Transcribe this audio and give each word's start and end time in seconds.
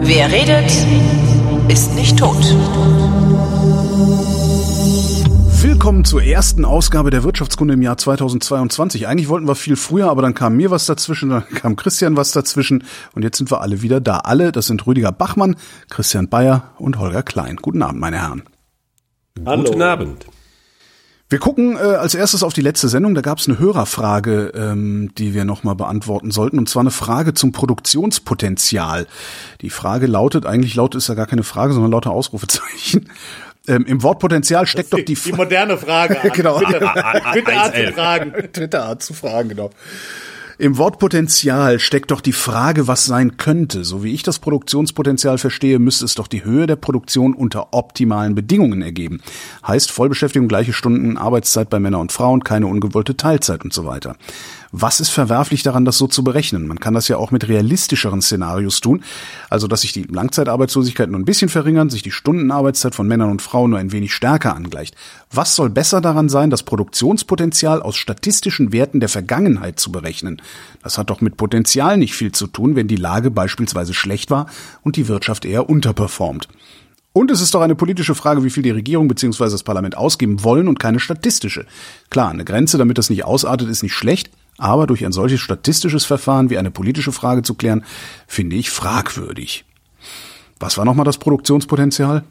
Wer 0.00 0.30
redet, 0.30 0.70
ist 1.68 1.94
nicht 1.96 2.16
tot. 2.16 2.36
Willkommen 5.60 6.04
zur 6.04 6.22
ersten 6.22 6.64
Ausgabe 6.64 7.10
der 7.10 7.24
Wirtschaftskunde 7.24 7.74
im 7.74 7.82
Jahr 7.82 7.98
2022. 7.98 9.08
Eigentlich 9.08 9.28
wollten 9.28 9.48
wir 9.48 9.56
viel 9.56 9.74
früher, 9.74 10.08
aber 10.08 10.22
dann 10.22 10.34
kam 10.34 10.56
mir 10.56 10.70
was 10.70 10.86
dazwischen, 10.86 11.30
dann 11.30 11.48
kam 11.48 11.74
Christian 11.74 12.16
was 12.16 12.30
dazwischen 12.30 12.84
und 13.16 13.24
jetzt 13.24 13.38
sind 13.38 13.50
wir 13.50 13.60
alle 13.62 13.82
wieder 13.82 14.00
da. 14.00 14.18
Alle, 14.18 14.52
das 14.52 14.68
sind 14.68 14.86
Rüdiger 14.86 15.10
Bachmann, 15.10 15.56
Christian 15.90 16.28
Bayer 16.28 16.70
und 16.78 17.00
Holger 17.00 17.24
Klein. 17.24 17.56
Guten 17.56 17.82
Abend, 17.82 17.98
meine 18.00 18.18
Herren. 18.18 18.44
Hallo. 19.44 19.64
Guten 19.64 19.82
Abend. 19.82 20.26
Wir 21.30 21.38
gucken 21.38 21.76
äh, 21.76 21.80
als 21.80 22.14
erstes 22.14 22.42
auf 22.42 22.54
die 22.54 22.62
letzte 22.62 22.88
Sendung. 22.88 23.14
Da 23.14 23.20
gab 23.20 23.38
es 23.38 23.48
eine 23.48 23.58
Hörerfrage, 23.58 24.52
ähm, 24.54 25.10
die 25.18 25.34
wir 25.34 25.44
nochmal 25.44 25.74
beantworten 25.74 26.30
sollten. 26.30 26.58
Und 26.58 26.70
zwar 26.70 26.80
eine 26.80 26.90
Frage 26.90 27.34
zum 27.34 27.52
Produktionspotenzial. 27.52 29.06
Die 29.60 29.68
Frage 29.68 30.06
lautet, 30.06 30.46
eigentlich 30.46 30.74
lautet 30.74 30.98
ist 30.98 31.08
ja 31.08 31.14
gar 31.14 31.26
keine 31.26 31.42
Frage, 31.42 31.74
sondern 31.74 31.92
lauter 31.92 32.10
Ausrufezeichen. 32.10 33.10
Ähm, 33.66 33.84
Im 33.84 34.02
Wort 34.02 34.18
Potenzial 34.18 34.66
steckt 34.66 34.94
doch 34.94 34.98
die, 34.98 35.12
die 35.12 35.32
moderne 35.34 35.76
Frage. 35.76 36.30
genau. 36.34 36.58
Bitte, 36.58 36.90
bitte 37.34 37.52
Art 37.52 37.76
zu 37.76 37.92
fragen. 37.92 38.32
Dritte 38.50 38.82
Art 38.82 39.02
zu 39.02 39.12
fragen, 39.12 39.50
genau. 39.50 39.70
Im 40.60 40.76
Wort 40.76 40.98
Potenzial 40.98 41.78
steckt 41.78 42.10
doch 42.10 42.20
die 42.20 42.32
Frage, 42.32 42.88
was 42.88 43.06
sein 43.06 43.36
könnte. 43.36 43.84
So 43.84 44.02
wie 44.02 44.12
ich 44.12 44.24
das 44.24 44.40
Produktionspotenzial 44.40 45.38
verstehe, 45.38 45.78
müsste 45.78 46.04
es 46.04 46.16
doch 46.16 46.26
die 46.26 46.44
Höhe 46.44 46.66
der 46.66 46.74
Produktion 46.74 47.32
unter 47.32 47.72
optimalen 47.72 48.34
Bedingungen 48.34 48.82
ergeben. 48.82 49.20
Heißt 49.64 49.92
Vollbeschäftigung, 49.92 50.48
gleiche 50.48 50.72
Stunden, 50.72 51.16
Arbeitszeit 51.16 51.70
bei 51.70 51.78
Männern 51.78 52.00
und 52.00 52.10
Frauen, 52.10 52.42
keine 52.42 52.66
ungewollte 52.66 53.16
Teilzeit 53.16 53.62
und 53.62 53.72
so 53.72 53.86
weiter. 53.86 54.16
Was 54.70 55.00
ist 55.00 55.08
verwerflich 55.08 55.62
daran, 55.62 55.86
das 55.86 55.96
so 55.96 56.06
zu 56.06 56.22
berechnen? 56.22 56.66
Man 56.66 56.78
kann 56.78 56.92
das 56.92 57.08
ja 57.08 57.16
auch 57.16 57.30
mit 57.30 57.48
realistischeren 57.48 58.20
Szenarios 58.20 58.80
tun. 58.80 59.02
Also, 59.48 59.66
dass 59.66 59.80
sich 59.80 59.92
die 59.92 60.02
Langzeitarbeitslosigkeit 60.02 61.08
nur 61.08 61.18
ein 61.18 61.24
bisschen 61.24 61.48
verringern, 61.48 61.88
sich 61.88 62.02
die 62.02 62.10
Stundenarbeitszeit 62.10 62.94
von 62.94 63.08
Männern 63.08 63.30
und 63.30 63.40
Frauen 63.40 63.70
nur 63.70 63.78
ein 63.78 63.92
wenig 63.92 64.12
stärker 64.12 64.54
angleicht. 64.54 64.94
Was 65.32 65.56
soll 65.56 65.70
besser 65.70 66.00
daran 66.00 66.28
sein, 66.28 66.50
das 66.50 66.64
Produktionspotenzial 66.64 67.80
aus 67.80 67.96
statistischen 67.96 68.72
Werten 68.72 69.00
der 69.00 69.08
Vergangenheit 69.08 69.80
zu 69.80 69.90
berechnen? 69.90 70.42
Das 70.82 70.98
hat 70.98 71.08
doch 71.08 71.22
mit 71.22 71.38
Potenzial 71.38 71.96
nicht 71.96 72.14
viel 72.14 72.32
zu 72.32 72.46
tun, 72.46 72.76
wenn 72.76 72.88
die 72.88 72.96
Lage 72.96 73.30
beispielsweise 73.30 73.94
schlecht 73.94 74.30
war 74.30 74.46
und 74.82 74.96
die 74.96 75.08
Wirtschaft 75.08 75.46
eher 75.46 75.70
unterperformt. 75.70 76.48
Und 77.14 77.30
es 77.30 77.40
ist 77.40 77.54
doch 77.54 77.62
eine 77.62 77.74
politische 77.74 78.14
Frage, 78.14 78.44
wie 78.44 78.50
viel 78.50 78.62
die 78.62 78.70
Regierung 78.70 79.08
bzw. 79.08 79.44
das 79.44 79.62
Parlament 79.62 79.96
ausgeben 79.96 80.44
wollen 80.44 80.68
und 80.68 80.78
keine 80.78 81.00
statistische. 81.00 81.66
Klar, 82.10 82.30
eine 82.30 82.44
Grenze, 82.44 82.78
damit 82.78 82.98
das 82.98 83.10
nicht 83.10 83.24
ausartet, 83.24 83.68
ist 83.68 83.82
nicht 83.82 83.94
schlecht, 83.94 84.30
aber 84.58 84.86
durch 84.86 85.04
ein 85.06 85.12
solches 85.12 85.40
statistisches 85.40 86.04
Verfahren 86.04 86.50
wie 86.50 86.58
eine 86.58 86.70
politische 86.70 87.12
Frage 87.12 87.42
zu 87.42 87.54
klären, 87.54 87.84
finde 88.26 88.56
ich 88.56 88.70
fragwürdig. 88.70 89.64
Was 90.58 90.76
war 90.76 90.84
nochmal 90.84 91.04
das 91.04 91.18
Produktionspotenzial? 91.18 92.24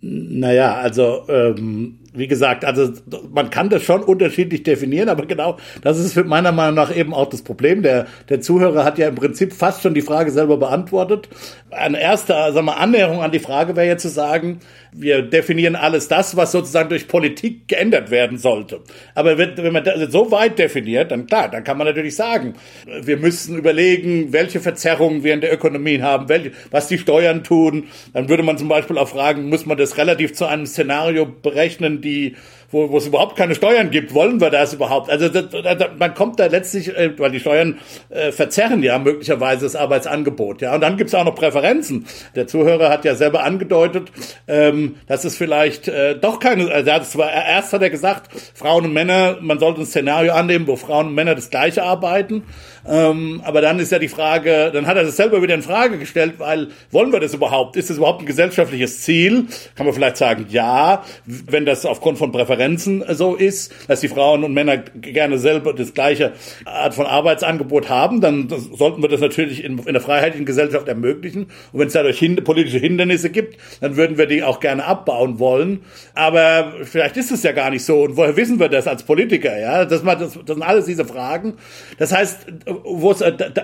Naja, 0.00 0.74
also 0.74 1.24
ähm, 1.28 2.00
wie 2.16 2.26
gesagt, 2.26 2.64
also 2.64 2.92
man 3.32 3.50
kann 3.50 3.68
das 3.68 3.82
schon 3.82 4.02
unterschiedlich 4.02 4.62
definieren, 4.62 5.08
aber 5.08 5.26
genau 5.26 5.56
das 5.82 5.98
ist 5.98 6.16
meiner 6.24 6.52
Meinung 6.52 6.74
nach 6.74 6.94
eben 6.94 7.14
auch 7.14 7.28
das 7.28 7.42
Problem. 7.42 7.82
Der, 7.82 8.06
der 8.28 8.40
Zuhörer 8.40 8.84
hat 8.84 8.98
ja 8.98 9.08
im 9.08 9.14
Prinzip 9.14 9.52
fast 9.52 9.82
schon 9.82 9.94
die 9.94 10.02
Frage 10.02 10.30
selber 10.30 10.56
beantwortet. 10.56 11.28
Eine 11.70 12.00
erste 12.00 12.32
sagen 12.32 12.66
wir, 12.66 12.78
Annäherung 12.78 13.22
an 13.22 13.32
die 13.32 13.38
Frage 13.38 13.76
wäre 13.76 13.86
jetzt 13.86 14.02
zu 14.02 14.08
sagen, 14.08 14.60
wir 14.92 15.22
definieren 15.22 15.76
alles 15.76 16.08
das, 16.08 16.36
was 16.36 16.52
sozusagen 16.52 16.88
durch 16.88 17.06
Politik 17.06 17.68
geändert 17.68 18.10
werden 18.10 18.38
sollte. 18.38 18.80
Aber 19.14 19.36
wenn 19.36 19.72
man 19.72 19.84
das 19.84 20.10
so 20.10 20.30
weit 20.30 20.58
definiert, 20.58 21.10
dann 21.10 21.26
klar, 21.26 21.50
dann 21.50 21.64
kann 21.64 21.76
man 21.76 21.86
natürlich 21.86 22.16
sagen, 22.16 22.54
wir 23.02 23.18
müssen 23.18 23.58
überlegen, 23.58 24.32
welche 24.32 24.60
Verzerrungen 24.60 25.22
wir 25.22 25.34
in 25.34 25.42
der 25.42 25.52
Ökonomie 25.52 26.00
haben, 26.00 26.28
welche, 26.28 26.52
was 26.70 26.88
die 26.88 26.98
Steuern 26.98 27.44
tun. 27.44 27.84
Dann 28.14 28.28
würde 28.28 28.42
man 28.42 28.56
zum 28.56 28.68
Beispiel 28.68 28.96
auch 28.96 29.08
fragen, 29.08 29.48
muss 29.48 29.66
man 29.66 29.76
das 29.76 29.98
relativ 29.98 30.32
zu 30.32 30.46
einem 30.46 30.66
Szenario 30.66 31.26
berechnen, 31.26 32.00
die 32.06 32.36
wo, 32.70 32.90
wo 32.90 32.98
es 32.98 33.06
überhaupt 33.06 33.36
keine 33.36 33.54
Steuern 33.54 33.90
gibt, 33.90 34.14
wollen 34.14 34.40
wir 34.40 34.50
das 34.50 34.74
überhaupt? 34.74 35.10
Also 35.10 35.28
das, 35.28 35.50
das, 35.50 35.88
man 35.98 36.14
kommt 36.14 36.40
da 36.40 36.46
letztlich, 36.46 36.96
äh, 36.96 37.18
weil 37.18 37.30
die 37.30 37.40
Steuern 37.40 37.78
äh, 38.10 38.32
verzerren 38.32 38.82
ja 38.82 38.98
möglicherweise 38.98 39.64
das 39.64 39.76
Arbeitsangebot. 39.76 40.62
Ja, 40.62 40.74
und 40.74 40.80
dann 40.80 40.96
gibt 40.96 41.08
es 41.08 41.14
auch 41.14 41.24
noch 41.24 41.34
Präferenzen. 41.34 42.06
Der 42.34 42.46
Zuhörer 42.46 42.90
hat 42.90 43.04
ja 43.04 43.14
selber 43.14 43.44
angedeutet, 43.44 44.10
ähm, 44.48 44.96
dass 45.06 45.24
es 45.24 45.36
vielleicht 45.36 45.88
äh, 45.88 46.18
doch 46.18 46.40
keine. 46.40 46.70
Also 46.70 46.86
das 46.86 47.16
war, 47.16 47.32
erst 47.32 47.72
hat 47.72 47.82
er 47.82 47.90
gesagt, 47.90 48.30
Frauen 48.54 48.84
und 48.86 48.92
Männer, 48.92 49.38
man 49.40 49.58
sollte 49.58 49.80
ein 49.80 49.86
Szenario 49.86 50.32
annehmen, 50.32 50.66
wo 50.66 50.76
Frauen 50.76 51.08
und 51.08 51.14
Männer 51.14 51.34
das 51.34 51.50
Gleiche 51.50 51.82
arbeiten. 51.82 52.44
Ähm, 52.88 53.42
aber 53.44 53.60
dann 53.60 53.78
ist 53.80 53.90
ja 53.90 53.98
die 53.98 54.08
Frage, 54.08 54.70
dann 54.72 54.86
hat 54.86 54.96
er 54.96 55.04
das 55.04 55.16
selber 55.16 55.42
wieder 55.42 55.54
in 55.54 55.62
Frage 55.62 55.98
gestellt, 55.98 56.34
weil 56.38 56.68
wollen 56.90 57.12
wir 57.12 57.20
das 57.20 57.34
überhaupt? 57.34 57.76
Ist 57.76 57.90
das 57.90 57.96
überhaupt 57.96 58.20
ein 58.20 58.26
gesellschaftliches 58.26 59.02
Ziel? 59.02 59.46
Kann 59.74 59.86
man 59.86 59.94
vielleicht 59.94 60.16
sagen, 60.16 60.46
ja, 60.50 61.02
wenn 61.24 61.66
das 61.66 61.84
aufgrund 61.84 62.18
von 62.18 62.30
Präferenzen 62.30 62.56
so 62.74 63.34
ist, 63.34 63.72
dass 63.88 64.00
die 64.00 64.08
Frauen 64.08 64.44
und 64.44 64.52
Männer 64.52 64.78
gerne 64.78 65.38
selber 65.38 65.72
das 65.72 65.94
gleiche 65.94 66.32
Art 66.64 66.94
von 66.94 67.06
Arbeitsangebot 67.06 67.88
haben, 67.88 68.20
dann 68.20 68.48
sollten 68.48 69.02
wir 69.02 69.08
das 69.08 69.20
natürlich 69.20 69.64
in, 69.64 69.78
in 69.78 69.92
der 69.92 70.00
freiheitlichen 70.00 70.46
Gesellschaft 70.46 70.88
ermöglichen. 70.88 71.44
Und 71.72 71.80
wenn 71.80 71.86
es 71.86 71.92
dadurch 71.92 72.18
hin, 72.18 72.36
politische 72.36 72.78
Hindernisse 72.78 73.30
gibt, 73.30 73.56
dann 73.80 73.96
würden 73.96 74.18
wir 74.18 74.26
die 74.26 74.42
auch 74.42 74.60
gerne 74.60 74.84
abbauen 74.84 75.38
wollen. 75.38 75.80
Aber 76.14 76.72
vielleicht 76.84 77.16
ist 77.16 77.30
es 77.30 77.42
ja 77.42 77.52
gar 77.52 77.70
nicht 77.70 77.84
so. 77.84 78.02
Und 78.02 78.16
woher 78.16 78.36
wissen 78.36 78.58
wir 78.58 78.68
das 78.68 78.86
als 78.86 79.02
Politiker? 79.02 79.58
Ja, 79.58 79.84
das, 79.84 80.02
das, 80.02 80.18
das 80.18 80.32
sind 80.46 80.62
alles 80.62 80.86
diese 80.86 81.04
Fragen. 81.04 81.54
Das 81.98 82.12
heißt, 82.12 82.46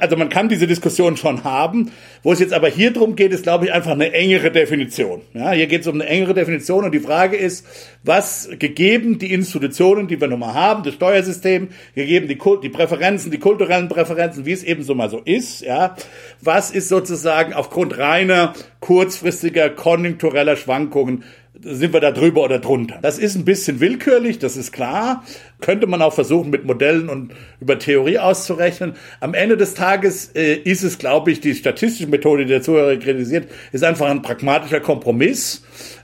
also 0.00 0.16
man 0.16 0.28
kann 0.28 0.48
diese 0.48 0.66
Diskussion 0.66 1.16
schon 1.16 1.44
haben. 1.44 1.90
Wo 2.22 2.32
es 2.32 2.40
jetzt 2.40 2.52
aber 2.52 2.68
hier 2.68 2.92
drum 2.92 3.16
geht, 3.16 3.32
ist, 3.32 3.42
glaube 3.42 3.66
ich, 3.66 3.72
einfach 3.72 3.92
eine 3.92 4.12
engere 4.12 4.50
Definition. 4.50 5.22
Ja, 5.34 5.52
hier 5.52 5.66
geht 5.66 5.82
es 5.82 5.86
um 5.86 6.00
eine 6.00 6.08
engere 6.08 6.34
Definition 6.34 6.84
und 6.84 6.92
die 6.92 7.00
Frage 7.00 7.36
ist, 7.36 7.66
was 8.04 8.48
gegeben 8.58 8.81
die 8.82 9.32
Institutionen, 9.32 10.08
die 10.08 10.20
wir 10.20 10.28
nun 10.28 10.40
mal 10.40 10.54
haben, 10.54 10.82
das 10.82 10.94
Steuersystem, 10.94 11.68
gegeben 11.94 12.28
die, 12.28 12.38
die 12.62 12.68
Präferenzen, 12.68 13.30
die 13.30 13.38
kulturellen 13.38 13.88
Präferenzen, 13.88 14.44
wie 14.44 14.52
es 14.52 14.64
eben 14.64 14.82
so 14.82 14.94
mal 14.94 15.08
so 15.08 15.20
ist, 15.24 15.62
ja, 15.62 15.94
was 16.40 16.70
ist 16.70 16.88
sozusagen 16.88 17.52
aufgrund 17.52 17.96
reiner 17.98 18.54
kurzfristiger 18.80 19.70
konjunktureller 19.70 20.56
Schwankungen 20.56 21.24
sind 21.64 21.92
wir 21.92 22.00
da 22.00 22.10
drüber 22.10 22.42
oder 22.42 22.58
drunter. 22.58 22.98
Das 23.02 23.18
ist 23.18 23.36
ein 23.36 23.44
bisschen 23.44 23.80
willkürlich, 23.80 24.38
das 24.38 24.56
ist 24.56 24.72
klar. 24.72 25.24
Könnte 25.60 25.86
man 25.86 26.02
auch 26.02 26.12
versuchen, 26.12 26.50
mit 26.50 26.64
Modellen 26.64 27.08
und 27.08 27.32
über 27.60 27.78
Theorie 27.78 28.18
auszurechnen. 28.18 28.94
Am 29.20 29.34
Ende 29.34 29.56
des 29.56 29.74
Tages 29.74 30.32
äh, 30.34 30.54
ist 30.54 30.82
es, 30.82 30.98
glaube 30.98 31.30
ich, 31.30 31.40
die 31.40 31.54
statistische 31.54 32.08
Methode, 32.08 32.44
die 32.44 32.48
der 32.48 32.62
Zuhörer 32.62 32.96
kritisiert, 32.96 33.48
ist 33.70 33.84
einfach 33.84 34.10
ein 34.10 34.22
pragmatischer 34.22 34.80
Kompromiss. 34.80 35.62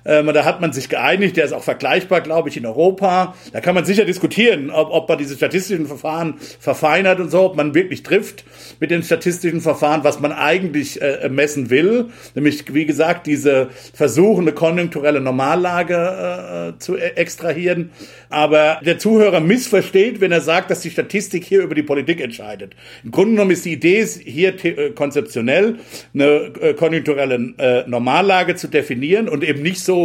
Ähm, 0.08 0.26
da 0.32 0.46
hat 0.46 0.62
man 0.62 0.72
sich 0.72 0.88
geeinigt, 0.88 1.36
der 1.36 1.44
ist 1.44 1.52
auch 1.52 1.62
vergleichbar, 1.62 2.22
glaube 2.22 2.48
ich, 2.48 2.56
in 2.56 2.64
Europa. 2.64 3.34
Da 3.52 3.60
kann 3.60 3.74
man 3.74 3.84
sicher 3.84 4.06
diskutieren, 4.06 4.70
ob, 4.70 4.90
ob 4.90 5.08
man 5.08 5.18
diese 5.18 5.36
statistischen 5.36 5.86
Verfahren 5.86 6.36
verfeinert 6.58 7.20
und 7.20 7.30
so, 7.30 7.42
ob 7.42 7.56
man 7.56 7.74
wirklich 7.74 8.02
trifft 8.02 8.44
mit 8.80 8.90
den 8.90 9.02
statistischen 9.02 9.60
Verfahren, 9.60 10.04
was 10.04 10.18
man 10.18 10.32
eigentlich 10.32 11.02
äh, 11.02 11.28
messen 11.28 11.68
will. 11.68 12.06
Nämlich, 12.34 12.72
wie 12.72 12.86
gesagt, 12.86 13.26
diese 13.26 13.68
Versuche, 13.92 14.40
eine 14.40 14.52
konjunkturelle 14.52 15.20
Normallage 15.20 16.74
äh, 16.74 16.78
zu 16.78 16.96
e-, 16.96 17.00
extrahieren. 17.16 17.90
Aber 18.30 18.80
der 18.84 18.98
Zuhörer 18.98 19.40
missversteht, 19.40 20.22
wenn 20.22 20.32
er 20.32 20.40
sagt, 20.40 20.70
dass 20.70 20.80
die 20.80 20.90
Statistik 20.90 21.44
hier 21.44 21.60
über 21.60 21.74
die 21.74 21.82
Politik 21.82 22.22
entscheidet. 22.22 22.74
Im 23.04 23.10
Grunde 23.10 23.32
genommen 23.32 23.50
ist 23.50 23.66
die 23.66 23.72
Idee 23.72 24.06
hier 24.06 24.64
äh, 24.64 24.90
konzeptionell, 24.90 25.76
eine 26.14 26.24
äh, 26.60 26.72
konjunkturelle 26.72 27.54
äh, 27.58 27.88
Normallage 27.88 28.54
zu 28.54 28.68
definieren 28.68 29.28
und 29.28 29.44
eben 29.44 29.62
nicht 29.62 29.80
so 29.80 29.97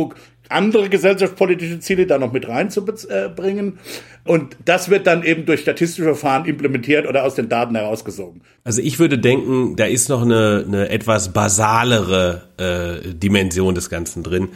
andere 0.49 0.89
gesellschaftspolitische 0.89 1.79
Ziele 1.79 2.05
da 2.05 2.17
noch 2.17 2.31
mit 2.31 2.47
reinzubringen. 2.47 3.79
Und 4.25 4.55
das 4.63 4.89
wird 4.89 5.07
dann 5.07 5.23
eben 5.23 5.45
durch 5.45 5.61
statistische 5.61 6.03
Verfahren 6.03 6.45
implementiert 6.45 7.07
oder 7.07 7.23
aus 7.23 7.35
den 7.35 7.49
Daten 7.49 7.75
herausgesogen. 7.75 8.41
Also 8.63 8.81
ich 8.81 8.99
würde 8.99 9.17
denken, 9.17 9.75
da 9.75 9.85
ist 9.85 10.09
noch 10.09 10.21
eine, 10.21 10.63
eine 10.65 10.89
etwas 10.89 11.33
basalere 11.33 12.43
äh, 12.57 13.13
Dimension 13.13 13.75
des 13.75 13.89
Ganzen 13.89 14.23
drin, 14.23 14.49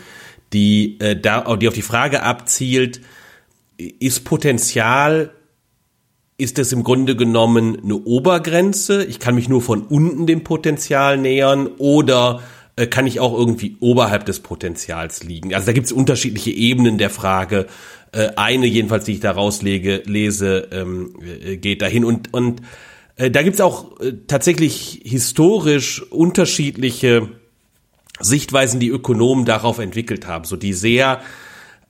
die, 0.54 0.98
äh, 1.00 1.20
da, 1.20 1.56
die 1.58 1.68
auf 1.68 1.74
die 1.74 1.82
Frage 1.82 2.24
abzielt, 2.24 3.02
ist 3.78 4.24
Potenzial, 4.24 5.32
ist 6.38 6.60
es 6.60 6.72
im 6.72 6.84
Grunde 6.84 7.16
genommen 7.16 7.80
eine 7.84 7.96
Obergrenze? 7.96 9.04
Ich 9.04 9.20
kann 9.20 9.36
mich 9.36 9.50
nur 9.50 9.62
von 9.62 9.82
unten 9.82 10.28
dem 10.28 10.44
Potenzial 10.44 11.18
nähern 11.18 11.68
oder 11.78 12.42
äh, 12.42 12.57
kann 12.86 13.08
ich 13.08 13.20
auch 13.20 13.34
irgendwie 13.34 13.76
oberhalb 13.80 14.26
des 14.26 14.42
Potenzials 14.42 15.24
liegen. 15.24 15.56
Also 15.56 15.66
da 15.66 15.74
gibt 15.74 15.88
es 15.88 15.92
unterschiedliche 15.92 16.52
Ebenen 16.52 17.00
der 17.00 17.10
Frage. 17.10 17.66
Äh, 18.12 18.30
eine 18.36 18.68
jedenfalls, 18.68 19.06
die 19.06 19.14
ich 19.14 19.20
da 19.20 19.32
rauslege, 19.32 20.04
lese, 20.06 20.68
ähm, 20.72 21.16
äh, 21.22 21.58
geht 21.58 21.82
dahin. 21.82 22.06
Und, 22.06 22.34
und 22.34 22.62
äh, 23.16 23.32
da 23.32 23.42
gibt 23.42 23.56
es 23.56 23.62
auch 23.62 24.00
äh, 24.00 24.14
tatsächlich 24.28 25.02
historisch 25.04 26.04
unterschiedliche 26.12 27.30
Sichtweisen, 28.20 28.80
die 28.80 28.90
Ökonomen 28.90 29.46
darauf 29.46 29.80
entwickelt 29.80 30.28
haben, 30.28 30.46
so 30.46 30.56
die 30.56 30.74
sehr 30.74 31.22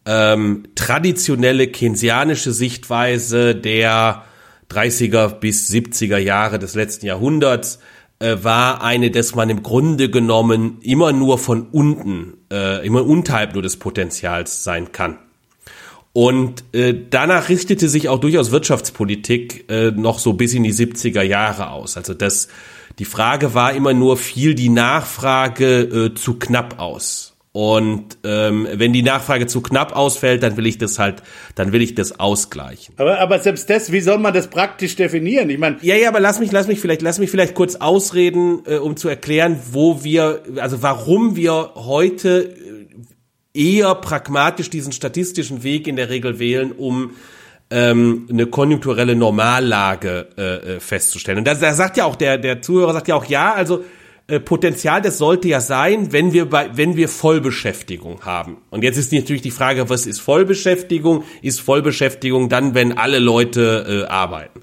ähm, 0.05 0.63
traditionelle 0.75 1.67
keynesianische 1.67 2.51
Sichtweise 2.51 3.55
der 3.55 4.23
30er 4.71 5.29
bis 5.39 5.69
70er 5.69 6.17
Jahre 6.17 6.59
des 6.59 6.75
letzten 6.75 7.05
Jahrhunderts 7.05 7.79
äh, 8.19 8.37
war 8.41 8.83
eine, 8.83 9.11
dass 9.11 9.35
man 9.35 9.49
im 9.49 9.63
Grunde 9.63 10.09
genommen 10.09 10.79
immer 10.81 11.11
nur 11.13 11.37
von 11.37 11.67
unten, 11.71 12.33
äh, 12.51 12.85
immer 12.85 13.05
unterhalb 13.05 13.53
nur 13.53 13.61
des 13.61 13.77
Potenzials 13.77 14.63
sein 14.63 14.91
kann. 14.91 15.17
Und 16.13 16.63
äh, 16.73 16.95
danach 17.11 17.47
richtete 17.47 17.87
sich 17.87 18.09
auch 18.09 18.19
durchaus 18.19 18.49
Wirtschaftspolitik 18.49 19.69
äh, 19.69 19.91
noch 19.91 20.17
so 20.17 20.33
bis 20.33 20.55
in 20.55 20.63
die 20.63 20.73
70er 20.73 21.21
Jahre 21.21 21.69
aus. 21.69 21.95
Also 21.95 22.15
das, 22.15 22.47
die 22.97 23.05
Frage 23.05 23.53
war 23.53 23.73
immer 23.73 23.93
nur, 23.93 24.17
fiel 24.17 24.55
die 24.55 24.69
Nachfrage 24.69 25.81
äh, 25.81 26.15
zu 26.15 26.39
knapp 26.39 26.79
aus? 26.79 27.36
Und 27.59 28.19
ähm, 28.23 28.67
wenn 28.71 28.93
die 28.93 29.01
Nachfrage 29.01 29.47
zu 29.47 29.61
knapp 29.61 29.95
ausfällt, 29.95 30.43
dann 30.43 30.57
will 30.57 30.67
ich 30.67 30.77
das 30.77 30.99
halt, 30.99 31.23
dann 31.55 31.71
will 31.71 31.81
ich 31.81 31.95
das 31.95 32.19
ausgleichen. 32.19 32.93
Aber, 32.99 33.19
aber 33.19 33.39
selbst 33.39 33.67
das, 33.71 33.91
wie 33.91 34.01
soll 34.01 34.19
man 34.19 34.31
das 34.31 34.45
praktisch 34.45 34.95
definieren? 34.95 35.49
Ich 35.49 35.57
meine, 35.57 35.77
ja, 35.81 35.95
ja, 35.95 36.09
aber 36.09 36.19
lass 36.19 36.39
mich, 36.39 36.51
lass 36.51 36.67
mich 36.67 36.79
vielleicht, 36.79 37.01
lass 37.01 37.17
mich 37.17 37.31
vielleicht 37.31 37.55
kurz 37.55 37.75
ausreden, 37.77 38.59
äh, 38.67 38.75
um 38.75 38.95
zu 38.95 39.09
erklären, 39.09 39.59
wo 39.71 40.03
wir, 40.03 40.43
also 40.57 40.83
warum 40.83 41.35
wir 41.35 41.71
heute 41.73 42.55
eher 43.55 43.95
pragmatisch 43.95 44.69
diesen 44.69 44.91
statistischen 44.91 45.63
Weg 45.63 45.87
in 45.87 45.95
der 45.95 46.11
Regel 46.11 46.37
wählen, 46.37 46.71
um 46.71 47.15
ähm, 47.71 48.27
eine 48.29 48.45
konjunkturelle 48.45 49.15
Normallage 49.15 50.27
äh, 50.37 50.75
äh 50.75 50.79
festzustellen. 50.79 51.39
Und 51.39 51.47
da, 51.47 51.55
da 51.55 51.73
sagt 51.73 51.97
ja 51.97 52.05
auch 52.05 52.17
der 52.17 52.37
der 52.37 52.61
Zuhörer 52.61 52.93
sagt 52.93 53.07
ja 53.07 53.15
auch 53.15 53.25
ja, 53.25 53.51
also 53.55 53.83
äh, 54.27 54.41
Potenzial, 54.41 55.01
das 55.01 55.17
sollte 55.17 55.47
ja 55.47 55.61
sein, 55.61 56.11
wenn 56.11 56.33
wir 56.33 56.49
bei, 56.49 56.69
wenn 56.73 56.97
wir 56.97 57.07
Vollbeschäftigung 57.07 58.25
haben. 58.25 58.57
Und 58.69 58.83
jetzt 58.83 58.97
ist 58.97 59.13
natürlich 59.13 59.41
die 59.41 59.51
Frage, 59.51 59.89
was 59.89 60.05
ist 60.05 60.19
Vollbeschäftigung? 60.19 61.23
Ist 61.41 61.61
Vollbeschäftigung 61.61 62.49
dann, 62.49 62.75
wenn 62.75 62.97
alle 62.97 63.19
Leute 63.19 64.05
äh, 64.05 64.11
arbeiten? 64.11 64.61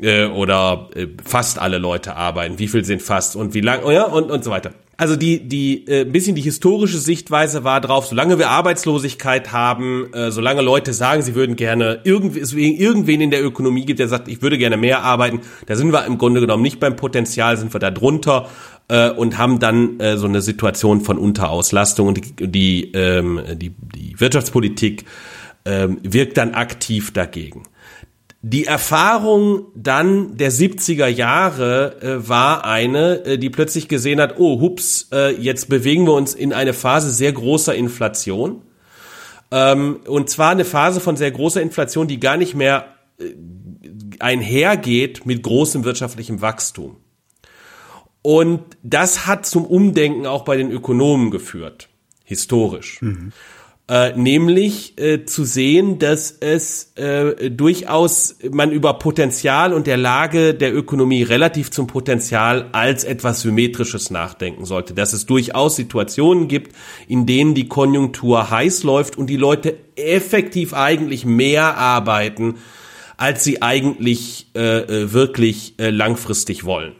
Äh, 0.00 0.26
oder 0.26 0.90
äh, 0.94 1.06
fast 1.24 1.58
alle 1.58 1.78
Leute 1.78 2.14
arbeiten? 2.16 2.58
Wie 2.58 2.68
viel 2.68 2.84
sind 2.84 3.02
fast 3.02 3.36
und 3.36 3.54
wie 3.54 3.60
lang? 3.60 3.80
Ja, 3.90 4.04
und, 4.04 4.30
und 4.30 4.44
so 4.44 4.50
weiter. 4.50 4.72
Also 5.00 5.14
die, 5.14 5.48
die, 5.48 5.86
äh, 5.86 6.04
bisschen 6.04 6.34
die 6.34 6.42
historische 6.42 6.98
Sichtweise 6.98 7.62
war 7.62 7.80
drauf, 7.80 8.06
solange 8.06 8.36
wir 8.36 8.50
Arbeitslosigkeit 8.50 9.52
haben, 9.52 10.12
äh, 10.12 10.32
solange 10.32 10.60
Leute 10.60 10.92
sagen, 10.92 11.22
sie 11.22 11.36
würden 11.36 11.54
gerne 11.54 12.00
irgendwie, 12.02 12.40
es 12.40 12.52
irgendwen 12.52 13.20
in 13.20 13.30
der 13.30 13.44
Ökonomie 13.44 13.84
gibt, 13.84 14.00
der 14.00 14.08
sagt, 14.08 14.26
ich 14.26 14.42
würde 14.42 14.58
gerne 14.58 14.76
mehr 14.76 15.04
arbeiten, 15.04 15.40
da 15.66 15.76
sind 15.76 15.92
wir 15.92 16.04
im 16.04 16.18
Grunde 16.18 16.40
genommen 16.40 16.64
nicht 16.64 16.80
beim 16.80 16.96
Potenzial, 16.96 17.56
sind 17.56 17.72
wir 17.72 17.78
da 17.78 17.92
drunter 17.92 18.48
äh, 18.88 19.10
und 19.10 19.38
haben 19.38 19.60
dann 19.60 20.00
äh, 20.00 20.16
so 20.16 20.26
eine 20.26 20.40
Situation 20.40 21.00
von 21.00 21.16
Unterauslastung 21.16 22.08
und 22.08 22.40
die, 22.40 22.48
die, 22.48 22.92
ähm, 22.92 23.40
die, 23.54 23.70
die 23.70 24.18
Wirtschaftspolitik 24.18 25.04
ähm, 25.64 25.98
wirkt 26.02 26.36
dann 26.38 26.54
aktiv 26.54 27.12
dagegen. 27.12 27.62
Die 28.42 28.66
Erfahrung 28.66 29.66
dann 29.74 30.36
der 30.36 30.52
70er 30.52 31.08
Jahre 31.08 32.00
äh, 32.00 32.28
war 32.28 32.64
eine, 32.64 33.24
äh, 33.24 33.38
die 33.38 33.50
plötzlich 33.50 33.88
gesehen 33.88 34.20
hat, 34.20 34.38
oh, 34.38 34.60
hups, 34.60 35.08
äh, 35.12 35.34
jetzt 35.34 35.68
bewegen 35.68 36.06
wir 36.06 36.12
uns 36.12 36.34
in 36.34 36.52
eine 36.52 36.72
Phase 36.72 37.10
sehr 37.10 37.32
großer 37.32 37.74
Inflation. 37.74 38.62
Ähm, 39.50 40.00
und 40.06 40.30
zwar 40.30 40.50
eine 40.50 40.64
Phase 40.64 41.00
von 41.00 41.16
sehr 41.16 41.32
großer 41.32 41.60
Inflation, 41.60 42.06
die 42.06 42.20
gar 42.20 42.36
nicht 42.36 42.54
mehr 42.54 42.94
äh, 43.18 43.34
einhergeht 44.20 45.26
mit 45.26 45.42
großem 45.42 45.82
wirtschaftlichem 45.82 46.40
Wachstum. 46.40 46.96
Und 48.22 48.62
das 48.84 49.26
hat 49.26 49.46
zum 49.46 49.64
Umdenken 49.64 50.26
auch 50.26 50.44
bei 50.44 50.56
den 50.56 50.70
Ökonomen 50.70 51.32
geführt, 51.32 51.88
historisch. 52.24 53.02
Mhm 53.02 53.32
äh, 53.88 54.12
nämlich 54.14 54.98
äh, 55.00 55.24
zu 55.24 55.44
sehen, 55.44 55.98
dass 55.98 56.30
es 56.30 56.92
äh, 56.96 57.50
durchaus 57.50 58.36
man 58.50 58.70
über 58.70 58.94
Potenzial 58.98 59.72
und 59.72 59.86
der 59.86 59.96
Lage 59.96 60.52
der 60.52 60.76
Ökonomie 60.76 61.22
relativ 61.22 61.70
zum 61.70 61.86
Potenzial 61.86 62.68
als 62.72 63.04
etwas 63.04 63.40
Symmetrisches 63.40 64.10
nachdenken 64.10 64.66
sollte, 64.66 64.92
dass 64.92 65.14
es 65.14 65.24
durchaus 65.24 65.76
Situationen 65.76 66.48
gibt, 66.48 66.76
in 67.08 67.24
denen 67.24 67.54
die 67.54 67.68
Konjunktur 67.68 68.50
heiß 68.50 68.82
läuft 68.82 69.16
und 69.16 69.28
die 69.28 69.38
Leute 69.38 69.78
effektiv 69.96 70.74
eigentlich 70.74 71.24
mehr 71.24 71.78
arbeiten, 71.78 72.56
als 73.16 73.42
sie 73.42 73.62
eigentlich 73.62 74.48
äh, 74.54 74.80
äh 74.80 75.12
wirklich 75.14 75.74
langfristig 75.78 76.64
wollen. 76.64 76.92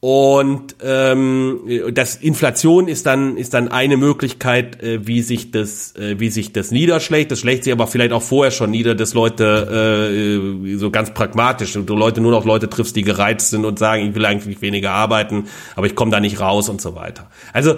Und 0.00 0.76
ähm, 0.80 1.60
das 1.92 2.14
Inflation 2.14 2.86
ist 2.86 3.06
dann 3.06 3.36
ist 3.36 3.52
dann 3.54 3.66
eine 3.66 3.96
Möglichkeit, 3.96 4.80
äh, 4.80 5.04
wie 5.08 5.22
sich 5.22 5.50
das 5.50 5.96
äh, 5.96 6.20
wie 6.20 6.30
sich 6.30 6.52
das 6.52 6.70
niederschlägt. 6.70 7.32
Das 7.32 7.40
schlägt 7.40 7.64
sich 7.64 7.72
aber 7.72 7.88
vielleicht 7.88 8.12
auch 8.12 8.22
vorher 8.22 8.52
schon 8.52 8.70
nieder, 8.70 8.94
dass 8.94 9.12
Leute 9.14 10.38
äh, 10.70 10.76
so 10.76 10.92
ganz 10.92 11.12
pragmatisch, 11.12 11.72
du 11.72 11.96
Leute 11.96 12.20
nur 12.20 12.30
noch 12.30 12.44
Leute 12.44 12.70
triffst, 12.70 12.94
die 12.94 13.02
gereizt 13.02 13.50
sind 13.50 13.64
und 13.64 13.80
sagen, 13.80 14.10
ich 14.10 14.14
will 14.14 14.24
eigentlich 14.24 14.62
weniger 14.62 14.92
arbeiten, 14.92 15.48
aber 15.74 15.86
ich 15.86 15.96
komme 15.96 16.12
da 16.12 16.20
nicht 16.20 16.38
raus 16.38 16.68
und 16.68 16.80
so 16.80 16.94
weiter. 16.94 17.28
Also 17.52 17.74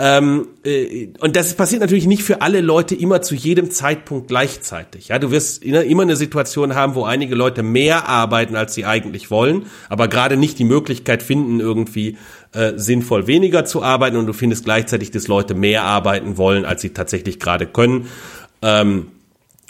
ähm, 0.00 0.46
äh, 0.64 1.08
und 1.18 1.34
das 1.34 1.54
passiert 1.54 1.80
natürlich 1.80 2.06
nicht 2.06 2.22
für 2.22 2.40
alle 2.40 2.60
Leute 2.60 2.94
immer 2.94 3.20
zu 3.20 3.34
jedem 3.34 3.72
Zeitpunkt 3.72 4.28
gleichzeitig. 4.28 5.08
Ja, 5.08 5.18
du 5.18 5.32
wirst 5.32 5.64
immer 5.64 6.02
eine 6.02 6.14
Situation 6.14 6.76
haben, 6.76 6.94
wo 6.94 7.02
einige 7.02 7.34
Leute 7.34 7.64
mehr 7.64 8.08
arbeiten, 8.08 8.54
als 8.54 8.74
sie 8.74 8.84
eigentlich 8.84 9.32
wollen, 9.32 9.66
aber 9.88 10.06
gerade 10.06 10.36
nicht 10.36 10.58
die 10.60 10.64
Möglichkeit 10.64 11.24
finden, 11.24 11.58
irgendwie 11.58 12.16
äh, 12.52 12.74
sinnvoll 12.76 13.26
weniger 13.26 13.64
zu 13.64 13.82
arbeiten 13.82 14.16
und 14.16 14.26
du 14.26 14.32
findest 14.32 14.64
gleichzeitig, 14.64 15.10
dass 15.10 15.26
Leute 15.26 15.54
mehr 15.54 15.82
arbeiten 15.82 16.36
wollen, 16.36 16.64
als 16.64 16.80
sie 16.80 16.90
tatsächlich 16.90 17.40
gerade 17.40 17.66
können. 17.66 18.06
Ähm, 18.62 19.08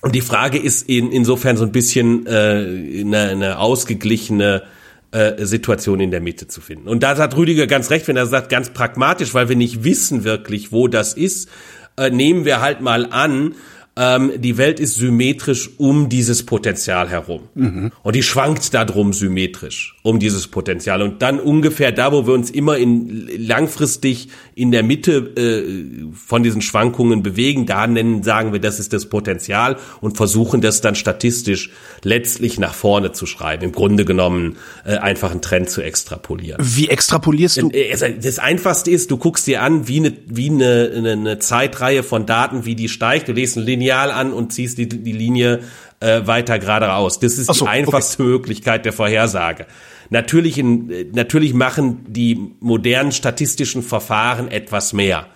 und 0.02 0.14
die 0.14 0.20
Frage 0.20 0.58
ist 0.58 0.88
in, 0.88 1.10
insofern 1.10 1.56
so 1.56 1.64
ein 1.64 1.72
bisschen 1.72 2.26
äh, 2.26 3.00
eine, 3.00 3.28
eine 3.30 3.58
ausgeglichene 3.58 4.62
äh, 5.10 5.44
Situation 5.44 6.00
in 6.00 6.10
der 6.10 6.20
Mitte 6.20 6.48
zu 6.48 6.60
finden. 6.60 6.88
Und 6.88 7.02
da 7.02 7.16
hat 7.16 7.36
Rüdiger 7.36 7.66
ganz 7.66 7.90
recht, 7.90 8.08
wenn 8.08 8.16
er 8.16 8.26
sagt, 8.26 8.48
ganz 8.50 8.70
pragmatisch, 8.70 9.34
weil 9.34 9.48
wir 9.48 9.56
nicht 9.56 9.84
wissen 9.84 10.24
wirklich, 10.24 10.72
wo 10.72 10.88
das 10.88 11.14
ist, 11.14 11.48
äh, 11.96 12.10
nehmen 12.10 12.44
wir 12.44 12.60
halt 12.60 12.80
mal 12.80 13.06
an, 13.10 13.54
ähm, 13.96 14.32
die 14.36 14.56
Welt 14.58 14.78
ist 14.78 14.94
symmetrisch 14.94 15.70
um 15.78 16.08
dieses 16.08 16.46
Potenzial 16.46 17.08
herum. 17.08 17.48
Mhm. 17.54 17.92
Und 18.02 18.14
die 18.14 18.22
schwankt 18.22 18.72
darum 18.72 19.12
symmetrisch 19.12 19.97
um 20.08 20.18
dieses 20.18 20.46
Potenzial. 20.46 21.02
Und 21.02 21.20
dann 21.20 21.38
ungefähr 21.38 21.92
da, 21.92 22.12
wo 22.12 22.26
wir 22.26 22.32
uns 22.32 22.50
immer 22.50 22.78
in 22.78 23.28
langfristig 23.36 24.30
in 24.54 24.70
der 24.70 24.82
Mitte 24.82 25.16
äh, 25.36 26.06
von 26.14 26.42
diesen 26.42 26.62
Schwankungen 26.62 27.22
bewegen, 27.22 27.66
da 27.66 27.86
nennen, 27.86 28.22
sagen 28.22 28.54
wir, 28.54 28.58
das 28.58 28.80
ist 28.80 28.94
das 28.94 29.10
Potenzial 29.10 29.76
und 30.00 30.16
versuchen 30.16 30.62
das 30.62 30.80
dann 30.80 30.94
statistisch 30.94 31.70
letztlich 32.02 32.58
nach 32.58 32.72
vorne 32.72 33.12
zu 33.12 33.26
schreiben. 33.26 33.64
Im 33.64 33.72
Grunde 33.72 34.06
genommen 34.06 34.56
äh, 34.86 34.96
einfach 34.96 35.30
einen 35.30 35.42
Trend 35.42 35.68
zu 35.68 35.82
extrapolieren. 35.82 36.58
Wie 36.64 36.88
extrapolierst 36.88 37.58
du? 37.58 37.68
Äh, 37.68 38.18
das 38.18 38.38
Einfachste 38.38 38.90
ist, 38.90 39.10
du 39.10 39.18
guckst 39.18 39.46
dir 39.46 39.60
an, 39.60 39.88
wie 39.88 39.98
eine, 39.98 40.16
wie 40.24 40.48
eine, 40.48 40.90
eine, 40.96 41.12
eine 41.12 41.38
Zeitreihe 41.38 42.02
von 42.02 42.24
Daten, 42.24 42.64
wie 42.64 42.74
die 42.74 42.88
steigt. 42.88 43.28
Du 43.28 43.32
legst 43.32 43.58
ein 43.58 43.62
Lineal 43.62 44.10
an 44.10 44.32
und 44.32 44.54
ziehst 44.54 44.78
die, 44.78 44.88
die 44.88 45.12
Linie 45.12 45.60
äh, 46.00 46.26
weiter 46.26 46.58
geradeaus. 46.58 47.18
Das 47.18 47.38
ist 47.38 47.52
so, 47.52 47.64
die 47.64 47.70
einfachste 47.70 48.22
okay. 48.22 48.30
Möglichkeit 48.30 48.84
der 48.84 48.92
Vorhersage. 48.92 49.66
Natürlich, 50.10 50.58
in, 50.58 51.10
natürlich 51.12 51.54
machen 51.54 52.04
die 52.08 52.52
modernen 52.60 53.12
statistischen 53.12 53.82
Verfahren 53.82 54.48
etwas 54.48 54.92
mehr. 54.92 55.26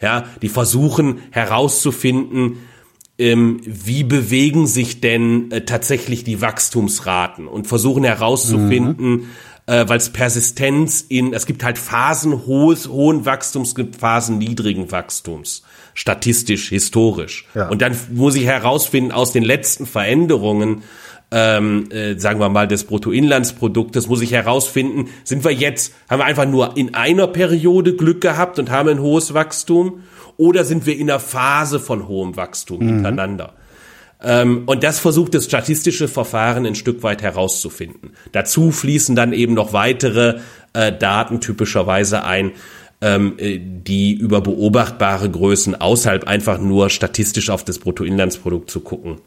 Ja, 0.00 0.24
die 0.40 0.48
versuchen 0.48 1.18
herauszufinden, 1.30 2.58
ähm, 3.20 3.60
wie 3.66 4.02
bewegen 4.02 4.66
sich 4.66 5.02
denn 5.02 5.50
äh, 5.50 5.60
tatsächlich 5.66 6.24
die 6.24 6.40
Wachstumsraten 6.40 7.46
und 7.46 7.66
versuchen 7.66 8.02
herauszufinden, 8.02 9.10
mhm. 9.10 9.26
äh, 9.66 9.86
weil 9.86 9.98
es 9.98 10.08
Persistenz 10.08 11.04
in, 11.06 11.34
es 11.34 11.44
gibt 11.44 11.62
halt 11.62 11.76
Phasen 11.76 12.46
hohes, 12.46 12.88
hohen 12.88 13.26
Wachstums, 13.26 13.68
es 13.68 13.74
gibt 13.74 13.96
Phasen 13.96 14.38
niedrigen 14.38 14.90
Wachstums, 14.90 15.64
statistisch, 15.92 16.70
historisch. 16.70 17.46
Ja. 17.54 17.68
Und 17.68 17.82
dann 17.82 17.94
muss 18.10 18.36
ich 18.36 18.46
herausfinden 18.46 19.12
aus 19.12 19.32
den 19.32 19.42
letzten 19.42 19.84
Veränderungen, 19.84 20.82
ähm, 21.32 21.90
äh, 21.90 22.18
sagen 22.18 22.40
wir 22.40 22.48
mal, 22.48 22.66
des 22.66 22.84
Bruttoinlandsproduktes, 22.84 24.08
muss 24.08 24.20
ich 24.20 24.32
herausfinden, 24.32 25.08
sind 25.24 25.44
wir 25.44 25.52
jetzt, 25.52 25.94
haben 26.08 26.20
wir 26.20 26.24
einfach 26.24 26.46
nur 26.46 26.76
in 26.76 26.94
einer 26.94 27.28
Periode 27.28 27.94
Glück 27.94 28.20
gehabt 28.20 28.58
und 28.58 28.70
haben 28.70 28.88
ein 28.88 29.00
hohes 29.00 29.32
Wachstum 29.32 30.02
oder 30.36 30.64
sind 30.64 30.86
wir 30.86 30.96
in 30.96 31.10
einer 31.10 31.20
Phase 31.20 31.78
von 31.78 32.08
hohem 32.08 32.36
Wachstum 32.36 32.80
mhm. 32.80 32.88
hintereinander? 32.88 33.54
Ähm, 34.22 34.64
und 34.66 34.82
das 34.82 34.98
versucht 34.98 35.34
das 35.34 35.44
statistische 35.44 36.08
Verfahren 36.08 36.66
ein 36.66 36.74
Stück 36.74 37.02
weit 37.02 37.22
herauszufinden. 37.22 38.12
Dazu 38.32 38.70
fließen 38.70 39.14
dann 39.14 39.32
eben 39.32 39.54
noch 39.54 39.72
weitere 39.72 40.40
äh, 40.72 40.92
Daten 40.92 41.40
typischerweise 41.40 42.24
ein, 42.24 42.52
ähm, 43.00 43.34
äh, 43.38 43.58
die 43.58 44.12
über 44.12 44.40
beobachtbare 44.40 45.30
Größen 45.30 45.80
außerhalb 45.80 46.24
einfach 46.26 46.60
nur 46.60 46.90
statistisch 46.90 47.48
auf 47.48 47.64
das 47.64 47.78
Bruttoinlandsprodukt 47.78 48.70
zu 48.70 48.80
gucken 48.80 49.18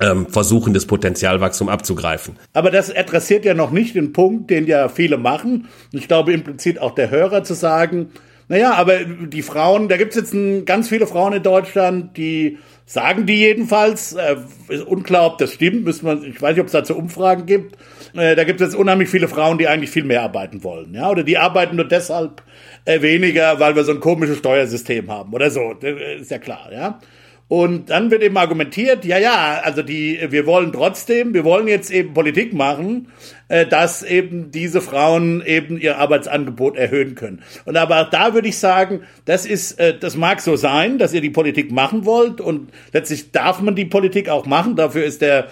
ähm, 0.00 0.26
versuchen, 0.28 0.72
das 0.72 0.86
Potenzialwachstum 0.86 1.68
abzugreifen. 1.68 2.36
Aber 2.52 2.70
das 2.70 2.94
adressiert 2.94 3.44
ja 3.44 3.54
noch 3.54 3.70
nicht 3.70 3.94
den 3.94 4.12
Punkt, 4.12 4.50
den 4.50 4.66
ja 4.66 4.88
viele 4.88 5.18
machen. 5.18 5.68
Ich 5.92 6.08
glaube 6.08 6.32
implizit 6.32 6.80
auch 6.80 6.94
der 6.94 7.10
Hörer 7.10 7.44
zu 7.44 7.54
sagen, 7.54 8.10
naja, 8.48 8.74
aber 8.74 9.04
die 9.04 9.42
Frauen, 9.42 9.88
da 9.88 9.96
gibt 9.96 10.10
es 10.10 10.16
jetzt 10.16 10.34
ein, 10.34 10.64
ganz 10.64 10.88
viele 10.88 11.06
Frauen 11.06 11.32
in 11.32 11.42
Deutschland, 11.42 12.16
die 12.16 12.58
sagen 12.84 13.24
die 13.26 13.38
jedenfalls. 13.38 14.12
Äh, 14.12 14.36
ist 14.68 14.84
unklar, 14.84 15.26
ob 15.26 15.38
das 15.38 15.52
stimmt. 15.52 15.84
Müssen 15.84 16.06
wir, 16.06 16.22
ich 16.22 16.40
weiß 16.40 16.50
nicht, 16.50 16.60
ob 16.60 16.66
es 16.66 16.72
dazu 16.72 16.96
Umfragen 16.96 17.46
gibt. 17.46 17.76
Äh, 18.14 18.34
da 18.34 18.44
gibt 18.44 18.60
es 18.60 18.68
jetzt 18.68 18.76
unheimlich 18.76 19.08
viele 19.08 19.28
Frauen, 19.28 19.58
die 19.58 19.68
eigentlich 19.68 19.90
viel 19.90 20.04
mehr 20.04 20.22
arbeiten 20.22 20.64
wollen. 20.64 20.94
Ja, 20.94 21.10
oder 21.10 21.22
die 21.22 21.38
arbeiten 21.38 21.76
nur 21.76 21.86
deshalb 21.86 22.42
äh, 22.84 23.00
weniger, 23.00 23.58
weil 23.60 23.76
wir 23.76 23.84
so 23.84 23.92
ein 23.92 24.00
komisches 24.00 24.38
Steuersystem 24.38 25.10
haben 25.10 25.32
oder 25.32 25.50
so. 25.50 25.72
Ist 25.72 26.30
ja 26.30 26.38
klar, 26.38 26.70
ja. 26.72 27.00
Und 27.52 27.90
dann 27.90 28.10
wird 28.10 28.22
eben 28.22 28.38
argumentiert, 28.38 29.04
ja, 29.04 29.18
ja, 29.18 29.60
also 29.62 29.82
die, 29.82 30.18
wir 30.30 30.46
wollen 30.46 30.72
trotzdem, 30.72 31.34
wir 31.34 31.44
wollen 31.44 31.68
jetzt 31.68 31.90
eben 31.90 32.14
Politik 32.14 32.54
machen, 32.54 33.08
äh, 33.52 33.66
dass 33.66 34.02
eben 34.02 34.50
diese 34.50 34.80
Frauen 34.80 35.44
eben 35.44 35.78
ihr 35.78 35.98
Arbeitsangebot 35.98 36.74
erhöhen 36.74 37.14
können. 37.14 37.42
Und 37.66 37.76
aber 37.76 38.08
da 38.10 38.32
würde 38.32 38.48
ich 38.48 38.56
sagen, 38.56 39.02
das 39.26 39.44
ist, 39.44 39.78
äh, 39.78 39.98
das 39.98 40.16
mag 40.16 40.40
so 40.40 40.56
sein, 40.56 40.96
dass 40.96 41.12
ihr 41.12 41.20
die 41.20 41.28
Politik 41.28 41.70
machen 41.70 42.06
wollt 42.06 42.40
und 42.40 42.70
letztlich 42.94 43.30
darf 43.30 43.60
man 43.60 43.74
die 43.74 43.84
Politik 43.84 44.30
auch 44.30 44.46
machen. 44.46 44.74
Dafür 44.74 45.04
ist 45.04 45.20
der 45.20 45.48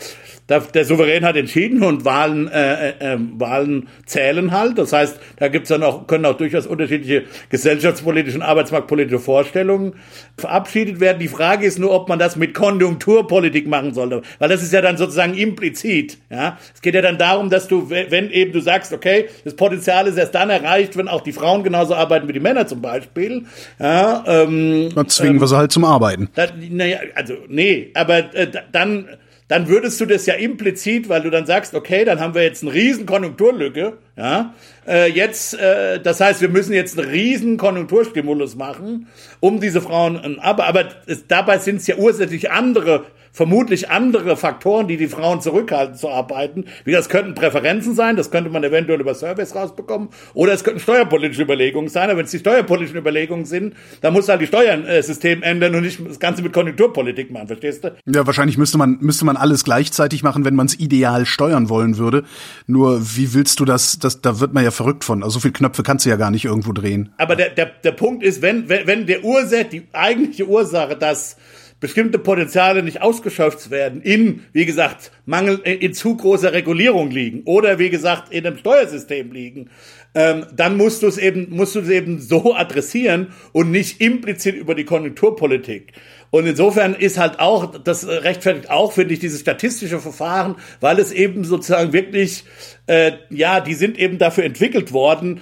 der 0.50 0.84
Souverän 0.84 1.24
hat 1.24 1.36
entschieden 1.36 1.84
und 1.84 2.04
Wahlen, 2.04 2.48
äh, 2.48 2.88
äh, 2.88 2.94
ähm, 3.00 3.34
Wahlen 3.38 3.88
zählen 4.04 4.50
halt. 4.50 4.78
Das 4.78 4.92
heißt, 4.92 5.20
da 5.36 5.48
gibt's 5.48 5.68
dann 5.68 5.84
auch, 5.84 6.08
können 6.08 6.24
auch 6.24 6.36
durchaus 6.36 6.66
unterschiedliche 6.66 7.24
gesellschaftspolitische 7.50 8.38
und 8.38 8.42
arbeitsmarktpolitische 8.42 9.20
Vorstellungen 9.20 9.94
verabschiedet 10.36 10.98
werden. 10.98 11.20
Die 11.20 11.28
Frage 11.28 11.66
ist 11.66 11.78
nur, 11.78 11.92
ob 11.92 12.08
man 12.08 12.18
das 12.18 12.34
mit 12.34 12.54
Konjunkturpolitik 12.54 13.68
machen 13.68 13.94
sollte, 13.94 14.22
weil 14.40 14.48
das 14.48 14.62
ist 14.62 14.72
ja 14.72 14.82
dann 14.82 14.96
sozusagen 14.96 15.34
implizit. 15.34 16.18
Ja, 16.30 16.58
es 16.74 16.82
geht 16.82 16.94
ja 16.94 17.02
dann 17.02 17.18
darum, 17.18 17.48
dass 17.48 17.68
du, 17.68 17.89
wenn 17.90 18.30
eben 18.30 18.52
du 18.52 18.60
sagst, 18.60 18.92
okay, 18.92 19.28
das 19.44 19.54
Potenzial 19.54 20.06
ist 20.06 20.16
erst 20.16 20.34
dann 20.34 20.50
erreicht, 20.50 20.96
wenn 20.96 21.08
auch 21.08 21.20
die 21.20 21.32
Frauen 21.32 21.62
genauso 21.62 21.94
arbeiten 21.94 22.28
wie 22.28 22.32
die 22.32 22.40
Männer 22.40 22.66
zum 22.66 22.80
Beispiel. 22.80 23.44
Ja, 23.78 24.24
ähm, 24.26 24.90
dann 24.94 25.08
zwingen 25.08 25.34
ähm, 25.36 25.40
wir 25.40 25.48
sie 25.48 25.56
halt 25.56 25.72
zum 25.72 25.84
Arbeiten. 25.84 26.28
Naja, 26.70 26.98
also 27.14 27.34
nee, 27.48 27.90
aber 27.94 28.34
äh, 28.34 28.50
dann 28.72 29.08
dann 29.50 29.66
würdest 29.66 30.00
du 30.00 30.06
das 30.06 30.26
ja 30.26 30.34
implizit, 30.34 31.08
weil 31.08 31.22
du 31.22 31.30
dann 31.30 31.44
sagst, 31.44 31.74
okay, 31.74 32.04
dann 32.04 32.20
haben 32.20 32.34
wir 32.34 32.44
jetzt 32.44 32.62
eine 32.62 32.72
riesen 32.72 33.04
Konjunkturlücke, 33.04 33.94
ja, 34.16 34.54
äh, 34.86 35.10
jetzt, 35.10 35.58
äh, 35.58 35.98
das 35.98 36.20
heißt, 36.20 36.40
wir 36.40 36.48
müssen 36.48 36.72
jetzt 36.72 36.96
einen 36.96 37.08
riesen 37.08 37.56
Konjunkturstimulus 37.56 38.54
machen, 38.54 39.08
um 39.40 39.60
diese 39.60 39.80
Frauen, 39.80 40.38
aber, 40.38 40.66
aber 40.66 40.84
es, 41.06 41.26
dabei 41.26 41.58
sind 41.58 41.78
es 41.78 41.88
ja 41.88 41.96
ursächlich 41.96 42.52
andere 42.52 43.06
vermutlich 43.32 43.90
andere 43.90 44.36
Faktoren, 44.36 44.88
die 44.88 44.96
die 44.96 45.08
Frauen 45.08 45.40
zurückhalten 45.40 45.94
zu 45.94 46.08
arbeiten. 46.08 46.64
Wie 46.84 46.92
das 46.92 47.08
könnten 47.08 47.34
Präferenzen 47.34 47.94
sein, 47.94 48.16
das 48.16 48.30
könnte 48.30 48.50
man 48.50 48.64
eventuell 48.64 49.00
über 49.00 49.14
Surveys 49.14 49.54
rausbekommen, 49.54 50.08
oder 50.34 50.52
es 50.52 50.64
könnten 50.64 50.80
steuerpolitische 50.80 51.42
Überlegungen 51.42 51.88
sein. 51.88 52.10
Aber 52.10 52.18
wenn 52.18 52.24
es 52.24 52.30
die 52.30 52.38
steuerpolitischen 52.38 52.98
Überlegungen 52.98 53.44
sind, 53.44 53.74
dann 54.00 54.12
muss 54.12 54.28
halt 54.28 54.40
die 54.40 54.46
Steuersystem 54.46 55.42
ändern 55.42 55.74
und 55.74 55.82
nicht 55.82 56.00
das 56.06 56.18
Ganze 56.18 56.42
mit 56.42 56.52
Konjunkturpolitik 56.52 57.30
machen, 57.30 57.46
verstehst 57.46 57.84
du? 57.84 57.94
Ja, 58.06 58.26
wahrscheinlich 58.26 58.58
müsste 58.58 58.78
man 58.78 58.98
müsste 59.00 59.24
man 59.24 59.36
alles 59.36 59.64
gleichzeitig 59.64 60.22
machen, 60.22 60.44
wenn 60.44 60.54
man 60.54 60.66
es 60.66 60.78
ideal 60.78 61.26
steuern 61.26 61.68
wollen 61.68 61.98
würde. 61.98 62.24
Nur 62.66 63.00
wie 63.16 63.34
willst 63.34 63.60
du 63.60 63.64
das? 63.64 63.98
Das 63.98 64.20
da 64.20 64.40
wird 64.40 64.52
man 64.52 64.64
ja 64.64 64.70
verrückt 64.70 65.04
von. 65.04 65.22
Also 65.22 65.34
so 65.34 65.40
viele 65.40 65.52
Knöpfe 65.52 65.82
kannst 65.82 66.04
du 66.04 66.10
ja 66.10 66.16
gar 66.16 66.30
nicht 66.30 66.44
irgendwo 66.44 66.72
drehen. 66.72 67.12
Aber 67.16 67.36
der 67.36 67.50
der 67.50 67.66
der 67.66 67.92
Punkt 67.92 68.22
ist, 68.22 68.42
wenn 68.42 68.68
wenn, 68.68 68.86
wenn 68.86 69.06
der 69.06 69.24
Ursache 69.24 69.64
die 69.64 69.82
eigentliche 69.92 70.46
Ursache, 70.46 70.96
dass 70.96 71.36
bestimmte 71.80 72.18
Potenziale 72.18 72.82
nicht 72.82 73.02
ausgeschöpft 73.02 73.70
werden, 73.70 74.02
in, 74.02 74.44
wie 74.52 74.66
gesagt, 74.66 75.10
Mangel, 75.24 75.60
äh, 75.64 75.74
in 75.74 75.94
zu 75.94 76.16
großer 76.16 76.52
Regulierung 76.52 77.10
liegen 77.10 77.42
oder 77.46 77.78
wie 77.78 77.90
gesagt 77.90 78.32
in 78.32 78.46
einem 78.46 78.58
Steuersystem 78.58 79.32
liegen, 79.32 79.70
ähm, 80.14 80.46
dann 80.54 80.76
musst 80.76 81.02
du 81.02 81.06
es 81.06 81.18
eben, 81.18 81.48
musst 81.50 81.74
du 81.74 81.80
es 81.80 81.88
eben 81.88 82.20
so 82.20 82.54
adressieren 82.54 83.28
und 83.52 83.70
nicht 83.70 84.00
implizit 84.00 84.56
über 84.56 84.74
die 84.74 84.84
Konjunkturpolitik. 84.84 85.92
Und 86.30 86.46
insofern 86.46 86.94
ist 86.94 87.18
halt 87.18 87.40
auch, 87.40 87.76
das 87.82 88.06
rechtfertigt 88.06 88.70
auch, 88.70 88.92
finde 88.92 89.14
ich, 89.14 89.20
dieses 89.20 89.40
statistische 89.40 89.98
Verfahren, 90.00 90.56
weil 90.80 90.98
es 90.98 91.12
eben 91.12 91.44
sozusagen 91.44 91.92
wirklich, 91.92 92.44
äh, 92.86 93.12
ja, 93.30 93.60
die 93.60 93.74
sind 93.74 93.98
eben 93.98 94.18
dafür 94.18 94.44
entwickelt 94.44 94.92
worden, 94.92 95.40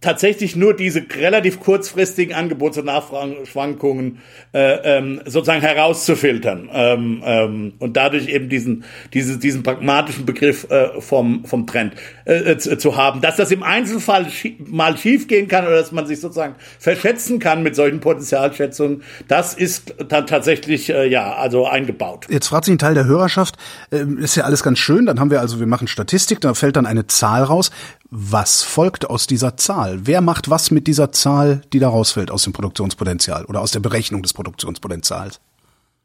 tatsächlich 0.00 0.54
nur 0.54 0.74
diese 0.74 1.04
relativ 1.16 1.58
kurzfristigen 1.58 2.34
Angebots- 2.34 2.78
und 2.78 2.84
Nachfrageschwankungen 2.84 4.18
äh, 4.52 4.98
ähm, 4.98 5.20
sozusagen 5.24 5.60
herauszufiltern 5.60 6.70
ähm, 6.72 7.22
ähm, 7.24 7.72
und 7.80 7.96
dadurch 7.96 8.28
eben 8.28 8.48
diesen 8.48 8.84
diese, 9.12 9.38
diesen 9.38 9.64
pragmatischen 9.64 10.24
Begriff 10.24 10.70
äh, 10.70 11.00
vom 11.00 11.44
vom 11.44 11.66
Trend 11.66 11.94
äh, 12.26 12.52
äh 12.52 12.58
zu, 12.58 12.78
zu 12.78 12.96
haben, 12.96 13.20
dass 13.20 13.36
das 13.36 13.50
im 13.50 13.64
Einzelfall 13.64 14.30
schie 14.30 14.56
mal 14.64 14.96
schiefgehen 14.96 15.48
kann 15.48 15.66
oder 15.66 15.76
dass 15.76 15.90
man 15.90 16.06
sich 16.06 16.20
sozusagen 16.20 16.54
verschätzen 16.78 17.40
kann 17.40 17.64
mit 17.64 17.74
solchen 17.74 17.98
Potenzialschätzungen, 17.98 19.02
das 19.26 19.54
ist 19.54 19.94
dann 20.08 20.28
tatsächlich 20.28 20.90
äh, 20.90 21.08
ja 21.08 21.34
also 21.34 21.66
eingebaut. 21.66 22.26
Jetzt 22.28 22.48
fragt 22.48 22.66
sich 22.66 22.74
ein 22.74 22.78
Teil 22.78 22.94
der 22.94 23.06
Hörerschaft, 23.06 23.56
äh, 23.90 24.04
ist 24.20 24.36
ja 24.36 24.44
alles 24.44 24.62
ganz 24.62 24.78
schön, 24.78 25.06
dann 25.06 25.18
haben 25.18 25.32
wir 25.32 25.40
also 25.40 25.58
wir 25.58 25.66
machen 25.66 25.88
Statistik, 25.88 26.40
da 26.40 26.54
fällt 26.54 26.76
dann 26.76 26.86
eine 26.86 27.08
Zahl 27.08 27.42
raus. 27.42 27.72
Was 28.10 28.62
folgt 28.62 29.10
aus 29.10 29.26
dieser 29.26 29.58
Zahl? 29.58 30.00
Wer 30.04 30.22
macht 30.22 30.48
was 30.48 30.70
mit 30.70 30.86
dieser 30.86 31.12
Zahl, 31.12 31.60
die 31.72 31.78
da 31.78 31.88
rausfällt 31.88 32.30
aus 32.30 32.42
dem 32.42 32.54
Produktionspotenzial 32.54 33.44
oder 33.44 33.60
aus 33.60 33.72
der 33.72 33.80
Berechnung 33.80 34.22
des 34.22 34.32
Produktionspotenzials? 34.32 35.40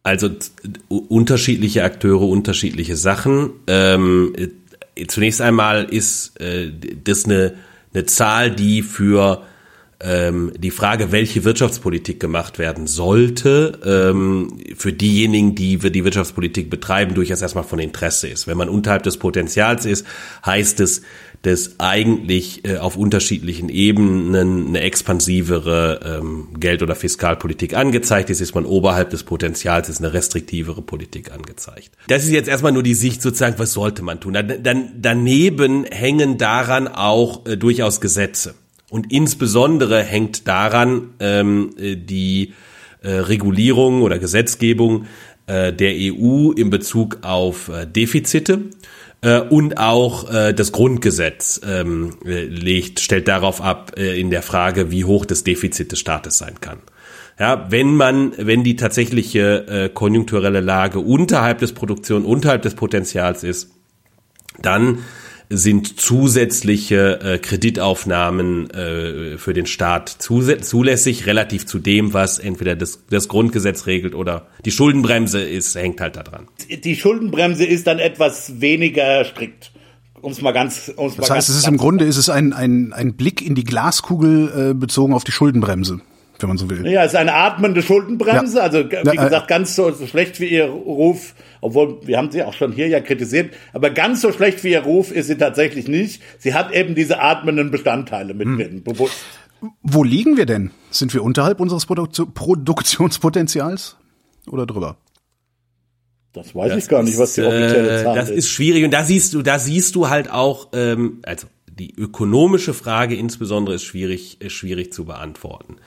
Also 0.03 0.29
unterschiedliche 0.89 1.85
Akteure, 1.85 2.23
unterschiedliche 2.23 2.97
Sachen. 2.97 3.51
Ähm, 3.67 4.35
äh, 4.35 5.07
zunächst 5.07 5.39
einmal 5.39 5.85
ist 5.85 6.39
äh, 6.41 6.73
das 7.05 7.23
eine, 7.23 7.53
eine 7.93 8.05
Zahl, 8.05 8.51
die 8.51 8.81
für 8.81 9.43
ähm, 10.01 10.51
die 10.57 10.71
Frage, 10.71 11.13
welche 11.13 11.45
Wirtschaftspolitik 11.45 12.19
gemacht 12.19 12.59
werden 12.59 12.85
sollte, 12.85 13.79
ähm, 13.85 14.57
für 14.75 14.91
diejenigen, 14.91 15.55
die 15.55 15.81
wir 15.81 15.89
die 15.89 16.03
Wirtschaftspolitik 16.03 16.69
betreiben, 16.69 17.15
durchaus 17.15 17.41
erstmal 17.41 17.63
von 17.63 17.79
Interesse 17.79 18.27
ist. 18.27 18.45
Wenn 18.45 18.57
man 18.57 18.67
unterhalb 18.67 19.03
des 19.03 19.15
Potenzials 19.15 19.85
ist, 19.85 20.05
heißt 20.45 20.81
es, 20.81 21.03
dass 21.43 21.77
eigentlich 21.77 22.65
äh, 22.65 22.77
auf 22.77 22.95
unterschiedlichen 22.95 23.67
Ebenen 23.67 24.69
eine 24.69 24.79
expansivere 24.79 26.19
ähm, 26.21 26.47
Geld- 26.57 26.81
oder 26.81 26.95
Fiskalpolitik 26.95 27.75
angezeigt 27.75 28.29
ist, 28.29 28.39
ist 28.39 28.55
man 28.55 28.65
oberhalb 28.65 29.09
des 29.09 29.23
Potenzials, 29.23 29.89
ist 29.89 29.99
eine 29.99 30.13
restriktivere 30.13 30.81
Politik 30.81 31.33
angezeigt. 31.33 31.91
Das 32.07 32.23
ist 32.23 32.31
jetzt 32.31 32.47
erstmal 32.47 32.71
nur 32.71 32.81
die 32.81 32.93
Sicht 32.93 33.21
sozusagen, 33.21 33.59
was 33.59 33.73
sollte 33.73 34.03
man 34.03 34.21
tun. 34.21 34.33
Dann 34.33 34.93
daneben 34.97 35.83
hängen 35.83 36.37
daran 36.37 36.87
auch 36.87 37.45
äh, 37.45 37.57
durchaus 37.57 37.99
Gesetze. 37.99 38.55
Und 38.89 39.11
insbesondere 39.11 40.01
hängt 40.01 40.47
daran 40.47 41.09
ähm, 41.19 41.71
äh, 41.77 41.97
die 41.97 42.53
äh, 43.01 43.09
Regulierung 43.09 44.01
oder 44.01 44.17
Gesetzgebung 44.17 45.07
äh, 45.47 45.73
der 45.73 45.91
EU 45.93 46.51
in 46.51 46.69
Bezug 46.69 47.17
auf 47.21 47.67
äh, 47.67 47.85
Defizite 47.85 48.61
äh, 49.23 49.39
und 49.39 49.77
auch 49.77 50.31
äh, 50.31 50.53
das 50.53 50.71
Grundgesetz 50.71 51.61
ähm, 51.65 52.17
äh, 52.25 52.43
legt, 52.43 52.99
stellt 52.99 53.27
darauf 53.27 53.61
ab 53.61 53.93
äh, 53.97 54.19
in 54.19 54.29
der 54.29 54.43
Frage, 54.43 54.91
wie 54.91 55.05
hoch 55.05 55.25
das 55.25 55.43
Defizit 55.43 55.91
des 55.91 55.99
Staates 55.99 56.37
sein 56.37 56.59
kann. 56.61 56.79
Ja, 57.39 57.65
wenn 57.71 57.95
man, 57.95 58.33
wenn 58.37 58.63
die 58.63 58.75
tatsächliche 58.75 59.65
äh, 59.67 59.89
konjunkturelle 59.89 60.59
Lage 60.59 60.99
unterhalb 60.99 61.59
des 61.59 61.73
Produktion, 61.73 62.25
unterhalb 62.25 62.61
des 62.61 62.75
Potenzials 62.75 63.43
ist, 63.43 63.71
dann 64.61 64.99
sind 65.57 65.99
zusätzliche 65.99 67.19
äh, 67.21 67.37
Kreditaufnahmen 67.37 68.69
äh, 68.71 69.37
für 69.37 69.53
den 69.53 69.65
Staat 69.65 70.09
zulässig, 70.09 71.25
relativ 71.25 71.65
zu 71.65 71.79
dem, 71.79 72.13
was 72.13 72.39
entweder 72.39 72.75
das, 72.75 73.03
das 73.09 73.27
Grundgesetz 73.27 73.85
regelt 73.85 74.15
oder 74.15 74.47
die 74.65 74.71
Schuldenbremse 74.71 75.41
ist, 75.41 75.75
hängt 75.75 76.01
halt 76.01 76.15
da 76.15 76.23
dran. 76.23 76.47
Die 76.69 76.95
Schuldenbremse 76.95 77.65
ist 77.65 77.87
dann 77.87 77.99
etwas 77.99 78.59
weniger 78.61 79.23
strikt. 79.25 79.71
Um's 80.21 80.41
mal 80.41 80.51
ganz, 80.51 80.91
um's 80.95 81.15
das 81.15 81.29
mal 81.29 81.35
heißt, 81.35 81.47
ganz, 81.47 81.49
es 81.49 81.63
ist 81.63 81.67
im 81.67 81.77
Grunde 81.77 82.05
ist 82.05 82.17
es 82.17 82.29
ein, 82.29 82.53
ein, 82.53 82.93
ein 82.93 83.13
Blick 83.13 83.45
in 83.45 83.55
die 83.55 83.63
Glaskugel 83.63 84.71
äh, 84.71 84.73
bezogen 84.73 85.13
auf 85.13 85.23
die 85.23 85.31
Schuldenbremse 85.31 86.01
wenn 86.43 86.49
man 86.49 86.57
so 86.57 86.69
will. 86.69 86.85
Ja, 86.85 87.03
es 87.03 87.13
ist 87.13 87.17
eine 87.17 87.33
atmende 87.33 87.81
Schuldenbremse. 87.81 88.57
Ja. 88.57 88.63
Also 88.63 88.89
wie 88.89 88.93
ja, 88.93 89.13
äh, 89.13 89.15
gesagt, 89.15 89.47
ganz 89.47 89.75
so, 89.75 89.89
so, 89.91 90.05
schlecht 90.05 90.39
wie 90.39 90.47
ihr 90.47 90.65
Ruf, 90.65 91.33
obwohl 91.61 92.05
wir 92.05 92.17
haben 92.17 92.31
sie 92.31 92.43
auch 92.43 92.53
schon 92.53 92.71
hier 92.71 92.87
ja 92.87 92.99
kritisiert, 92.99 93.53
aber 93.73 93.89
ganz 93.89 94.21
so 94.21 94.31
schlecht 94.31 94.63
wie 94.63 94.71
ihr 94.71 94.81
Ruf 94.81 95.11
ist 95.11 95.27
sie 95.27 95.37
tatsächlich 95.37 95.87
nicht. 95.87 96.21
Sie 96.37 96.53
hat 96.53 96.71
eben 96.71 96.93
diese 96.93 97.19
atmenden 97.19 97.71
Bestandteile 97.71 98.33
mit 98.33 98.47
hm. 98.47 98.57
drin, 98.57 98.83
bewusst. 98.83 99.17
Wo 99.81 100.03
liegen 100.03 100.37
wir 100.37 100.45
denn? 100.45 100.71
Sind 100.91 101.13
wir 101.13 101.23
unterhalb 101.23 101.59
unseres 101.59 101.85
Produkt 101.85 102.21
Produktionspotenzials 102.33 103.95
oder 104.47 104.65
drüber? 104.65 104.97
Das 106.33 106.53
weiß 106.53 106.73
das 106.73 106.83
ich 106.83 106.89
gar 106.89 107.03
nicht, 107.03 107.17
was 107.17 107.35
die 107.35 107.43
offizielle 107.43 107.99
äh, 107.99 108.03
Zahl 108.03 108.15
das 108.15 108.25
ist. 108.25 108.37
Das 108.37 108.45
ist 108.45 108.49
schwierig 108.49 108.83
und 108.83 108.91
da 108.91 109.03
siehst 109.03 109.33
du, 109.33 109.41
da 109.41 109.59
siehst 109.59 109.95
du 109.95 110.09
halt 110.09 110.29
auch, 110.29 110.69
ähm, 110.73 111.19
also 111.23 111.47
die 111.79 111.93
ökonomische 111.95 112.73
Frage 112.73 113.15
insbesondere 113.15 113.75
ist 113.75 113.83
schwierig, 113.83 114.39
ist 114.41 114.53
schwierig 114.53 114.93
zu 114.93 115.05
beantworten. 115.05 115.77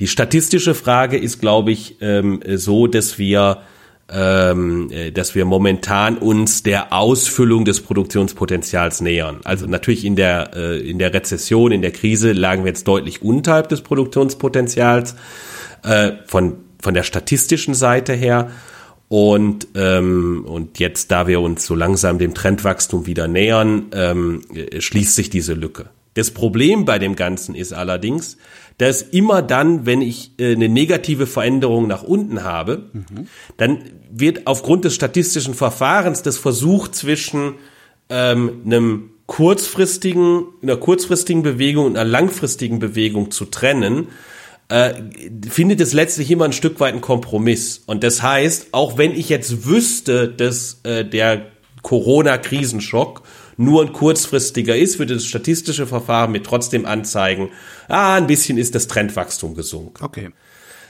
Die 0.00 0.06
statistische 0.06 0.74
Frage 0.74 1.18
ist, 1.18 1.40
glaube 1.40 1.70
ich, 1.70 1.96
ähm, 2.00 2.40
so, 2.46 2.86
dass 2.86 3.18
wir 3.18 3.62
ähm, 4.10 4.90
äh, 4.90 5.10
dass 5.12 5.34
wir 5.34 5.46
momentan 5.46 6.18
uns 6.18 6.62
der 6.62 6.92
Ausfüllung 6.92 7.64
des 7.64 7.80
Produktionspotenzials 7.80 9.00
nähern. 9.00 9.40
Also 9.44 9.66
natürlich 9.66 10.04
in 10.04 10.14
der 10.14 10.50
äh, 10.54 10.78
in 10.78 10.98
der 10.98 11.14
Rezession, 11.14 11.72
in 11.72 11.80
der 11.80 11.90
Krise 11.90 12.32
lagen 12.32 12.64
wir 12.64 12.68
jetzt 12.68 12.86
deutlich 12.86 13.22
unterhalb 13.22 13.70
des 13.70 13.80
Produktionspotenzials 13.80 15.16
äh, 15.82 16.12
von 16.26 16.56
von 16.80 16.92
der 16.92 17.02
statistischen 17.02 17.72
Seite 17.74 18.12
her. 18.12 18.50
Und, 19.08 19.68
ähm, 19.74 20.44
und 20.46 20.78
jetzt, 20.78 21.10
da 21.10 21.26
wir 21.26 21.40
uns 21.40 21.66
so 21.66 21.74
langsam 21.74 22.18
dem 22.18 22.34
Trendwachstum 22.34 23.06
wieder 23.06 23.28
nähern, 23.28 23.86
ähm, 23.92 24.42
schließt 24.78 25.14
sich 25.14 25.30
diese 25.30 25.54
Lücke. 25.54 25.90
Das 26.14 26.30
Problem 26.30 26.84
bei 26.84 26.98
dem 26.98 27.16
Ganzen 27.16 27.54
ist 27.54 27.72
allerdings, 27.72 28.38
dass 28.78 29.02
immer 29.02 29.42
dann, 29.42 29.86
wenn 29.86 30.00
ich 30.00 30.32
äh, 30.38 30.52
eine 30.52 30.68
negative 30.68 31.26
Veränderung 31.26 31.86
nach 31.86 32.02
unten 32.02 32.42
habe, 32.44 32.90
mhm. 32.92 33.28
dann 33.56 33.78
wird 34.10 34.46
aufgrund 34.46 34.84
des 34.84 34.94
statistischen 34.94 35.54
Verfahrens 35.54 36.22
das 36.22 36.38
Versuch 36.38 36.88
zwischen 36.88 37.54
ähm, 38.08 38.62
einem 38.64 39.10
kurzfristigen, 39.26 40.44
einer 40.62 40.76
kurzfristigen 40.76 41.42
Bewegung 41.42 41.86
und 41.86 41.96
einer 41.96 42.08
langfristigen 42.08 42.78
Bewegung 42.78 43.30
zu 43.30 43.46
trennen, 43.46 44.08
äh, 44.68 44.94
findet 45.48 45.80
es 45.80 45.92
letztlich 45.92 46.30
immer 46.30 46.46
ein 46.46 46.52
Stück 46.52 46.80
weit 46.80 46.94
ein 46.94 47.00
Kompromiss. 47.00 47.82
Und 47.86 48.02
das 48.02 48.22
heißt, 48.22 48.68
auch 48.72 48.98
wenn 48.98 49.12
ich 49.12 49.28
jetzt 49.28 49.66
wüsste, 49.66 50.28
dass 50.28 50.80
äh, 50.84 51.04
der 51.04 51.46
Corona-Krisenschock 51.82 53.22
nur 53.56 53.82
ein 53.82 53.92
kurzfristiger 53.92 54.76
ist, 54.76 54.98
würde 54.98 55.14
das 55.14 55.26
statistische 55.26 55.86
Verfahren 55.86 56.32
mir 56.32 56.42
trotzdem 56.42 56.86
anzeigen, 56.86 57.50
ah, 57.88 58.16
ein 58.16 58.26
bisschen 58.26 58.58
ist 58.58 58.74
das 58.74 58.88
Trendwachstum 58.88 59.54
gesunken. 59.54 60.02
Okay. 60.02 60.30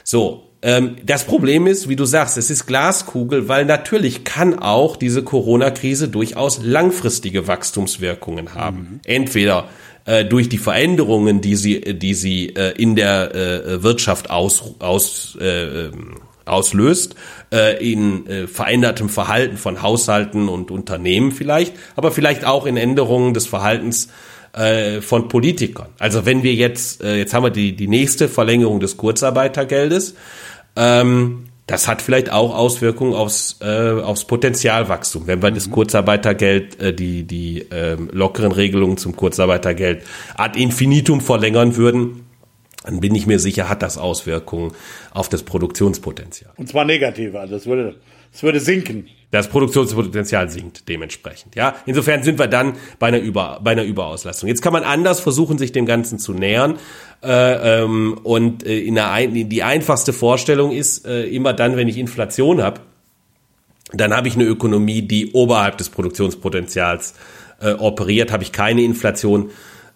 So, 0.03 0.51
ähm, 0.61 0.97
das 1.03 1.25
Problem 1.25 1.67
ist, 1.67 1.89
wie 1.89 1.95
du 1.95 2.05
sagst, 2.05 2.37
es 2.37 2.49
ist 2.49 2.65
Glaskugel, 2.65 3.47
weil 3.47 3.65
natürlich 3.65 4.23
kann 4.23 4.57
auch 4.57 4.95
diese 4.95 5.23
Corona-Krise 5.23 6.07
durchaus 6.07 6.59
langfristige 6.63 7.47
Wachstumswirkungen 7.47 8.55
haben. 8.55 8.77
Mhm. 8.77 8.99
Entweder 9.03 9.69
äh, 10.05 10.25
durch 10.25 10.49
die 10.49 10.57
Veränderungen, 10.57 11.41
die 11.41 11.55
sie, 11.55 11.81
die 11.81 12.13
sie 12.13 12.55
äh, 12.55 12.71
in 12.81 12.95
der 12.95 13.35
äh, 13.35 13.83
Wirtschaft 13.83 14.29
aus, 14.29 14.75
aus 14.79 15.37
äh, 15.41 15.87
ähm, 15.87 16.17
auslöst, 16.45 17.15
äh, 17.51 17.83
in 17.83 18.27
äh, 18.27 18.47
verändertem 18.47 19.09
Verhalten 19.09 19.57
von 19.57 19.81
Haushalten 19.81 20.47
und 20.47 20.71
Unternehmen 20.71 21.31
vielleicht, 21.31 21.73
aber 21.95 22.11
vielleicht 22.11 22.45
auch 22.45 22.65
in 22.65 22.77
Änderungen 22.77 23.33
des 23.33 23.47
Verhaltens 23.47 24.09
äh, 24.53 25.01
von 25.01 25.27
Politikern. 25.27 25.89
Also 25.99 26.25
wenn 26.25 26.43
wir 26.43 26.53
jetzt, 26.53 27.03
äh, 27.03 27.17
jetzt 27.17 27.33
haben 27.33 27.43
wir 27.43 27.49
die, 27.49 27.75
die 27.75 27.87
nächste 27.87 28.29
Verlängerung 28.29 28.79
des 28.79 28.97
Kurzarbeitergeldes, 28.97 30.15
ähm, 30.75 31.45
das 31.67 31.87
hat 31.87 32.01
vielleicht 32.01 32.31
auch 32.31 32.55
Auswirkungen 32.55 33.13
aufs, 33.13 33.57
äh, 33.61 33.65
aufs 33.65 34.25
Potenzialwachstum. 34.25 35.25
Wenn 35.25 35.41
wir 35.41 35.49
mhm. 35.49 35.55
das 35.55 35.71
Kurzarbeitergeld, 35.71 36.79
äh, 36.79 36.93
die, 36.93 37.23
die 37.23 37.71
äh, 37.71 37.97
lockeren 38.11 38.51
Regelungen 38.51 38.97
zum 38.97 39.15
Kurzarbeitergeld 39.15 40.03
ad 40.35 40.61
infinitum 40.61 41.21
verlängern 41.21 41.75
würden, 41.75 42.25
dann 42.83 42.99
bin 42.99 43.15
ich 43.15 43.25
mir 43.25 43.39
sicher, 43.39 43.67
hat 43.67 43.81
das 43.81 43.97
Auswirkungen 43.97 44.73
auf 45.11 45.27
das 45.27 45.41
Produktionspotenzial. 45.41 46.51
Und 46.55 46.69
zwar 46.69 46.85
negative, 46.85 47.39
also 47.39 47.55
es 47.55 47.65
würde, 47.65 47.95
es 48.31 48.43
würde 48.43 48.59
sinken. 48.59 49.07
Das 49.35 49.49
Produktionspotenzial 49.49 50.49
sinkt 50.49 50.87
dementsprechend. 50.87 51.55
Ja, 51.55 51.75
insofern 51.85 52.23
sind 52.23 52.39
wir 52.39 52.47
dann 52.47 52.75
bei 52.99 53.07
einer, 53.07 53.19
Über, 53.19 53.59
bei 53.61 53.71
einer 53.71 53.83
Überauslastung. 53.83 54.47
Jetzt 54.47 54.61
kann 54.61 54.71
man 54.71 54.83
anders 54.83 55.19
versuchen, 55.19 55.57
sich 55.57 55.73
dem 55.73 55.85
Ganzen 55.85 56.19
zu 56.19 56.31
nähern. 56.31 56.77
Äh, 57.21 57.81
ähm, 57.81 58.17
und 58.23 58.65
äh, 58.65 58.79
in 58.79 58.95
der 58.95 59.11
ein, 59.11 59.49
die 59.49 59.61
einfachste 59.61 60.13
Vorstellung 60.13 60.71
ist 60.71 61.05
äh, 61.05 61.25
immer 61.25 61.51
dann, 61.51 61.75
wenn 61.75 61.89
ich 61.89 61.97
Inflation 61.97 62.63
habe, 62.63 62.79
dann 63.91 64.15
habe 64.15 64.29
ich 64.29 64.35
eine 64.35 64.45
Ökonomie, 64.45 65.01
die 65.01 65.33
oberhalb 65.33 65.77
des 65.79 65.89
Produktionspotenzials 65.89 67.15
äh, 67.59 67.73
operiert. 67.73 68.31
Habe 68.31 68.43
ich 68.43 68.53
keine 68.53 68.83
Inflation, 68.83 69.49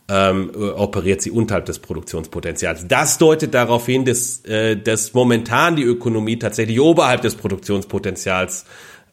ähm, 0.09 0.51
operiert 0.75 1.21
sie 1.21 1.31
unterhalb 1.31 1.65
des 1.65 1.79
Produktionspotenzials. 1.79 2.89
Das 2.89 3.17
deutet 3.17 3.53
darauf 3.53 3.85
hin, 3.85 4.03
dass, 4.03 4.43
äh, 4.43 4.75
dass 4.75 5.13
momentan 5.13 5.77
die 5.77 5.83
Ökonomie 5.83 6.37
tatsächlich 6.37 6.81
oberhalb 6.81 7.21
des 7.21 7.35
Produktionspotenzials 7.35 8.65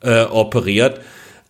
äh, 0.03 0.23
operiert. 0.25 1.00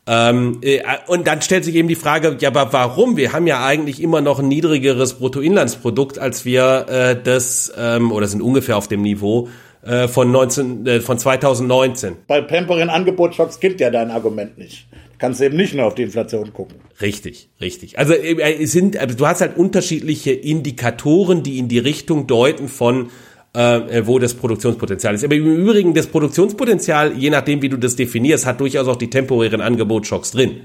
Ähm, 0.08 0.58
äh, 0.62 0.80
und 1.06 1.26
dann 1.26 1.42
stellt 1.42 1.64
sich 1.64 1.74
eben 1.74 1.88
die 1.88 1.96
Frage, 1.96 2.36
ja, 2.40 2.50
aber 2.50 2.72
warum? 2.72 3.16
Wir 3.16 3.32
haben 3.32 3.46
ja 3.46 3.64
eigentlich 3.64 4.00
immer 4.00 4.20
noch 4.20 4.38
ein 4.38 4.48
niedrigeres 4.48 5.14
Bruttoinlandsprodukt, 5.14 6.18
als 6.18 6.44
wir 6.44 6.86
äh, 6.88 7.16
das, 7.20 7.72
ähm, 7.76 8.12
oder 8.12 8.28
sind 8.28 8.40
ungefähr 8.40 8.76
auf 8.76 8.86
dem 8.86 9.02
Niveau 9.02 9.48
äh, 9.82 10.06
von, 10.06 10.30
19, 10.30 10.86
äh, 10.86 11.00
von 11.00 11.18
2019. 11.18 12.16
Bei 12.28 12.40
temporären 12.40 12.90
Angebotschocks 12.90 13.58
gilt 13.58 13.80
ja 13.80 13.90
dein 13.90 14.10
Argument 14.10 14.56
nicht 14.58 14.86
kannst 15.18 15.40
eben 15.40 15.56
nicht 15.56 15.74
nur 15.74 15.86
auf 15.86 15.94
die 15.94 16.02
Inflation 16.02 16.52
gucken. 16.52 16.78
Richtig, 17.00 17.48
richtig. 17.60 17.98
Also 17.98 18.12
äh, 18.12 18.62
es 18.62 18.72
sind, 18.72 18.96
also 18.96 19.16
du 19.16 19.26
hast 19.26 19.40
halt 19.40 19.56
unterschiedliche 19.56 20.32
Indikatoren, 20.32 21.42
die 21.42 21.58
in 21.58 21.68
die 21.68 21.78
Richtung 21.78 22.26
deuten 22.26 22.68
von 22.68 23.10
äh, 23.56 24.06
wo 24.06 24.18
das 24.18 24.34
Produktionspotenzial 24.34 25.14
ist. 25.14 25.24
Aber 25.24 25.34
im 25.34 25.56
Übrigen 25.56 25.94
das 25.94 26.06
Produktionspotenzial, 26.06 27.12
je 27.16 27.30
nachdem 27.30 27.62
wie 27.62 27.68
du 27.68 27.78
das 27.78 27.96
definierst, 27.96 28.44
hat 28.44 28.60
durchaus 28.60 28.86
auch 28.86 28.96
die 28.96 29.10
temporären 29.10 29.60
Angebotsschocks 29.60 30.32
drin. 30.32 30.60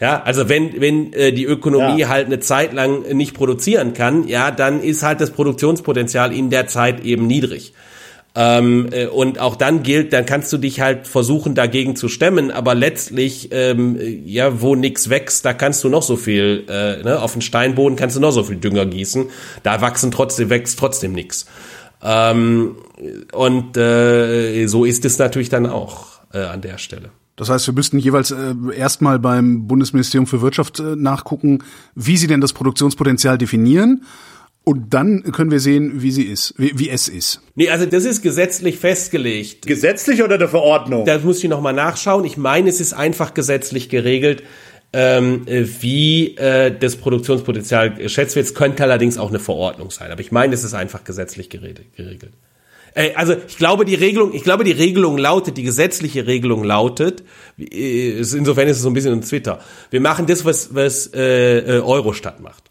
Ja, 0.00 0.22
also 0.22 0.48
wenn 0.48 0.80
wenn 0.80 1.12
äh, 1.12 1.32
die 1.32 1.44
Ökonomie 1.44 2.00
ja. 2.00 2.08
halt 2.08 2.26
eine 2.26 2.40
Zeit 2.40 2.72
lang 2.72 3.02
nicht 3.14 3.34
produzieren 3.34 3.92
kann, 3.92 4.26
ja, 4.28 4.50
dann 4.50 4.82
ist 4.82 5.02
halt 5.02 5.20
das 5.20 5.30
Produktionspotenzial 5.30 6.32
in 6.34 6.50
der 6.50 6.66
Zeit 6.66 7.04
eben 7.04 7.26
niedrig. 7.26 7.74
Ähm, 8.34 8.88
äh, 8.92 9.06
und 9.06 9.40
auch 9.40 9.56
dann 9.56 9.82
gilt, 9.82 10.12
dann 10.12 10.24
kannst 10.24 10.52
du 10.52 10.58
dich 10.58 10.80
halt 10.80 11.08
versuchen, 11.08 11.54
dagegen 11.56 11.96
zu 11.96 12.08
stemmen, 12.08 12.52
aber 12.52 12.76
letztlich, 12.76 13.48
ähm, 13.50 13.98
ja, 14.24 14.62
wo 14.62 14.76
nix 14.76 15.10
wächst, 15.10 15.44
da 15.44 15.52
kannst 15.52 15.82
du 15.82 15.88
noch 15.88 16.02
so 16.02 16.16
viel, 16.16 16.64
äh, 16.68 17.02
ne, 17.02 17.20
auf 17.20 17.32
den 17.32 17.42
Steinboden 17.42 17.96
kannst 17.96 18.14
du 18.14 18.20
noch 18.20 18.30
so 18.30 18.44
viel 18.44 18.56
Dünger 18.56 18.86
gießen, 18.86 19.26
da 19.64 19.80
wachsen 19.80 20.12
trotzdem, 20.12 20.48
wächst 20.48 20.78
trotzdem 20.78 21.12
nix. 21.12 21.46
Ähm, 22.02 22.76
und 23.32 23.76
äh, 23.76 24.66
so 24.66 24.84
ist 24.84 25.04
es 25.04 25.18
natürlich 25.18 25.48
dann 25.48 25.66
auch 25.66 26.20
äh, 26.32 26.38
an 26.38 26.60
der 26.60 26.78
Stelle. 26.78 27.10
Das 27.36 27.48
heißt, 27.48 27.66
wir 27.66 27.74
müssten 27.74 27.98
jeweils 27.98 28.30
äh, 28.30 28.54
erstmal 28.74 29.18
beim 29.18 29.66
Bundesministerium 29.66 30.26
für 30.26 30.42
Wirtschaft 30.42 30.78
äh, 30.80 30.96
nachgucken, 30.96 31.64
wie 31.94 32.16
sie 32.16 32.26
denn 32.26 32.40
das 32.40 32.52
Produktionspotenzial 32.52 33.38
definieren 33.38 34.02
und 34.62 34.92
dann 34.92 35.22
können 35.32 35.50
wir 35.50 35.58
sehen, 35.58 36.02
wie 36.02 36.10
sie 36.10 36.24
ist, 36.24 36.54
wie, 36.58 36.78
wie 36.78 36.90
es 36.90 37.08
ist. 37.08 37.40
Nee, 37.54 37.70
also 37.70 37.86
das 37.86 38.04
ist 38.04 38.22
gesetzlich 38.22 38.78
festgelegt. 38.78 39.66
Gesetzlich 39.66 40.22
oder 40.22 40.36
der 40.36 40.48
Verordnung? 40.48 41.06
Da 41.06 41.18
muss 41.18 41.42
ich 41.42 41.48
nochmal 41.48 41.72
nachschauen. 41.72 42.24
Ich 42.24 42.36
meine, 42.36 42.68
es 42.68 42.78
ist 42.78 42.92
einfach 42.92 43.32
gesetzlich 43.32 43.88
geregelt, 43.88 44.42
ähm, 44.92 45.46
wie 45.46 46.36
äh, 46.36 46.76
das 46.76 46.96
Produktionspotenzial 46.96 47.94
geschätzt 47.94 48.34
wird. 48.36 48.46
Es 48.46 48.54
könnte 48.54 48.82
allerdings 48.82 49.18
auch 49.18 49.28
eine 49.28 49.38
Verordnung 49.38 49.90
sein. 49.90 50.10
Aber 50.10 50.20
ich 50.20 50.32
meine, 50.32 50.54
es 50.54 50.64
ist 50.64 50.74
einfach 50.74 51.04
gesetzlich 51.04 51.48
geregelt. 51.48 52.32
Äh, 52.94 53.14
also 53.14 53.34
ich 53.46 53.56
glaube, 53.56 53.84
die 53.84 53.94
Regelung, 53.94 54.34
ich 54.34 54.42
glaube, 54.42 54.64
die 54.64 54.72
Regelung 54.72 55.16
lautet, 55.16 55.56
die 55.56 55.62
gesetzliche 55.62 56.26
Regelung 56.26 56.64
lautet, 56.64 57.22
äh, 57.58 58.18
insofern 58.18 58.68
ist 58.68 58.78
es 58.78 58.82
so 58.82 58.90
ein 58.90 58.94
bisschen 58.94 59.12
ein 59.12 59.22
Twitter. 59.22 59.60
Wir 59.90 60.00
machen 60.00 60.26
das, 60.26 60.44
was, 60.44 60.74
was 60.74 61.12
äh, 61.14 61.58
äh 61.58 61.80
Eurostat 61.80 62.40
macht. 62.40 62.70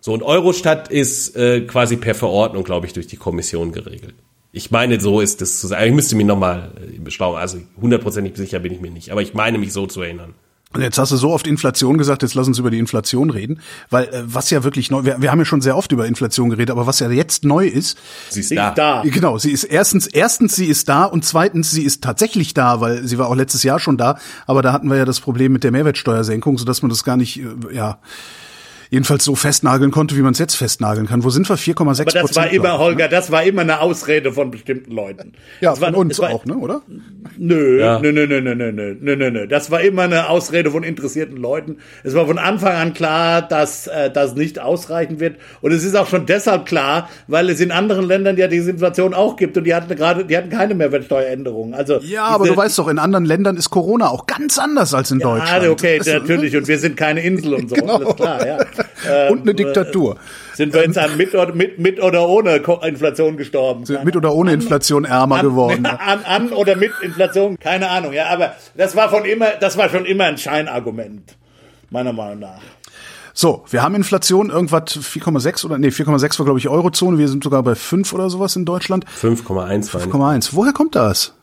So, 0.00 0.12
und 0.12 0.22
Eurostat 0.22 0.88
ist 0.88 1.36
äh, 1.36 1.62
quasi 1.62 1.96
per 1.96 2.14
Verordnung, 2.14 2.64
glaube 2.64 2.86
ich, 2.86 2.92
durch 2.92 3.08
die 3.08 3.16
Kommission 3.16 3.72
geregelt. 3.72 4.14
Ich 4.52 4.70
meine, 4.70 5.00
so 5.00 5.20
ist 5.20 5.42
es 5.42 5.60
zu 5.60 5.66
sagen. 5.66 5.84
Ich 5.86 5.94
müsste 5.94 6.16
mich 6.16 6.24
nochmal 6.24 6.70
äh, 6.80 6.98
beschlauen. 6.98 7.36
Also 7.36 7.58
hundertprozentig 7.78 8.36
sicher 8.36 8.60
bin 8.60 8.72
ich 8.72 8.80
mir 8.80 8.90
nicht. 8.90 9.10
Aber 9.10 9.20
ich 9.20 9.34
meine, 9.34 9.58
mich 9.58 9.72
so 9.72 9.86
zu 9.86 10.00
erinnern. 10.00 10.34
Und 10.76 10.82
jetzt 10.82 10.98
hast 10.98 11.10
du 11.10 11.16
so 11.16 11.32
oft 11.32 11.46
Inflation 11.46 11.96
gesagt, 11.96 12.20
jetzt 12.20 12.34
lass 12.34 12.46
uns 12.46 12.58
über 12.58 12.70
die 12.70 12.78
Inflation 12.78 13.30
reden, 13.30 13.60
weil 13.88 14.04
äh, 14.04 14.22
was 14.26 14.50
ja 14.50 14.62
wirklich 14.62 14.90
neu, 14.90 15.04
wir, 15.04 15.22
wir 15.22 15.30
haben 15.30 15.38
ja 15.38 15.46
schon 15.46 15.62
sehr 15.62 15.74
oft 15.74 15.90
über 15.90 16.06
Inflation 16.06 16.50
geredet, 16.50 16.70
aber 16.70 16.86
was 16.86 17.00
ja 17.00 17.08
jetzt 17.08 17.46
neu 17.46 17.66
ist, 17.66 17.96
sie 18.28 18.40
ist, 18.40 18.50
sie 18.50 18.56
da. 18.56 18.68
ist 18.68 18.76
da. 18.76 19.02
Genau, 19.02 19.38
sie 19.38 19.52
ist 19.52 19.64
erstens, 19.64 20.06
erstens 20.06 20.54
sie 20.54 20.66
ist 20.66 20.90
da 20.90 21.04
und 21.04 21.24
zweitens 21.24 21.70
sie 21.70 21.82
ist 21.82 22.04
tatsächlich 22.04 22.52
da, 22.52 22.82
weil 22.82 23.06
sie 23.06 23.16
war 23.16 23.28
auch 23.28 23.34
letztes 23.34 23.62
Jahr 23.62 23.80
schon 23.80 23.96
da, 23.96 24.18
aber 24.46 24.60
da 24.60 24.74
hatten 24.74 24.88
wir 24.90 24.98
ja 24.98 25.06
das 25.06 25.18
Problem 25.18 25.50
mit 25.52 25.64
der 25.64 25.70
Mehrwertsteuersenkung, 25.70 26.58
so 26.58 26.66
dass 26.66 26.82
man 26.82 26.90
das 26.90 27.04
gar 27.04 27.16
nicht, 27.16 27.40
äh, 27.40 27.74
ja 27.74 27.96
jedenfalls 28.90 29.24
so 29.24 29.34
festnageln 29.34 29.90
konnte, 29.90 30.16
wie 30.16 30.22
man 30.22 30.32
es 30.32 30.38
jetzt 30.38 30.54
festnageln 30.54 31.06
kann. 31.06 31.24
Wo 31.24 31.30
sind 31.30 31.48
wir? 31.48 31.56
4,6 31.56 31.74
Prozent. 31.76 32.16
Aber 32.16 32.28
das 32.28 32.36
war 32.36 32.50
immer, 32.50 32.78
Holger, 32.78 33.04
ne? 33.04 33.10
das 33.10 33.30
war 33.30 33.42
immer 33.44 33.62
eine 33.62 33.80
Ausrede 33.80 34.32
von 34.32 34.50
bestimmten 34.50 34.92
Leuten. 34.92 35.32
Ja, 35.60 35.70
das 35.70 35.78
von 35.78 35.94
war, 35.94 36.00
uns 36.00 36.18
war, 36.18 36.30
auch, 36.30 36.44
ne, 36.44 36.56
oder? 36.56 36.82
Nö, 37.38 37.80
ja. 37.80 37.98
nö, 37.98 38.12
nö, 38.12 38.26
nö, 38.26 38.40
nö, 38.40 38.54
nö, 38.54 38.72
nö, 38.72 39.16
nö, 39.16 39.30
nö. 39.30 39.46
Das 39.46 39.70
war 39.70 39.80
immer 39.80 40.02
eine 40.02 40.28
Ausrede 40.28 40.70
von 40.70 40.82
interessierten 40.82 41.36
Leuten. 41.36 41.78
Es 42.04 42.14
war 42.14 42.26
von 42.26 42.38
Anfang 42.38 42.74
an 42.74 42.94
klar, 42.94 43.40
dass 43.40 43.86
äh, 43.86 44.10
das 44.10 44.34
nicht 44.34 44.58
ausreichen 44.58 45.18
wird. 45.18 45.36
Und 45.62 45.72
es 45.72 45.82
ist 45.82 45.96
auch 45.96 46.08
schon 46.08 46.26
deshalb 46.26 46.66
klar, 46.66 47.08
weil 47.26 47.48
es 47.48 47.60
in 47.60 47.70
anderen 47.70 48.06
Ländern 48.06 48.36
ja 48.36 48.48
diese 48.48 48.70
Inflation 48.70 49.14
auch 49.14 49.36
gibt 49.36 49.56
und 49.56 49.64
die 49.64 49.74
hatten 49.74 49.94
gerade, 49.96 50.24
die 50.24 50.36
hatten 50.36 50.50
keine 50.50 50.74
Mehrwertsteueränderung. 50.74 51.74
Also 51.74 51.98
ja, 52.00 52.26
aber 52.26 52.46
du 52.46 52.56
weißt 52.56 52.78
doch, 52.78 52.88
in 52.88 52.98
anderen 52.98 53.24
Ländern 53.24 53.56
ist 53.56 53.70
Corona 53.70 54.08
auch 54.08 54.26
ganz 54.26 54.58
anders 54.58 54.94
als 54.94 55.10
in 55.10 55.20
ja, 55.20 55.26
Deutschland. 55.26 55.68
okay, 55.68 56.00
natürlich. 56.04 56.56
Und 56.56 56.68
wir 56.68 56.78
sind 56.78 56.96
keine 56.96 57.22
Insel 57.22 57.54
und 57.54 57.70
so. 57.70 57.74
genau. 57.86 57.96
Alles 57.96 58.16
klar, 58.16 58.46
ja. 58.46 58.58
Ähm, 59.08 59.32
und 59.32 59.42
eine 59.42 59.54
Diktatur. 59.54 60.16
Sind 60.54 60.72
wir 60.72 60.82
jetzt 60.82 60.98
an 60.98 61.16
mit 61.16 61.34
oder, 61.34 61.54
mit, 61.54 61.78
mit 61.78 62.02
oder 62.02 62.28
ohne 62.28 62.56
Inflation 62.56 63.36
gestorben? 63.36 63.84
Sind 63.84 64.04
mit 64.04 64.16
oder 64.16 64.34
ohne 64.34 64.52
Inflation 64.52 65.04
ärmer 65.04 65.36
an, 65.36 65.42
geworden? 65.42 65.86
An, 65.86 66.24
an 66.24 66.52
oder 66.52 66.76
mit 66.76 66.92
Inflation, 67.02 67.58
keine 67.58 67.88
Ahnung. 67.88 68.12
Ja, 68.12 68.26
aber 68.28 68.54
das 68.76 68.96
war 68.96 69.10
von 69.10 69.24
immer, 69.24 69.50
das 69.60 69.76
war 69.76 69.88
schon 69.90 70.06
immer 70.06 70.24
ein 70.24 70.38
Scheinargument, 70.38 71.36
meiner 71.90 72.12
Meinung 72.12 72.40
nach. 72.40 72.62
So, 73.38 73.64
wir 73.68 73.82
haben 73.82 73.94
Inflation 73.94 74.48
irgendwas 74.48 74.84
4,6 74.84 75.66
oder 75.66 75.76
nee, 75.76 75.88
4,6 75.88 76.38
war 76.38 76.46
glaube 76.46 76.58
ich 76.58 76.68
Eurozone, 76.68 77.18
wir 77.18 77.28
sind 77.28 77.44
sogar 77.44 77.62
bei 77.62 77.74
5 77.74 78.10
oder 78.14 78.30
sowas 78.30 78.56
in 78.56 78.64
Deutschland. 78.64 79.04
5,1 79.20 79.90
5,1. 79.90 80.48
Woher 80.52 80.72
kommt 80.72 80.94
das? 80.94 81.35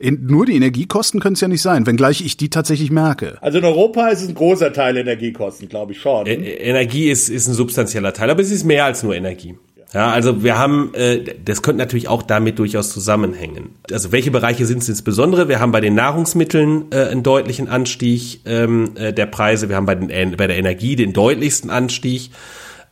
In, 0.00 0.26
nur 0.26 0.46
die 0.46 0.56
Energiekosten 0.56 1.20
können 1.20 1.34
es 1.34 1.42
ja 1.42 1.48
nicht 1.48 1.60
sein, 1.60 1.86
wenngleich 1.86 2.24
ich 2.24 2.38
die 2.38 2.48
tatsächlich 2.48 2.90
merke. 2.90 3.36
Also 3.42 3.58
in 3.58 3.64
Europa 3.66 4.08
ist 4.08 4.22
es 4.22 4.28
ein 4.28 4.34
großer 4.34 4.72
Teil 4.72 4.96
Energiekosten, 4.96 5.68
glaube 5.68 5.92
ich 5.92 6.00
schon. 6.00 6.26
E 6.26 6.32
Energie 6.32 7.10
ist, 7.10 7.28
ist 7.28 7.46
ein 7.48 7.52
substanzieller 7.52 8.14
Teil, 8.14 8.30
aber 8.30 8.40
es 8.40 8.50
ist 8.50 8.64
mehr 8.64 8.86
als 8.86 9.02
nur 9.02 9.14
Energie. 9.14 9.56
Ja, 9.92 10.10
also 10.10 10.42
wir 10.42 10.56
haben, 10.56 10.94
äh, 10.94 11.22
das 11.44 11.60
könnte 11.60 11.80
natürlich 11.80 12.08
auch 12.08 12.22
damit 12.22 12.58
durchaus 12.58 12.90
zusammenhängen. 12.90 13.74
Also 13.92 14.10
welche 14.10 14.30
Bereiche 14.30 14.64
sind 14.64 14.82
es 14.82 14.88
insbesondere? 14.88 15.48
Wir 15.48 15.60
haben 15.60 15.72
bei 15.72 15.82
den 15.82 15.94
Nahrungsmitteln 15.94 16.86
äh, 16.92 17.08
einen 17.08 17.22
deutlichen 17.22 17.68
Anstieg 17.68 18.40
ähm, 18.46 18.92
äh, 18.94 19.12
der 19.12 19.26
Preise. 19.26 19.68
Wir 19.68 19.76
haben 19.76 19.86
bei, 19.86 19.96
den, 19.96 20.08
äh, 20.08 20.34
bei 20.34 20.46
der 20.46 20.56
Energie 20.56 20.96
den 20.96 21.12
deutlichsten 21.12 21.68
Anstieg 21.68 22.30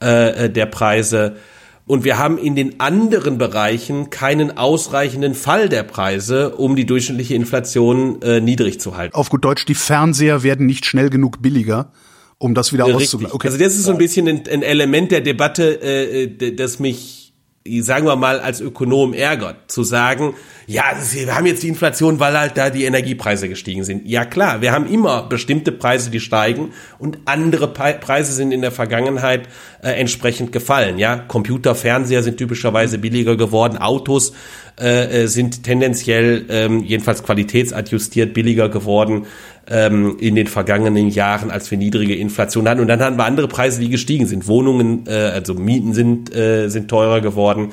äh, 0.02 0.44
äh 0.44 0.50
der 0.50 0.66
Preise. 0.66 1.36
Und 1.88 2.04
wir 2.04 2.18
haben 2.18 2.36
in 2.36 2.54
den 2.54 2.80
anderen 2.80 3.38
Bereichen 3.38 4.10
keinen 4.10 4.58
ausreichenden 4.58 5.34
Fall 5.34 5.70
der 5.70 5.82
Preise, 5.82 6.54
um 6.54 6.76
die 6.76 6.84
durchschnittliche 6.84 7.34
Inflation 7.34 8.20
äh, 8.20 8.42
niedrig 8.42 8.78
zu 8.78 8.96
halten. 8.96 9.14
Auf 9.14 9.30
gut 9.30 9.42
Deutsch, 9.42 9.64
die 9.64 9.74
Fernseher 9.74 10.42
werden 10.42 10.66
nicht 10.66 10.84
schnell 10.84 11.08
genug 11.08 11.40
billiger, 11.40 11.90
um 12.36 12.54
das 12.54 12.74
wieder 12.74 12.84
auszugleichen. 12.84 13.34
Okay. 13.34 13.48
Also 13.48 13.58
das 13.58 13.74
ist 13.74 13.84
so 13.84 13.92
ein 13.92 13.98
bisschen 13.98 14.28
ein, 14.28 14.42
ein 14.50 14.62
Element 14.62 15.10
der 15.10 15.22
Debatte, 15.22 15.80
äh, 15.82 16.24
äh 16.24 16.54
das 16.54 16.78
mich 16.78 17.17
sagen 17.80 18.06
wir 18.06 18.16
mal, 18.16 18.40
als 18.40 18.60
Ökonom 18.60 19.12
ärgert, 19.12 19.70
zu 19.70 19.82
sagen, 19.82 20.34
ja, 20.66 20.84
wir 21.12 21.34
haben 21.34 21.46
jetzt 21.46 21.62
die 21.62 21.68
Inflation, 21.68 22.20
weil 22.20 22.38
halt 22.38 22.56
da 22.56 22.68
die 22.68 22.84
Energiepreise 22.84 23.48
gestiegen 23.48 23.84
sind. 23.84 24.06
Ja 24.06 24.24
klar, 24.24 24.60
wir 24.60 24.72
haben 24.72 24.86
immer 24.86 25.22
bestimmte 25.22 25.72
Preise, 25.72 26.10
die 26.10 26.20
steigen 26.20 26.72
und 26.98 27.18
andere 27.24 27.68
Preise 27.68 28.32
sind 28.32 28.52
in 28.52 28.60
der 28.60 28.70
Vergangenheit 28.70 29.48
äh, 29.82 29.92
entsprechend 29.92 30.52
gefallen. 30.52 30.98
Ja, 30.98 31.16
Computer, 31.16 31.74
Fernseher 31.74 32.22
sind 32.22 32.36
typischerweise 32.36 32.98
billiger 32.98 33.36
geworden, 33.36 33.78
Autos 33.78 34.32
äh, 34.78 35.22
äh 35.22 35.26
sind 35.26 35.62
tendenziell 35.62 36.44
ähm, 36.50 36.84
jedenfalls 36.84 37.22
qualitätsadjustiert 37.22 38.34
billiger 38.34 38.68
geworden 38.68 39.26
ähm, 39.68 40.16
in 40.18 40.34
den 40.34 40.46
vergangenen 40.46 41.08
Jahren, 41.08 41.50
als 41.50 41.70
wir 41.70 41.78
niedrige 41.78 42.14
Inflation 42.14 42.68
hatten. 42.68 42.80
Und 42.80 42.88
dann 42.88 43.00
hatten 43.00 43.16
wir 43.16 43.24
andere 43.24 43.48
Preise, 43.48 43.80
die 43.80 43.88
gestiegen 43.88 44.26
sind. 44.26 44.46
Wohnungen, 44.46 45.06
äh, 45.06 45.12
also 45.12 45.54
Mieten 45.54 45.92
sind, 45.92 46.34
äh, 46.34 46.68
sind 46.68 46.88
teurer 46.88 47.20
geworden. 47.20 47.72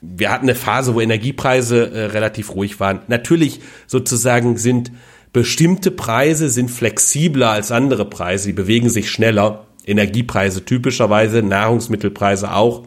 Wir 0.00 0.30
hatten 0.30 0.44
eine 0.44 0.54
Phase, 0.54 0.94
wo 0.94 1.00
Energiepreise 1.00 1.90
äh, 1.90 2.04
relativ 2.06 2.54
ruhig 2.54 2.80
waren. 2.80 3.00
Natürlich 3.08 3.60
sozusagen 3.86 4.56
sind 4.56 4.92
bestimmte 5.32 5.90
Preise 5.90 6.48
sind 6.48 6.70
flexibler 6.70 7.50
als 7.50 7.72
andere 7.72 8.04
Preise, 8.04 8.48
die 8.48 8.52
bewegen 8.52 8.88
sich 8.88 9.10
schneller. 9.10 9.66
Energiepreise 9.84 10.64
typischerweise, 10.64 11.42
Nahrungsmittelpreise 11.42 12.52
auch. 12.52 12.84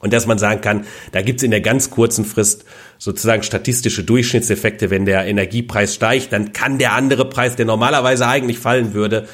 Und 0.00 0.12
dass 0.12 0.26
man 0.26 0.38
sagen 0.38 0.60
kann, 0.60 0.84
da 1.12 1.22
gibt's 1.22 1.42
in 1.42 1.50
der 1.50 1.60
ganz 1.60 1.90
kurzen 1.90 2.24
Frist 2.24 2.64
sozusagen 2.98 3.42
statistische 3.42 4.04
Durchschnittseffekte. 4.04 4.90
Wenn 4.90 5.06
der 5.06 5.26
Energiepreis 5.26 5.94
steigt, 5.94 6.32
dann 6.32 6.52
kann 6.52 6.78
der 6.78 6.92
andere 6.92 7.28
Preis, 7.28 7.56
der 7.56 7.66
normalerweise 7.66 8.26
eigentlich 8.26 8.58
fallen 8.58 8.94
würde, 8.94 9.26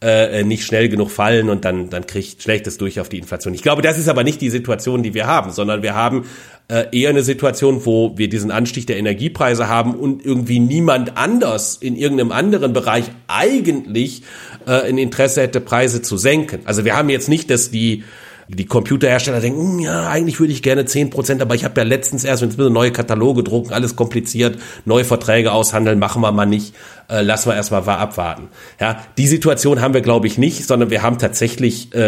äh, 0.00 0.44
nicht 0.44 0.64
schnell 0.64 0.88
genug 0.88 1.10
fallen 1.10 1.48
und 1.48 1.64
dann, 1.64 1.90
dann 1.90 2.06
kriegt 2.06 2.42
schlechtes 2.42 2.78
durch 2.78 3.00
auf 3.00 3.08
die 3.08 3.18
Inflation. 3.18 3.52
Ich 3.54 3.62
glaube, 3.62 3.82
das 3.82 3.98
ist 3.98 4.08
aber 4.08 4.22
nicht 4.22 4.40
die 4.40 4.50
Situation, 4.50 5.02
die 5.02 5.12
wir 5.12 5.26
haben, 5.26 5.50
sondern 5.50 5.82
wir 5.82 5.94
haben 5.94 6.24
äh, 6.68 6.84
eher 6.92 7.10
eine 7.10 7.22
Situation, 7.24 7.84
wo 7.84 8.16
wir 8.16 8.28
diesen 8.28 8.52
Anstieg 8.52 8.86
der 8.86 8.96
Energiepreise 8.96 9.68
haben 9.68 9.94
und 9.94 10.24
irgendwie 10.24 10.60
niemand 10.60 11.16
anders 11.16 11.76
in 11.80 11.96
irgendeinem 11.96 12.30
anderen 12.30 12.72
Bereich 12.72 13.06
eigentlich 13.26 14.22
äh, 14.66 14.82
ein 14.82 14.98
Interesse 14.98 15.42
hätte, 15.42 15.60
Preise 15.60 16.00
zu 16.00 16.16
senken. 16.16 16.60
Also 16.64 16.84
wir 16.84 16.96
haben 16.96 17.08
jetzt 17.08 17.28
nicht, 17.28 17.50
dass 17.50 17.72
die 17.72 18.04
die 18.48 18.64
Computerhersteller 18.64 19.40
denken, 19.40 19.60
hm, 19.60 19.78
ja, 19.80 20.08
eigentlich 20.08 20.40
würde 20.40 20.52
ich 20.52 20.62
gerne 20.62 20.86
zehn 20.86 21.10
Prozent, 21.10 21.42
aber 21.42 21.54
ich 21.54 21.64
habe 21.64 21.78
ja 21.80 21.86
letztens 21.86 22.24
erst, 22.24 22.42
wenn 22.42 22.56
wir 22.56 22.70
neue 22.70 22.90
Kataloge 22.90 23.42
drucken, 23.42 23.72
alles 23.72 23.94
kompliziert, 23.94 24.58
neue 24.86 25.04
Verträge 25.04 25.52
aushandeln, 25.52 25.98
machen 25.98 26.22
wir 26.22 26.32
mal 26.32 26.46
nicht, 26.46 26.74
äh, 27.10 27.20
lassen 27.20 27.50
wir 27.50 27.56
erstmal 27.56 27.86
abwarten. 27.86 28.48
Ja, 28.80 29.02
die 29.18 29.26
Situation 29.26 29.82
haben 29.82 29.92
wir, 29.92 30.00
glaube 30.00 30.26
ich, 30.26 30.38
nicht, 30.38 30.66
sondern 30.66 30.88
wir 30.88 31.02
haben 31.02 31.18
tatsächlich 31.18 31.94
äh, 31.94 31.98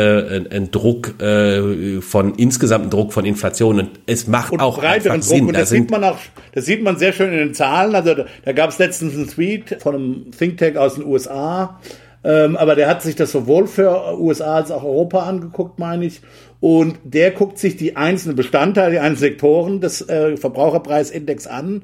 einen 0.51 0.71
Druck 0.71 1.21
äh, 1.21 2.01
von 2.01 2.35
insgesamten 2.35 2.89
Druck 2.91 3.13
von 3.13 3.27
Inflation 3.27 3.81
und 3.81 3.91
es 4.07 4.27
macht 4.27 4.53
und 4.53 4.61
auch 4.61 4.79
breiteren 4.79 5.21
Druck. 5.21 5.29
Sinn. 5.29 5.47
Und 5.47 5.55
das 5.55 5.69
da 5.69 5.77
sieht 5.77 5.91
man 5.91 6.05
auch, 6.05 6.19
das 6.53 6.65
sieht 6.65 6.83
man 6.83 6.99
sehr 6.99 7.13
schön 7.13 7.33
in 7.33 7.39
den 7.39 7.55
Zahlen. 7.55 7.95
Also 7.95 8.15
da, 8.15 8.27
da 8.45 8.53
gab 8.53 8.71
es 8.71 8.79
letztens 8.79 9.15
einen 9.15 9.29
Tweet 9.29 9.77
von 9.81 9.95
einem 9.95 10.31
Think 10.37 10.57
Tank 10.57 10.77
aus 10.77 10.95
den 10.95 11.05
USA, 11.05 11.79
ähm, 12.23 12.57
aber 12.57 12.75
der 12.75 12.89
hat 12.89 13.03
sich 13.03 13.17
das 13.17 13.33
sowohl 13.33 13.67
für 13.67 14.19
USA 14.19 14.57
als 14.57 14.71
auch 14.71 14.85
Europa 14.85 15.21
angeguckt, 15.21 15.79
meine 15.79 16.05
ich. 16.05 16.21
Und 16.61 16.99
der 17.05 17.31
guckt 17.31 17.59
sich 17.59 17.77
die 17.77 17.97
einzelnen 17.97 18.37
Bestandteile, 18.37 18.93
die 18.93 18.99
einzelnen 18.99 19.33
Sektoren 19.33 19.81
des 19.81 20.07
äh, 20.09 20.37
Verbraucherpreisindex 20.37 21.47
an. 21.47 21.83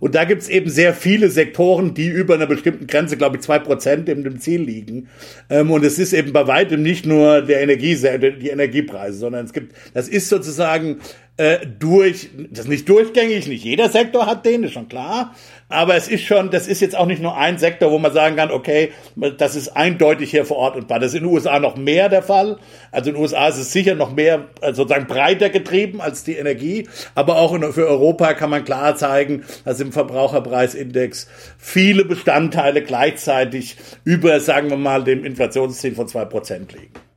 Und 0.00 0.14
da 0.14 0.24
gibt's 0.24 0.48
eben 0.48 0.70
sehr 0.70 0.94
viele 0.94 1.28
Sektoren, 1.28 1.94
die 1.94 2.08
über 2.08 2.34
einer 2.34 2.46
bestimmten 2.46 2.86
Grenze, 2.86 3.16
glaube 3.16 3.36
ich, 3.36 3.42
zwei 3.42 3.58
Prozent 3.58 4.08
in 4.08 4.22
dem 4.22 4.38
Ziel 4.38 4.62
liegen. 4.62 5.08
Ähm, 5.50 5.70
und 5.70 5.84
es 5.84 5.98
ist 5.98 6.12
eben 6.12 6.32
bei 6.32 6.46
weitem 6.46 6.82
nicht 6.82 7.06
nur 7.06 7.42
der 7.42 7.62
Energie, 7.62 7.96
die 7.96 8.48
Energiepreise, 8.48 9.18
sondern 9.18 9.46
es 9.46 9.52
gibt, 9.52 9.74
das 9.94 10.08
ist 10.08 10.28
sozusagen 10.28 10.98
äh, 11.36 11.58
durch, 11.78 12.30
das 12.50 12.60
ist 12.60 12.68
nicht 12.68 12.88
durchgängig, 12.88 13.48
nicht 13.48 13.64
jeder 13.64 13.88
Sektor 13.88 14.26
hat 14.26 14.44
den, 14.44 14.64
ist 14.64 14.72
schon 14.72 14.88
klar, 14.88 15.34
aber 15.68 15.96
es 15.96 16.08
ist 16.08 16.24
schon, 16.24 16.50
das 16.50 16.66
ist 16.66 16.80
jetzt 16.80 16.96
auch 16.96 17.06
nicht 17.06 17.20
nur 17.20 17.36
ein 17.36 17.58
Sektor, 17.58 17.90
wo 17.90 17.98
man 17.98 18.12
sagen 18.12 18.36
kann, 18.36 18.50
okay, 18.50 18.92
das 19.36 19.54
ist 19.54 19.76
eindeutig 19.76 20.30
hier 20.30 20.46
vor 20.46 20.56
Ort 20.56 20.76
und 20.76 20.88
war 20.88 20.98
das 20.98 21.14
in 21.14 21.24
den 21.24 21.32
USA 21.32 21.58
noch 21.58 21.76
mehr 21.76 22.08
der 22.08 22.22
Fall. 22.22 22.58
Also 22.90 23.10
in 23.10 23.16
den 23.16 23.22
USA 23.22 23.48
ist 23.48 23.58
es 23.58 23.72
sicher 23.72 23.94
noch 23.94 24.14
mehr 24.14 24.46
äh, 24.60 24.72
sozusagen 24.72 25.06
breiter 25.06 25.50
getrieben 25.50 26.00
als 26.00 26.24
die 26.24 26.36
Energie, 26.36 26.88
aber 27.14 27.36
auch 27.36 27.54
in, 27.54 27.62
für 27.72 27.86
Europa 27.86 28.34
kann 28.34 28.50
man 28.50 28.64
klar 28.64 28.96
zeigen, 28.96 29.44
dass 29.64 29.80
im 29.80 29.92
Verbraucherpreisindex 29.92 31.28
viele 31.58 32.04
Bestandteile 32.04 32.82
gleichzeitig 32.82 33.76
über, 34.04 34.40
sagen 34.40 34.70
wir 34.70 34.78
mal, 34.78 35.04
dem 35.04 35.24
Inflationsziel 35.24 35.94
von 35.94 36.08
zwei 36.08 36.24
Prozent 36.24 36.72
liegen. 36.72 37.07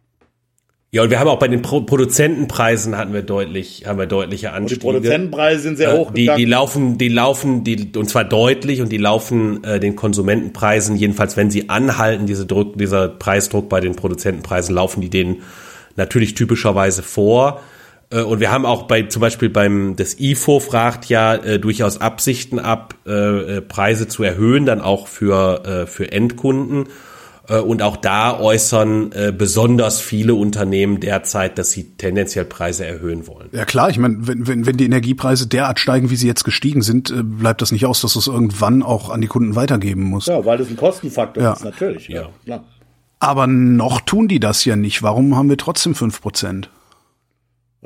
Ja, 0.93 1.03
und 1.03 1.09
wir 1.09 1.21
haben 1.21 1.29
auch 1.29 1.39
bei 1.39 1.47
den 1.47 1.61
Pro 1.61 1.79
Produzentenpreisen 1.79 2.97
hatten 2.97 3.13
wir 3.13 3.21
deutlich, 3.21 3.85
haben 3.85 3.97
wir 3.97 4.07
deutliche 4.07 4.51
Anstiege. 4.51 4.85
Und 4.85 4.95
die 4.95 4.99
Produzentenpreise 4.99 5.61
sind 5.61 5.77
sehr 5.77 5.93
äh, 5.93 5.97
hoch. 5.97 6.11
Die, 6.11 6.29
die 6.35 6.43
laufen, 6.43 6.97
die 6.97 7.07
laufen, 7.07 7.63
die, 7.63 7.93
und 7.95 8.09
zwar 8.09 8.25
deutlich, 8.25 8.81
und 8.81 8.89
die 8.89 8.97
laufen 8.97 9.63
äh, 9.63 9.79
den 9.79 9.95
Konsumentenpreisen, 9.95 10.97
jedenfalls 10.97 11.37
wenn 11.37 11.49
sie 11.49 11.69
anhalten, 11.69 12.25
diese 12.25 12.45
Druck, 12.45 12.77
dieser 12.77 13.07
Preisdruck 13.07 13.69
bei 13.69 13.79
den 13.79 13.95
Produzentenpreisen, 13.95 14.75
laufen 14.75 14.99
die 14.99 15.09
denen 15.09 15.43
natürlich 15.95 16.33
typischerweise 16.33 17.03
vor. 17.03 17.61
Äh, 18.09 18.23
und 18.23 18.41
wir 18.41 18.51
haben 18.51 18.65
auch 18.65 18.83
bei, 18.83 19.03
zum 19.03 19.21
Beispiel 19.21 19.49
beim, 19.49 19.95
das 19.95 20.19
IFO 20.19 20.59
fragt 20.59 21.05
ja 21.05 21.35
äh, 21.35 21.57
durchaus 21.57 22.01
Absichten 22.01 22.59
ab, 22.59 22.95
äh, 23.07 23.11
äh, 23.11 23.61
Preise 23.61 24.09
zu 24.09 24.23
erhöhen, 24.23 24.65
dann 24.65 24.81
auch 24.81 25.07
für, 25.07 25.63
äh, 25.65 25.87
für 25.87 26.11
Endkunden. 26.11 26.87
Äh, 27.47 27.59
und 27.59 27.81
auch 27.81 27.97
da 27.97 28.39
äußern 28.39 29.11
äh, 29.11 29.33
besonders 29.35 29.99
viele 29.99 30.35
Unternehmen 30.35 30.99
derzeit, 30.99 31.57
dass 31.57 31.71
sie 31.71 31.95
tendenziell 31.97 32.45
Preise 32.45 32.85
erhöhen 32.85 33.27
wollen. 33.27 33.49
Ja 33.51 33.65
klar, 33.65 33.89
ich 33.89 33.97
meine, 33.97 34.27
wenn, 34.27 34.47
wenn, 34.47 34.65
wenn 34.65 34.77
die 34.77 34.85
Energiepreise 34.85 35.47
derart 35.47 35.79
steigen, 35.79 36.09
wie 36.09 36.15
sie 36.15 36.27
jetzt 36.27 36.43
gestiegen 36.43 36.81
sind, 36.81 37.09
äh, 37.09 37.23
bleibt 37.23 37.61
das 37.61 37.71
nicht 37.71 37.85
aus, 37.85 38.01
dass 38.01 38.13
du 38.13 38.19
es 38.19 38.27
irgendwann 38.27 38.83
auch 38.83 39.09
an 39.09 39.21
die 39.21 39.27
Kunden 39.27 39.55
weitergeben 39.55 40.03
musst. 40.03 40.27
Ja, 40.27 40.45
weil 40.45 40.57
das 40.57 40.69
ein 40.69 40.77
Kostenfaktor 40.77 41.43
ja. 41.43 41.53
ist, 41.53 41.63
natürlich. 41.63 42.07
Ja. 42.07 42.29
ja. 42.45 42.63
Aber 43.19 43.47
noch 43.47 44.01
tun 44.01 44.27
die 44.27 44.39
das 44.39 44.65
ja 44.65 44.75
nicht. 44.75 45.03
Warum 45.03 45.35
haben 45.35 45.49
wir 45.49 45.57
trotzdem 45.57 45.95
fünf 45.95 46.21
Prozent? 46.21 46.69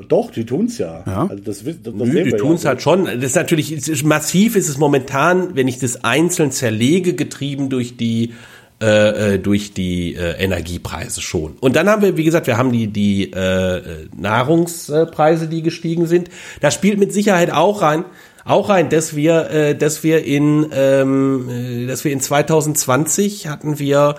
Doch, 0.08 0.30
die 0.30 0.44
tun's 0.44 0.76
ja. 0.76 1.02
ja? 1.06 1.26
Also 1.26 1.42
das, 1.42 1.64
das, 1.64 1.82
das 1.82 1.94
Nö, 1.94 2.24
die 2.24 2.32
tun's 2.32 2.64
ja. 2.64 2.70
halt 2.70 2.82
schon. 2.82 3.06
Das 3.06 3.16
ist 3.16 3.34
natürlich 3.34 3.72
ist, 3.72 4.04
massiv 4.04 4.54
ist 4.54 4.68
es 4.68 4.76
momentan, 4.76 5.56
wenn 5.56 5.68
ich 5.68 5.78
das 5.78 6.04
einzeln 6.04 6.52
zerlege, 6.52 7.14
getrieben 7.14 7.70
durch 7.70 7.96
die 7.96 8.34
äh, 8.82 9.34
äh, 9.34 9.38
durch 9.38 9.72
die 9.72 10.14
äh, 10.14 10.32
Energiepreise 10.32 11.22
schon. 11.22 11.56
Und 11.60 11.76
dann 11.76 11.88
haben 11.88 12.02
wir, 12.02 12.18
wie 12.18 12.24
gesagt, 12.24 12.46
wir 12.46 12.58
haben 12.58 12.72
die, 12.72 12.88
die 12.88 13.32
äh, 13.32 14.06
Nahrungspreise, 14.14 15.48
die 15.48 15.62
gestiegen 15.62 16.06
sind. 16.06 16.28
Da 16.60 16.70
spielt 16.70 16.98
mit 16.98 17.10
Sicherheit 17.10 17.50
auch 17.50 17.80
rein, 17.80 18.04
auch 18.44 18.68
rein, 18.68 18.90
dass 18.90 19.16
wir, 19.16 19.50
äh, 19.50 19.74
dass 19.74 20.04
wir 20.04 20.24
in, 20.26 20.66
ähm, 20.72 21.48
äh, 21.48 21.86
dass 21.86 22.04
wir 22.04 22.12
in 22.12 22.20
2020 22.20 23.48
hatten 23.48 23.78
wir 23.78 24.16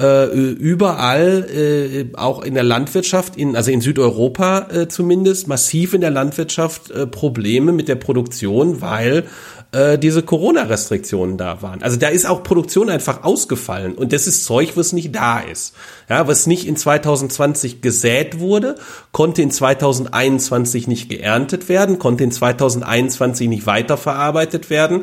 äh, 0.00 0.26
überall, 0.26 1.46
äh, 1.50 2.16
auch 2.16 2.42
in 2.42 2.54
der 2.54 2.64
Landwirtschaft, 2.64 3.36
in, 3.36 3.54
also 3.54 3.70
in 3.70 3.80
Südeuropa 3.80 4.66
äh, 4.70 4.88
zumindest, 4.88 5.46
massiv 5.46 5.94
in 5.94 6.00
der 6.00 6.10
Landwirtschaft 6.10 6.90
äh, 6.90 7.06
Probleme 7.06 7.72
mit 7.72 7.86
der 7.88 7.94
Produktion, 7.94 8.80
weil 8.80 9.24
äh, 9.70 9.98
diese 9.98 10.22
Corona-Restriktionen 10.22 11.36
da 11.36 11.62
waren. 11.62 11.82
Also 11.82 11.96
da 11.96 12.08
ist 12.08 12.26
auch 12.26 12.42
Produktion 12.42 12.90
einfach 12.90 13.22
ausgefallen 13.22 13.94
und 13.94 14.12
das 14.12 14.26
ist 14.26 14.44
Zeug, 14.44 14.72
was 14.76 14.92
nicht 14.92 15.14
da 15.14 15.40
ist. 15.40 15.74
Ja, 16.08 16.26
was 16.26 16.46
nicht 16.46 16.66
in 16.66 16.76
2020 16.76 17.80
gesät 17.80 18.40
wurde, 18.40 18.74
konnte 19.12 19.42
in 19.42 19.50
2021 19.50 20.88
nicht 20.88 21.08
geerntet 21.08 21.68
werden, 21.68 21.98
konnte 21.98 22.24
in 22.24 22.32
2021 22.32 23.48
nicht 23.48 23.66
weiterverarbeitet 23.66 24.70
werden 24.70 25.02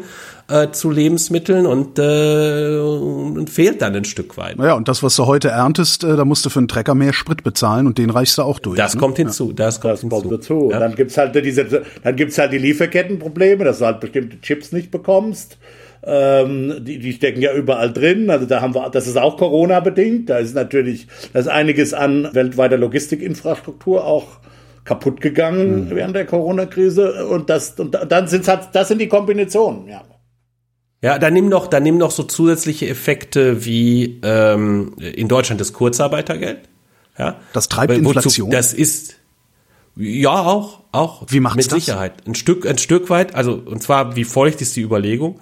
äh, 0.51 0.71
zu 0.71 0.91
Lebensmitteln 0.91 1.65
und, 1.65 1.97
äh, 1.97 2.77
und 2.77 3.49
fehlt 3.49 3.81
dann 3.81 3.95
ein 3.95 4.05
Stück 4.05 4.37
weit. 4.37 4.57
Naja, 4.57 4.73
und 4.73 4.87
das, 4.87 5.01
was 5.01 5.15
du 5.15 5.25
heute 5.25 5.49
erntest, 5.49 6.03
äh, 6.03 6.15
da 6.15 6.25
musst 6.25 6.45
du 6.45 6.49
für 6.49 6.59
einen 6.59 6.67
Trecker 6.67 6.95
mehr 6.95 7.13
Sprit 7.13 7.43
bezahlen 7.43 7.87
und 7.87 7.97
den 7.97 8.09
reichst 8.09 8.37
du 8.37 8.43
auch 8.43 8.59
durch. 8.59 8.77
Das 8.77 8.95
ne? 8.95 8.99
kommt 8.99 9.17
hinzu, 9.17 9.49
ja. 9.49 9.53
das 9.53 9.79
kommt 9.79 9.93
das 9.93 10.01
hinzu. 10.01 10.29
Dazu. 10.29 10.69
Ja. 10.71 10.79
Dann 10.79 10.95
gibt's 10.95 11.17
halt 11.17 11.33
diese, 11.35 11.83
dann 12.03 12.15
gibt's 12.15 12.37
halt 12.37 12.53
die 12.53 12.57
Lieferkettenprobleme, 12.57 13.63
dass 13.63 13.79
du 13.79 13.85
halt 13.85 13.99
bestimmte 13.99 14.39
Chips 14.41 14.71
nicht 14.71 14.91
bekommst. 14.91 15.57
ähm, 16.03 16.83
die, 16.83 16.99
die 16.99 17.13
stecken 17.13 17.41
ja 17.41 17.53
überall 17.53 17.93
drin. 17.93 18.29
Also 18.29 18.45
da 18.45 18.61
haben 18.61 18.75
wir, 18.75 18.89
das 18.89 19.07
ist 19.07 19.17
auch 19.17 19.37
Corona-bedingt. 19.37 20.29
Da 20.29 20.37
ist 20.37 20.55
natürlich, 20.55 21.07
da 21.33 21.39
ist 21.39 21.47
einiges 21.47 21.93
an 21.93 22.29
weltweiter 22.33 22.77
Logistikinfrastruktur 22.77 24.05
auch 24.05 24.39
kaputt 24.83 25.21
gegangen 25.21 25.85
mhm. 25.85 25.95
während 25.95 26.15
der 26.15 26.25
Corona-Krise. 26.25 27.27
Und 27.27 27.49
das, 27.49 27.79
und 27.79 27.95
dann 28.09 28.27
sind 28.27 28.47
halt, 28.47 28.69
das 28.73 28.87
sind 28.87 28.99
die 28.99 29.07
Kombinationen, 29.07 29.87
ja. 29.87 30.01
Ja, 31.01 31.17
dann 31.17 31.33
nimm 31.33 31.49
noch, 31.49 31.67
dann 31.67 31.83
nimm 31.83 31.97
noch 31.97 32.11
so 32.11 32.23
zusätzliche 32.23 32.87
Effekte 32.87 33.65
wie 33.65 34.19
ähm, 34.23 34.93
in 34.99 35.27
Deutschland 35.27 35.59
das 35.59 35.73
Kurzarbeitergeld. 35.73 36.59
Ja, 37.17 37.39
das 37.53 37.69
treibt 37.69 37.93
Wozu, 37.93 38.09
Inflation. 38.09 38.51
Das 38.51 38.73
ist 38.73 39.15
ja 39.95 40.29
auch, 40.29 40.81
auch. 40.91 41.25
Wie 41.29 41.39
macht's 41.39 41.57
mit 41.57 41.71
Sicherheit 41.71 42.13
ein 42.27 42.35
Stück, 42.35 42.67
ein 42.67 42.77
Stück 42.77 43.09
weit. 43.09 43.33
Also 43.33 43.53
und 43.53 43.81
zwar 43.81 44.15
wie 44.15 44.23
folgt 44.23 44.61
ist 44.61 44.75
die 44.75 44.81
Überlegung. 44.81 45.39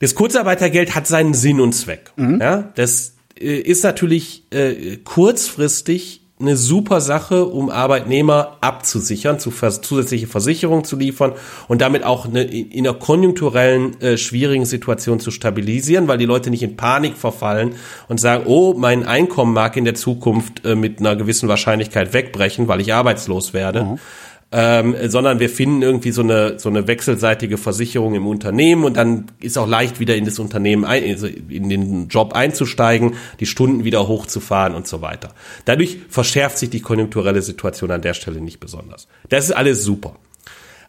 Das 0.00 0.14
Kurzarbeitergeld 0.14 0.94
hat 0.94 1.06
seinen 1.06 1.34
Sinn 1.34 1.60
und 1.60 1.72
Zweck. 1.72 2.12
Mhm. 2.16 2.40
Ja, 2.40 2.70
das 2.74 3.14
äh, 3.40 3.58
ist 3.58 3.84
natürlich 3.84 4.44
äh, 4.52 4.98
kurzfristig 4.98 6.27
eine 6.40 6.56
super 6.56 7.00
Sache, 7.00 7.44
um 7.46 7.70
Arbeitnehmer 7.70 8.56
abzusichern, 8.60 9.38
zu 9.38 9.50
vers 9.50 9.80
zusätzliche 9.80 10.26
Versicherungen 10.26 10.84
zu 10.84 10.96
liefern 10.96 11.32
und 11.66 11.80
damit 11.80 12.04
auch 12.04 12.26
eine, 12.26 12.42
in 12.42 12.86
einer 12.86 12.96
konjunkturellen 12.96 14.00
äh, 14.00 14.16
schwierigen 14.16 14.64
Situation 14.64 15.20
zu 15.20 15.30
stabilisieren, 15.30 16.06
weil 16.06 16.18
die 16.18 16.26
Leute 16.26 16.50
nicht 16.50 16.62
in 16.62 16.76
Panik 16.76 17.16
verfallen 17.16 17.74
und 18.08 18.20
sagen, 18.20 18.44
oh, 18.46 18.74
mein 18.76 19.04
Einkommen 19.04 19.52
mag 19.52 19.76
in 19.76 19.84
der 19.84 19.94
Zukunft 19.94 20.64
äh, 20.64 20.74
mit 20.74 21.00
einer 21.00 21.16
gewissen 21.16 21.48
Wahrscheinlichkeit 21.48 22.12
wegbrechen, 22.12 22.68
weil 22.68 22.80
ich 22.80 22.94
arbeitslos 22.94 23.52
werde. 23.52 23.84
Mhm 23.84 23.98
ähm, 24.50 24.96
sondern 25.08 25.40
wir 25.40 25.50
finden 25.50 25.82
irgendwie 25.82 26.10
so 26.10 26.22
eine 26.22 26.58
so 26.58 26.70
eine 26.70 26.86
wechselseitige 26.86 27.58
Versicherung 27.58 28.14
im 28.14 28.26
Unternehmen 28.26 28.84
und 28.84 28.96
dann 28.96 29.26
ist 29.40 29.58
auch 29.58 29.68
leicht 29.68 30.00
wieder 30.00 30.16
in 30.16 30.24
das 30.24 30.38
Unternehmen 30.38 30.84
ein, 30.84 31.04
also 31.04 31.26
in 31.26 31.68
den 31.68 32.08
Job 32.08 32.32
einzusteigen, 32.32 33.16
die 33.40 33.46
Stunden 33.46 33.84
wieder 33.84 34.08
hochzufahren 34.08 34.74
und 34.74 34.86
so 34.86 35.02
weiter. 35.02 35.34
Dadurch 35.66 35.98
verschärft 36.08 36.56
sich 36.56 36.70
die 36.70 36.80
konjunkturelle 36.80 37.42
Situation 37.42 37.90
an 37.90 38.00
der 38.00 38.14
Stelle 38.14 38.40
nicht 38.40 38.58
besonders. 38.58 39.06
Das 39.28 39.44
ist 39.44 39.52
alles 39.52 39.84
super, 39.84 40.16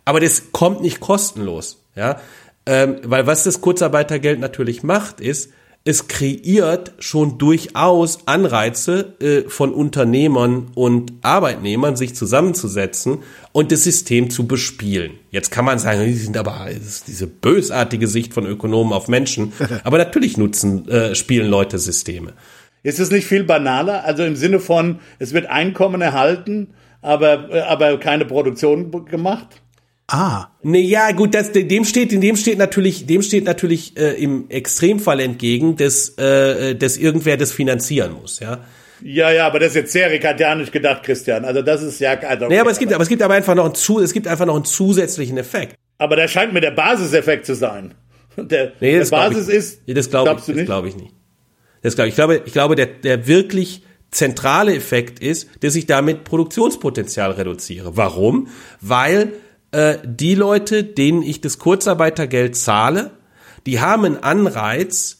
aber 0.05 0.21
das 0.21 0.53
kommt 0.53 0.81
nicht 0.81 1.01
kostenlos, 1.01 1.83
ja, 1.95 2.21
ähm, 2.65 2.97
weil 3.03 3.27
was 3.27 3.43
das 3.43 3.59
Kurzarbeitergeld 3.59 4.39
natürlich 4.39 4.83
macht, 4.83 5.19
ist 5.19 5.51
es 5.85 6.07
kreiert 6.07 6.93
schon 6.99 7.37
durchaus 7.37 8.27
Anreize 8.27 9.15
äh, 9.21 9.49
von 9.49 9.73
Unternehmern 9.73 10.67
und 10.75 11.13
Arbeitnehmern, 11.21 11.95
sich 11.95 12.15
zusammenzusetzen 12.15 13.19
und 13.53 13.71
das 13.71 13.85
System 13.85 14.29
zu 14.29 14.45
bespielen. 14.45 15.13
Jetzt 15.31 15.51
kann 15.51 15.65
man 15.65 15.79
sagen, 15.79 16.03
die 16.05 16.13
sind 16.13 16.37
aber 16.37 16.67
diese 17.07 17.27
bösartige 17.27 18.07
Sicht 18.07 18.33
von 18.33 18.45
Ökonomen 18.45 18.93
auf 18.93 19.07
Menschen. 19.07 19.53
Aber 19.83 19.97
natürlich 19.97 20.37
nutzen, 20.37 20.87
äh, 20.89 21.15
spielen 21.15 21.49
Leute 21.49 21.79
Systeme. 21.79 22.33
Ist 22.83 22.99
es 22.99 23.11
nicht 23.11 23.25
viel 23.25 23.43
banaler? 23.43 24.03
Also 24.03 24.23
im 24.23 24.35
Sinne 24.35 24.59
von, 24.59 24.99
es 25.17 25.33
wird 25.33 25.47
Einkommen 25.47 26.01
erhalten, 26.01 26.73
aber, 27.01 27.49
äh, 27.51 27.61
aber 27.61 27.97
keine 27.99 28.25
Produktion 28.25 29.05
gemacht? 29.05 29.61
Ah. 30.11 30.47
Nee, 30.63 30.81
ja, 30.81 31.11
gut, 31.11 31.35
das, 31.35 31.51
dem 31.51 31.85
steht, 31.85 32.11
dem 32.11 32.35
steht 32.35 32.57
natürlich, 32.57 33.05
dem 33.05 33.21
steht 33.21 33.45
natürlich 33.45 33.95
äh, 33.97 34.21
im 34.21 34.49
Extremfall 34.49 35.19
entgegen, 35.19 35.75
dass, 35.77 36.17
äh, 36.17 36.75
dass 36.75 36.97
irgendwer 36.97 37.37
das 37.37 37.51
finanzieren 37.51 38.13
muss, 38.13 38.39
ja. 38.39 38.65
Ja, 39.01 39.31
ja, 39.31 39.45
aber 39.45 39.59
das 39.59 39.69
ist 39.69 39.75
jetzt 39.75 39.91
sehr 39.93 40.11
ricardianisch 40.11 40.71
gedacht, 40.71 41.03
Christian. 41.03 41.45
Also 41.45 41.61
das 41.61 41.81
ist 41.83 41.99
ja. 42.01 42.19
Also 42.19 42.45
okay, 42.45 42.53
nee, 42.53 42.59
aber 42.59 42.71
es 42.71 42.79
gibt, 42.79 42.91
aber 42.91 43.03
es 43.03 43.07
gibt 43.07 43.21
aber 43.21 43.33
einfach 43.33 43.55
noch 43.55 43.65
einen, 43.65 43.75
zu, 43.75 43.99
es 43.99 44.11
gibt 44.11 44.27
einfach 44.27 44.45
noch 44.45 44.55
einen 44.55 44.65
zusätzlichen 44.65 45.37
Effekt. 45.37 45.75
Aber 45.99 46.15
der 46.15 46.27
scheint 46.27 46.53
mir 46.53 46.61
der 46.61 46.71
Basiseffekt 46.71 47.45
zu 47.45 47.55
sein. 47.55 47.93
Der, 48.35 48.73
nee, 48.79 48.97
der 48.97 49.05
Basis 49.05 49.47
ich, 49.47 49.55
ist. 49.55 49.87
Nee, 49.87 49.93
das 49.93 50.09
glaube 50.09 50.37
ich, 50.37 50.55
das 50.55 50.65
glaube 50.65 50.89
ich 50.89 50.95
nicht. 50.95 51.13
Das 51.81 51.95
glaube 51.95 52.07
ich. 52.07 52.13
Ich 52.13 52.15
glaube, 52.15 52.41
ich 52.45 52.53
glaube, 52.53 52.75
der, 52.75 52.87
der 52.87 53.27
wirklich 53.27 53.83
zentrale 54.11 54.75
Effekt 54.75 55.19
ist, 55.19 55.49
dass 55.61 55.75
ich 55.75 55.85
damit 55.85 56.23
Produktionspotenzial 56.23 57.31
reduziere. 57.31 57.95
Warum? 57.95 58.47
Weil 58.81 59.33
äh, 59.71 59.97
die 60.03 60.35
Leute, 60.35 60.83
denen 60.83 61.21
ich 61.21 61.41
das 61.41 61.59
Kurzarbeitergeld 61.59 62.55
zahle, 62.55 63.11
die 63.65 63.79
haben 63.79 64.05
einen 64.05 64.17
Anreiz, 64.17 65.19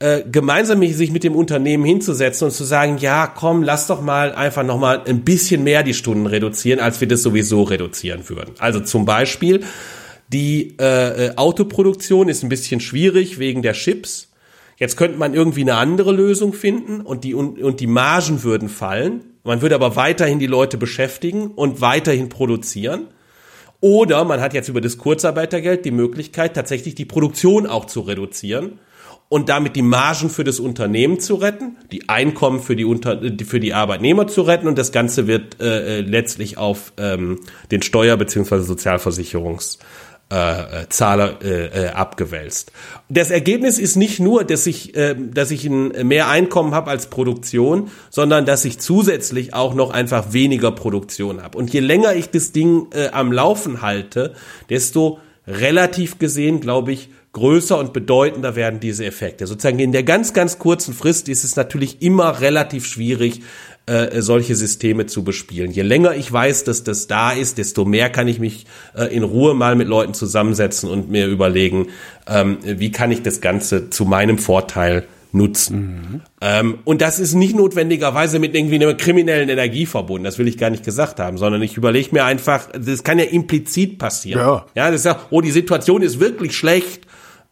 äh, 0.00 0.22
gemeinsam 0.30 0.82
sich 0.92 1.12
mit 1.12 1.22
dem 1.24 1.36
Unternehmen 1.36 1.84
hinzusetzen 1.84 2.46
und 2.46 2.50
zu 2.50 2.64
sagen, 2.64 2.98
ja, 2.98 3.26
komm, 3.26 3.62
lass 3.62 3.86
doch 3.86 4.00
mal 4.00 4.34
einfach 4.34 4.64
noch 4.64 4.78
mal 4.78 5.02
ein 5.06 5.22
bisschen 5.22 5.62
mehr 5.62 5.82
die 5.82 5.94
Stunden 5.94 6.26
reduzieren, 6.26 6.80
als 6.80 7.00
wir 7.00 7.08
das 7.08 7.22
sowieso 7.22 7.62
reduzieren 7.62 8.28
würden. 8.28 8.54
Also 8.58 8.80
zum 8.80 9.04
Beispiel 9.04 9.62
die 10.32 10.76
äh, 10.80 11.26
äh 11.26 11.36
Autoproduktion 11.36 12.28
ist 12.28 12.42
ein 12.42 12.48
bisschen 12.48 12.80
schwierig 12.80 13.38
wegen 13.38 13.62
der 13.62 13.74
Chips. 13.74 14.32
Jetzt 14.76 14.96
könnte 14.96 15.18
man 15.18 15.32
irgendwie 15.32 15.60
eine 15.60 15.76
andere 15.76 16.10
Lösung 16.10 16.52
finden 16.52 17.00
und 17.00 17.22
die 17.22 17.34
und, 17.34 17.62
und 17.62 17.78
die 17.78 17.86
Margen 17.86 18.42
würden 18.42 18.68
fallen. 18.68 19.24
Man 19.44 19.62
würde 19.62 19.76
aber 19.76 19.94
weiterhin 19.94 20.40
die 20.40 20.46
Leute 20.46 20.76
beschäftigen 20.78 21.48
und 21.48 21.80
weiterhin 21.80 22.28
produzieren. 22.28 23.08
Oder 23.84 24.24
man 24.24 24.40
hat 24.40 24.54
jetzt 24.54 24.70
über 24.70 24.80
das 24.80 24.96
Kurzarbeitergeld 24.96 25.84
die 25.84 25.90
Möglichkeit, 25.90 26.54
tatsächlich 26.54 26.94
die 26.94 27.04
Produktion 27.04 27.66
auch 27.66 27.84
zu 27.84 28.00
reduzieren 28.00 28.78
und 29.28 29.50
damit 29.50 29.76
die 29.76 29.82
Margen 29.82 30.30
für 30.30 30.42
das 30.42 30.58
Unternehmen 30.58 31.20
zu 31.20 31.34
retten, 31.34 31.76
die 31.92 32.08
Einkommen 32.08 32.60
für 32.60 32.76
die, 32.76 32.86
Unter 32.86 33.20
für 33.44 33.60
die 33.60 33.74
Arbeitnehmer 33.74 34.26
zu 34.26 34.40
retten 34.40 34.68
und 34.68 34.78
das 34.78 34.90
Ganze 34.90 35.26
wird 35.26 35.60
äh, 35.60 35.98
äh 35.98 36.00
letztlich 36.00 36.56
auf 36.56 36.94
ähm, 36.96 37.40
den 37.70 37.82
Steuer- 37.82 38.16
bzw. 38.16 38.60
Sozialversicherungs 38.60 39.80
äh, 40.32 40.82
äh, 40.82 40.88
Zahler 40.88 41.38
äh, 41.42 41.66
äh, 41.66 41.88
abgewälzt. 41.88 42.72
Das 43.08 43.30
Ergebnis 43.30 43.78
ist 43.78 43.96
nicht 43.96 44.20
nur, 44.20 44.44
dass 44.44 44.66
ich, 44.66 44.96
äh, 44.96 45.14
dass 45.16 45.50
ich 45.50 45.66
ein 45.66 46.06
mehr 46.08 46.28
Einkommen 46.28 46.74
habe 46.74 46.90
als 46.90 47.08
Produktion, 47.08 47.90
sondern 48.10 48.46
dass 48.46 48.64
ich 48.64 48.78
zusätzlich 48.78 49.52
auch 49.52 49.74
noch 49.74 49.90
einfach 49.90 50.32
weniger 50.32 50.72
Produktion 50.72 51.42
habe. 51.42 51.58
Und 51.58 51.72
je 51.72 51.80
länger 51.80 52.14
ich 52.14 52.30
das 52.30 52.52
Ding 52.52 52.86
äh, 52.92 53.08
am 53.08 53.32
Laufen 53.32 53.82
halte, 53.82 54.34
desto 54.70 55.18
relativ 55.46 56.18
gesehen, 56.18 56.60
glaube 56.60 56.92
ich, 56.92 57.10
größer 57.34 57.78
und 57.78 57.92
bedeutender 57.92 58.56
werden 58.56 58.80
diese 58.80 59.04
Effekte. 59.04 59.46
Sozusagen 59.46 59.78
in 59.78 59.92
der 59.92 60.04
ganz, 60.04 60.32
ganz 60.32 60.58
kurzen 60.58 60.94
Frist 60.94 61.28
ist 61.28 61.44
es 61.44 61.56
natürlich 61.56 62.00
immer 62.00 62.40
relativ 62.40 62.86
schwierig, 62.86 63.42
äh, 63.86 64.22
solche 64.22 64.54
Systeme 64.54 65.06
zu 65.06 65.24
bespielen. 65.24 65.70
Je 65.70 65.82
länger 65.82 66.14
ich 66.14 66.32
weiß, 66.32 66.64
dass 66.64 66.84
das 66.84 67.06
da 67.06 67.32
ist, 67.32 67.58
desto 67.58 67.84
mehr 67.84 68.10
kann 68.10 68.28
ich 68.28 68.38
mich 68.38 68.66
äh, 68.96 69.14
in 69.14 69.22
Ruhe 69.22 69.54
mal 69.54 69.76
mit 69.76 69.88
Leuten 69.88 70.14
zusammensetzen 70.14 70.88
und 70.88 71.10
mir 71.10 71.26
überlegen, 71.26 71.88
ähm, 72.26 72.58
wie 72.64 72.90
kann 72.90 73.12
ich 73.12 73.22
das 73.22 73.40
Ganze 73.40 73.90
zu 73.90 74.04
meinem 74.04 74.38
Vorteil 74.38 75.04
nutzen. 75.32 75.76
Mhm. 75.76 76.20
Ähm, 76.40 76.78
und 76.84 77.02
das 77.02 77.18
ist 77.18 77.34
nicht 77.34 77.54
notwendigerweise 77.54 78.38
mit 78.38 78.54
irgendwie 78.54 78.76
einer 78.76 78.94
kriminellen 78.94 79.48
Energie 79.48 79.84
verbunden, 79.84 80.24
das 80.24 80.38
will 80.38 80.48
ich 80.48 80.56
gar 80.56 80.70
nicht 80.70 80.84
gesagt 80.84 81.20
haben, 81.20 81.36
sondern 81.36 81.60
ich 81.60 81.76
überlege 81.76 82.10
mir 82.12 82.24
einfach, 82.24 82.68
das 82.72 83.02
kann 83.02 83.18
ja 83.18 83.24
implizit 83.24 83.98
passieren. 83.98 84.40
Ja. 84.40 84.66
ja, 84.74 84.90
das 84.90 85.00
ist 85.00 85.06
ja, 85.06 85.20
oh, 85.30 85.40
die 85.40 85.50
Situation 85.50 86.02
ist 86.02 86.20
wirklich 86.20 86.56
schlecht 86.56 87.06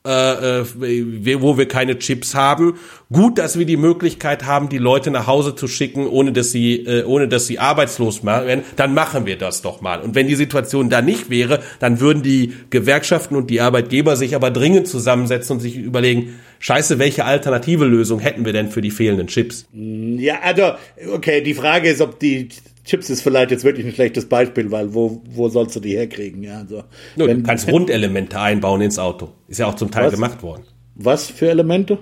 äh, 0.05 0.63
äh, 0.63 1.41
wo 1.41 1.57
wir 1.57 1.69
keine 1.69 1.97
Chips 1.99 2.35
haben. 2.35 2.75
Gut, 3.13 3.39
dass 3.39 3.57
wir 3.57 3.67
die 3.67 3.77
Möglichkeit 3.77 4.45
haben, 4.45 4.69
die 4.69 4.79
Leute 4.79 5.13
nach 5.13 5.29
Hause 5.29 5.55
zu 5.55 5.69
schicken, 5.69 6.09
ohne 6.09 6.33
dass 6.33 6.51
sie, 6.51 6.85
äh, 6.87 7.05
ohne 7.05 7.29
dass 7.29 7.47
sie 7.47 7.61
arbeitslos 7.61 8.25
werden. 8.25 8.65
Dann 8.75 8.95
machen 8.95 9.27
wir 9.27 9.39
das 9.39 9.63
doch 9.63 9.81
mal. 9.81 10.01
Und 10.01 10.17
wenn 10.17 10.27
die 10.27 10.35
Situation 10.35 10.91
da 10.91 11.03
nicht 11.03 11.31
wäre, 11.31 11.61
dann 11.79 12.01
würden 12.01 12.25
die 12.25 12.53
Gewerkschaften 12.71 13.37
und 13.37 13.49
die 13.49 13.61
Arbeitgeber 13.61 14.17
sich 14.17 14.35
aber 14.35 14.51
dringend 14.51 14.89
zusammensetzen 14.89 15.57
und 15.57 15.61
sich 15.61 15.77
überlegen, 15.77 16.41
Scheiße, 16.59 16.99
welche 16.99 17.25
alternative 17.25 17.85
Lösung 17.85 18.19
hätten 18.19 18.45
wir 18.45 18.53
denn 18.53 18.71
für 18.71 18.81
die 18.81 18.91
fehlenden 18.91 19.29
Chips? 19.29 19.67
Ja, 19.73 20.41
also, 20.43 20.73
okay, 21.13 21.43
die 21.43 21.55
Frage 21.55 21.91
ist, 21.91 22.01
ob 22.01 22.19
die 22.19 22.49
Chips 22.85 23.11
ist 23.11 23.23
vielleicht 23.23 23.53
jetzt 23.53 23.65
wirklich 23.65 23.87
ein 23.87 23.93
schlechtes 23.93 24.29
Beispiel, 24.29 24.71
weil 24.71 24.93
wo, 24.93 25.23
wo 25.31 25.49
sollst 25.49 25.77
du 25.77 25.81
die 25.81 25.97
herkriegen? 25.97 26.43
Ja, 26.43 26.59
also, 26.59 26.83
Nur, 27.17 27.29
wenn, 27.29 27.39
du 27.39 27.43
kannst 27.45 27.71
Rundelemente 27.71 28.41
einbauen 28.41 28.81
ins 28.81 28.99
Auto. 28.99 29.33
Ist 29.47 29.59
ja 29.59 29.67
auch 29.67 29.77
zum 29.77 29.91
Teil 29.91 30.07
was, 30.07 30.15
gemacht 30.15 30.43
worden. 30.43 30.65
Was 30.95 31.31
für 31.31 31.49
Elemente? 31.49 31.99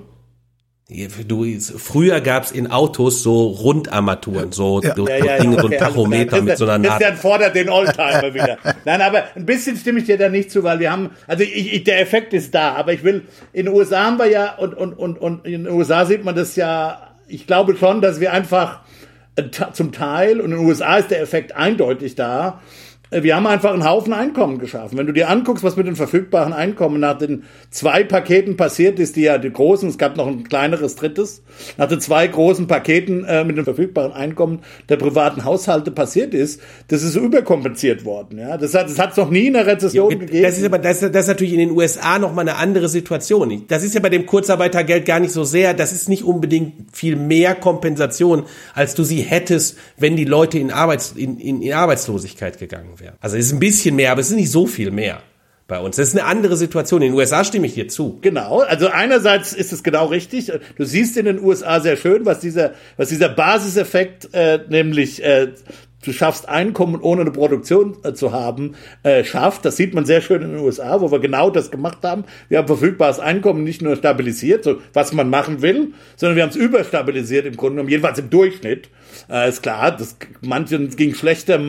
Du, 1.29 1.47
früher 1.61 2.21
gab's 2.21 2.51
in 2.51 2.69
Autos 2.69 3.23
so 3.23 3.47
Rundarmaturen, 3.47 4.51
so, 4.51 4.81
ja. 4.83 4.93
so 4.97 5.07
ja, 5.07 5.25
ja, 5.25 5.39
Dinge, 5.39 5.61
so 5.61 5.69
ein 5.69 5.79
Tachometer 5.79 6.43
mit 6.43 6.59
so 6.59 6.65
einer 6.65 6.79
Naht. 6.79 6.99
Christian 6.99 7.17
fordert 7.17 7.55
den 7.55 7.69
Oldtimer 7.69 8.35
wieder. 8.35 8.59
Nein, 8.85 9.01
aber 9.01 9.25
ein 9.37 9.47
bisschen 9.47 9.77
stimme 9.77 10.01
ich 10.01 10.07
dir 10.07 10.19
da 10.19 10.29
nicht 10.29 10.51
zu, 10.51 10.65
weil 10.65 10.81
wir 10.81 10.91
haben, 10.91 11.11
also 11.29 11.45
ich, 11.45 11.75
ich, 11.75 11.85
der 11.85 12.01
Effekt 12.01 12.33
ist 12.33 12.53
da, 12.57 12.75
aber 12.75 12.93
ich 12.93 13.05
will, 13.05 13.23
in 13.53 13.67
den 13.67 13.75
USA 13.75 14.07
haben 14.07 14.19
wir 14.19 14.27
ja, 14.27 14.57
und, 14.57 14.75
und, 14.75 14.95
und, 14.95 15.19
und 15.19 15.45
in 15.47 15.65
den 15.65 15.73
USA 15.73 16.07
sieht 16.07 16.25
man 16.25 16.35
das 16.35 16.57
ja, 16.57 17.15
ich 17.29 17.47
glaube 17.47 17.77
schon, 17.77 18.01
dass 18.01 18.19
wir 18.19 18.33
einfach 18.33 18.81
zum 19.73 19.93
Teil, 19.93 20.41
und 20.41 20.53
in 20.53 20.59
den 20.59 20.67
USA 20.67 20.97
ist 20.99 21.11
der 21.11 21.21
Effekt 21.21 21.55
eindeutig 21.57 22.15
da, 22.15 22.61
Äh, 22.61 22.90
wir 23.11 23.35
haben 23.35 23.47
einfach 23.47 23.73
einen 23.73 23.89
Haufen 23.89 24.13
Einkommen 24.13 24.59
geschaffen. 24.59 24.97
Wenn 24.97 25.07
du 25.07 25.13
dir 25.13 25.29
anguckst, 25.29 25.65
was 25.65 25.77
mit 25.77 25.87
den 25.87 25.97
verfügbaren 25.97 26.53
Einkommen 26.53 27.01
nach 27.01 27.19
den 27.19 27.45
zwei 27.71 28.05
Paketen 28.05 28.57
passiert 28.57 28.99
ist, 28.99 29.17
die 29.17 29.23
ja 29.23 29.39
die 29.39 29.53
großen, 29.53 29.89
es 29.89 29.99
gab 29.99 30.17
noch 30.17 30.29
ein 30.29 30.45
kleineres 30.45 30.95
drittes, 30.95 31.43
nach 31.77 31.89
den 31.89 32.01
zwei 32.01 32.27
großen 32.29 32.69
Paketen 32.69 33.25
äh, 33.25 33.45
mit 33.45 33.57
den 33.57 33.65
verfügbaren 33.65 34.13
Einkommen 34.13 34.61
der 34.89 34.97
privaten 34.97 35.45
Haushalte 35.45 35.91
passiert 35.91 36.35
ist, 36.35 36.61
das 36.89 37.03
ist 37.03 37.17
überkompensiert 37.17 38.05
worden. 38.05 38.39
Ja, 38.39 38.57
das 38.57 38.75
hat 38.75 38.89
es 38.89 39.17
noch 39.17 39.31
nie 39.31 39.49
in 39.49 39.55
der 39.55 39.67
Rezession 39.67 40.13
ja, 40.13 40.19
gegeben. 40.19 40.43
Das 40.45 40.59
ist 40.59 40.65
aber 40.65 40.79
das, 40.79 41.01
das 41.01 41.11
ist 41.11 41.29
natürlich 41.29 41.55
in 41.55 41.59
den 41.59 41.71
USA 41.73 42.19
noch 42.19 42.33
mal 42.33 42.43
eine 42.43 42.57
andere 42.57 42.89
Situation. 42.89 43.65
Das 43.67 43.83
ist 43.83 43.95
ja 43.95 44.01
bei 44.01 44.11
dem 44.11 44.27
Kurzarbeitergeld 44.27 45.05
gar 45.05 45.19
nicht 45.19 45.33
so 45.33 45.43
sehr. 45.43 45.75
Das 45.75 45.93
ist 45.93 46.09
nicht 46.09 46.23
unbedingt 46.23 46.75
viel 46.93 47.17
mehr 47.17 47.55
Kompensation, 47.55 48.45
als 48.75 48.95
du 48.95 49.03
sie 49.03 49.23
hättest, 49.23 49.77
wenn 49.97 50.15
die 50.15 50.25
Leute 50.25 50.59
in, 50.59 50.71
Arbeits, 50.71 51.13
in, 51.17 51.39
in, 51.39 51.63
in 51.63 51.73
Arbeitslosigkeit 51.73 52.59
gegangen 52.59 53.00
wären. 53.00 53.00
Also 53.21 53.37
es 53.37 53.47
ist 53.47 53.53
ein 53.53 53.61
bisschen 53.61 53.97
mehr, 53.97 54.13
aber 54.13 54.21
es 54.21 54.31
ist 54.31 54.37
nicht 54.37 54.51
so 54.51 54.67
viel 54.67 54.91
mehr 54.91 55.23
bei 55.71 55.79
uns. 55.79 55.97
Das 55.97 56.09
ist 56.09 56.19
eine 56.19 56.27
andere 56.27 56.57
Situation. 56.57 57.01
In 57.01 57.13
den 57.13 57.17
USA 57.17 57.45
stimme 57.45 57.67
ich 57.67 57.75
dir 57.75 57.89
zu. 57.89 58.19
Genau. 58.21 58.61
Also 58.61 58.89
einerseits 58.89 59.53
ist 59.53 59.73
es 59.73 59.83
genau 59.83 60.07
richtig. 60.07 60.53
Du 60.77 60.85
siehst 60.85 61.17
in 61.17 61.25
den 61.25 61.39
USA 61.39 61.81
sehr 61.81 61.97
schön, 61.97 62.27
was 62.27 62.41
dieser, 62.41 62.73
was 62.97 63.09
dieser 63.09 63.29
Basiseffekt, 63.29 64.35
äh, 64.35 64.59
nämlich 64.69 65.23
äh, 65.25 65.53
du 66.05 66.13
schaffst 66.13 66.49
Einkommen 66.49 67.01
ohne 67.01 67.23
eine 67.23 67.31
Produktion 67.31 67.97
äh, 68.05 68.13
zu 68.13 68.33
haben, 68.33 68.75
äh, 69.03 69.25
schafft. 69.25 69.65
Das 69.65 69.77
sieht 69.77 69.95
man 69.95 70.05
sehr 70.05 70.21
schön 70.21 70.43
in 70.43 70.53
den 70.53 70.61
USA, 70.61 71.01
wo 71.01 71.11
wir 71.11 71.21
genau 71.21 71.51
das 71.51 71.71
gemacht 71.71 71.99
haben. 72.03 72.25
Wir 72.49 72.59
haben 72.59 72.67
verfügbares 72.67 73.19
Einkommen 73.19 73.65
nicht 73.65 73.83
nur 73.83 73.97
stabilisiert, 73.97 74.65
so 74.65 74.79
was 74.93 75.13
man 75.13 75.31
machen 75.31 75.63
will, 75.63 75.93
sondern 76.17 76.37
wir 76.37 76.43
haben 76.43 76.51
es 76.51 76.57
überstabilisiert 76.57 77.47
im 77.47 77.57
Grunde 77.57 77.77
genommen, 77.77 77.91
jedenfalls 77.91 78.19
im 78.19 78.31
Durchschnitt. 78.31 78.89
Äh, 79.29 79.49
ist 79.49 79.63
klar, 79.63 79.97
das, 79.97 80.17
manchen 80.41 80.95
ging 80.97 81.15
schlechter, 81.15 81.61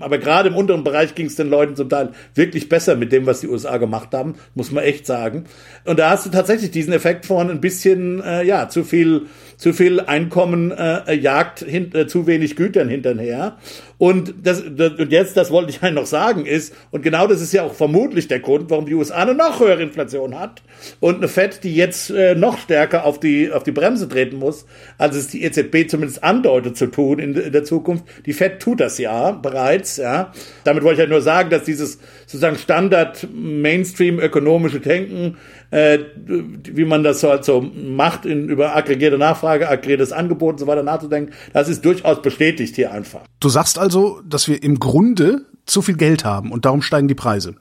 aber 0.00 0.18
gerade 0.18 0.50
im 0.50 0.56
unteren 0.56 0.84
Bereich 0.84 1.14
ging 1.14 1.26
es 1.26 1.36
den 1.36 1.48
Leuten 1.48 1.76
zum 1.76 1.88
Teil 1.88 2.10
wirklich 2.34 2.68
besser 2.68 2.96
mit 2.96 3.12
dem, 3.12 3.26
was 3.26 3.40
die 3.40 3.48
USA 3.48 3.78
gemacht 3.78 4.08
haben, 4.12 4.34
muss 4.54 4.70
man 4.70 4.84
echt 4.84 5.06
sagen. 5.06 5.44
Und 5.84 5.98
da 5.98 6.10
hast 6.10 6.26
du 6.26 6.30
tatsächlich 6.30 6.70
diesen 6.70 6.92
Effekt 6.92 7.26
von 7.26 7.50
ein 7.50 7.60
bisschen, 7.60 8.22
äh, 8.22 8.44
ja, 8.44 8.68
zu 8.68 8.84
viel 8.84 9.26
zu 9.60 9.74
viel 9.74 10.00
Einkommen 10.00 10.70
äh, 10.70 11.12
jagt 11.12 11.58
hin, 11.60 11.94
äh, 11.94 12.06
zu 12.06 12.26
wenig 12.26 12.56
Gütern 12.56 12.88
hinterher. 12.88 13.58
Und, 13.98 14.32
das, 14.42 14.64
das, 14.74 14.94
und 14.94 15.12
jetzt, 15.12 15.36
das 15.36 15.50
wollte 15.50 15.68
ich 15.68 15.82
eigentlich 15.82 15.96
noch 15.96 16.06
sagen, 16.06 16.46
ist, 16.46 16.74
und 16.90 17.02
genau 17.02 17.26
das 17.26 17.42
ist 17.42 17.52
ja 17.52 17.64
auch 17.64 17.74
vermutlich 17.74 18.26
der 18.26 18.40
Grund, 18.40 18.70
warum 18.70 18.86
die 18.86 18.94
USA 18.94 19.16
eine 19.16 19.34
noch 19.34 19.60
höhere 19.60 19.82
Inflation 19.82 20.40
hat 20.40 20.62
und 21.00 21.16
eine 21.16 21.28
FED, 21.28 21.62
die 21.62 21.74
jetzt 21.74 22.08
äh, 22.08 22.34
noch 22.34 22.56
stärker 22.56 23.04
auf 23.04 23.20
die, 23.20 23.52
auf 23.52 23.62
die 23.62 23.72
Bremse 23.72 24.08
treten 24.08 24.38
muss, 24.38 24.64
als 24.96 25.14
es 25.14 25.26
die 25.26 25.42
EZB 25.44 25.90
zumindest 25.90 26.24
andeutet 26.24 26.78
zu 26.78 26.86
tun 26.86 27.18
in, 27.18 27.34
in 27.34 27.52
der 27.52 27.64
Zukunft. 27.64 28.04
Die 28.24 28.32
FED 28.32 28.60
tut 28.60 28.80
das 28.80 28.96
ja 28.96 29.32
bereits, 29.32 29.98
ja. 29.98 30.32
Damit 30.64 30.84
wollte 30.84 31.02
ich 31.02 31.06
ja 31.06 31.12
nur 31.12 31.20
sagen, 31.20 31.50
dass 31.50 31.64
dieses 31.64 31.98
sozusagen 32.22 32.56
Standard 32.56 33.28
Mainstream 33.30 34.20
ökonomische 34.20 34.80
Denken 34.80 35.36
äh, 35.70 35.98
wie 36.16 36.84
man 36.84 37.02
das 37.02 37.20
so 37.20 37.30
halt 37.30 37.44
so 37.44 37.60
macht, 37.60 38.26
in, 38.26 38.48
über 38.48 38.76
aggregierte 38.76 39.18
Nachfrage, 39.18 39.68
aggregiertes 39.68 40.12
Angebot 40.12 40.54
und 40.54 40.58
so 40.58 40.66
weiter 40.66 40.82
nachzudenken, 40.82 41.32
das 41.52 41.68
ist 41.68 41.84
durchaus 41.84 42.22
bestätigt 42.22 42.76
hier 42.76 42.92
einfach. 42.92 43.22
Du 43.40 43.48
sagst 43.48 43.78
also, 43.78 44.20
dass 44.28 44.48
wir 44.48 44.62
im 44.62 44.78
Grunde 44.78 45.46
zu 45.66 45.82
viel 45.82 45.96
Geld 45.96 46.24
haben 46.24 46.52
und 46.52 46.64
darum 46.64 46.82
steigen 46.82 47.08
die 47.08 47.14
Preise. 47.14 47.56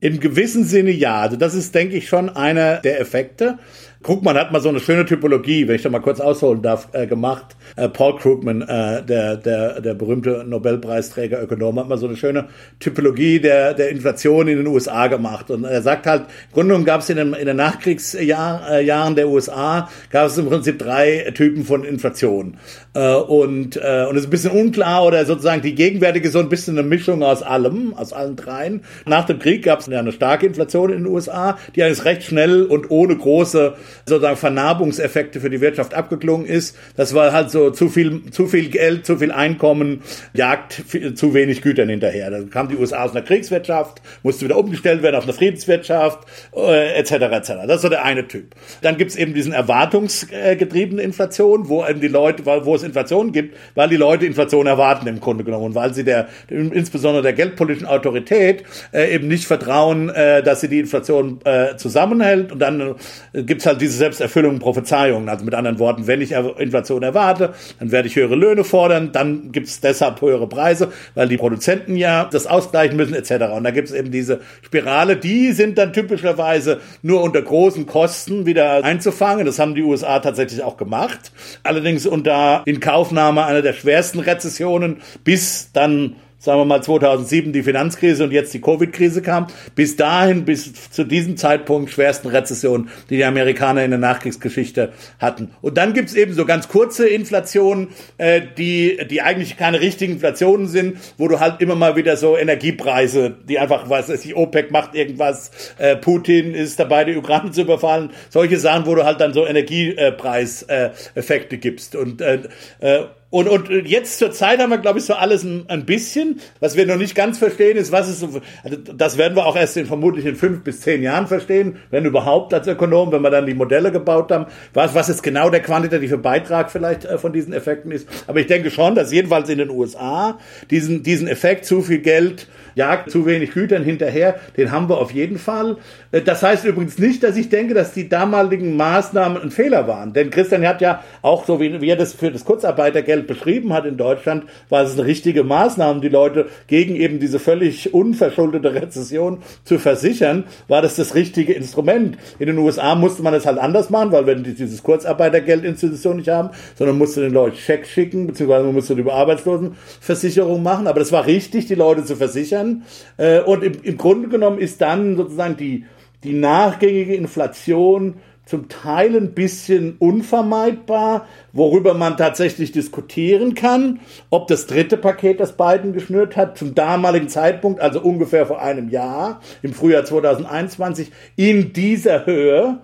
Im 0.00 0.18
gewissen 0.18 0.64
Sinne 0.64 0.90
ja. 0.90 1.20
Also 1.20 1.36
das 1.36 1.54
ist, 1.54 1.74
denke 1.74 1.96
ich, 1.96 2.08
schon 2.08 2.30
einer 2.30 2.78
der 2.78 3.00
Effekte. 3.00 3.58
Krugman 4.02 4.34
hat 4.38 4.50
mal 4.50 4.62
so 4.62 4.70
eine 4.70 4.80
schöne 4.80 5.04
Typologie, 5.04 5.68
wenn 5.68 5.76
ich 5.76 5.82
da 5.82 5.90
mal 5.90 6.00
kurz 6.00 6.20
ausholen 6.20 6.62
darf, 6.62 6.88
äh, 6.92 7.06
gemacht. 7.06 7.54
Äh, 7.76 7.90
Paul 7.90 8.16
Krugman, 8.16 8.62
äh, 8.62 9.04
der, 9.04 9.36
der, 9.36 9.82
der 9.82 9.92
berühmte 9.92 10.42
Nobelpreisträger 10.46 11.42
Ökonom, 11.42 11.78
hat 11.78 11.86
mal 11.86 11.98
so 11.98 12.06
eine 12.06 12.16
schöne 12.16 12.46
Typologie 12.78 13.40
der, 13.40 13.74
der 13.74 13.90
Inflation 13.90 14.48
in 14.48 14.56
den 14.56 14.66
USA 14.68 15.08
gemacht. 15.08 15.50
Und 15.50 15.64
er 15.64 15.82
sagt 15.82 16.06
halt, 16.06 16.22
im 16.22 16.54
Grunde 16.54 16.68
genommen 16.68 16.86
gab 16.86 17.02
es 17.02 17.10
in, 17.10 17.18
den, 17.18 17.34
in 17.34 17.44
den 17.44 17.58
Nachkriegsjahren 17.58 19.16
der 19.16 19.28
USA, 19.28 19.90
gab 20.10 20.28
es 20.28 20.38
im 20.38 20.46
Prinzip 20.46 20.78
drei 20.78 21.30
Typen 21.34 21.64
von 21.64 21.84
Inflation. 21.84 22.56
Äh, 22.94 23.14
und, 23.14 23.76
äh, 23.76 24.06
und 24.08 24.16
es 24.16 24.22
ist 24.22 24.28
ein 24.28 24.30
bisschen 24.30 24.52
unklar 24.52 25.04
oder 25.04 25.26
sozusagen 25.26 25.60
die 25.60 25.74
gegenwärtige 25.74 26.30
so 26.30 26.38
ein 26.38 26.48
bisschen 26.48 26.78
eine 26.78 26.88
Mischung 26.88 27.22
aus 27.22 27.42
allem, 27.42 27.92
aus 27.92 28.14
allen 28.14 28.36
dreien. 28.36 28.80
Nach 29.04 29.26
dem 29.26 29.38
Krieg 29.38 29.62
gab 29.62 29.80
es 29.80 29.88
ja 29.88 29.98
eine 29.98 30.12
starke 30.12 30.46
Inflation 30.46 30.90
in 30.90 31.04
den 31.04 31.06
USA, 31.06 31.58
die 31.76 31.82
eigentlich 31.82 32.06
recht 32.06 32.22
schnell 32.22 32.64
und 32.64 32.90
ohne 32.90 33.14
große 33.14 33.74
sozusagen 34.06 34.36
Vernarbungseffekte 34.36 35.40
für 35.40 35.50
die 35.50 35.60
Wirtschaft 35.60 35.94
abgeklungen 35.94 36.46
ist. 36.46 36.76
Das 36.96 37.14
war 37.14 37.32
halt 37.32 37.50
so 37.50 37.70
zu 37.70 37.88
viel, 37.88 38.30
zu 38.30 38.46
viel 38.46 38.68
Geld, 38.68 39.06
zu 39.06 39.18
viel 39.18 39.32
Einkommen, 39.32 40.02
jagt 40.32 40.82
zu 41.14 41.34
wenig 41.34 41.62
Gütern 41.62 41.88
hinterher. 41.88 42.30
Dann 42.30 42.50
kam 42.50 42.68
die 42.68 42.76
USA 42.76 43.04
aus 43.04 43.12
einer 43.12 43.22
Kriegswirtschaft, 43.22 44.00
musste 44.22 44.44
wieder 44.44 44.56
umgestellt 44.56 45.02
werden 45.02 45.16
auf 45.16 45.24
eine 45.24 45.32
Friedenswirtschaft, 45.32 46.26
äh, 46.54 46.98
etc. 46.98 47.12
etc. 47.12 47.52
Das 47.66 47.76
ist 47.76 47.82
so 47.82 47.88
der 47.88 48.04
eine 48.04 48.26
Typ. 48.28 48.54
Dann 48.82 48.96
gibt's 48.96 49.16
eben 49.16 49.34
diesen 49.34 49.52
erwartungsgetriebenen 49.52 51.04
Inflation, 51.04 51.68
wo 51.68 51.84
eben 51.84 52.00
die 52.00 52.08
Leute, 52.08 52.44
wo 52.46 52.74
es 52.74 52.82
Inflation 52.82 53.32
gibt, 53.32 53.56
weil 53.74 53.88
die 53.88 53.96
Leute 53.96 54.26
Inflation 54.26 54.66
erwarten 54.66 55.06
im 55.06 55.20
Grunde 55.20 55.44
genommen 55.44 55.66
und 55.66 55.74
weil 55.74 55.94
sie 55.94 56.04
der 56.04 56.28
insbesondere 56.48 57.22
der 57.22 57.32
geldpolitischen 57.32 57.88
Autorität 57.88 58.64
äh, 58.92 59.14
eben 59.14 59.28
nicht 59.28 59.46
vertrauen, 59.46 60.08
äh, 60.10 60.42
dass 60.42 60.60
sie 60.60 60.68
die 60.68 60.80
Inflation 60.80 61.40
äh, 61.44 61.76
zusammenhält 61.76 62.52
und 62.52 62.58
dann 62.58 62.96
äh, 63.32 63.42
gibt's 63.42 63.66
halt 63.66 63.79
diese 63.80 63.96
Selbsterfüllung 63.96 64.58
Prophezeiungen. 64.58 65.28
Also 65.28 65.44
mit 65.44 65.54
anderen 65.54 65.78
Worten, 65.78 66.06
wenn 66.06 66.20
ich 66.20 66.32
Inflation 66.32 67.02
erwarte, 67.02 67.54
dann 67.78 67.90
werde 67.90 68.08
ich 68.08 68.16
höhere 68.16 68.34
Löhne 68.34 68.64
fordern, 68.64 69.12
dann 69.12 69.52
gibt 69.52 69.68
es 69.68 69.80
deshalb 69.80 70.20
höhere 70.20 70.48
Preise, 70.48 70.92
weil 71.14 71.28
die 71.28 71.36
Produzenten 71.36 71.96
ja 71.96 72.28
das 72.30 72.46
ausgleichen 72.46 72.96
müssen 72.96 73.14
etc. 73.14 73.52
Und 73.54 73.64
da 73.64 73.70
gibt 73.70 73.88
es 73.88 73.94
eben 73.94 74.10
diese 74.10 74.40
Spirale, 74.62 75.16
die 75.16 75.52
sind 75.52 75.78
dann 75.78 75.92
typischerweise 75.92 76.80
nur 77.02 77.22
unter 77.22 77.42
großen 77.42 77.86
Kosten 77.86 78.46
wieder 78.46 78.84
einzufangen. 78.84 79.46
Das 79.46 79.58
haben 79.58 79.74
die 79.74 79.82
USA 79.82 80.20
tatsächlich 80.20 80.62
auch 80.62 80.76
gemacht. 80.76 81.32
Allerdings 81.62 82.06
unter 82.06 82.62
Inkaufnahme 82.66 83.44
einer 83.44 83.62
der 83.62 83.72
schwersten 83.72 84.20
Rezessionen 84.20 84.98
bis 85.24 85.72
dann 85.72 86.16
sagen 86.40 86.58
wir 86.58 86.64
mal 86.64 86.82
2007 86.82 87.52
die 87.52 87.62
Finanzkrise 87.62 88.24
und 88.24 88.32
jetzt 88.32 88.54
die 88.54 88.62
Covid-Krise 88.62 89.20
kam, 89.20 89.48
bis 89.74 89.96
dahin, 89.96 90.46
bis 90.46 90.90
zu 90.90 91.04
diesem 91.04 91.36
Zeitpunkt 91.36 91.90
schwersten 91.90 92.28
Rezession, 92.28 92.88
die 93.10 93.18
die 93.18 93.24
Amerikaner 93.24 93.84
in 93.84 93.90
der 93.90 94.00
Nachkriegsgeschichte 94.00 94.94
hatten. 95.18 95.50
Und 95.60 95.76
dann 95.76 95.92
gibt's 95.92 96.14
eben 96.14 96.32
so 96.32 96.46
ganz 96.46 96.68
kurze 96.68 97.06
Inflationen, 97.06 97.88
äh, 98.16 98.40
die, 98.56 98.98
die 99.08 99.20
eigentlich 99.20 99.58
keine 99.58 99.80
richtigen 99.80 100.14
Inflationen 100.14 100.66
sind, 100.66 100.96
wo 101.18 101.28
du 101.28 101.40
halt 101.40 101.60
immer 101.60 101.74
mal 101.74 101.96
wieder 101.96 102.16
so 102.16 102.38
Energiepreise, 102.38 103.36
die 103.46 103.58
einfach, 103.58 103.90
was 103.90 104.08
weiß 104.08 104.24
ich, 104.24 104.34
OPEC 104.34 104.70
macht 104.70 104.94
irgendwas, 104.94 105.50
äh, 105.76 105.94
Putin 105.94 106.54
ist 106.54 106.80
dabei, 106.80 107.04
die 107.04 107.16
Ukraine 107.16 107.50
zu 107.50 107.60
überfallen, 107.60 108.12
solche 108.30 108.58
Sachen, 108.58 108.86
wo 108.86 108.94
du 108.94 109.04
halt 109.04 109.20
dann 109.20 109.34
so 109.34 109.46
Energiepreiseffekte 109.46 111.56
äh, 111.56 111.58
gibst. 111.58 111.96
Und 111.96 112.22
äh, 112.22 112.44
äh, 112.80 113.04
und, 113.30 113.48
und 113.48 113.70
jetzt 113.86 114.18
zur 114.18 114.32
Zeit 114.32 114.58
haben 114.58 114.70
wir, 114.70 114.78
glaube 114.78 114.98
ich, 114.98 115.04
so 115.04 115.14
alles 115.14 115.44
ein, 115.44 115.64
ein 115.68 115.86
bisschen. 115.86 116.40
Was 116.58 116.76
wir 116.76 116.84
noch 116.84 116.96
nicht 116.96 117.14
ganz 117.14 117.38
verstehen, 117.38 117.76
ist, 117.76 117.92
was 117.92 118.08
ist 118.08 118.20
so, 118.20 118.40
also 118.64 118.76
das 118.76 119.18
werden 119.18 119.36
wir 119.36 119.46
auch 119.46 119.54
erst 119.54 119.76
in 119.76 119.86
vermutlich 119.86 120.26
in 120.26 120.34
fünf 120.34 120.64
bis 120.64 120.80
zehn 120.80 121.00
Jahren 121.00 121.28
verstehen, 121.28 121.76
wenn 121.90 122.04
überhaupt 122.04 122.52
als 122.52 122.66
Ökonom, 122.66 123.12
wenn 123.12 123.22
wir 123.22 123.30
dann 123.30 123.46
die 123.46 123.54
Modelle 123.54 123.92
gebaut 123.92 124.32
haben, 124.32 124.46
was, 124.74 124.96
was 124.96 125.06
jetzt 125.06 125.22
genau 125.22 125.48
der 125.48 125.62
quantitative 125.62 126.18
Beitrag 126.18 126.72
vielleicht 126.72 127.04
äh, 127.04 127.18
von 127.18 127.32
diesen 127.32 127.52
Effekten 127.52 127.92
ist. 127.92 128.08
Aber 128.26 128.40
ich 128.40 128.48
denke 128.48 128.72
schon, 128.72 128.96
dass 128.96 129.12
jedenfalls 129.12 129.48
in 129.48 129.58
den 129.58 129.70
USA 129.70 130.36
diesen, 130.68 131.04
diesen 131.04 131.28
Effekt 131.28 131.66
zu 131.66 131.82
viel 131.82 132.00
Geld 132.00 132.48
jagt 132.80 133.10
zu 133.10 133.26
wenig 133.26 133.52
Gütern 133.52 133.84
hinterher, 133.84 134.36
den 134.56 134.70
haben 134.70 134.88
wir 134.88 134.96
auf 134.96 135.12
jeden 135.12 135.38
Fall. 135.38 135.76
Äh, 136.12 136.22
das 136.22 136.42
heißt 136.42 136.64
übrigens 136.64 136.98
nicht, 136.98 137.22
dass 137.22 137.36
ich 137.36 137.50
denke, 137.50 137.74
dass 137.74 137.92
die 137.92 138.08
damaligen 138.08 138.74
Maßnahmen 138.74 139.42
ein 139.42 139.50
Fehler 139.50 139.86
waren. 139.86 140.14
Denn 140.14 140.30
Christian 140.30 140.66
hat 140.66 140.80
ja 140.80 141.04
auch 141.20 141.44
so, 141.44 141.60
wie, 141.60 141.82
wie 141.82 141.90
er 141.90 141.96
das 141.96 142.14
für 142.14 142.30
das 142.30 142.46
Kurzarbeitergeld 142.46 143.26
beschrieben 143.26 143.74
hat 143.74 143.84
in 143.84 143.98
Deutschland, 143.98 144.44
war 144.70 144.82
es 144.82 144.94
eine 144.94 145.04
richtige 145.04 145.44
Maßnahme, 145.44 146.00
die 146.00 146.08
Leute 146.08 146.46
gegen 146.68 146.96
eben 146.96 147.20
diese 147.20 147.38
völlig 147.38 147.92
unverschuldete 147.92 148.72
Rezession 148.72 149.42
zu 149.64 149.78
versichern, 149.78 150.44
war 150.66 150.80
das 150.80 150.96
das 150.96 151.14
richtige 151.14 151.52
Instrument. 151.52 152.16
In 152.38 152.46
den 152.46 152.56
USA 152.56 152.94
musste 152.94 153.22
man 153.22 153.34
das 153.34 153.44
halt 153.44 153.58
anders 153.58 153.90
machen, 153.90 154.10
weil 154.12 154.26
wir 154.26 154.36
dieses 154.36 154.82
Kurzarbeitergeldinstitution 154.82 156.16
nicht 156.16 156.30
haben, 156.30 156.48
sondern 156.76 156.96
musste 156.96 157.20
den 157.20 157.34
Leuten 157.34 157.58
Scheck 157.58 157.86
schicken, 157.86 158.26
beziehungsweise 158.26 158.64
man 158.64 158.74
musste 158.74 158.94
über 158.94 159.12
Arbeitslosenversicherung 159.12 160.62
machen. 160.62 160.86
Aber 160.86 161.00
das 161.00 161.12
war 161.12 161.26
richtig, 161.26 161.66
die 161.66 161.74
Leute 161.74 162.06
zu 162.06 162.16
versichern 162.16 162.69
Äh, 163.16 163.40
und 163.40 163.62
im, 163.62 163.82
im 163.82 163.96
Grunde 163.96 164.28
genommen 164.28 164.58
ist 164.58 164.80
dann 164.80 165.16
sozusagen 165.16 165.56
die, 165.56 165.84
die 166.24 166.32
nachgängige 166.32 167.14
Inflation 167.14 168.14
zum 168.50 168.68
Teil 168.68 169.16
ein 169.16 169.32
bisschen 169.32 169.94
unvermeidbar, 170.00 171.28
worüber 171.52 171.94
man 171.94 172.16
tatsächlich 172.16 172.72
diskutieren 172.72 173.54
kann, 173.54 174.00
ob 174.28 174.48
das 174.48 174.66
dritte 174.66 174.96
Paket, 174.96 175.38
das 175.38 175.56
Biden 175.56 175.92
geschnürt 175.92 176.36
hat, 176.36 176.58
zum 176.58 176.74
damaligen 176.74 177.28
Zeitpunkt, 177.28 177.80
also 177.80 178.00
ungefähr 178.00 178.46
vor 178.46 178.60
einem 178.60 178.88
Jahr, 178.88 179.40
im 179.62 179.72
Frühjahr 179.72 180.04
2021, 180.04 181.12
in 181.36 181.72
dieser 181.72 182.26
Höhe 182.26 182.80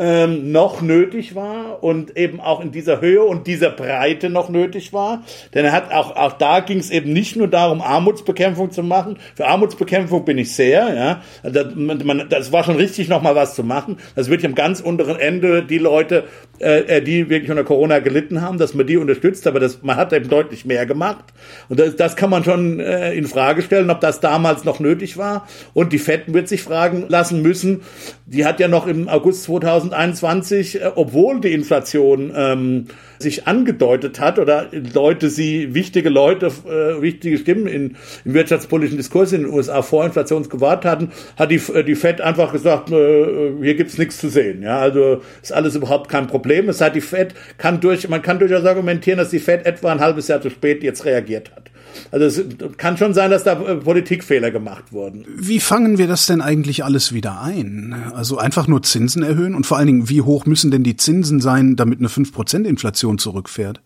ähm, 0.00 0.50
noch 0.50 0.80
nötig 0.80 1.34
war 1.34 1.84
und 1.84 2.16
eben 2.16 2.40
auch 2.40 2.60
in 2.62 2.72
dieser 2.72 3.02
Höhe 3.02 3.22
und 3.22 3.46
dieser 3.46 3.68
Breite 3.68 4.30
noch 4.30 4.48
nötig 4.48 4.94
war. 4.94 5.24
Denn 5.52 5.66
er 5.66 5.72
hat 5.72 5.92
auch, 5.92 6.16
auch 6.16 6.32
da 6.32 6.60
ging 6.60 6.78
es 6.78 6.90
eben 6.90 7.12
nicht 7.12 7.36
nur 7.36 7.48
darum, 7.48 7.82
Armutsbekämpfung 7.82 8.70
zu 8.70 8.82
machen. 8.82 9.18
Für 9.34 9.46
Armutsbekämpfung 9.46 10.24
bin 10.24 10.38
ich 10.38 10.54
sehr, 10.54 10.94
ja. 10.94 11.22
Das, 11.42 11.74
man, 11.74 12.26
das 12.30 12.50
war 12.50 12.64
schon 12.64 12.76
richtig, 12.76 13.08
noch 13.08 13.20
mal 13.20 13.34
was 13.34 13.54
zu 13.54 13.62
machen. 13.62 13.98
Das 14.14 14.30
wird 14.30 14.42
am 14.42 14.54
ganz 14.54 14.80
unteren 14.80 15.18
Ende 15.18 15.62
die 15.62 15.76
Leute, 15.76 16.24
äh, 16.60 16.96
äh, 16.96 17.02
die 17.02 17.28
wirklich 17.28 17.50
unter 17.50 17.64
Corona 17.64 17.98
gelitten 17.98 18.40
haben, 18.40 18.56
dass 18.56 18.72
man 18.72 18.86
die 18.86 18.96
unterstützt, 18.96 19.46
aber 19.46 19.60
das, 19.60 19.82
man 19.82 19.96
hat 19.96 20.14
eben 20.14 20.30
deutlich 20.30 20.64
mehr 20.64 20.86
gemacht. 20.86 21.26
Und 21.68 21.78
das, 21.78 21.96
das 21.96 22.16
kann 22.16 22.30
man 22.30 22.42
schon 22.42 22.80
äh, 22.80 23.12
in 23.12 23.26
Frage 23.26 23.60
stellen, 23.60 23.90
ob 23.90 24.00
das 24.00 24.20
damals 24.20 24.64
noch 24.64 24.80
nötig 24.80 25.18
war. 25.18 25.46
Und 25.74 25.92
die 25.92 25.98
FED 25.98 26.32
wird 26.32 26.48
sich 26.48 26.62
fragen 26.62 27.04
lassen 27.08 27.42
müssen. 27.42 27.82
Die 28.24 28.46
hat 28.46 28.60
ja 28.60 28.68
noch 28.68 28.86
im 28.86 29.06
August 29.06 29.42
2000 29.42 29.89
2021, 29.90 30.80
äh, 30.80 30.90
obwohl 30.94 31.40
die 31.40 31.52
Inflation 31.52 32.32
ähm, 32.34 32.86
sich 33.18 33.46
angedeutet 33.46 34.18
hat 34.18 34.38
oder 34.38 34.68
Leute 34.72 35.28
sie, 35.28 35.74
wichtige 35.74 36.08
Leute, 36.08 36.46
äh, 36.46 37.02
wichtige 37.02 37.38
Stimmen 37.38 37.66
in, 37.66 37.96
im 38.24 38.34
wirtschaftspolitischen 38.34 38.96
Diskurs 38.96 39.32
in 39.32 39.42
den 39.42 39.52
USA 39.52 39.82
vor 39.82 40.04
Inflationsgewahrt 40.06 40.84
hatten, 40.84 41.10
hat 41.36 41.50
die, 41.50 41.60
äh, 41.74 41.84
die 41.84 41.94
Fed 41.94 42.20
einfach 42.20 42.52
gesagt, 42.52 42.90
äh, 42.90 43.52
hier 43.60 43.74
gibt's 43.74 43.98
nichts 43.98 44.18
zu 44.18 44.28
sehen. 44.28 44.62
Ja, 44.62 44.78
also 44.78 45.20
ist 45.42 45.52
alles 45.52 45.74
überhaupt 45.74 46.08
kein 46.08 46.26
Problem. 46.26 46.68
Es 46.68 46.80
hat 46.80 46.94
die 46.94 47.00
Fed 47.00 47.34
kann 47.58 47.80
durch, 47.80 48.08
man 48.08 48.22
kann 48.22 48.38
durchaus 48.38 48.64
argumentieren, 48.64 49.18
dass 49.18 49.30
die 49.30 49.38
Fed 49.38 49.66
etwa 49.66 49.92
ein 49.92 50.00
halbes 50.00 50.28
Jahr 50.28 50.40
zu 50.40 50.50
spät 50.50 50.82
jetzt 50.82 51.04
reagiert 51.04 51.50
hat. 51.54 51.69
Also 52.10 52.26
es 52.26 52.76
kann 52.76 52.96
schon 52.96 53.14
sein, 53.14 53.30
dass 53.30 53.44
da 53.44 53.60
äh, 53.60 53.76
Politikfehler 53.76 54.50
gemacht 54.50 54.92
wurden. 54.92 55.24
Wie 55.36 55.60
fangen 55.60 55.98
wir 55.98 56.06
das 56.06 56.26
denn 56.26 56.40
eigentlich 56.40 56.84
alles 56.84 57.12
wieder 57.12 57.40
ein? 57.40 57.94
Also 58.14 58.38
einfach 58.38 58.66
nur 58.66 58.82
Zinsen 58.82 59.22
erhöhen 59.22 59.54
und 59.54 59.66
vor 59.66 59.78
allen 59.78 59.86
Dingen, 59.86 60.08
wie 60.08 60.22
hoch 60.22 60.46
müssen 60.46 60.70
denn 60.70 60.82
die 60.82 60.96
Zinsen 60.96 61.40
sein, 61.40 61.76
damit 61.76 61.98
eine 61.98 62.08
5% 62.08 62.64
Inflation 62.64 63.18
zurückfährt? 63.18 63.80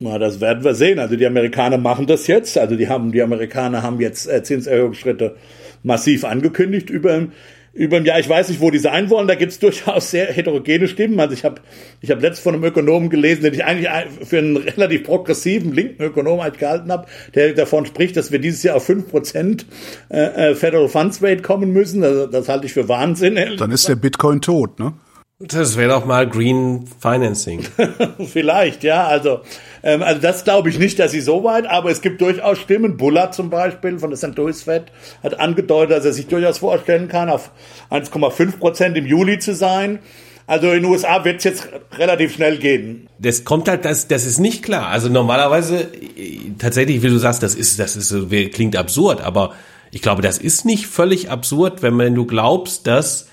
Na, 0.00 0.18
das 0.18 0.40
werden 0.40 0.62
wir 0.62 0.74
sehen. 0.74 0.98
Also 0.98 1.16
die 1.16 1.26
Amerikaner 1.26 1.78
machen 1.78 2.06
das 2.06 2.26
jetzt. 2.28 2.56
Also 2.56 2.76
die 2.76 2.88
haben, 2.88 3.10
die 3.10 3.22
Amerikaner 3.22 3.82
haben 3.82 4.00
jetzt 4.00 4.28
äh, 4.28 4.42
Zinserhöhungsschritte 4.42 5.36
massiv 5.82 6.24
angekündigt 6.24 6.90
über 6.90 7.26
über 7.78 7.96
ein 7.96 8.04
Jahr. 8.04 8.18
Ich 8.18 8.28
weiß 8.28 8.48
nicht, 8.48 8.60
wo 8.60 8.70
die 8.70 8.78
sein 8.78 9.08
wollen. 9.08 9.28
Da 9.28 9.34
gibt's 9.34 9.58
durchaus 9.60 10.10
sehr 10.10 10.26
heterogene 10.26 10.88
Stimmen. 10.88 11.18
Also 11.20 11.34
ich 11.34 11.44
habe 11.44 11.60
ich 12.00 12.10
hab 12.10 12.20
letztens 12.20 12.40
von 12.40 12.54
einem 12.54 12.64
Ökonomen 12.64 13.08
gelesen, 13.08 13.44
den 13.44 13.54
ich 13.54 13.64
eigentlich 13.64 13.88
für 14.26 14.38
einen 14.38 14.56
relativ 14.56 15.04
progressiven 15.04 15.72
linken 15.72 16.02
Ökonomen 16.02 16.42
halt 16.42 16.58
gehalten 16.58 16.90
habe, 16.90 17.06
der 17.34 17.54
davon 17.54 17.86
spricht, 17.86 18.16
dass 18.16 18.32
wir 18.32 18.40
dieses 18.40 18.62
Jahr 18.62 18.76
auf 18.76 18.88
5% 18.88 19.64
äh, 20.10 20.18
äh, 20.18 20.54
Federal 20.54 20.88
Funds 20.88 21.22
Rate 21.22 21.42
kommen 21.42 21.72
müssen. 21.72 22.02
Also 22.02 22.26
das 22.26 22.48
halte 22.48 22.66
ich 22.66 22.72
für 22.72 22.88
Wahnsinn. 22.88 23.38
Dann 23.56 23.70
ist 23.70 23.88
der 23.88 23.96
Bitcoin 23.96 24.40
tot, 24.40 24.78
ne? 24.78 24.94
Das 25.40 25.76
wäre 25.76 25.90
doch 25.90 26.04
mal 26.04 26.28
Green 26.28 26.88
Financing. 27.00 27.64
Vielleicht, 28.32 28.82
ja. 28.82 29.06
Also, 29.06 29.42
ähm, 29.84 30.02
also 30.02 30.20
das 30.20 30.42
glaube 30.42 30.68
ich 30.68 30.80
nicht, 30.80 30.98
dass 30.98 31.12
sie 31.12 31.20
so 31.20 31.44
weit, 31.44 31.64
aber 31.64 31.92
es 31.92 32.00
gibt 32.00 32.20
durchaus 32.20 32.58
Stimmen. 32.58 32.96
Bullard 32.96 33.34
zum 33.34 33.48
Beispiel 33.48 34.00
von 34.00 34.10
der 34.10 34.16
St. 34.16 34.36
Louis 34.36 34.64
Fed 34.64 34.86
hat 35.22 35.38
angedeutet, 35.38 35.96
dass 35.96 36.04
er 36.04 36.12
sich 36.12 36.26
durchaus 36.26 36.58
vorstellen 36.58 37.06
kann, 37.06 37.30
auf 37.30 37.52
1,5 37.90 38.58
Prozent 38.58 38.96
im 38.96 39.06
Juli 39.06 39.38
zu 39.38 39.54
sein. 39.54 40.00
Also 40.48 40.72
in 40.72 40.82
den 40.82 40.86
USA 40.86 41.24
wird 41.24 41.36
es 41.36 41.44
jetzt 41.44 41.68
relativ 41.96 42.34
schnell 42.34 42.58
gehen. 42.58 43.06
Das 43.20 43.44
kommt 43.44 43.68
halt, 43.68 43.84
das, 43.84 44.08
das 44.08 44.26
ist 44.26 44.40
nicht 44.40 44.64
klar. 44.64 44.88
Also 44.88 45.08
normalerweise, 45.08 45.86
tatsächlich, 46.58 47.00
wie 47.04 47.10
du 47.10 47.18
sagst, 47.18 47.44
das 47.44 47.54
ist, 47.54 47.78
das 47.78 47.94
ist, 47.94 48.12
klingt 48.52 48.74
absurd, 48.74 49.20
aber 49.20 49.54
ich 49.92 50.02
glaube, 50.02 50.20
das 50.20 50.38
ist 50.38 50.64
nicht 50.64 50.88
völlig 50.88 51.30
absurd, 51.30 51.82
wenn, 51.82 51.96
wenn 51.96 52.16
du 52.16 52.26
glaubst, 52.26 52.88
dass 52.88 53.28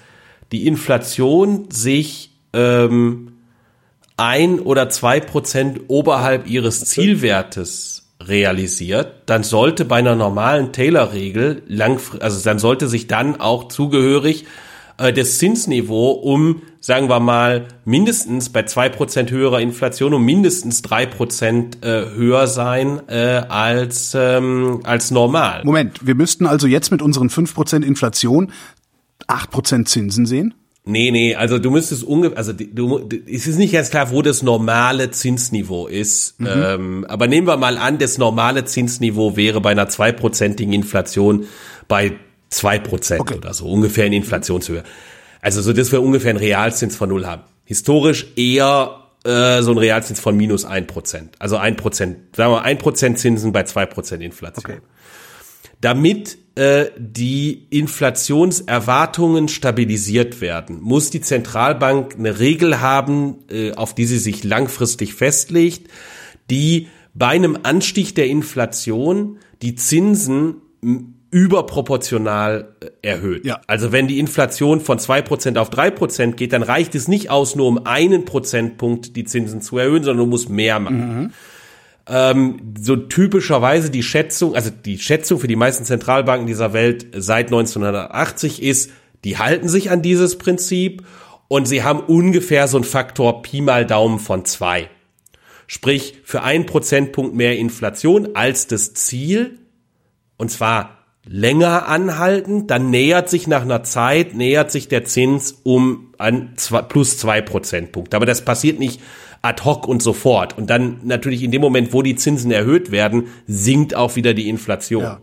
die 0.52 0.68
Inflation 0.68 1.70
sich 1.72 2.32
ähm, 2.54 3.34
ein 4.18 4.60
oder 4.60 4.89
zwei 4.89 5.20
Prozent 5.20 5.82
oberhalb 5.88 6.48
ihres 6.48 6.86
Zielwertes 6.86 8.04
realisiert, 8.22 9.24
dann 9.26 9.43
sollte 9.43 9.86
bei 9.86 9.98
einer 9.98 10.16
normalen 10.16 10.72
Taylor-Regel 10.72 11.64
langfristig, 11.68 12.24
also 12.24 12.43
dann 12.43 12.60
sollte 12.60 12.88
sich 12.88 13.08
dann 13.08 13.39
auch 13.39 13.68
zugehörig 13.68 14.46
äh, 14.98 15.12
das 15.12 15.38
Zinsniveau 15.38 16.12
um, 16.12 16.62
sagen 16.80 17.10
wir 17.10 17.20
mal, 17.20 17.68
mindestens 17.84 18.50
bei 18.50 18.64
zwei 18.64 18.89
Prozent 18.89 19.32
höherer 19.32 19.60
Inflation 19.60 20.14
um 20.14 20.24
mindestens 20.24 20.82
drei 20.82 21.06
Prozent 21.06 21.84
äh, 21.84 22.06
höher 22.16 22.48
sein 22.48 23.02
äh, 23.10 23.43
als, 23.50 24.16
ähm, 24.18 24.80
als 24.84 25.12
normal. 25.12 25.62
Moment, 25.66 26.06
wir 26.06 26.16
müssten 26.16 26.46
also 26.46 26.68
jetzt 26.68 26.91
mit 26.91 27.02
unseren 27.02 27.30
fünf 27.30 27.54
Prozent 27.54 27.84
Inflation 27.84 28.52
8% 29.28 29.86
Zinsen 29.86 30.26
sehen? 30.26 30.53
Nee, 30.88 31.09
nee, 31.09 31.34
also 31.34 31.57
du 31.57 31.71
müsstest 31.71 32.03
ungefähr, 32.03 32.38
also 32.38 32.53
du, 32.53 33.09
es 33.28 33.47
ist 33.47 33.57
nicht 33.57 33.73
ganz 33.73 33.89
klar, 33.89 34.11
wo 34.11 34.21
das 34.21 34.43
normale 34.43 35.09
Zinsniveau 35.09 35.88
ist. 35.88 36.39
Mhm. 36.39 36.47
Ähm, 36.47 37.05
aber 37.09 37.26
nehmen 37.26 37.47
wir 37.47 37.57
mal 37.57 37.80
an, 37.80 37.97
das 37.97 38.19
normale 38.19 38.65
Zinsniveau 38.65 39.36
wäre 39.36 39.61
bei 39.61 39.71
einer 39.71 39.89
zweiprozentigen 39.89 40.73
Inflation 40.73 41.47
bei 41.88 42.13
zwei 42.49 42.78
Prozent 42.78 43.21
okay. 43.21 43.36
oder 43.36 43.55
so, 43.55 43.67
ungefähr 43.67 44.05
in 44.05 44.13
Inflationshöhe. 44.13 44.84
Also 45.41 45.63
so, 45.63 45.73
dass 45.73 45.91
wir 45.91 46.03
ungefähr 46.03 46.30
einen 46.30 46.39
Realzins 46.39 46.95
von 46.95 47.09
null 47.09 47.26
haben. 47.26 47.43
Historisch 47.65 48.28
eher 48.36 49.05
äh, 49.23 49.63
so 49.63 49.71
ein 49.71 49.80
Realzins 49.80 50.19
von 50.19 50.38
minus 50.38 50.65
ein 50.65 50.86
Prozent. 50.86 51.36
Also 51.39 51.57
ein 51.57 51.78
Prozent, 51.78 52.36
sagen 52.36 52.53
wir 52.53 52.61
ein 52.61 52.78
Prozent 52.78 53.17
Zinsen 53.17 53.51
bei 53.51 53.63
zwei 53.63 53.88
Prozent 53.88 54.21
Inflation. 54.21 54.76
Okay. 54.76 54.82
Damit 55.82 56.38
äh, 56.56 56.86
die 56.97 57.68
Inflationserwartungen 57.70 59.49
stabilisiert 59.49 60.39
werden, 60.39 60.82
muss 60.82 61.10
die 61.10 61.20
Zentralbank 61.20 62.16
eine 62.18 62.39
Regel 62.39 62.80
haben, 62.80 63.39
äh, 63.49 63.74
auf 63.74 63.93
die 63.93 64.06
sie 64.06 64.20
sich 64.20 64.45
langfristig 64.45 65.16
festlegt, 65.16 65.89
die 66.49 66.88
bei 67.14 67.28
einem 67.28 67.60
Anstieg 67.64 68.16
der 68.16 68.28
Inflation 68.28 69.39
die 69.62 69.76
Zinsen 69.76 70.62
überproportional 71.30 72.76
äh, 72.80 72.89
erhöht. 73.01 73.45
Ja. 73.45 73.60
Also 73.68 73.91
wenn 73.91 74.08
die 74.08 74.20
Inflation 74.20 74.80
von 74.80 74.97
zwei 74.97 75.22
Prozent 75.22 75.58
auf 75.58 75.70
drei 75.70 75.91
Prozent 75.91 76.38
geht, 76.38 76.53
dann 76.53 76.64
reicht 76.64 76.95
es 76.95 77.10
nicht 77.10 77.30
aus, 77.30 77.58
nur 77.58 77.68
um 77.68 77.86
einen 77.86 78.24
Prozentpunkt 78.24 79.18
die 79.18 79.26
Zinsen 79.26 79.62
zu 79.62 79.78
erhöhen, 79.78 80.03
sondern 80.03 80.26
du 80.26 80.30
musst 80.30 80.49
mehr 80.49 80.80
machen. 80.80 81.20
Mhm 81.20 81.32
ähm, 82.08 82.74
so 82.80 82.95
typischerweise 82.95 83.89
die 83.89 84.03
Schätzung, 84.03 84.56
also 84.56 84.70
die 84.70 84.99
Schätzung 84.99 85.39
für 85.39 85.47
die 85.47 85.56
meisten 85.56 85.86
Zentralbanken 85.86 86.47
dieser 86.47 86.74
Welt 86.74 87.08
seit 87.16 87.47
1980 87.47 88.62
ist, 88.62 88.91
die 89.24 89.38
halten 89.38 89.68
sich 89.68 89.89
an 89.89 90.01
dieses 90.01 90.38
Prinzip 90.38 91.03
und 91.47 91.68
sie 91.68 91.84
haben 91.84 91.99
ungefähr 92.01 92.68
so 92.68 92.78
einen 92.78 92.84
Faktor 92.84 93.41
Pi 93.41 93.62
mal 93.62 93.86
Daumen 93.86 94.20
von 94.20 94.45
zwei. 94.45 94.89
Sprich, 95.68 96.20
für 96.24 96.43
einen 96.43 96.68
Prozentpunkt 96.68 97.36
mehr 97.36 97.58
Inflation 97.58 98.36
als 98.36 98.68
das 98.68 98.93
Ziel, 98.93 99.60
und 100.38 100.51
zwar 100.51 101.06
länger 101.28 101.88
anhalten, 101.88 102.68
dann 102.68 102.91
nähert 102.91 103.32
sich 103.32 103.47
nach 103.47 103.64
einer 103.64 103.84
Zeit, 103.84 104.36
nähert 104.36 104.72
sich 104.72 104.88
der 104.88 105.06
Zins 105.06 105.60
um 105.64 106.14
an 106.20 106.53
zwei, 106.56 106.84
plus 106.84 107.18
zwei 107.18 107.41
Prozentpunkte. 107.41 108.16
Aber 108.16 108.28
das 108.28 108.45
passiert 108.45 108.78
nicht 108.78 109.01
ad 109.46 109.64
hoc 109.64 109.88
und 109.88 110.02
sofort. 110.02 110.58
Und 110.58 110.70
dann 110.70 111.00
natürlich 111.04 111.43
in 111.43 111.52
dem 111.52 111.62
Moment, 111.62 111.93
wo 111.93 112.02
die 112.02 112.16
Zinsen 112.16 112.52
erhöht 112.52 112.91
werden, 112.91 113.28
sinkt 113.48 113.96
auch 113.96 114.16
wieder 114.16 114.34
die 114.34 114.50
Inflation. 114.50 115.04
Ja. 115.04 115.20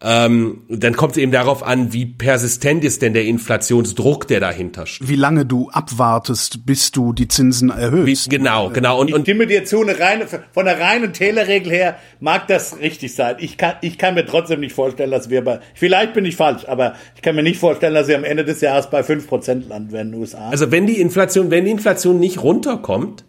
Ähm, 0.00 0.62
dann 0.68 0.94
kommt 0.94 1.12
es 1.12 1.18
eben 1.18 1.32
darauf 1.32 1.64
an, 1.64 1.92
wie 1.92 2.06
persistent 2.06 2.84
ist 2.84 3.02
denn 3.02 3.14
der 3.14 3.24
Inflationsdruck, 3.24 4.28
der 4.28 4.38
dahinter 4.38 4.86
steht. 4.86 5.08
Wie 5.08 5.16
lange 5.16 5.44
du 5.44 5.70
abwartest, 5.70 6.64
bis 6.64 6.92
du 6.92 7.12
die 7.12 7.26
Zinsen 7.26 7.70
erhöhst. 7.70 8.26
Wie, 8.26 8.36
genau, 8.36 8.70
genau. 8.70 9.00
Und, 9.00 9.12
und 9.12 9.20
ich 9.20 9.24
stimme 9.24 9.48
dir 9.48 9.64
zu, 9.64 9.82
eine 9.82 9.98
reine, 9.98 10.26
von 10.52 10.66
der 10.66 10.78
reinen 10.78 11.12
Taylor-Regel 11.12 11.72
her 11.72 11.98
mag 12.20 12.46
das 12.46 12.78
richtig 12.78 13.12
sein. 13.12 13.36
Ich 13.40 13.56
kann, 13.56 13.74
ich 13.80 13.98
kann 13.98 14.14
mir 14.14 14.24
trotzdem 14.24 14.60
nicht 14.60 14.72
vorstellen, 14.72 15.10
dass 15.10 15.30
wir 15.30 15.42
bei, 15.42 15.58
vielleicht 15.74 16.14
bin 16.14 16.24
ich 16.24 16.36
falsch, 16.36 16.64
aber 16.68 16.94
ich 17.16 17.22
kann 17.22 17.34
mir 17.34 17.42
nicht 17.42 17.58
vorstellen, 17.58 17.94
dass 17.94 18.06
wir 18.06 18.16
am 18.16 18.24
Ende 18.24 18.44
des 18.44 18.60
Jahres 18.60 18.90
bei 18.90 19.02
fünf 19.02 19.26
Prozent 19.26 19.68
landen 19.68 19.90
werden 19.90 20.08
in 20.08 20.12
den 20.12 20.20
USA. 20.20 20.48
Also 20.50 20.70
wenn 20.70 20.86
die 20.86 21.00
Inflation, 21.00 21.50
wenn 21.50 21.64
die 21.64 21.72
Inflation 21.72 22.20
nicht 22.20 22.40
runterkommt, 22.40 23.24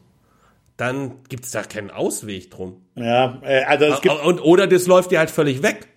dann 0.78 1.14
gibt 1.30 1.46
es 1.46 1.52
da 1.52 1.64
keinen 1.64 1.90
Ausweg 1.90 2.52
drum. 2.52 2.78
Ja, 2.96 3.40
äh, 3.42 3.64
also 3.64 3.86
es 3.86 4.02
gibt 4.02 4.24
und 4.24 4.40
oder 4.40 4.68
das 4.68 4.86
läuft 4.86 5.10
dir 5.10 5.18
halt 5.18 5.32
völlig 5.32 5.64
weg. 5.64 5.88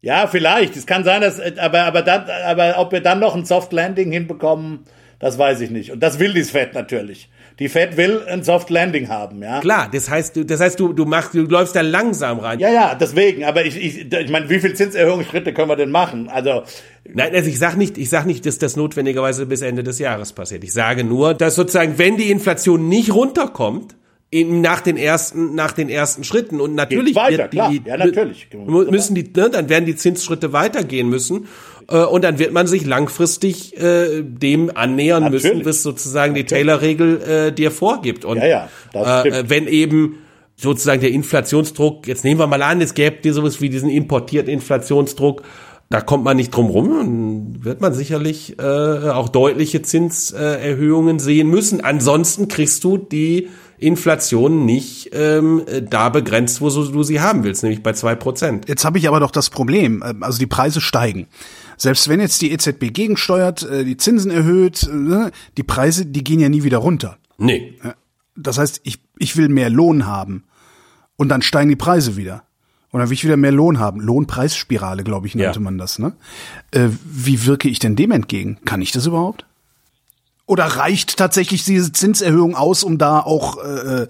Ja, 0.00 0.26
vielleicht. 0.26 0.76
Es 0.76 0.86
kann 0.86 1.04
sein, 1.04 1.20
dass, 1.20 1.40
aber, 1.58 1.84
aber 1.84 2.02
dann, 2.02 2.26
aber 2.46 2.78
ob 2.78 2.92
wir 2.92 3.00
dann 3.00 3.20
noch 3.20 3.34
ein 3.34 3.44
Soft 3.44 3.72
Landing 3.72 4.12
hinbekommen, 4.12 4.84
das 5.18 5.38
weiß 5.38 5.60
ich 5.62 5.70
nicht. 5.70 5.92
Und 5.92 6.00
das 6.00 6.18
will 6.18 6.34
die 6.34 6.44
Fed 6.44 6.74
natürlich. 6.74 7.30
Die 7.58 7.70
Fed 7.70 7.96
will 7.96 8.22
ein 8.28 8.42
Soft 8.42 8.68
Landing 8.68 9.08
haben, 9.08 9.42
ja. 9.42 9.60
Klar, 9.60 9.88
das 9.90 10.10
heißt, 10.10 10.36
du, 10.36 10.44
das 10.44 10.60
heißt, 10.60 10.78
du, 10.78 10.92
du 10.92 11.06
machst, 11.06 11.32
du 11.32 11.40
läufst 11.40 11.74
da 11.74 11.80
langsam 11.80 12.38
rein. 12.38 12.58
Ja, 12.58 12.68
ja, 12.68 12.94
deswegen. 12.94 13.44
Aber 13.44 13.64
ich, 13.64 13.76
ich, 13.82 14.12
ich 14.12 14.30
meine, 14.30 14.50
wie 14.50 14.60
viel 14.60 14.74
Zinserhöhungsschritte 14.74 15.54
können 15.54 15.70
wir 15.70 15.76
denn 15.76 15.90
machen? 15.90 16.28
Also. 16.28 16.64
Nein, 17.08 17.34
also 17.34 17.48
ich 17.48 17.58
sag 17.58 17.76
nicht, 17.76 17.96
ich 17.96 18.10
sag 18.10 18.26
nicht, 18.26 18.44
dass 18.44 18.58
das 18.58 18.76
notwendigerweise 18.76 19.46
bis 19.46 19.62
Ende 19.62 19.82
des 19.82 19.98
Jahres 19.98 20.34
passiert. 20.34 20.64
Ich 20.64 20.74
sage 20.74 21.02
nur, 21.02 21.32
dass 21.32 21.54
sozusagen, 21.54 21.98
wenn 21.98 22.18
die 22.18 22.30
Inflation 22.30 22.90
nicht 22.90 23.14
runterkommt, 23.14 23.96
in, 24.30 24.60
nach 24.60 24.80
den 24.80 24.96
ersten 24.96 25.54
nach 25.54 25.72
den 25.72 25.88
ersten 25.88 26.24
Schritten 26.24 26.60
und 26.60 26.74
natürlich 26.74 27.14
weiter, 27.14 27.48
die, 27.48 27.56
klar. 27.56 27.72
Ja, 27.84 27.96
natürlich. 27.96 28.48
müssen 28.52 29.14
die 29.14 29.22
ne, 29.22 29.50
dann 29.50 29.68
werden 29.68 29.86
die 29.86 29.96
Zinsschritte 29.96 30.52
weitergehen 30.52 31.08
müssen 31.08 31.46
Äh, 31.88 32.04
und 32.04 32.24
dann 32.24 32.38
wird 32.38 32.52
man 32.52 32.66
sich 32.66 32.84
langfristig 32.84 33.76
äh, 33.80 34.22
dem 34.22 34.76
annähern 34.76 35.24
Natürlich. 35.24 35.44
müssen, 35.44 35.62
bis 35.62 35.82
sozusagen 35.82 36.34
die 36.34 36.44
Taylor-Regel 36.44 37.22
äh, 37.22 37.52
dir 37.52 37.70
vorgibt. 37.70 38.24
Und 38.24 38.38
Ja, 38.38 38.68
ja, 38.92 39.24
äh, 39.24 39.44
wenn 39.48 39.68
eben 39.68 40.18
sozusagen 40.56 41.00
der 41.00 41.10
Inflationsdruck, 41.10 42.06
jetzt 42.08 42.24
nehmen 42.24 42.40
wir 42.40 42.46
mal 42.46 42.62
an, 42.62 42.80
es 42.80 42.94
gäbe 42.94 43.18
dir 43.18 43.34
sowas 43.34 43.60
wie 43.60 43.68
diesen 43.68 43.90
importierten 43.90 44.52
Inflationsdruck, 44.52 45.42
da 45.88 46.00
kommt 46.00 46.24
man 46.24 46.36
nicht 46.36 46.50
drum 46.50 46.66
rum, 46.66 46.88
dann 46.88 47.64
wird 47.64 47.80
man 47.80 47.94
sicherlich 47.94 48.58
äh, 48.58 48.62
auch 48.62 49.28
deutliche 49.28 49.82
Zinserhöhungen 49.82 51.20
sehen 51.20 51.48
müssen. 51.48 51.80
Ansonsten 51.84 52.48
kriegst 52.48 52.82
du 52.82 52.96
die 52.96 53.48
Inflation 53.78 54.64
nicht 54.64 55.10
ähm, 55.12 55.62
da 55.88 56.08
begrenzt, 56.08 56.60
wo 56.60 56.68
du 56.70 57.02
sie 57.02 57.20
haben 57.20 57.44
willst, 57.44 57.62
nämlich 57.62 57.82
bei 57.82 57.92
zwei 57.92 58.14
Prozent. 58.14 58.68
Jetzt 58.68 58.84
habe 58.84 58.98
ich 58.98 59.08
aber 59.08 59.20
doch 59.20 59.30
das 59.30 59.50
Problem, 59.50 60.02
äh, 60.02 60.14
also 60.20 60.38
die 60.38 60.46
Preise 60.46 60.80
steigen. 60.80 61.26
Selbst 61.76 62.08
wenn 62.08 62.20
jetzt 62.20 62.40
die 62.42 62.52
EZB 62.52 62.92
gegensteuert, 62.92 63.62
äh, 63.62 63.84
die 63.84 63.96
Zinsen 63.96 64.30
erhöht, 64.30 64.84
äh, 64.84 65.30
die 65.56 65.62
Preise, 65.62 66.06
die 66.06 66.24
gehen 66.24 66.40
ja 66.40 66.48
nie 66.48 66.62
wieder 66.64 66.78
runter. 66.78 67.18
Nee. 67.38 67.74
Das 68.34 68.58
heißt, 68.58 68.80
ich, 68.84 68.98
ich 69.18 69.36
will 69.36 69.48
mehr 69.48 69.68
Lohn 69.70 70.06
haben 70.06 70.44
und 71.16 71.28
dann 71.28 71.42
steigen 71.42 71.68
die 71.68 71.76
Preise 71.76 72.16
wieder. 72.16 72.42
Und 72.92 73.00
dann 73.00 73.10
will 73.10 73.14
ich 73.14 73.24
wieder 73.24 73.36
mehr 73.36 73.52
Lohn 73.52 73.78
haben. 73.78 74.00
Lohnpreisspirale, 74.00 75.04
glaube 75.04 75.26
ich, 75.26 75.34
nannte 75.34 75.58
Ja. 75.58 75.62
man 75.62 75.76
das. 75.76 75.98
Ne? 75.98 76.14
Äh, 76.70 76.88
wie 77.04 77.44
wirke 77.44 77.68
ich 77.68 77.78
denn 77.78 77.94
dem 77.96 78.10
entgegen? 78.10 78.58
Kann 78.64 78.80
ich 78.80 78.92
das 78.92 79.04
überhaupt? 79.06 79.44
Oder 80.46 80.64
reicht 80.64 81.16
tatsächlich 81.16 81.64
diese 81.64 81.90
Zinserhöhung 81.90 82.54
aus, 82.54 82.84
um 82.84 82.98
da 82.98 83.18
auch 83.20 83.58
äh, 83.58 84.02
äh, 84.02 84.06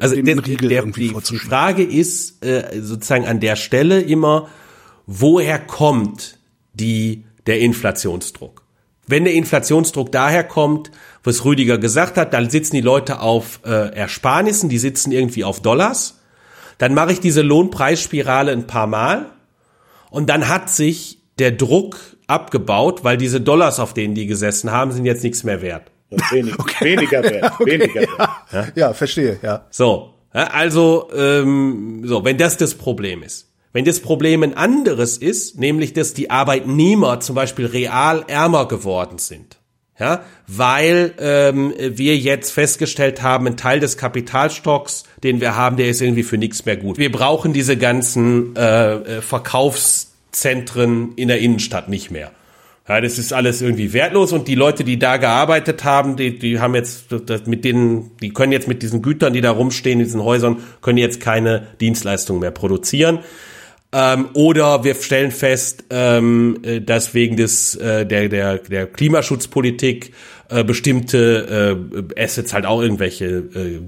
Also 0.00 0.16
den 0.16 0.26
der, 0.26 0.46
Riegel 0.46 0.68
der, 0.68 0.78
irgendwie 0.80 1.14
die? 1.30 1.38
Frage 1.38 1.82
ist 1.82 2.44
äh, 2.44 2.80
sozusagen 2.82 3.26
an 3.26 3.40
der 3.40 3.56
Stelle 3.56 4.02
immer, 4.02 4.48
woher 5.06 5.58
kommt 5.58 6.38
die, 6.74 7.24
der 7.46 7.60
Inflationsdruck? 7.60 8.62
Wenn 9.06 9.24
der 9.24 9.32
Inflationsdruck 9.32 10.12
daher 10.12 10.44
kommt, 10.44 10.90
was 11.24 11.46
Rüdiger 11.46 11.78
gesagt 11.78 12.18
hat, 12.18 12.34
dann 12.34 12.50
sitzen 12.50 12.76
die 12.76 12.82
Leute 12.82 13.20
auf 13.20 13.60
äh, 13.64 13.94
Ersparnissen, 13.94 14.68
die 14.68 14.78
sitzen 14.78 15.10
irgendwie 15.10 15.44
auf 15.44 15.60
Dollars. 15.62 16.18
Dann 16.76 16.92
mache 16.92 17.12
ich 17.12 17.20
diese 17.20 17.40
Lohnpreisspirale 17.40 18.52
ein 18.52 18.66
paar 18.66 18.86
Mal 18.86 19.30
und 20.10 20.28
dann 20.28 20.48
hat 20.48 20.68
sich 20.68 21.18
der 21.38 21.52
Druck 21.52 21.96
abgebaut, 22.28 23.02
weil 23.02 23.16
diese 23.16 23.40
Dollars, 23.40 23.80
auf 23.80 23.94
denen 23.94 24.14
die 24.14 24.26
gesessen 24.26 24.70
haben, 24.70 24.92
sind 24.92 25.04
jetzt 25.04 25.24
nichts 25.24 25.42
mehr 25.42 25.60
wert. 25.60 25.90
Wenig, 26.30 26.54
Weniger 26.80 27.22
wert, 27.24 27.58
weniger 27.66 28.02
wert. 28.02 28.30
ja, 28.52 28.66
ja, 28.74 28.92
verstehe, 28.92 29.38
ja. 29.42 29.66
So, 29.70 30.14
ja, 30.32 30.44
also 30.44 31.10
ähm, 31.14 32.02
so, 32.04 32.24
wenn 32.24 32.38
das 32.38 32.56
das 32.56 32.74
Problem 32.74 33.22
ist. 33.22 33.46
Wenn 33.72 33.84
das 33.84 34.00
Problem 34.00 34.42
ein 34.42 34.56
anderes 34.56 35.18
ist, 35.18 35.58
nämlich 35.58 35.92
dass 35.92 36.14
die 36.14 36.30
Arbeitnehmer 36.30 37.20
zum 37.20 37.34
Beispiel 37.34 37.66
real 37.66 38.24
ärmer 38.26 38.66
geworden 38.66 39.18
sind, 39.18 39.58
ja, 40.00 40.22
weil 40.46 41.14
ähm, 41.18 41.74
wir 41.76 42.16
jetzt 42.16 42.52
festgestellt 42.52 43.22
haben, 43.22 43.46
ein 43.46 43.56
Teil 43.56 43.80
des 43.80 43.96
Kapitalstocks, 43.96 45.04
den 45.22 45.40
wir 45.40 45.56
haben, 45.56 45.76
der 45.76 45.88
ist 45.88 46.00
irgendwie 46.00 46.22
für 46.22 46.38
nichts 46.38 46.64
mehr 46.64 46.76
gut. 46.76 46.98
Wir 46.98 47.12
brauchen 47.12 47.52
diese 47.52 47.76
ganzen 47.76 48.56
äh, 48.56 48.94
äh, 48.94 49.22
Verkaufszentren 50.32 51.12
in 51.16 51.28
der 51.28 51.40
Innenstadt 51.40 51.88
nicht 51.88 52.10
mehr. 52.10 52.30
Ja, 52.88 53.02
das 53.02 53.18
ist 53.18 53.34
alles 53.34 53.60
irgendwie 53.60 53.92
wertlos 53.92 54.32
und 54.32 54.48
die 54.48 54.54
Leute, 54.54 54.82
die 54.82 54.98
da 54.98 55.18
gearbeitet 55.18 55.84
haben, 55.84 56.16
die, 56.16 56.38
die 56.38 56.58
haben 56.58 56.74
jetzt 56.74 57.12
das 57.26 57.44
mit 57.46 57.64
denen, 57.64 58.12
die 58.22 58.30
können 58.30 58.50
jetzt 58.50 58.66
mit 58.66 58.82
diesen 58.82 59.02
Gütern, 59.02 59.34
die 59.34 59.42
da 59.42 59.50
rumstehen, 59.50 59.98
diesen 59.98 60.24
Häusern, 60.24 60.56
können 60.80 60.96
jetzt 60.96 61.20
keine 61.20 61.66
Dienstleistungen 61.82 62.40
mehr 62.40 62.50
produzieren. 62.50 63.18
Ähm, 63.92 64.28
oder 64.32 64.84
wir 64.84 64.94
stellen 64.94 65.32
fest, 65.32 65.84
ähm, 65.90 66.60
äh, 66.62 66.80
dass 66.80 67.12
wegen 67.12 67.36
des 67.36 67.74
äh, 67.76 68.06
der 68.06 68.28
der 68.28 68.58
der 68.58 68.86
Klimaschutzpolitik 68.86 70.12
äh, 70.50 70.62
bestimmte 70.62 71.78
äh, 72.16 72.22
Assets 72.22 72.52
halt 72.52 72.66
auch 72.66 72.82
irgendwelche 72.82 73.26
äh, 73.26 73.80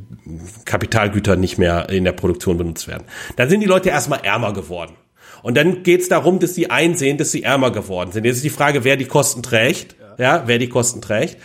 Kapitalgüter 0.64 1.36
nicht 1.36 1.58
mehr 1.58 1.90
in 1.90 2.04
der 2.04 2.12
Produktion 2.12 2.56
benutzt 2.56 2.88
werden. 2.88 3.04
Dann 3.36 3.50
sind 3.50 3.60
die 3.60 3.66
Leute 3.66 3.90
erstmal 3.90 4.20
ärmer 4.24 4.54
geworden. 4.54 4.94
Und 5.42 5.56
dann 5.56 5.82
geht 5.82 6.02
es 6.02 6.08
darum, 6.08 6.38
dass 6.38 6.54
sie 6.54 6.70
einsehen, 6.70 7.18
dass 7.18 7.30
sie 7.30 7.42
ärmer 7.42 7.70
geworden 7.70 8.12
sind. 8.12 8.24
Jetzt 8.24 8.36
ist 8.36 8.44
die 8.44 8.50
Frage, 8.50 8.84
wer 8.84 8.96
die 8.96 9.06
Kosten 9.06 9.42
trägt. 9.42 9.96
Ja, 10.18 10.42
wer 10.46 10.58
die 10.58 10.68
Kosten 10.68 11.00
trägt. 11.00 11.38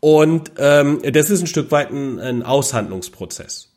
Und 0.00 0.52
ähm, 0.58 1.00
das 1.12 1.30
ist 1.30 1.40
ein 1.40 1.46
Stück 1.46 1.70
weit 1.70 1.90
ein, 1.90 2.20
ein 2.20 2.42
Aushandlungsprozess. 2.42 3.72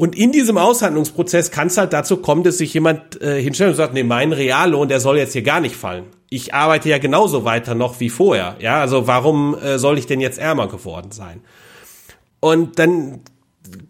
Und 0.00 0.16
in 0.16 0.32
diesem 0.32 0.56
Aushandlungsprozess 0.56 1.50
kann 1.50 1.66
es 1.66 1.76
halt 1.76 1.92
dazu 1.92 2.16
kommen, 2.16 2.42
dass 2.42 2.56
sich 2.56 2.72
jemand 2.72 3.20
äh, 3.20 3.40
hinstellt 3.42 3.72
und 3.72 3.76
sagt, 3.76 3.92
nee, 3.92 4.02
mein 4.02 4.32
Reallohn, 4.32 4.88
der 4.88 4.98
soll 4.98 5.18
jetzt 5.18 5.34
hier 5.34 5.42
gar 5.42 5.60
nicht 5.60 5.76
fallen. 5.76 6.04
Ich 6.30 6.54
arbeite 6.54 6.88
ja 6.88 6.96
genauso 6.96 7.44
weiter 7.44 7.74
noch 7.74 8.00
wie 8.00 8.08
vorher. 8.08 8.56
Ja, 8.60 8.80
also 8.80 9.06
warum 9.06 9.54
äh, 9.58 9.78
soll 9.78 9.98
ich 9.98 10.06
denn 10.06 10.20
jetzt 10.20 10.38
ärmer 10.38 10.68
geworden 10.68 11.12
sein? 11.12 11.42
Und 12.40 12.78
dann 12.78 13.20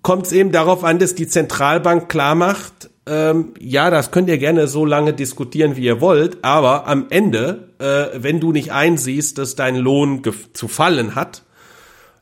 kommt 0.03 0.27
es 0.27 0.33
eben 0.33 0.51
darauf 0.51 0.83
an, 0.83 0.99
dass 0.99 1.15
die 1.15 1.29
Zentralbank 1.29 2.09
klar 2.09 2.35
macht, 2.35 2.90
ähm, 3.07 3.55
ja, 3.59 3.91
das 3.91 4.11
könnt 4.11 4.29
ihr 4.29 4.39
gerne 4.39 4.69
so 4.69 4.85
lange 4.85 5.13
diskutieren, 5.13 5.77
wie 5.77 5.85
ihr 5.85 6.01
wollt, 6.01 6.45
aber 6.45 6.87
am 6.87 7.07
Ende, 7.11 7.71
äh, 7.79 8.21
wenn 8.23 8.41
du 8.41 8.53
nicht 8.53 8.73
einsiehst, 8.73 9.39
dass 9.39 9.57
dein 9.57 9.77
Lohn 9.77 10.23
zu 10.53 10.69
fallen 10.69 11.15
hat, 11.15 11.43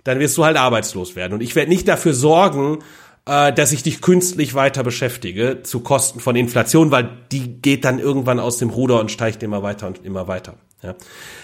dann 0.04 0.20
wirst 0.20 0.38
du 0.38 0.44
halt 0.44 0.56
arbeitslos 0.56 1.16
werden. 1.16 1.34
Und 1.34 1.42
ich 1.42 1.54
werde 1.56 1.70
nicht 1.70 1.88
dafür 1.88 2.14
sorgen, 2.14 2.78
äh, 3.26 3.52
dass 3.52 3.72
ich 3.72 3.82
dich 3.82 4.00
künstlich 4.00 4.54
weiter 4.54 4.82
beschäftige 4.82 5.62
zu 5.62 5.80
Kosten 5.80 6.20
von 6.20 6.36
Inflation, 6.36 6.90
weil 6.90 7.10
die 7.32 7.60
geht 7.60 7.84
dann 7.84 7.98
irgendwann 7.98 8.40
aus 8.40 8.58
dem 8.58 8.70
Ruder 8.70 9.00
und 9.00 9.10
steigt 9.10 9.42
immer 9.42 9.62
weiter 9.62 9.86
und 9.86 10.04
immer 10.04 10.28
weiter. 10.28 10.54
Ja. 10.82 10.94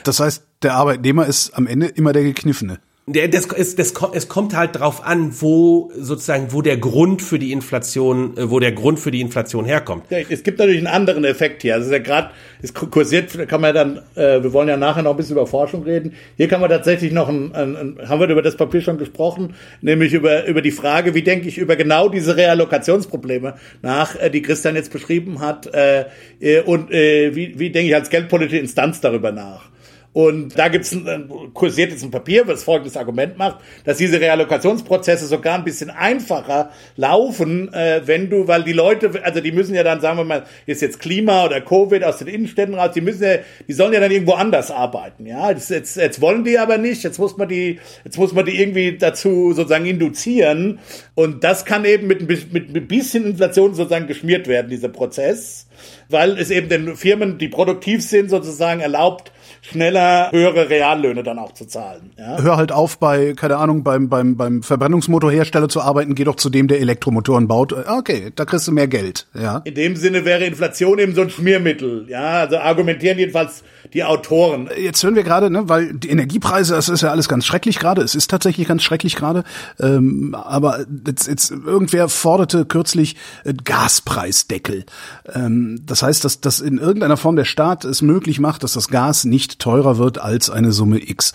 Das 0.04 0.20
heißt, 0.20 0.44
der 0.62 0.74
Arbeitnehmer 0.74 1.26
ist 1.26 1.50
am 1.50 1.66
Ende 1.66 1.88
immer 1.88 2.12
der 2.12 2.22
Gekniffene. 2.22 2.78
Das, 3.06 3.46
es, 3.54 3.76
das, 3.76 3.92
ko- 3.92 4.12
es 4.14 4.28
kommt 4.28 4.56
halt 4.56 4.76
drauf 4.76 5.04
an, 5.04 5.30
wo 5.38 5.92
sozusagen, 5.94 6.54
wo 6.54 6.62
der 6.62 6.78
Grund 6.78 7.20
für 7.20 7.38
die 7.38 7.52
Inflation, 7.52 8.34
äh, 8.38 8.50
wo 8.50 8.60
der 8.60 8.72
Grund 8.72 8.98
für 8.98 9.10
die 9.10 9.20
Inflation 9.20 9.66
herkommt. 9.66 10.04
Ja, 10.08 10.20
es 10.26 10.42
gibt 10.42 10.58
natürlich 10.58 10.78
einen 10.78 10.86
anderen 10.86 11.24
Effekt 11.24 11.60
hier. 11.60 11.74
Also 11.74 11.84
es 11.84 11.88
ist 11.88 11.98
ja 11.98 12.02
gerade, 12.02 12.30
es 12.62 12.72
kursiert, 12.72 13.46
kann 13.46 13.60
man 13.60 13.74
ja 13.74 13.84
dann, 13.84 13.98
äh, 14.14 14.42
wir 14.42 14.54
wollen 14.54 14.68
ja 14.68 14.78
nachher 14.78 15.02
noch 15.02 15.10
ein 15.10 15.18
bisschen 15.18 15.36
über 15.36 15.46
Forschung 15.46 15.82
reden. 15.82 16.14
Hier 16.38 16.48
kann 16.48 16.62
man 16.62 16.70
tatsächlich 16.70 17.12
noch 17.12 17.28
ein, 17.28 17.54
ein, 17.54 17.76
ein 17.76 18.08
haben 18.08 18.20
wir 18.20 18.28
über 18.28 18.40
das 18.40 18.56
Papier 18.56 18.80
schon 18.80 18.96
gesprochen, 18.96 19.52
nämlich 19.82 20.14
über, 20.14 20.46
über 20.46 20.62
die 20.62 20.70
Frage, 20.70 21.14
wie 21.14 21.22
denke 21.22 21.46
ich 21.46 21.58
über 21.58 21.76
genau 21.76 22.08
diese 22.08 22.38
Reallokationsprobleme 22.38 23.56
nach, 23.82 24.18
äh, 24.18 24.30
die 24.30 24.40
Christian 24.40 24.76
jetzt 24.76 24.90
beschrieben 24.90 25.40
hat, 25.40 25.66
äh, 25.74 26.06
äh, 26.40 26.62
und 26.62 26.90
äh, 26.90 27.36
wie, 27.36 27.58
wie 27.58 27.68
denke 27.68 27.88
ich 27.90 27.94
als 27.94 28.08
geldpolitische 28.08 28.60
Instanz 28.60 29.02
darüber 29.02 29.30
nach. 29.30 29.73
Und 30.14 30.56
da 30.56 30.68
gibt's 30.68 30.92
ein, 30.92 31.28
kursiert 31.54 31.90
jetzt 31.90 32.04
ein 32.04 32.12
Papier, 32.12 32.46
was 32.46 32.62
folgendes 32.62 32.96
Argument 32.96 33.36
macht, 33.36 33.58
dass 33.84 33.98
diese 33.98 34.20
Reallokationsprozesse 34.20 35.26
sogar 35.26 35.56
ein 35.56 35.64
bisschen 35.64 35.90
einfacher 35.90 36.70
laufen, 36.94 37.74
äh, 37.74 38.00
wenn 38.04 38.30
du, 38.30 38.46
weil 38.46 38.62
die 38.62 38.72
Leute, 38.72 39.10
also 39.24 39.40
die 39.40 39.50
müssen 39.50 39.74
ja 39.74 39.82
dann, 39.82 40.00
sagen 40.00 40.18
wir 40.18 40.24
mal, 40.24 40.44
ist 40.66 40.82
jetzt 40.82 41.00
Klima 41.00 41.44
oder 41.44 41.60
Covid 41.60 42.04
aus 42.04 42.18
den 42.18 42.28
Innenstädten 42.28 42.76
raus, 42.76 42.92
die 42.94 43.00
müssen 43.00 43.24
ja, 43.24 43.38
die 43.66 43.72
sollen 43.72 43.92
ja 43.92 43.98
dann 43.98 44.12
irgendwo 44.12 44.34
anders 44.34 44.70
arbeiten, 44.70 45.26
ja. 45.26 45.52
Das, 45.52 45.68
jetzt, 45.68 45.96
jetzt 45.96 46.20
wollen 46.20 46.44
die 46.44 46.60
aber 46.60 46.78
nicht, 46.78 47.02
jetzt 47.02 47.18
muss 47.18 47.36
man 47.36 47.48
die, 47.48 47.80
jetzt 48.04 48.16
muss 48.16 48.32
man 48.32 48.46
die 48.46 48.60
irgendwie 48.60 48.96
dazu 48.96 49.52
sozusagen 49.52 49.86
induzieren. 49.86 50.78
Und 51.16 51.42
das 51.42 51.64
kann 51.64 51.84
eben 51.84 52.06
mit, 52.06 52.28
mit, 52.28 52.52
mit 52.52 52.72
ein 52.72 52.86
bisschen 52.86 53.26
Inflation 53.26 53.74
sozusagen 53.74 54.06
geschmiert 54.06 54.46
werden, 54.46 54.70
dieser 54.70 54.90
Prozess, 54.90 55.66
weil 56.08 56.38
es 56.38 56.50
eben 56.50 56.68
den 56.68 56.94
Firmen, 56.94 57.38
die 57.38 57.48
produktiv 57.48 58.00
sind, 58.04 58.30
sozusagen 58.30 58.80
erlaubt, 58.80 59.32
schneller 59.70 60.30
höhere 60.30 60.68
Reallöhne 60.68 61.22
dann 61.22 61.38
auch 61.38 61.52
zu 61.52 61.66
zahlen. 61.66 62.10
Ja? 62.18 62.40
Hör 62.40 62.56
halt 62.56 62.70
auf, 62.70 62.98
bei, 62.98 63.32
keine 63.34 63.56
Ahnung, 63.56 63.82
beim, 63.82 64.08
beim, 64.08 64.36
beim 64.36 64.62
Verbrennungsmotorhersteller 64.62 65.68
zu 65.68 65.80
arbeiten, 65.80 66.14
geh 66.14 66.24
doch 66.24 66.36
zu 66.36 66.50
dem, 66.50 66.68
der 66.68 66.80
Elektromotoren 66.80 67.48
baut. 67.48 67.72
Äh, 67.72 67.84
Okay, 68.04 68.32
da 68.34 68.44
kriegst 68.44 68.66
du 68.68 68.72
mehr 68.72 68.88
Geld, 68.88 69.26
ja. 69.34 69.58
In 69.64 69.74
dem 69.74 69.96
Sinne 69.96 70.24
wäre 70.24 70.44
Inflation 70.44 70.98
eben 70.98 71.14
so 71.14 71.22
ein 71.22 71.30
Schmiermittel. 71.30 72.06
Ja, 72.08 72.40
also 72.40 72.58
argumentieren 72.58 73.18
jedenfalls 73.18 73.62
die 73.92 74.04
Autoren. 74.04 74.68
Jetzt 74.76 75.02
hören 75.02 75.14
wir 75.14 75.22
gerade, 75.22 75.48
ne, 75.48 75.68
weil 75.68 75.94
die 75.94 76.10
Energiepreise, 76.10 76.74
das 76.74 76.88
ist 76.88 77.02
ja 77.02 77.10
alles 77.10 77.28
ganz 77.28 77.46
schrecklich 77.46 77.78
gerade. 77.78 78.02
Es 78.02 78.14
ist 78.14 78.30
tatsächlich 78.30 78.66
ganz 78.66 78.82
schrecklich 78.82 79.16
gerade. 79.16 79.44
Ähm, 79.80 80.34
aber 80.34 80.84
jetzt, 81.06 81.28
jetzt 81.28 81.50
irgendwer 81.50 82.08
forderte 82.08 82.64
kürzlich 82.64 83.16
äh, 83.44 83.54
Gaspreisdeckel. 83.54 84.84
Ähm, 85.32 85.80
das 85.86 86.02
heißt, 86.02 86.24
dass, 86.24 86.40
dass 86.40 86.60
in 86.60 86.78
irgendeiner 86.78 87.16
Form 87.16 87.36
der 87.36 87.44
Staat 87.44 87.84
es 87.84 88.02
möglich 88.02 88.40
macht, 88.40 88.64
dass 88.64 88.72
das 88.72 88.88
Gas 88.88 89.24
nicht 89.24 89.53
teurer 89.58 89.98
wird 89.98 90.18
als 90.18 90.50
eine 90.50 90.72
Summe 90.72 90.98
X. 91.00 91.32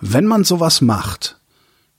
Wenn 0.00 0.26
man 0.26 0.44
sowas 0.44 0.80
macht, 0.80 1.40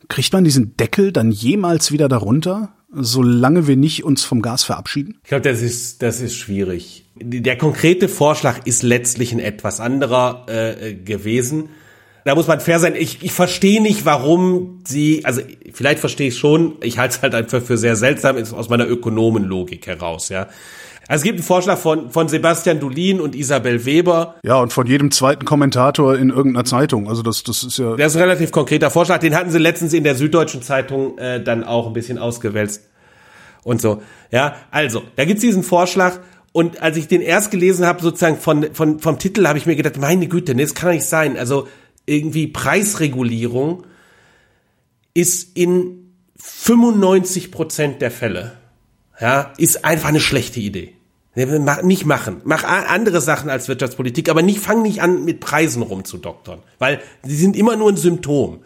kriegt 0.08 0.34
man 0.34 0.44
diesen 0.44 0.76
Deckel 0.78 1.12
dann 1.12 1.32
jemals 1.32 1.92
wieder 1.92 2.08
darunter, 2.08 2.74
solange 2.92 3.68
wir 3.68 3.78
nicht 3.78 4.04
uns 4.04 4.24
vom 4.24 4.42
Gas 4.42 4.64
verabschieden? 4.64 5.20
Ich 5.24 5.30
glaube, 5.30 5.50
das 5.50 5.62
ist, 5.62 6.02
das 6.02 6.22
ist 6.22 6.36
schwierig. 6.36 7.06
Der 7.16 7.58
konkrete 7.58 8.10
Vorschlag 8.10 8.66
ist 8.66 8.84
letztlich 8.84 9.32
ein 9.32 9.40
etwas 9.40 9.80
anderer 9.80 10.46
äh, 10.48 10.96
gewesen. 10.96 11.70
Da 12.26 12.36
muss 12.36 12.48
man 12.48 12.60
fair 12.60 12.80
sein. 12.80 12.96
Ich, 12.96 13.24
ich 13.24 13.32
verstehe 13.32 13.82
nicht, 13.82 14.06
warum 14.06 14.82
sie, 14.86 15.24
also 15.26 15.42
vielleicht 15.72 16.00
verstehe 16.00 16.30
ich 16.30 16.38
schon, 16.38 16.76
ich 16.82 16.98
halte 16.98 17.16
es 17.16 17.22
halt 17.22 17.36
einfach 17.36 17.62
für 17.62 17.78
sehr 17.78 17.96
seltsam, 17.96 18.38
aus 18.38 18.70
meiner 18.70 18.88
Ökonomenlogik 18.88 19.88
heraus, 19.88 20.30
ja. 20.30 20.48
Also 21.10 21.22
es 21.22 21.24
gibt 21.24 21.40
einen 21.40 21.44
Vorschlag 21.44 21.80
von, 21.80 22.12
von 22.12 22.30
Sebastian 22.30 22.80
Dulin 22.80 23.20
und 23.20 23.36
Isabel 23.36 23.84
Weber. 23.84 24.36
Ja, 24.44 24.58
und 24.62 24.72
von 24.72 24.86
jedem 24.86 25.10
zweiten 25.10 25.44
Kommentator 25.44 26.16
in 26.16 26.30
irgendeiner 26.30 26.66
Zeitung. 26.66 27.10
Also 27.10 27.24
das, 27.24 27.42
das 27.42 27.64
ist 27.64 27.80
ja. 27.80 27.96
Das 27.96 28.12
ist 28.12 28.18
ein 28.18 28.22
relativ 28.22 28.52
konkreter 28.52 28.92
Vorschlag. 28.92 29.18
Den 29.18 29.36
hatten 29.36 29.50
sie 29.50 29.58
letztens 29.58 29.94
in 29.94 30.04
der 30.04 30.14
Süddeutschen 30.14 30.62
Zeitung 30.62 31.18
äh, 31.18 31.44
dann 31.44 31.64
auch 31.64 31.88
ein 31.88 31.94
bisschen 31.94 32.20
ausgewälzt 32.20 32.84
und 33.64 33.82
so. 33.82 34.04
Ja, 34.30 34.56
also, 34.70 35.02
da 35.16 35.26
gibt's 35.26 35.42
diesen 35.42 35.64
Vorschlag. 35.64 36.20
Und 36.52 36.80
als 36.84 36.96
ich 36.96 37.08
den 37.08 37.22
erst 37.22 37.50
gelesen 37.50 37.88
habe, 37.88 38.04
sozusagen 38.04 38.38
von, 38.38 38.76
von, 38.76 39.00
vom 39.00 39.18
Titel, 39.18 39.48
habe 39.48 39.58
ich 39.58 39.66
mir 39.66 39.76
gedacht, 39.76 39.98
meine 39.98 40.28
Güte, 40.28 40.54
nee, 40.54 40.62
das 40.62 40.76
kann 40.76 40.92
nicht 40.92 41.06
sein. 41.06 41.38
Also 41.38 41.68
irgendwie 42.06 42.46
Preisregulierung 42.46 43.84
ist 45.16 45.58
in 45.58 46.14
95 46.38 47.52
Prozent 47.52 48.00
der 48.00 48.12
Fälle, 48.12 48.58
ja, 49.20 49.54
ist 49.58 49.86
einfach 49.86 50.10
eine 50.10 50.20
schlechte 50.20 50.60
Idee. 50.60 50.94
Nicht 51.84 52.06
machen. 52.06 52.42
Mach 52.44 52.64
andere 52.64 53.22
Sachen 53.22 53.50
als 53.50 53.68
Wirtschaftspolitik, 53.68 54.30
aber 54.30 54.42
nicht, 54.42 54.60
fang 54.60 54.82
nicht 54.82 55.02
an, 55.02 55.26
mit 55.26 55.40
Preisen 55.40 55.82
rumzudoktern. 55.82 56.60
Weil 56.80 57.02
sie 57.24 57.36
sind 57.36 57.56
immer 57.56 57.76
nur 57.76 57.90
ein 57.92 57.98
Symptom. 57.98 58.60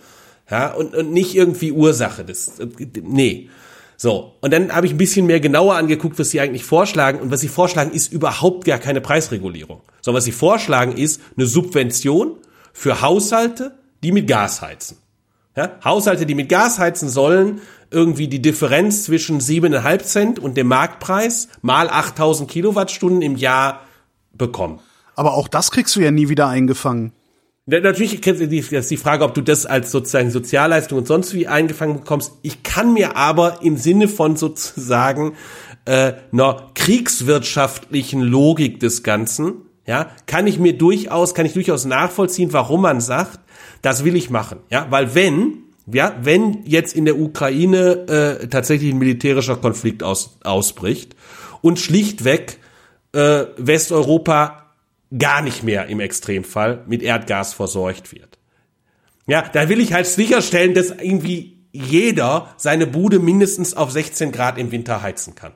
Ja, 0.49 0.73
und, 0.73 0.95
und 0.95 1.11
nicht 1.11 1.35
irgendwie 1.35 1.71
Ursache 1.71 2.25
des, 2.25 2.53
nee. 3.01 3.49
So. 3.97 4.35
Und 4.41 4.51
dann 4.51 4.73
habe 4.73 4.85
ich 4.85 4.93
ein 4.93 4.97
bisschen 4.97 5.25
mehr 5.25 5.39
genauer 5.39 5.75
angeguckt, 5.75 6.19
was 6.19 6.29
sie 6.29 6.41
eigentlich 6.41 6.65
vorschlagen. 6.65 7.19
Und 7.19 7.31
was 7.31 7.41
sie 7.41 7.47
vorschlagen, 7.47 7.91
ist 7.91 8.11
überhaupt 8.11 8.65
gar 8.65 8.79
keine 8.79 9.01
Preisregulierung. 9.01 9.81
Sondern 10.01 10.17
was 10.17 10.25
sie 10.25 10.31
vorschlagen, 10.31 10.97
ist 10.97 11.21
eine 11.37 11.45
Subvention 11.45 12.37
für 12.73 13.01
Haushalte, 13.01 13.77
die 14.03 14.11
mit 14.11 14.27
Gas 14.27 14.61
heizen. 14.61 14.97
Ja? 15.55 15.77
Haushalte, 15.83 16.25
die 16.25 16.35
mit 16.35 16.49
Gas 16.49 16.79
heizen 16.79 17.09
sollen, 17.09 17.61
irgendwie 17.91 18.27
die 18.27 18.41
Differenz 18.41 19.03
zwischen 19.03 19.39
7,5 19.39 20.03
Cent 20.03 20.39
und 20.39 20.57
dem 20.57 20.67
Marktpreis 20.67 21.47
mal 21.61 21.89
8000 21.89 22.49
Kilowattstunden 22.49 23.21
im 23.21 23.35
Jahr 23.35 23.81
bekommen. 24.33 24.79
Aber 25.15 25.35
auch 25.35 25.47
das 25.47 25.71
kriegst 25.71 25.95
du 25.95 25.99
ja 25.99 26.11
nie 26.11 26.29
wieder 26.29 26.47
eingefangen. 26.47 27.13
Natürlich 27.65 28.25
ist 28.25 28.91
die 28.91 28.97
Frage, 28.97 29.23
ob 29.23 29.33
du 29.35 29.41
das 29.41 29.65
als 29.65 29.89
sozusagen 29.89 30.31
Sozialleistung 30.31 30.97
und 30.97 31.07
sonst 31.07 31.33
wie 31.33 31.47
eingefangen 31.47 31.99
bekommst. 31.99 32.33
Ich 32.41 32.63
kann 32.63 32.91
mir 32.93 33.15
aber 33.15 33.61
im 33.61 33.77
Sinne 33.77 34.09
von 34.09 34.35
sozusagen 34.35 35.35
äh, 35.85 36.13
einer 36.33 36.71
kriegswirtschaftlichen 36.75 38.21
Logik 38.21 38.81
des 38.81 39.01
Ganzen, 39.03 39.53
ja, 39.85 40.09
kann 40.25 40.47
ich 40.47 40.59
mir 40.59 40.77
durchaus, 40.77 41.33
kann 41.33 41.45
ich 41.45 41.53
durchaus 41.53 41.85
nachvollziehen, 41.85 42.53
warum 42.53 42.81
man 42.81 43.01
sagt, 43.01 43.39
das 43.81 44.03
will 44.03 44.15
ich 44.15 44.29
machen, 44.29 44.59
ja, 44.69 44.87
weil 44.89 45.15
wenn 45.15 45.63
ja, 45.91 46.15
wenn 46.21 46.63
jetzt 46.65 46.95
in 46.95 47.03
der 47.05 47.19
Ukraine 47.19 48.39
äh, 48.41 48.47
tatsächlich 48.47 48.93
ein 48.93 48.99
militärischer 48.99 49.57
Konflikt 49.57 50.01
aus, 50.01 50.37
ausbricht 50.43 51.15
und 51.61 51.77
schlichtweg 51.77 52.59
äh, 53.13 53.45
Westeuropa 53.57 54.71
gar 55.17 55.41
nicht 55.41 55.63
mehr 55.63 55.87
im 55.87 55.99
Extremfall 55.99 56.83
mit 56.87 57.03
Erdgas 57.03 57.53
versorgt 57.53 58.13
wird. 58.13 58.39
Ja, 59.27 59.43
da 59.51 59.69
will 59.69 59.79
ich 59.79 59.93
halt 59.93 60.07
sicherstellen, 60.07 60.73
dass 60.73 60.89
irgendwie 60.89 61.57
jeder 61.71 62.53
seine 62.57 62.87
Bude 62.87 63.19
mindestens 63.19 63.75
auf 63.75 63.91
16 63.91 64.31
Grad 64.31 64.57
im 64.57 64.71
Winter 64.71 65.01
heizen 65.01 65.35
kann. 65.35 65.53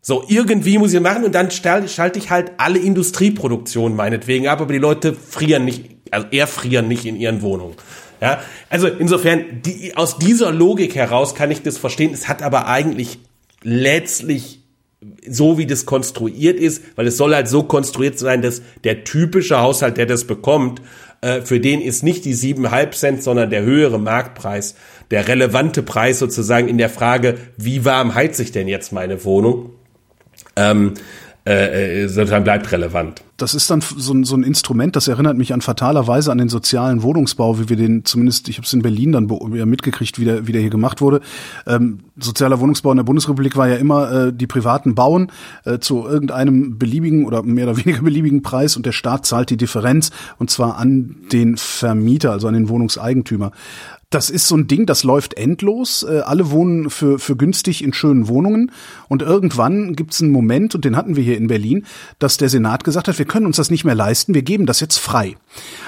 So, 0.00 0.24
irgendwie 0.28 0.78
muss 0.78 0.94
ich 0.94 1.00
machen 1.00 1.24
und 1.24 1.34
dann 1.34 1.50
schalte 1.50 2.18
ich 2.18 2.30
halt 2.30 2.52
alle 2.58 2.78
Industrieproduktionen 2.78 3.96
meinetwegen 3.96 4.46
ab, 4.48 4.60
aber 4.60 4.72
die 4.72 4.78
Leute 4.78 5.12
frieren 5.12 5.64
nicht, 5.64 5.84
also 6.10 6.26
erfrieren 6.30 6.88
nicht 6.88 7.04
in 7.04 7.16
ihren 7.16 7.42
Wohnungen. 7.42 7.74
Ja, 8.20 8.40
also 8.68 8.88
insofern, 8.88 9.62
die, 9.64 9.96
aus 9.96 10.18
dieser 10.18 10.50
Logik 10.50 10.94
heraus 10.94 11.34
kann 11.34 11.50
ich 11.50 11.62
das 11.62 11.78
verstehen. 11.78 12.12
Es 12.12 12.28
hat 12.28 12.42
aber 12.42 12.66
eigentlich 12.66 13.18
letztlich 13.62 14.58
so 15.28 15.58
wie 15.58 15.66
das 15.66 15.86
konstruiert 15.86 16.58
ist, 16.58 16.82
weil 16.96 17.06
es 17.06 17.16
soll 17.16 17.34
halt 17.34 17.48
so 17.48 17.62
konstruiert 17.62 18.18
sein, 18.18 18.42
dass 18.42 18.62
der 18.82 19.04
typische 19.04 19.60
Haushalt, 19.60 19.96
der 19.96 20.06
das 20.06 20.24
bekommt, 20.24 20.82
äh, 21.20 21.42
für 21.42 21.60
den 21.60 21.80
ist 21.80 22.02
nicht 22.02 22.24
die 22.24 22.34
7,5 22.34 22.90
Cent, 22.92 23.22
sondern 23.22 23.50
der 23.50 23.62
höhere 23.62 24.00
Marktpreis, 24.00 24.74
der 25.12 25.28
relevante 25.28 25.82
Preis 25.82 26.18
sozusagen 26.18 26.68
in 26.68 26.78
der 26.78 26.90
Frage, 26.90 27.38
wie 27.56 27.84
warm 27.84 28.14
heizt 28.14 28.36
sich 28.36 28.50
denn 28.50 28.66
jetzt 28.66 28.92
meine 28.92 29.24
Wohnung, 29.24 29.70
ähm, 30.58 30.94
äh, 31.48 32.02
äh, 32.02 32.08
sozusagen 32.08 32.44
bleibt 32.44 32.70
relevant. 32.72 33.22
Das 33.38 33.54
ist 33.54 33.70
dann 33.70 33.80
so 33.80 34.12
ein, 34.12 34.24
so 34.24 34.36
ein 34.36 34.42
Instrument, 34.42 34.96
das 34.96 35.08
erinnert 35.08 35.38
mich 35.38 35.54
an 35.54 35.62
fatalerweise 35.62 36.30
an 36.30 36.36
den 36.36 36.50
sozialen 36.50 37.02
Wohnungsbau, 37.02 37.58
wie 37.58 37.70
wir 37.70 37.76
den 37.76 38.04
zumindest, 38.04 38.50
ich 38.50 38.58
habe 38.58 38.66
es 38.66 38.72
in 38.74 38.82
Berlin 38.82 39.12
dann 39.12 39.26
mitgekriegt, 39.26 40.18
wie 40.18 40.26
der, 40.26 40.46
wie 40.46 40.52
der 40.52 40.60
hier 40.60 40.68
gemacht 40.68 41.00
wurde. 41.00 41.22
Ähm, 41.66 42.00
sozialer 42.18 42.60
Wohnungsbau 42.60 42.90
in 42.90 42.98
der 42.98 43.04
Bundesrepublik 43.04 43.56
war 43.56 43.66
ja 43.66 43.76
immer 43.76 44.26
äh, 44.26 44.32
die 44.32 44.46
privaten 44.46 44.94
bauen 44.94 45.32
äh, 45.64 45.78
zu 45.78 46.06
irgendeinem 46.06 46.78
beliebigen 46.78 47.24
oder 47.24 47.42
mehr 47.42 47.66
oder 47.66 47.78
weniger 47.78 48.02
beliebigen 48.02 48.42
Preis 48.42 48.76
und 48.76 48.84
der 48.84 48.92
Staat 48.92 49.24
zahlt 49.24 49.48
die 49.48 49.56
Differenz 49.56 50.10
und 50.36 50.50
zwar 50.50 50.76
an 50.76 51.16
den 51.32 51.56
Vermieter, 51.56 52.32
also 52.32 52.48
an 52.48 52.54
den 52.54 52.68
Wohnungseigentümer. 52.68 53.52
Das 54.10 54.30
ist 54.30 54.48
so 54.48 54.56
ein 54.56 54.66
Ding, 54.66 54.86
das 54.86 55.04
läuft 55.04 55.34
endlos. 55.34 56.02
Äh, 56.02 56.20
alle 56.20 56.50
wohnen 56.50 56.88
für, 56.88 57.18
für 57.18 57.36
günstig 57.36 57.84
in 57.84 57.92
schönen 57.92 58.26
Wohnungen. 58.28 58.72
Und 59.08 59.20
irgendwann 59.20 59.94
gibt 59.94 60.14
es 60.14 60.22
einen 60.22 60.32
Moment, 60.32 60.74
und 60.74 60.84
den 60.84 60.96
hatten 60.96 61.16
wir 61.16 61.22
hier 61.22 61.36
in 61.36 61.48
Berlin, 61.48 61.84
dass 62.18 62.38
der 62.38 62.48
Senat 62.48 62.84
gesagt 62.84 63.08
hat, 63.08 63.18
wir 63.18 63.26
können 63.26 63.46
uns 63.46 63.56
das 63.56 63.70
nicht 63.70 63.84
mehr 63.84 63.94
leisten, 63.94 64.34
wir 64.34 64.42
geben 64.42 64.64
das 64.64 64.80
jetzt 64.80 64.96
frei. 64.96 65.36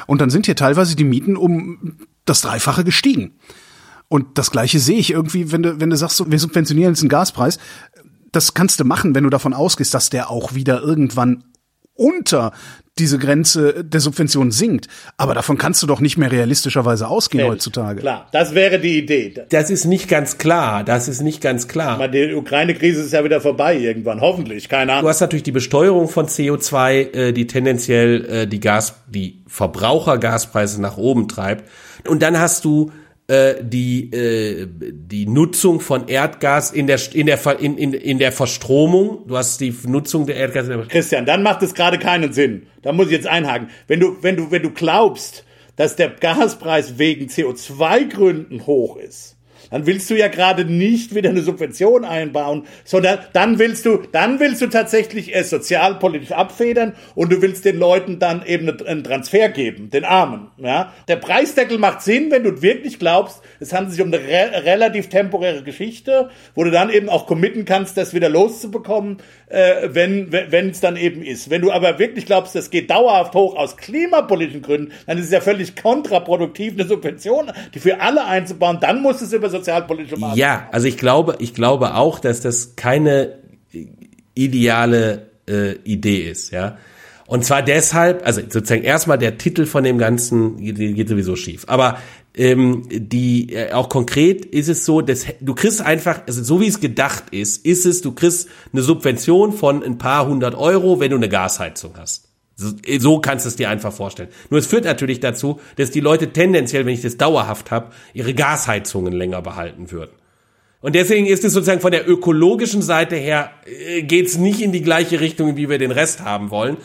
Und 0.06 0.20
dann 0.20 0.28
sind 0.28 0.46
hier 0.46 0.56
teilweise 0.56 0.96
die 0.96 1.04
Mieten 1.04 1.36
um 1.36 1.96
das 2.26 2.42
Dreifache 2.42 2.84
gestiegen. 2.84 3.32
Und 4.08 4.36
das 4.36 4.50
Gleiche 4.50 4.80
sehe 4.80 4.98
ich 4.98 5.12
irgendwie, 5.12 5.52
wenn 5.52 5.62
du, 5.62 5.80
wenn 5.80 5.88
du 5.88 5.96
sagst, 5.96 6.30
wir 6.30 6.38
subventionieren 6.38 6.92
jetzt 6.92 7.02
einen 7.02 7.08
Gaspreis. 7.08 7.58
Das 8.32 8.54
kannst 8.54 8.80
du 8.80 8.84
machen, 8.84 9.14
wenn 9.14 9.24
du 9.24 9.30
davon 9.30 9.54
ausgehst, 9.54 9.94
dass 9.94 10.10
der 10.10 10.30
auch 10.30 10.54
wieder 10.54 10.82
irgendwann 10.82 11.44
unter 12.00 12.52
diese 12.98 13.18
Grenze 13.18 13.84
der 13.84 14.00
Subvention 14.00 14.50
sinkt. 14.50 14.88
Aber 15.16 15.34
davon 15.34 15.56
kannst 15.58 15.82
du 15.82 15.86
doch 15.86 16.00
nicht 16.00 16.18
mehr 16.18 16.30
realistischerweise 16.30 17.08
ausgehen 17.08 17.44
nee, 17.44 17.50
heutzutage. 17.50 18.00
Klar, 18.00 18.28
das 18.32 18.54
wäre 18.54 18.78
die 18.78 18.98
Idee. 18.98 19.34
Das 19.48 19.70
ist 19.70 19.86
nicht 19.86 20.08
ganz 20.08 20.38
klar. 20.38 20.84
Das 20.84 21.08
ist 21.08 21.22
nicht 21.22 21.40
ganz 21.40 21.68
klar. 21.68 21.92
Aber 21.92 22.08
die 22.08 22.34
Ukraine-Krise 22.34 23.02
ist 23.02 23.12
ja 23.12 23.24
wieder 23.24 23.40
vorbei 23.40 23.76
irgendwann, 23.76 24.20
hoffentlich. 24.20 24.68
Keine 24.68 24.92
Ahnung. 24.92 25.04
Du 25.04 25.08
hast 25.08 25.20
natürlich 25.20 25.44
die 25.44 25.52
Besteuerung 25.52 26.08
von 26.08 26.26
CO2, 26.26 27.14
äh, 27.14 27.32
die 27.32 27.46
tendenziell 27.46 28.24
äh, 28.24 28.46
die 28.46 28.60
Gas, 28.60 28.94
die 29.08 29.42
Verbrauchergaspreise 29.46 30.80
nach 30.80 30.96
oben 30.96 31.28
treibt. 31.28 31.64
Und 32.06 32.22
dann 32.22 32.38
hast 32.38 32.64
du 32.64 32.92
äh, 33.30 33.62
die 33.62 34.12
äh, 34.12 34.66
die 34.68 35.26
Nutzung 35.26 35.78
von 35.78 36.08
Erdgas 36.08 36.72
in 36.72 36.88
der 36.88 36.98
in 37.12 37.26
der 37.26 37.38
in, 37.60 37.78
in, 37.78 37.92
in 37.92 38.18
der 38.18 38.32
Verstromung. 38.32 39.26
Du 39.28 39.36
hast 39.36 39.60
die 39.60 39.72
Nutzung 39.86 40.26
der 40.26 40.34
Erdgas. 40.34 40.66
Christian, 40.88 41.26
dann 41.26 41.44
macht 41.44 41.62
es 41.62 41.72
gerade 41.74 41.98
keinen 41.98 42.32
Sinn. 42.32 42.66
Da 42.82 42.92
muss 42.92 43.06
ich 43.06 43.12
jetzt 43.12 43.28
einhaken. 43.28 43.68
Wenn 43.86 44.00
du 44.00 44.16
wenn 44.20 44.36
du 44.36 44.50
wenn 44.50 44.62
du 44.62 44.70
glaubst, 44.70 45.44
dass 45.76 45.94
der 45.94 46.10
Gaspreis 46.10 46.98
wegen 46.98 47.26
CO2 47.26 48.08
Gründen 48.08 48.66
hoch 48.66 48.96
ist, 48.96 49.36
dann 49.70 49.86
willst 49.86 50.10
du 50.10 50.14
ja 50.16 50.28
gerade 50.28 50.64
nicht 50.64 51.14
wieder 51.14 51.30
eine 51.30 51.42
Subvention 51.42 52.04
einbauen, 52.04 52.64
sondern 52.84 53.20
dann 53.32 53.58
willst 53.58 53.86
du, 53.86 54.02
dann 54.12 54.40
willst 54.40 54.62
du 54.62 54.66
tatsächlich 54.66 55.34
es 55.34 55.50
sozialpolitisch 55.50 56.32
abfedern 56.32 56.94
und 57.14 57.32
du 57.32 57.40
willst 57.42 57.64
den 57.64 57.78
Leuten 57.78 58.18
dann 58.18 58.44
eben 58.44 58.68
einen 58.84 59.04
Transfer 59.04 59.48
geben, 59.48 59.90
den 59.90 60.04
Armen. 60.04 60.48
Ja? 60.58 60.92
Der 61.08 61.16
Preisdeckel 61.16 61.78
macht 61.78 62.02
Sinn, 62.02 62.30
wenn 62.30 62.42
du 62.42 62.62
wirklich 62.62 62.98
glaubst, 62.98 63.42
es 63.60 63.72
handelt 63.72 63.92
sich 63.92 64.02
um 64.02 64.08
eine 64.08 64.18
re 64.18 64.64
relativ 64.64 65.08
temporäre 65.08 65.62
Geschichte, 65.62 66.30
wo 66.54 66.64
du 66.64 66.70
dann 66.70 66.90
eben 66.90 67.08
auch 67.08 67.26
committen 67.26 67.64
kannst, 67.64 67.96
das 67.96 68.14
wieder 68.14 68.28
loszubekommen, 68.28 69.18
äh, 69.48 69.88
wenn 69.92 70.32
wenn 70.32 70.70
es 70.70 70.80
dann 70.80 70.96
eben 70.96 71.22
ist. 71.22 71.50
Wenn 71.50 71.62
du 71.62 71.72
aber 71.72 71.98
wirklich 71.98 72.26
glaubst, 72.26 72.54
das 72.54 72.70
geht 72.70 72.90
dauerhaft 72.90 73.34
hoch 73.34 73.56
aus 73.56 73.76
klimapolitischen 73.76 74.62
Gründen, 74.62 74.92
dann 75.06 75.18
ist 75.18 75.26
es 75.26 75.30
ja 75.30 75.40
völlig 75.40 75.76
kontraproduktiv, 75.76 76.74
eine 76.74 76.84
Subvention, 76.84 77.52
die 77.74 77.80
für 77.80 78.00
alle 78.00 78.24
einzubauen. 78.24 78.78
Dann 78.80 79.02
muss 79.02 79.20
es 79.20 79.32
über 79.32 79.48
sozialpolitische 79.60 80.16
Maßnahmen. 80.16 80.38
Ja, 80.38 80.68
also 80.72 80.86
ich 80.86 80.96
glaube, 80.96 81.36
ich 81.38 81.54
glaube 81.54 81.94
auch, 81.94 82.18
dass 82.18 82.40
das 82.40 82.76
keine 82.76 83.38
ideale 84.34 85.30
äh, 85.48 85.74
Idee 85.84 86.30
ist, 86.30 86.50
ja. 86.50 86.76
Und 87.26 87.44
zwar 87.44 87.62
deshalb, 87.62 88.26
also 88.26 88.40
sozusagen 88.40 88.82
erstmal 88.82 89.16
der 89.16 89.38
Titel 89.38 89.64
von 89.64 89.84
dem 89.84 89.98
Ganzen 89.98 90.56
geht, 90.56 91.08
sowieso 91.08 91.36
schief. 91.36 91.62
Aber 91.68 91.98
ähm, 92.34 92.88
die 92.90 93.52
äh, 93.52 93.72
auch 93.72 93.88
konkret 93.88 94.44
ist 94.44 94.68
es 94.68 94.84
so, 94.84 95.00
dass 95.00 95.26
du 95.40 95.54
kriegst 95.54 95.80
einfach, 95.80 96.22
also 96.26 96.42
so 96.42 96.60
wie 96.60 96.66
es 96.66 96.80
gedacht 96.80 97.24
ist, 97.30 97.64
ist 97.64 97.86
es, 97.86 98.00
du 98.00 98.10
kriegst 98.10 98.48
eine 98.72 98.82
Subvention 98.82 99.52
von 99.52 99.84
ein 99.84 99.96
paar 99.96 100.26
hundert 100.26 100.56
Euro, 100.56 100.98
wenn 100.98 101.10
du 101.10 101.18
eine 101.18 101.28
Gasheizung 101.28 101.92
hast. 101.96 102.29
So 102.98 103.20
kannst 103.20 103.46
du 103.46 103.48
es 103.48 103.56
dir 103.56 103.70
einfach 103.70 103.92
vorstellen. 103.92 104.28
Nur 104.50 104.60
es 104.60 104.66
führt 104.66 104.84
natürlich 104.84 105.20
dazu, 105.20 105.60
dass 105.76 105.90
die 105.90 106.00
Leute 106.00 106.32
tendenziell, 106.32 106.84
wenn 106.84 106.94
ich 106.94 107.02
das 107.02 107.16
dauerhaft 107.16 107.70
habe, 107.70 107.90
ihre 108.12 108.34
Gasheizungen 108.34 109.12
länger 109.12 109.40
behalten 109.40 109.90
würden. 109.90 110.10
Und 110.82 110.94
deswegen 110.94 111.26
ist 111.26 111.44
es 111.44 111.52
sozusagen 111.52 111.80
von 111.80 111.92
der 111.92 112.08
ökologischen 112.08 112.82
Seite 112.82 113.16
her, 113.16 113.50
äh, 113.66 114.02
geht's 114.02 114.38
nicht 114.38 114.60
in 114.60 114.72
die 114.72 114.82
gleiche 114.82 115.20
Richtung, 115.20 115.56
wie 115.56 115.68
wir 115.68 115.78
den 115.78 115.90
Rest 115.90 116.22
haben 116.22 116.50
wollen. 116.50 116.78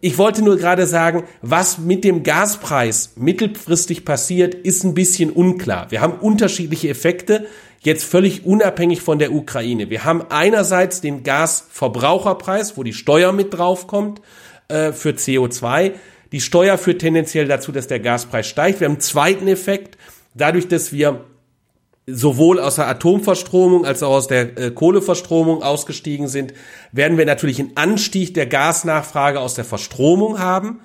Ich 0.00 0.18
wollte 0.18 0.42
nur 0.42 0.56
gerade 0.56 0.86
sagen, 0.86 1.24
was 1.42 1.78
mit 1.78 2.02
dem 2.02 2.24
Gaspreis 2.24 3.12
mittelfristig 3.16 4.04
passiert, 4.04 4.54
ist 4.54 4.82
ein 4.82 4.94
bisschen 4.94 5.30
unklar. 5.30 5.90
Wir 5.90 6.00
haben 6.00 6.14
unterschiedliche 6.14 6.88
Effekte, 6.88 7.46
jetzt 7.80 8.04
völlig 8.04 8.44
unabhängig 8.44 9.00
von 9.00 9.20
der 9.20 9.32
Ukraine. 9.32 9.88
Wir 9.90 10.04
haben 10.04 10.24
einerseits 10.28 11.00
den 11.00 11.22
Gasverbraucherpreis, 11.22 12.76
wo 12.76 12.82
die 12.82 12.92
Steuer 12.92 13.32
mit 13.32 13.54
draufkommt 13.54 14.20
äh, 14.68 14.92
für 14.92 15.10
CO2. 15.10 15.92
Die 16.32 16.40
Steuer 16.40 16.78
führt 16.78 17.00
tendenziell 17.00 17.46
dazu, 17.46 17.72
dass 17.72 17.86
der 17.86 18.00
Gaspreis 18.00 18.46
steigt. 18.46 18.80
Wir 18.80 18.86
haben 18.86 18.94
einen 18.94 19.00
zweiten 19.00 19.48
Effekt, 19.48 19.96
dadurch, 20.34 20.68
dass 20.68 20.92
wir 20.92 21.24
sowohl 22.06 22.60
aus 22.60 22.76
der 22.76 22.86
Atomverstromung 22.88 23.84
als 23.84 24.02
auch 24.02 24.12
aus 24.12 24.28
der 24.28 24.56
äh, 24.58 24.70
Kohleverstromung 24.70 25.62
ausgestiegen 25.62 26.28
sind, 26.28 26.54
werden 26.92 27.18
wir 27.18 27.26
natürlich 27.26 27.58
einen 27.58 27.76
Anstieg 27.76 28.34
der 28.34 28.46
Gasnachfrage 28.46 29.40
aus 29.40 29.54
der 29.54 29.64
Verstromung 29.64 30.38
haben 30.38 30.80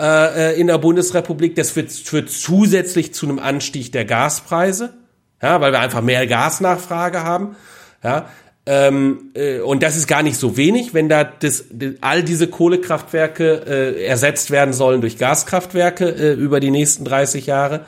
äh, 0.00 0.52
äh 0.52 0.60
in 0.60 0.66
der 0.66 0.78
Bundesrepublik. 0.78 1.56
Das 1.56 1.70
führt, 1.70 1.92
führt 1.92 2.30
zusätzlich 2.30 3.12
zu 3.12 3.26
einem 3.26 3.38
Anstieg 3.38 3.92
der 3.92 4.06
Gaspreise, 4.06 4.94
ja, 5.42 5.60
weil 5.60 5.72
wir 5.72 5.80
einfach 5.80 6.00
mehr 6.00 6.26
Gasnachfrage 6.26 7.22
haben. 7.22 7.56
Ja, 8.02 8.28
ähm, 8.68 9.30
äh, 9.34 9.60
und 9.60 9.84
das 9.84 9.96
ist 9.96 10.08
gar 10.08 10.24
nicht 10.24 10.38
so 10.38 10.56
wenig, 10.56 10.92
wenn 10.92 11.08
da 11.08 11.22
das, 11.22 11.66
all 12.00 12.24
diese 12.24 12.48
Kohlekraftwerke 12.48 13.62
äh, 13.66 14.04
ersetzt 14.04 14.50
werden 14.50 14.74
sollen 14.74 15.00
durch 15.00 15.18
Gaskraftwerke 15.18 16.08
äh, 16.08 16.32
über 16.32 16.58
die 16.58 16.72
nächsten 16.72 17.04
30 17.04 17.46
Jahre 17.46 17.86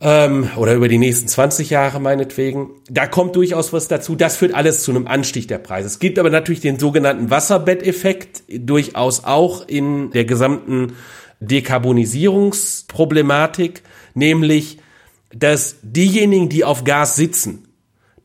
ähm, 0.00 0.50
oder 0.56 0.74
über 0.74 0.86
die 0.86 0.98
nächsten 0.98 1.26
20 1.26 1.68
Jahre 1.68 1.98
meinetwegen. 1.98 2.70
Da 2.88 3.08
kommt 3.08 3.34
durchaus 3.34 3.72
was 3.72 3.88
dazu. 3.88 4.14
Das 4.14 4.36
führt 4.36 4.54
alles 4.54 4.84
zu 4.84 4.92
einem 4.92 5.08
Anstieg 5.08 5.48
der 5.48 5.58
Preise. 5.58 5.88
Es 5.88 5.98
gibt 5.98 6.20
aber 6.20 6.30
natürlich 6.30 6.60
den 6.60 6.78
sogenannten 6.78 7.30
Wasserbetteffekt 7.30 8.44
durchaus 8.48 9.24
auch 9.24 9.66
in 9.66 10.12
der 10.12 10.26
gesamten 10.26 10.92
Dekarbonisierungsproblematik, 11.40 13.82
nämlich 14.14 14.78
dass 15.34 15.74
diejenigen, 15.82 16.48
die 16.48 16.62
auf 16.64 16.84
Gas 16.84 17.16
sitzen, 17.16 17.64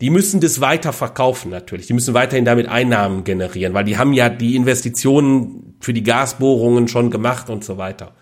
die 0.02 0.10
müssen 0.10 0.42
das 0.42 0.60
weiter 0.62 0.94
verkaufen 0.94 1.50
natürlich. 1.50 1.88
Die 1.88 1.94
müssen 1.94 2.14
weiterhin 2.14 2.46
damit 2.46 2.68
Einnahmen 2.68 3.24
generieren, 3.24 3.74
weil 3.74 3.86
die 3.86 3.98
haben 3.98 4.14
ja 4.14 4.30
die 4.30 4.56
Investitionen 4.56 5.76
für 5.80 5.94
die 5.94 6.04
Gasbohrungen 6.04 6.88
schon 6.88 7.12
gemacht 7.12 7.50
und 7.50 7.64
so 7.64 7.78
weiter. 7.78 8.14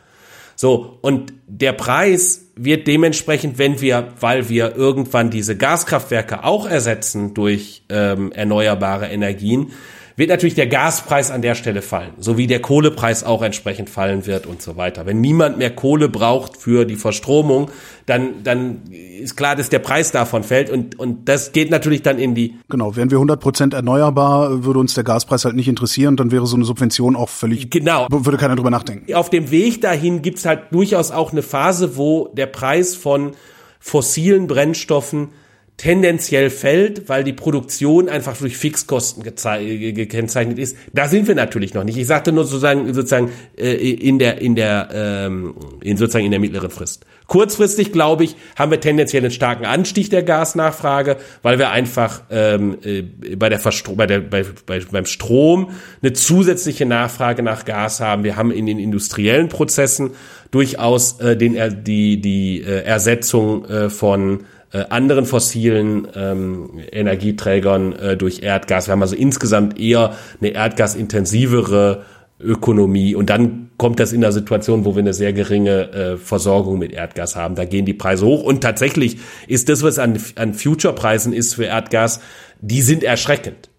So, 0.55 0.99
und 1.01 1.34
der 1.47 1.74
Preis 1.74 2.51
wird 2.55 2.86
dementsprechend, 2.86 3.57
wenn 3.57 3.82
wir, 3.82 4.09
weil 4.19 4.49
wir 4.49 4.76
irgendwann 4.76 5.32
diese 5.32 5.57
Gaskraftwerke 5.57 6.43
auch 6.43 6.67
ersetzen 6.67 7.34
durch 7.34 7.84
ähm, 7.89 8.32
erneuerbare 8.32 9.07
Energien, 9.07 9.71
wird 10.16 10.30
natürlich 10.30 10.55
der 10.55 10.68
Gaspreis 10.68 11.32
an 11.32 11.41
der 11.41 11.55
Stelle 11.55 11.82
fallen, 11.82 12.11
so 12.18 12.38
wie 12.38 12.47
der 12.47 12.61
Kohlepreis 12.61 13.24
auch 13.24 13.41
entsprechend 13.41 13.89
fallen 13.89 14.26
wird 14.26 14.45
und 14.45 14.61
so 14.61 14.78
weiter. 14.78 15.05
Wenn 15.05 15.22
niemand 15.22 15.57
mehr 15.57 15.72
Kohle 15.72 16.09
braucht 16.09 16.57
für 16.57 16.86
die 16.86 16.95
Verstromung, 16.95 17.72
dann, 18.05 18.43
dann 18.43 18.82
ist 18.91 19.36
klar, 19.36 19.55
dass 19.55 19.70
der 19.70 19.80
Preis 19.80 20.11
davon 20.11 20.43
fällt 20.43 20.70
und, 20.70 20.99
und 20.99 21.28
das 21.30 21.51
geht 21.51 21.72
natürlich 21.72 22.03
dann 22.03 22.20
in 22.20 22.36
die... 22.36 22.55
Genau, 22.70 22.95
wären 22.95 23.09
wir 23.09 23.18
100 23.18 23.39
Prozent 23.39 23.74
erneuerbar, 23.74 24.64
würde 24.64 24.80
uns 24.80 24.93
der 24.93 25.03
Gaspreis 25.03 25.45
halt 25.45 25.55
nicht 25.55 25.68
interessieren, 25.68 26.16
dann 26.16 26.32
wäre 26.32 26.45
so 26.45 26.55
eine 26.55 26.66
Subvention 26.66 27.16
auch 27.16 27.30
völlig... 27.30 27.72
Genau. 27.72 28.07
Würde 28.09 28.38
keiner 28.38 28.55
drüber 28.55 28.70
nachdenken. 28.70 29.14
Auf 29.14 29.30
dem 29.30 29.51
Weg 29.51 29.82
dahin 29.82 30.22
gibt's 30.22 30.45
halt 30.45 30.72
durchaus 30.72 31.11
auch 31.11 31.32
eine 31.32 31.41
Phase, 31.41 31.97
wo 31.97 32.28
der 32.34 32.47
Preis 32.47 32.95
von 32.95 33.32
fossilen 33.80 34.47
Brennstoffen 34.47 35.30
tendenziell 35.78 36.49
fällt, 36.49 37.09
weil 37.09 37.24
die 37.24 37.34
Produktion 37.34 38.07
einfach 38.07 38.38
durch 38.38 38.57
Fixkosten 38.57 39.24
gekennzeichnet 39.24 40.59
ist. 40.59 40.78
Da 40.93 41.07
sind 41.07 41.28
wir 41.28 41.36
natürlich 41.36 41.74
noch 41.74 41.84
nicht. 41.84 41.97
Ich 41.97 42.07
sagte 42.07 42.32
nur 42.32 42.45
sozusagen 42.45 42.93
sozusagen 42.93 43.32
äh, 43.57 43.74
in 43.74 44.19
der 44.19 44.39
in 44.39 44.55
der 44.55 44.89
ähm, 44.93 45.55
in 45.82 45.97
sozusagen 45.97 46.26
in 46.26 46.32
der 46.32 46.39
mittleren 46.39 46.69
Frist. 46.69 47.05
Kurzfristig 47.28 47.91
glaube 47.91 48.24
ich 48.24 48.36
haben 48.55 48.69
wir 48.69 48.80
tendenziell 48.80 49.24
einen 49.24 49.32
starken 49.32 49.65
Anstieg 49.65 50.11
der 50.11 50.21
Gasnachfrage, 50.21 51.17
weil 51.41 51.57
wir 51.57 51.71
einfach 51.71 52.21
ähm, 52.30 52.78
äh, 52.84 53.01
bei 53.36 53.49
der 53.49 53.59
Verstro 53.59 53.95
bei 53.95 54.05
der 54.05 54.19
bei, 54.19 54.45
bei, 54.65 54.80
beim 54.91 55.05
Strom 55.05 55.71
eine 56.01 56.13
zusätzliche 56.13 56.86
Nachfrage 56.86 57.41
nach 57.41 57.65
Gas 57.65 57.99
haben. 57.99 58.24
Wir 58.24 58.36
haben 58.36 58.51
in 58.51 58.67
den 58.67 58.78
industriellen 58.78 59.49
Prozessen 59.49 60.11
durchaus 60.51 61.19
äh, 61.19 61.36
den 61.36 61.84
die 61.84 62.21
die 62.21 62.61
äh, 62.61 62.84
Ersetzung 62.84 63.65
äh, 63.65 63.89
von 63.89 64.45
äh, 64.74 64.86
anderen 64.89 65.26
fossilen 65.26 66.07
ähm, 66.15 66.80
Energieträgern 66.91 67.93
äh, 67.93 68.17
durch 68.17 68.41
Erdgas. 68.41 68.88
Wir 68.88 68.93
haben 68.93 69.01
also 69.01 69.15
insgesamt 69.15 69.80
eher 69.80 70.15
eine 70.41 70.49
erdgasintensivere 70.49 72.03
Ökonomie 72.39 73.15
und 73.15 73.30
dann 73.30 73.69
kommt 73.78 73.99
das 73.99 74.13
in 74.13 74.21
der 74.21 74.32
Situation, 74.32 74.84
wo 74.84 74.95
wir 74.95 75.01
eine 75.01 75.13
sehr 75.13 75.32
geringe 75.32 75.91
äh, 75.91 76.17
Versorgung 76.17 76.80
mit 76.80 76.91
Erdgas 76.91 77.36
haben. 77.36 77.55
Da 77.55 77.65
gehen 77.65 77.86
die 77.86 77.93
Preise 77.93 78.26
hoch 78.26 78.43
und 78.43 78.61
tatsächlich 78.61 79.17
ist 79.47 79.69
das, 79.69 79.84
was 79.84 79.99
an, 79.99 80.17
an 80.36 80.53
Future-Preisen 80.53 81.34
ist 81.34 81.53
für 81.53 81.65
Erdgas, 81.65 82.19
die 82.59 82.82
sind 82.82 83.03
erschreckend. 83.03 83.69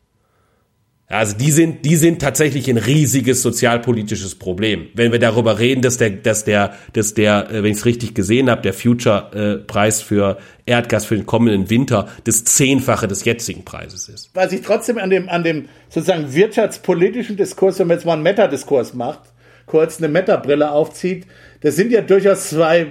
Also 1.14 1.36
die 1.36 1.52
sind, 1.52 1.84
die 1.84 1.94
sind 1.94 2.20
tatsächlich 2.20 2.68
ein 2.68 2.76
riesiges 2.76 3.40
sozialpolitisches 3.42 4.34
Problem. 4.34 4.88
Wenn 4.94 5.12
wir 5.12 5.20
darüber 5.20 5.60
reden, 5.60 5.80
dass 5.80 5.96
der, 5.96 6.10
dass 6.10 6.44
der, 6.44 6.74
dass 6.92 7.14
der, 7.14 7.50
äh, 7.50 7.62
wenn 7.62 7.72
ich 7.72 7.78
es 7.78 7.86
richtig 7.86 8.14
gesehen 8.14 8.50
habe, 8.50 8.62
der 8.62 8.74
Future-Preis 8.74 10.02
für 10.02 10.38
Erdgas 10.66 11.04
für 11.04 11.14
den 11.14 11.24
kommenden 11.24 11.70
Winter 11.70 12.08
das 12.24 12.42
Zehnfache 12.42 13.06
des 13.06 13.24
jetzigen 13.24 13.64
Preises 13.64 14.08
ist. 14.08 14.30
Was 14.34 14.52
ich 14.52 14.62
trotzdem 14.62 14.98
an 14.98 15.10
dem, 15.10 15.28
an 15.28 15.44
dem 15.44 15.68
sozusagen 15.88 16.34
wirtschaftspolitischen 16.34 17.36
Diskurs, 17.36 17.78
wenn 17.78 17.86
man 17.86 17.98
jetzt 17.98 18.06
mal 18.06 18.14
einen 18.14 18.22
Meta-Diskurs 18.22 18.94
macht, 18.94 19.20
kurz 19.66 19.98
eine 19.98 20.08
Meta-Brille 20.08 20.70
aufzieht, 20.70 21.26
das 21.64 21.76
sind 21.76 21.90
ja 21.92 22.02
durchaus 22.02 22.50
zwei, 22.50 22.88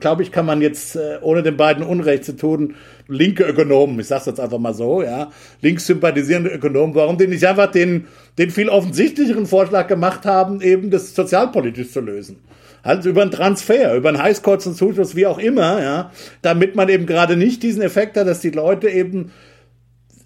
glaube 0.00 0.22
ich, 0.22 0.32
kann 0.32 0.46
man 0.46 0.62
jetzt, 0.62 0.96
äh, 0.96 1.18
ohne 1.20 1.42
den 1.42 1.58
beiden 1.58 1.84
Unrecht 1.84 2.24
zu 2.24 2.34
tun, 2.34 2.74
linke 3.06 3.44
Ökonomen, 3.44 4.00
ich 4.00 4.06
sage 4.06 4.30
jetzt 4.30 4.40
einfach 4.40 4.58
mal 4.58 4.72
so, 4.72 5.02
ja, 5.02 5.28
links 5.60 5.86
sympathisierende 5.86 6.48
Ökonomen, 6.48 6.94
warum 6.94 7.18
die 7.18 7.26
nicht 7.26 7.44
einfach 7.44 7.70
den, 7.70 8.06
den 8.38 8.50
viel 8.50 8.70
offensichtlicheren 8.70 9.44
Vorschlag 9.44 9.88
gemacht 9.88 10.24
haben, 10.24 10.62
eben 10.62 10.90
das 10.90 11.14
sozialpolitisch 11.14 11.92
zu 11.92 12.00
lösen. 12.00 12.38
Also 12.82 13.10
über 13.10 13.20
einen 13.20 13.30
Transfer, 13.30 13.94
über 13.94 14.08
einen 14.08 14.22
heißkurzen 14.22 14.74
Zuschuss, 14.74 15.14
wie 15.14 15.26
auch 15.26 15.38
immer, 15.38 15.82
ja, 15.82 16.12
damit 16.40 16.74
man 16.74 16.88
eben 16.88 17.04
gerade 17.04 17.36
nicht 17.36 17.62
diesen 17.62 17.82
Effekt 17.82 18.16
hat, 18.16 18.26
dass 18.26 18.40
die 18.40 18.52
Leute 18.52 18.88
eben, 18.88 19.32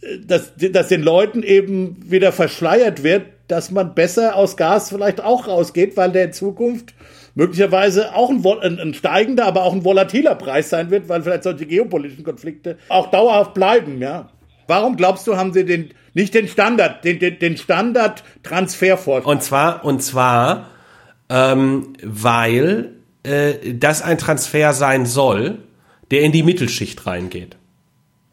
äh, 0.02 0.20
dass, 0.24 0.52
dass 0.54 0.86
den 0.86 1.02
Leuten 1.02 1.42
eben 1.42 1.96
wieder 2.08 2.30
verschleiert 2.30 3.02
wird, 3.02 3.24
dass 3.48 3.72
man 3.72 3.96
besser 3.96 4.36
aus 4.36 4.56
Gas 4.56 4.90
vielleicht 4.90 5.20
auch 5.20 5.48
rausgeht, 5.48 5.96
weil 5.96 6.12
der 6.12 6.26
in 6.26 6.32
Zukunft 6.32 6.94
möglicherweise 7.36 8.14
auch 8.14 8.30
ein, 8.30 8.44
ein, 8.62 8.80
ein, 8.80 8.94
steigender, 8.94 9.44
aber 9.44 9.62
auch 9.62 9.74
ein 9.74 9.84
volatiler 9.84 10.34
Preis 10.34 10.70
sein 10.70 10.90
wird, 10.90 11.08
weil 11.08 11.22
vielleicht 11.22 11.44
solche 11.44 11.66
geopolitischen 11.66 12.24
Konflikte 12.24 12.78
auch 12.88 13.10
dauerhaft 13.12 13.54
bleiben, 13.54 14.00
ja. 14.00 14.30
Warum 14.66 14.96
glaubst 14.96 15.28
du, 15.28 15.36
haben 15.36 15.52
sie 15.52 15.64
den 15.64 15.90
nicht 16.12 16.34
den 16.34 16.48
Standard, 16.48 17.04
den, 17.04 17.20
den, 17.20 17.38
den 17.38 17.56
Standard 17.56 18.24
Transfervorschlag? 18.42 19.26
Und 19.26 19.44
zwar 19.44 19.84
und 19.84 20.02
zwar, 20.02 20.70
ähm, 21.28 21.92
weil 22.02 22.94
äh, 23.22 23.74
das 23.74 24.02
ein 24.02 24.18
Transfer 24.18 24.72
sein 24.72 25.06
soll, 25.06 25.58
der 26.10 26.22
in 26.22 26.32
die 26.32 26.42
Mittelschicht 26.42 27.06
reingeht. 27.06 27.56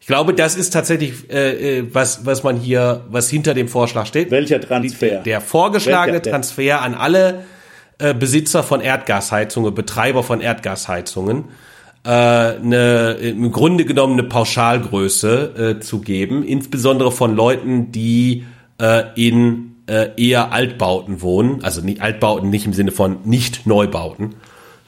Ich 0.00 0.06
glaube, 0.06 0.34
das 0.34 0.56
ist 0.56 0.70
tatsächlich 0.70 1.30
äh, 1.30 1.78
äh 1.78 1.88
was, 1.92 2.26
was 2.26 2.42
man 2.42 2.56
hier, 2.56 3.04
was 3.10 3.30
hinter 3.30 3.54
dem 3.54 3.68
Vorschlag 3.68 4.06
steht. 4.06 4.30
Welcher 4.30 4.60
Transfer? 4.60 5.06
Der, 5.06 5.22
der 5.22 5.40
vorgeschlagene 5.40 6.18
Welcher, 6.18 6.30
Transfer 6.30 6.82
an 6.82 6.94
alle 6.94 7.44
äh, 7.98 8.14
Besitzer 8.14 8.62
von 8.62 8.80
Erdgasheizungen, 8.80 9.74
Betreiber 9.74 10.22
von 10.22 10.40
Erdgasheizungen, 10.40 11.44
äh, 12.04 12.08
eine, 12.08 13.12
im 13.20 13.50
Grunde 13.52 13.84
genommen 13.84 14.14
eine 14.14 14.28
Pauschalgröße 14.28 15.76
äh, 15.78 15.80
zu 15.80 16.00
geben, 16.00 16.44
insbesondere 16.44 17.12
von 17.12 17.34
Leuten, 17.34 17.92
die 17.92 18.44
äh, 18.80 19.04
in 19.14 19.76
äh, 19.86 20.10
eher 20.16 20.52
Altbauten 20.52 21.22
wohnen, 21.22 21.62
also 21.62 21.80
nicht 21.80 22.00
Altbauten 22.00 22.50
nicht 22.50 22.66
im 22.66 22.72
Sinne 22.72 22.92
von 22.92 23.18
nicht 23.24 23.66
Neubauten. 23.66 24.34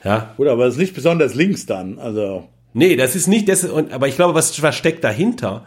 Ja. 0.05 0.35
Gut, 0.37 0.49
aber 0.49 0.65
das 0.65 0.75
ist 0.75 0.81
nicht 0.81 0.95
besonders 0.95 1.35
links 1.35 1.67
dann, 1.67 1.99
also. 1.99 2.49
Nee, 2.75 2.97
das 2.97 3.17
ist 3.17 3.27
nicht 3.27 3.49
das, 3.49 3.69
aber 3.69 4.09
ich 4.09 4.17
glaube, 4.17 4.35
was, 4.35 4.63
was 4.63 4.75
steckt 4.77 5.03
dahinter? 5.03 5.65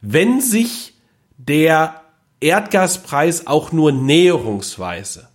Wenn 0.00 0.40
sich 0.40 0.94
der 1.36 2.02
Erdgaspreis 2.40 3.46
auch 3.46 3.72
nur 3.72 3.90
näherungsweise 3.90 5.28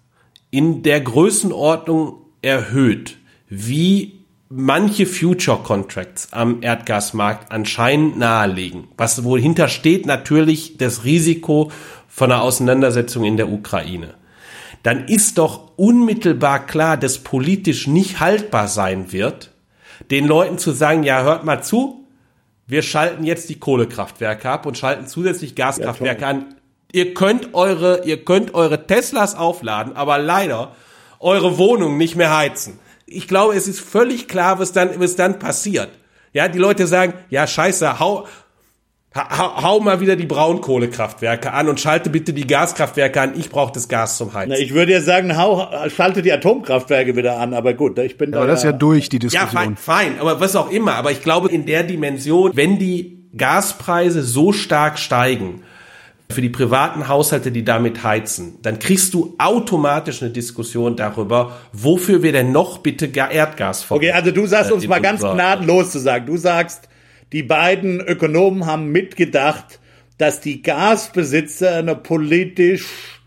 in 0.52 0.84
der 0.84 1.02
Größenordnung 1.02 2.18
erhöht, 2.42 3.18
wie 3.50 4.20
manche 4.50 5.06
Future 5.06 5.60
Contracts 5.64 6.30
am 6.32 6.62
Erdgasmarkt 6.62 7.52
anscheinend 7.52 8.18
nahelegen, 8.18 8.88
was 8.98 9.24
wohl 9.24 9.40
hintersteht 9.40 10.06
natürlich 10.06 10.78
das 10.78 11.04
Risiko 11.04 11.72
von 12.08 12.32
einer 12.32 12.42
Auseinandersetzung 12.42 13.24
in 13.24 13.38
der 13.38 13.50
Ukraine, 13.50 14.16
dann 14.82 15.08
ist 15.08 15.38
doch 15.38 15.72
unmittelbar 15.78 16.66
klar, 16.66 16.98
dass 16.98 17.20
politisch 17.20 17.88
nicht 17.88 18.20
haltbar 18.20 18.68
sein 18.68 19.12
wird, 19.12 19.52
den 20.10 20.26
Leuten 20.26 20.58
zu 20.58 20.72
sagen, 20.72 21.04
ja, 21.04 21.22
hört 21.22 21.44
mal 21.44 21.62
zu, 21.62 22.08
wir 22.66 22.82
schalten 22.82 23.24
jetzt 23.24 23.50
die 23.50 23.60
Kohlekraftwerke 23.60 24.50
ab 24.50 24.66
und 24.66 24.78
schalten 24.78 25.08
zusätzlich 25.08 25.56
Gaskraftwerke 25.56 26.22
ja, 26.22 26.28
an. 26.28 26.56
Ihr 26.92 27.14
könnt 27.14 27.54
eure, 27.54 28.04
ihr 28.06 28.24
könnt 28.24 28.54
eure 28.54 28.88
Teslas 28.88 29.36
aufladen, 29.36 29.96
aber 29.96 30.18
leider 30.18 30.76
eure 31.20 31.58
Wohnung 31.58 31.98
nicht 31.98 32.16
mehr 32.16 32.36
heizen. 32.36 32.80
Ich 33.06 33.28
glaube, 33.28 33.56
es 33.56 33.68
ist 33.68 33.80
völlig 33.80 34.28
klar, 34.28 34.60
was 34.60 34.72
dann, 34.72 35.00
was 35.00 35.16
dann 35.16 35.40
passiert. 35.40 35.90
Ja, 36.32 36.48
die 36.48 36.60
Leute 36.60 36.86
sagen, 36.86 37.14
ja, 37.30 37.48
scheiße, 37.48 38.00
hau, 38.00 38.28
hau, 39.16 39.64
hau 39.64 39.80
mal 39.80 40.00
wieder 40.00 40.16
die 40.16 40.28
Braunkohlekraftwerke 40.28 41.52
an 41.52 41.70
und 41.70 41.80
schalte 41.80 42.12
bitte 42.12 42.34
die 42.34 42.46
Gaskraftwerke 42.46 43.20
an. 43.20 43.34
Ich 43.38 43.50
brauche 43.50 43.74
das 43.74 43.88
Gas 43.88 44.18
zum 44.18 44.34
Heizen. 44.34 44.52
Na, 44.52 44.60
ich 44.60 44.74
würde 44.76 44.92
ja 44.92 45.02
sagen, 45.02 45.36
hau, 45.38 45.68
schalte 45.90 46.22
die 46.22 46.32
Atomkraftwerke 46.32 47.16
wieder 47.16 47.40
an, 47.40 47.56
aber 47.56 47.74
gut, 47.74 47.98
ich 47.98 48.18
bin 48.18 48.30
ja, 48.30 48.36
da. 48.36 48.40
Aber 48.42 48.48
das 48.48 48.60
ist 48.60 48.66
ja 48.66 48.72
durch, 48.72 49.10
die 49.10 49.18
Diskussion. 49.18 49.50
Ja, 49.52 49.60
fein, 49.60 49.76
fein, 49.76 50.20
aber 50.20 50.40
was 50.40 50.56
auch 50.56 50.70
immer. 50.70 50.96
Aber 50.96 51.12
ich 51.12 51.24
glaube, 51.24 51.50
in 51.50 51.66
der 51.66 51.84
Dimension, 51.84 52.52
wenn 52.54 52.78
die 52.78 53.28
Gaspreise 53.36 54.22
so 54.22 54.52
stark 54.52 55.00
steigen, 55.00 55.64
für 56.32 56.42
die 56.42 56.50
privaten 56.50 57.08
Haushalte, 57.08 57.52
die 57.52 57.64
damit 57.64 58.04
heizen, 58.04 58.60
dann 58.62 58.78
kriegst 58.78 59.16
du 59.16 59.34
automatisch 59.40 60.22
eine 60.22 60.32
Diskussion 60.32 60.96
darüber, 60.96 61.58
wofür 61.74 62.22
wir 62.22 62.32
denn 62.32 62.52
noch 62.52 62.80
bitte 62.80 63.08
Erdgas 63.08 63.82
verwenden. 63.84 64.10
Okay, 64.10 64.16
also 64.16 64.32
du 64.32 64.46
sagst 64.46 64.70
äh, 64.70 64.74
uns 64.76 64.88
mal 64.88 65.02
ganz 65.02 65.22
gnadenlos 65.22 65.92
zu 65.92 66.00
sagen. 66.00 66.28
Du 66.28 66.38
sagst, 66.38 66.88
die 67.34 67.42
beiden 67.42 68.00
Ökonomen 68.00 68.68
haben 68.68 68.92
mitgedacht, 68.92 69.80
dass 70.20 70.40
die 70.40 70.62
Gasbesitzer 70.62 71.78
eine 71.78 71.96
politisch 71.96 73.22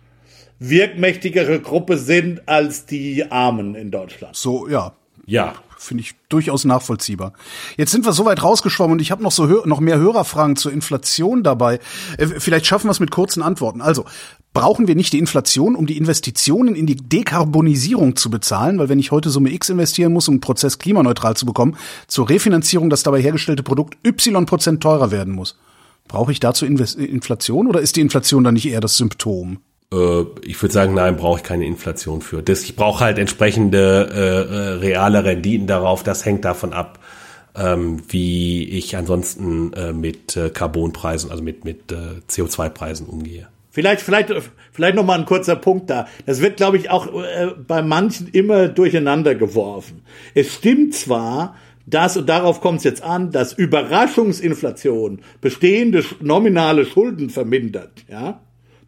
wirkmächtigere 0.61 1.61
Gruppe 1.61 1.99
sind 1.99 2.49
als 2.49 2.87
die 2.87 3.31
Armen 3.33 3.75
in 3.75 3.91
Deutschland. 3.91 4.37
So, 4.37 4.69
ja. 4.69 4.95
Ja. 5.27 5.55
Finde 5.83 6.03
ich 6.03 6.15
durchaus 6.29 6.65
nachvollziehbar. 6.65 7.33
Jetzt 7.77 7.91
sind 7.91 8.05
wir 8.05 8.13
so 8.13 8.25
weit 8.25 8.43
rausgeschwommen 8.43 8.93
und 8.93 9.03
ich 9.03 9.11
habe 9.11 9.23
noch 9.23 9.33
so 9.33 9.47
noch 9.65 9.81
mehr 9.81 9.99
Hörerfragen 9.99 10.55
zur 10.55 10.73
Inflation 10.73 11.43
dabei. 11.43 11.81
Äh, 12.19 12.27
vielleicht 12.27 12.67
schaffen 12.67 12.87
wir 12.87 12.93
es 12.93 13.01
mit 13.01 13.11
kurzen 13.11 13.43
Antworten. 13.43 13.81
Also, 13.81 14.05
brauchen 14.53 14.87
wir 14.87 14.95
nicht 14.95 15.13
die 15.13 15.19
Inflation, 15.19 15.75
um 15.75 15.87
die 15.87 15.97
Investitionen 15.97 16.77
in 16.77 16.87
die 16.87 16.95
Dekarbonisierung 16.95 18.15
zu 18.15 18.31
bezahlen? 18.31 18.79
Weil 18.79 18.89
wenn 18.89 19.01
ich 19.01 19.11
heute 19.11 19.29
Summe 19.31 19.53
X 19.53 19.71
investieren 19.71 20.13
muss, 20.13 20.29
um 20.29 20.35
einen 20.35 20.41
Prozess 20.41 20.79
klimaneutral 20.79 21.37
zu 21.37 21.47
bekommen, 21.47 21.77
zur 22.07 22.29
Refinanzierung 22.31 22.89
das 22.89 23.03
dabei 23.03 23.21
hergestellte 23.21 23.65
Produkt 23.65 23.99
Y 24.07 24.47
Prozent 24.47 24.83
teurer 24.83 25.11
werden 25.11 25.35
muss. 25.35 25.59
Brauche 26.07 26.31
ich 26.31 26.39
dazu 26.39 26.65
Inflation 26.65 27.67
oder 27.67 27.81
ist 27.81 27.97
die 27.97 28.03
Inflation 28.03 28.45
dann 28.45 28.55
nicht 28.55 28.69
eher 28.69 28.81
das 28.81 28.97
Symptom? 28.97 29.59
Äh, 29.93 30.25
ich 30.43 30.61
würde 30.61 30.73
sagen, 30.73 30.95
nein, 30.95 31.17
brauche 31.17 31.39
ich 31.39 31.45
keine 31.45 31.67
Inflation 31.67 32.23
für. 32.23 32.43
Das, 32.43 32.63
ich 32.63 32.77
brauche 32.77 33.05
halt 33.05 33.19
entsprechende 33.19 34.09
äh, 34.13 34.55
äh, 34.55 34.69
reale 34.79 35.25
Renditen 35.25 35.67
darauf. 35.67 36.03
Das 36.03 36.25
hängt 36.25 36.45
davon 36.45 36.73
ab, 36.73 36.99
ähm, 37.55 38.03
wie 38.09 38.65
ich 38.65 38.97
ansonsten 38.97 39.73
äh, 39.75 39.93
mit 39.93 40.37
äh, 40.37 40.51
Carbonpreisen, 40.51 41.31
also 41.31 41.43
mit, 41.43 41.65
mit 41.65 41.93
äh, 41.93 42.21
CO2-Preisen 42.29 43.07
umgehe. 43.07 43.49
Vielleicht, 43.71 44.03
vielleicht, 44.03 44.31
vielleicht 44.71 44.97
noch 44.97 45.05
mal 45.05 45.19
ein 45.19 45.25
kurzer 45.25 45.57
Punkt 45.57 45.89
da. 45.89 46.07
Das 46.27 46.43
wird, 46.43 46.59
glaube 46.59 46.77
ich, 46.77 46.91
auch 46.91 47.07
äh, 47.07 47.49
bei 47.67 47.83
manchen 47.83 48.29
immer 48.29 48.69
durcheinander 48.69 49.35
geworfen. 49.35 50.03
Es 50.35 50.55
stimmt 50.55 50.95
zwar, 50.95 51.57
dass, 51.87 52.17
und 52.17 52.29
darauf 52.29 52.61
kommt 52.61 52.79
es 52.79 52.85
jetzt 52.85 53.03
an, 53.03 53.33
dass 53.33 53.55
Überraschungsinflation 53.55 55.21
bestehende 55.41 56.05
nominale 56.21 56.85
Schulden 56.85 57.31
vermindert, 57.31 58.05
ja. 58.11 58.41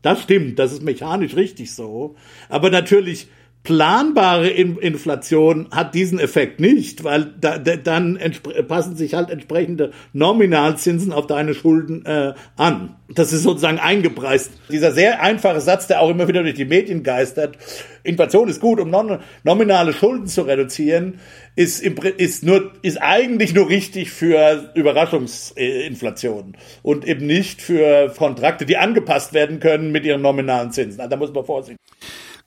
Das 0.05 0.23
stimmt, 0.23 0.59
das 0.59 0.71
ist 0.71 0.83
mechanisch 0.83 1.35
richtig 1.35 1.73
so. 1.73 2.15
Aber 2.51 2.69
natürlich 2.69 3.29
planbare 3.65 4.51
Inflation 4.51 5.69
hat 5.71 5.95
diesen 5.95 6.19
Effekt 6.19 6.61
nicht, 6.61 7.03
weil 7.03 7.33
da, 7.41 7.57
da, 7.57 7.77
dann 7.77 8.21
passen 8.69 8.95
sich 8.95 9.15
halt 9.15 9.31
entsprechende 9.31 9.91
Nominalzinsen 10.13 11.15
auf 11.15 11.27
deine 11.27 11.55
Schulden 11.55 12.05
äh, 12.05 12.35
an. 12.57 12.97
Das 13.09 13.33
ist 13.33 13.43
sozusagen 13.43 13.79
eingepreist. 13.79 14.53
Dieser 14.71 14.93
sehr 14.93 15.23
einfache 15.23 15.63
Satz, 15.63 15.87
der 15.87 16.03
auch 16.03 16.11
immer 16.11 16.29
wieder 16.29 16.43
durch 16.43 16.55
die 16.55 16.67
Medien 16.67 17.03
geistert, 17.03 17.57
Inflation 18.03 18.49
ist 18.49 18.61
gut, 18.61 18.81
um 18.81 18.91
non 18.91 19.21
nominale 19.45 19.95
Schulden 19.95 20.27
zu 20.27 20.43
reduzieren, 20.43 21.21
ist, 21.57 21.83
ist, 21.83 22.45
nur, 22.45 22.73
ist 22.83 23.01
eigentlich 23.01 23.55
nur 23.55 23.71
richtig 23.71 24.11
für 24.11 24.73
Überraschungsinflation 24.75 26.55
und 26.83 27.07
eben 27.07 27.27
nicht 27.27 27.63
für 27.63 28.13
Kontrakte, 28.15 28.67
die 28.67 28.77
angepasst 28.77 29.33
werden 29.33 29.59
können 29.59 29.91
mit 29.91 30.05
ihren 30.05 30.21
nominalen 30.21 30.71
Zinsen. 30.71 31.01
Also 31.01 31.11
da 31.11 31.17
muss 31.17 31.33
man 31.33 31.47
vorsichtig 31.47 31.79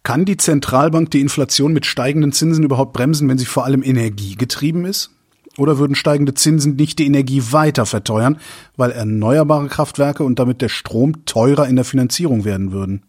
kann 0.03 0.25
die 0.25 0.37
Zentralbank 0.37 1.11
die 1.11 1.21
Inflation 1.21 1.73
mit 1.73 1.85
steigenden 1.85 2.31
Zinsen 2.31 2.63
überhaupt 2.63 2.93
bremsen, 2.93 3.27
wenn 3.27 3.37
sie 3.37 3.45
vor 3.45 3.65
allem 3.65 3.83
energiegetrieben 3.83 4.85
ist? 4.85 5.11
Oder 5.57 5.79
würden 5.79 5.95
steigende 5.95 6.33
Zinsen 6.33 6.75
nicht 6.75 6.99
die 6.99 7.07
Energie 7.07 7.41
weiter 7.51 7.85
verteuern, 7.85 8.39
weil 8.75 8.91
erneuerbare 8.91 9.67
Kraftwerke 9.67 10.23
und 10.23 10.39
damit 10.39 10.61
der 10.61 10.69
Strom 10.69 11.25
teurer 11.25 11.67
in 11.67 11.75
der 11.75 11.85
Finanzierung 11.85 12.45
werden 12.45 12.71
würden? 12.71 13.03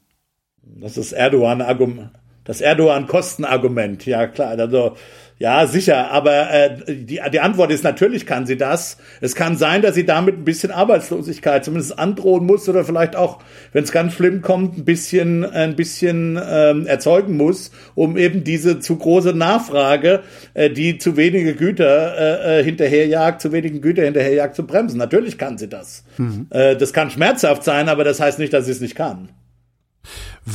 Das 0.62 0.96
ist 0.96 1.12
Erdogan-Argument. 1.12 2.10
Das 2.44 2.62
Erdogan-Kostenargument, 2.62 4.06
ja 4.06 4.26
klar. 4.26 4.58
Also 4.58 4.96
ja, 5.40 5.68
sicher, 5.68 6.10
aber 6.10 6.50
äh, 6.50 6.76
die, 6.88 7.20
die 7.32 7.40
Antwort 7.40 7.70
ist 7.70 7.84
natürlich 7.84 8.26
kann 8.26 8.44
sie 8.44 8.56
das. 8.56 8.96
Es 9.20 9.36
kann 9.36 9.56
sein, 9.56 9.82
dass 9.82 9.94
sie 9.94 10.04
damit 10.04 10.36
ein 10.36 10.44
bisschen 10.44 10.72
Arbeitslosigkeit 10.72 11.64
zumindest 11.64 11.96
androhen 11.96 12.44
muss 12.44 12.68
oder 12.68 12.84
vielleicht 12.84 13.14
auch, 13.14 13.38
wenn 13.72 13.84
es 13.84 13.92
ganz 13.92 14.14
schlimm 14.14 14.42
kommt, 14.42 14.76
ein 14.76 14.84
bisschen 14.84 15.44
ein 15.44 15.76
bisschen 15.76 16.40
ähm, 16.44 16.86
erzeugen 16.86 17.36
muss, 17.36 17.70
um 17.94 18.16
eben 18.16 18.42
diese 18.42 18.80
zu 18.80 18.96
große 18.96 19.32
Nachfrage, 19.32 20.22
äh, 20.54 20.70
die 20.70 20.98
zu 20.98 21.16
wenige 21.16 21.54
Güter 21.54 22.18
äh, 22.18 22.60
äh 22.60 22.64
hinterherjagt, 22.64 23.40
zu 23.40 23.52
wenigen 23.52 23.80
Güter 23.80 24.04
hinterherjagt, 24.04 24.56
zu 24.56 24.66
bremsen. 24.66 24.98
Natürlich 24.98 25.38
kann 25.38 25.56
sie 25.56 25.68
das. 25.68 26.02
Mhm. 26.16 26.48
Äh, 26.50 26.74
das 26.74 26.92
kann 26.92 27.12
schmerzhaft 27.12 27.62
sein, 27.62 27.88
aber 27.88 28.02
das 28.02 28.18
heißt 28.18 28.40
nicht, 28.40 28.52
dass 28.52 28.64
sie 28.64 28.72
es 28.72 28.80
nicht 28.80 28.96
kann. 28.96 29.28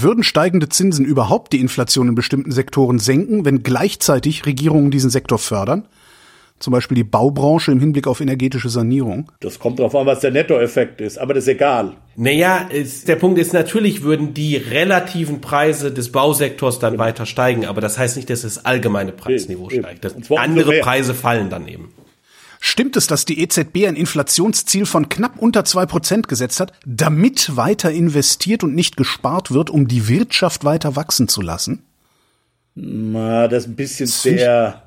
Würden 0.02 0.24
steigende 0.24 0.70
Zinsen 0.70 1.06
überhaupt 1.06 1.54
die 1.54 1.60
Inflation 1.60 2.08
in 2.08 2.16
bestimmten 2.16 2.52
Sektoren 2.52 2.98
senken, 2.98 3.46
wenn 3.46 3.62
gleichzeitig 3.62 4.46
Regierungen 4.48 4.90
diesen 4.90 5.12
Sektor 5.12 5.38
fördern? 5.38 5.86
Zum 6.58 6.72
Beispiel 6.72 6.96
die 6.96 7.04
Baubranche 7.04 7.72
im 7.72 7.80
Hinblick 7.80 8.08
auf 8.08 8.20
energetische 8.20 8.70
Sanierung? 8.70 9.32
Das 9.42 9.60
kommt 9.60 9.80
darauf 9.80 9.94
an, 9.96 10.08
was 10.08 10.22
der 10.22 10.32
Nettoeffekt 10.32 11.02
ist, 11.02 11.18
aber 11.20 11.34
das 11.34 11.44
ist 11.44 11.50
egal. 11.50 11.98
Naja, 12.16 12.70
ist, 12.70 13.08
der 13.08 13.18
Punkt 13.18 13.38
ist, 13.38 13.54
natürlich 13.54 14.02
würden 14.02 14.34
die 14.34 14.56
relativen 14.56 15.42
Preise 15.42 15.92
des 15.92 16.12
Bausektors 16.12 16.80
dann 16.80 16.94
genau. 16.94 17.04
weiter 17.04 17.26
steigen, 17.26 17.66
aber 17.66 17.82
das 17.82 17.98
heißt 18.00 18.16
nicht, 18.16 18.30
dass 18.30 18.42
das 18.44 18.66
allgemeine 18.66 19.12
Preisniveau 19.12 19.70
steigt. 19.70 20.06
Das, 20.06 20.16
andere 20.32 20.80
Preise 20.80 21.14
fallen 21.14 21.50
dann 21.50 21.68
eben. 21.68 21.90
Stimmt 22.66 22.96
es, 22.96 23.08
dass 23.08 23.26
die 23.26 23.42
EZB 23.42 23.88
ein 23.90 23.98
Inflationsziel 23.98 24.86
von 24.86 25.10
knapp 25.10 25.38
unter 25.38 25.66
zwei 25.66 25.86
Prozent 25.86 26.30
gesetzt 26.30 26.62
hat, 26.62 26.72
damit 26.86 27.58
weiter 27.58 27.92
investiert 27.92 28.64
und 28.64 28.74
nicht 28.74 28.96
gespart 28.96 29.52
wird, 29.52 29.70
um 29.70 29.90
die 29.90 30.08
Wirtschaft 30.08 30.64
weiter 30.64 30.96
wachsen 30.96 31.28
zu 31.28 31.42
lassen? 31.42 31.84
Na, 32.74 33.50
das 33.50 33.64
ist 33.64 33.70
ein 33.72 33.76
bisschen 33.76 34.08
sehr. 34.08 34.82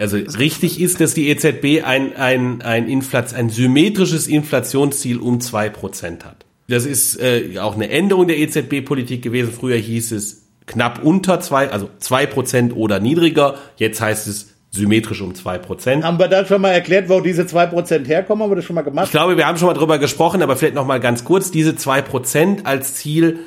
Also 0.00 0.16
richtig 0.16 0.80
ist, 0.80 0.98
dass 0.98 1.12
die 1.12 1.28
EZB 1.28 1.84
ein, 1.84 2.16
ein, 2.16 2.62
ein, 2.62 2.88
Inflats 2.88 3.34
ein 3.34 3.50
symmetrisches 3.50 4.26
Inflationsziel 4.26 5.18
um 5.18 5.42
zwei 5.42 5.68
Prozent 5.68 6.24
hat. 6.24 6.46
Das 6.68 6.86
ist 6.86 7.20
äh, 7.20 7.58
auch 7.58 7.74
eine 7.74 7.90
Änderung 7.90 8.28
der 8.28 8.38
EZB-Politik 8.38 9.20
gewesen. 9.20 9.52
Früher 9.52 9.76
hieß 9.76 10.12
es 10.12 10.46
knapp 10.64 11.04
unter 11.04 11.38
zwei, 11.40 11.70
also 11.70 11.90
zwei 11.98 12.24
Prozent 12.24 12.74
oder 12.74 12.98
niedriger. 12.98 13.58
Jetzt 13.76 14.00
heißt 14.00 14.26
es 14.26 14.55
symmetrisch 14.70 15.20
um 15.20 15.34
zwei 15.34 15.58
Prozent. 15.58 16.04
Haben 16.04 16.18
wir 16.18 16.28
da 16.28 16.44
schon 16.44 16.60
mal 16.60 16.70
erklärt, 16.70 17.08
wo 17.08 17.20
diese 17.20 17.46
zwei 17.46 17.66
Prozent 17.66 18.08
herkommen? 18.08 18.42
Haben 18.42 18.50
wir 18.50 18.56
das 18.56 18.64
schon 18.64 18.74
mal 18.74 18.82
gemacht? 18.82 19.06
Ich 19.06 19.10
glaube, 19.10 19.36
wir 19.36 19.46
haben 19.46 19.58
schon 19.58 19.68
mal 19.68 19.74
drüber 19.74 19.98
gesprochen, 19.98 20.42
aber 20.42 20.56
vielleicht 20.56 20.74
noch 20.74 20.86
mal 20.86 21.00
ganz 21.00 21.24
kurz. 21.24 21.50
Diese 21.50 21.76
zwei 21.76 22.02
Prozent 22.02 22.66
als 22.66 22.94
Ziel, 22.94 23.40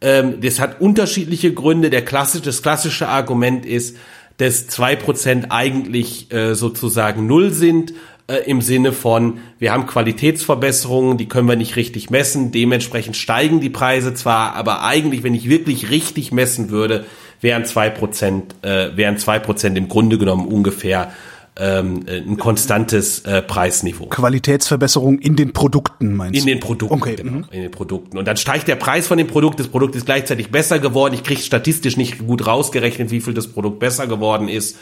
ähm, 0.00 0.40
das 0.40 0.60
hat 0.60 0.80
unterschiedliche 0.80 1.52
Gründe. 1.54 1.90
Der 1.90 2.04
klassische, 2.04 2.44
das 2.44 2.62
klassische 2.62 3.08
Argument 3.08 3.64
ist, 3.64 3.96
dass 4.36 4.66
zwei 4.66 4.96
Prozent 4.96 5.46
eigentlich 5.50 6.32
äh, 6.32 6.54
sozusagen 6.54 7.26
null 7.26 7.50
sind 7.50 7.94
äh, 8.26 8.38
im 8.46 8.60
Sinne 8.62 8.92
von, 8.92 9.38
wir 9.58 9.72
haben 9.72 9.86
Qualitätsverbesserungen, 9.86 11.18
die 11.18 11.28
können 11.28 11.48
wir 11.48 11.56
nicht 11.56 11.76
richtig 11.76 12.10
messen, 12.10 12.52
dementsprechend 12.52 13.16
steigen 13.16 13.60
die 13.60 13.70
Preise 13.70 14.14
zwar, 14.14 14.54
aber 14.54 14.82
eigentlich, 14.82 15.22
wenn 15.22 15.34
ich 15.34 15.48
wirklich 15.48 15.90
richtig 15.90 16.32
messen 16.32 16.70
würde, 16.70 17.04
wären 17.44 17.64
zwei 17.64 17.90
Prozent, 17.90 18.56
äh, 18.62 18.96
wären 18.96 19.18
zwei 19.18 19.38
Prozent 19.38 19.78
im 19.78 19.88
Grunde 19.88 20.18
genommen 20.18 20.48
ungefähr 20.48 21.12
ähm, 21.56 22.04
ein 22.08 22.36
konstantes 22.36 23.20
äh, 23.20 23.40
Preisniveau. 23.40 24.06
Qualitätsverbesserung 24.06 25.20
in 25.20 25.36
den 25.36 25.52
Produkten 25.52 26.16
meinst 26.16 26.34
du? 26.34 26.40
In 26.40 26.46
den 26.46 26.58
Produkten, 26.58 26.94
okay. 26.94 27.14
genau, 27.14 27.32
mhm. 27.32 27.44
in 27.52 27.62
den 27.62 27.70
Produkten. 27.70 28.18
Und 28.18 28.26
dann 28.26 28.36
steigt 28.36 28.66
der 28.66 28.74
Preis 28.74 29.06
von 29.06 29.18
dem 29.18 29.28
Produkt, 29.28 29.60
das 29.60 29.68
Produkt 29.68 29.94
ist 29.94 30.06
gleichzeitig 30.06 30.50
besser 30.50 30.80
geworden. 30.80 31.14
Ich 31.14 31.22
kriege 31.22 31.40
statistisch 31.40 31.96
nicht 31.96 32.26
gut 32.26 32.44
rausgerechnet, 32.44 33.12
wie 33.12 33.20
viel 33.20 33.34
das 33.34 33.46
Produkt 33.46 33.78
besser 33.78 34.08
geworden 34.08 34.48
ist. 34.48 34.76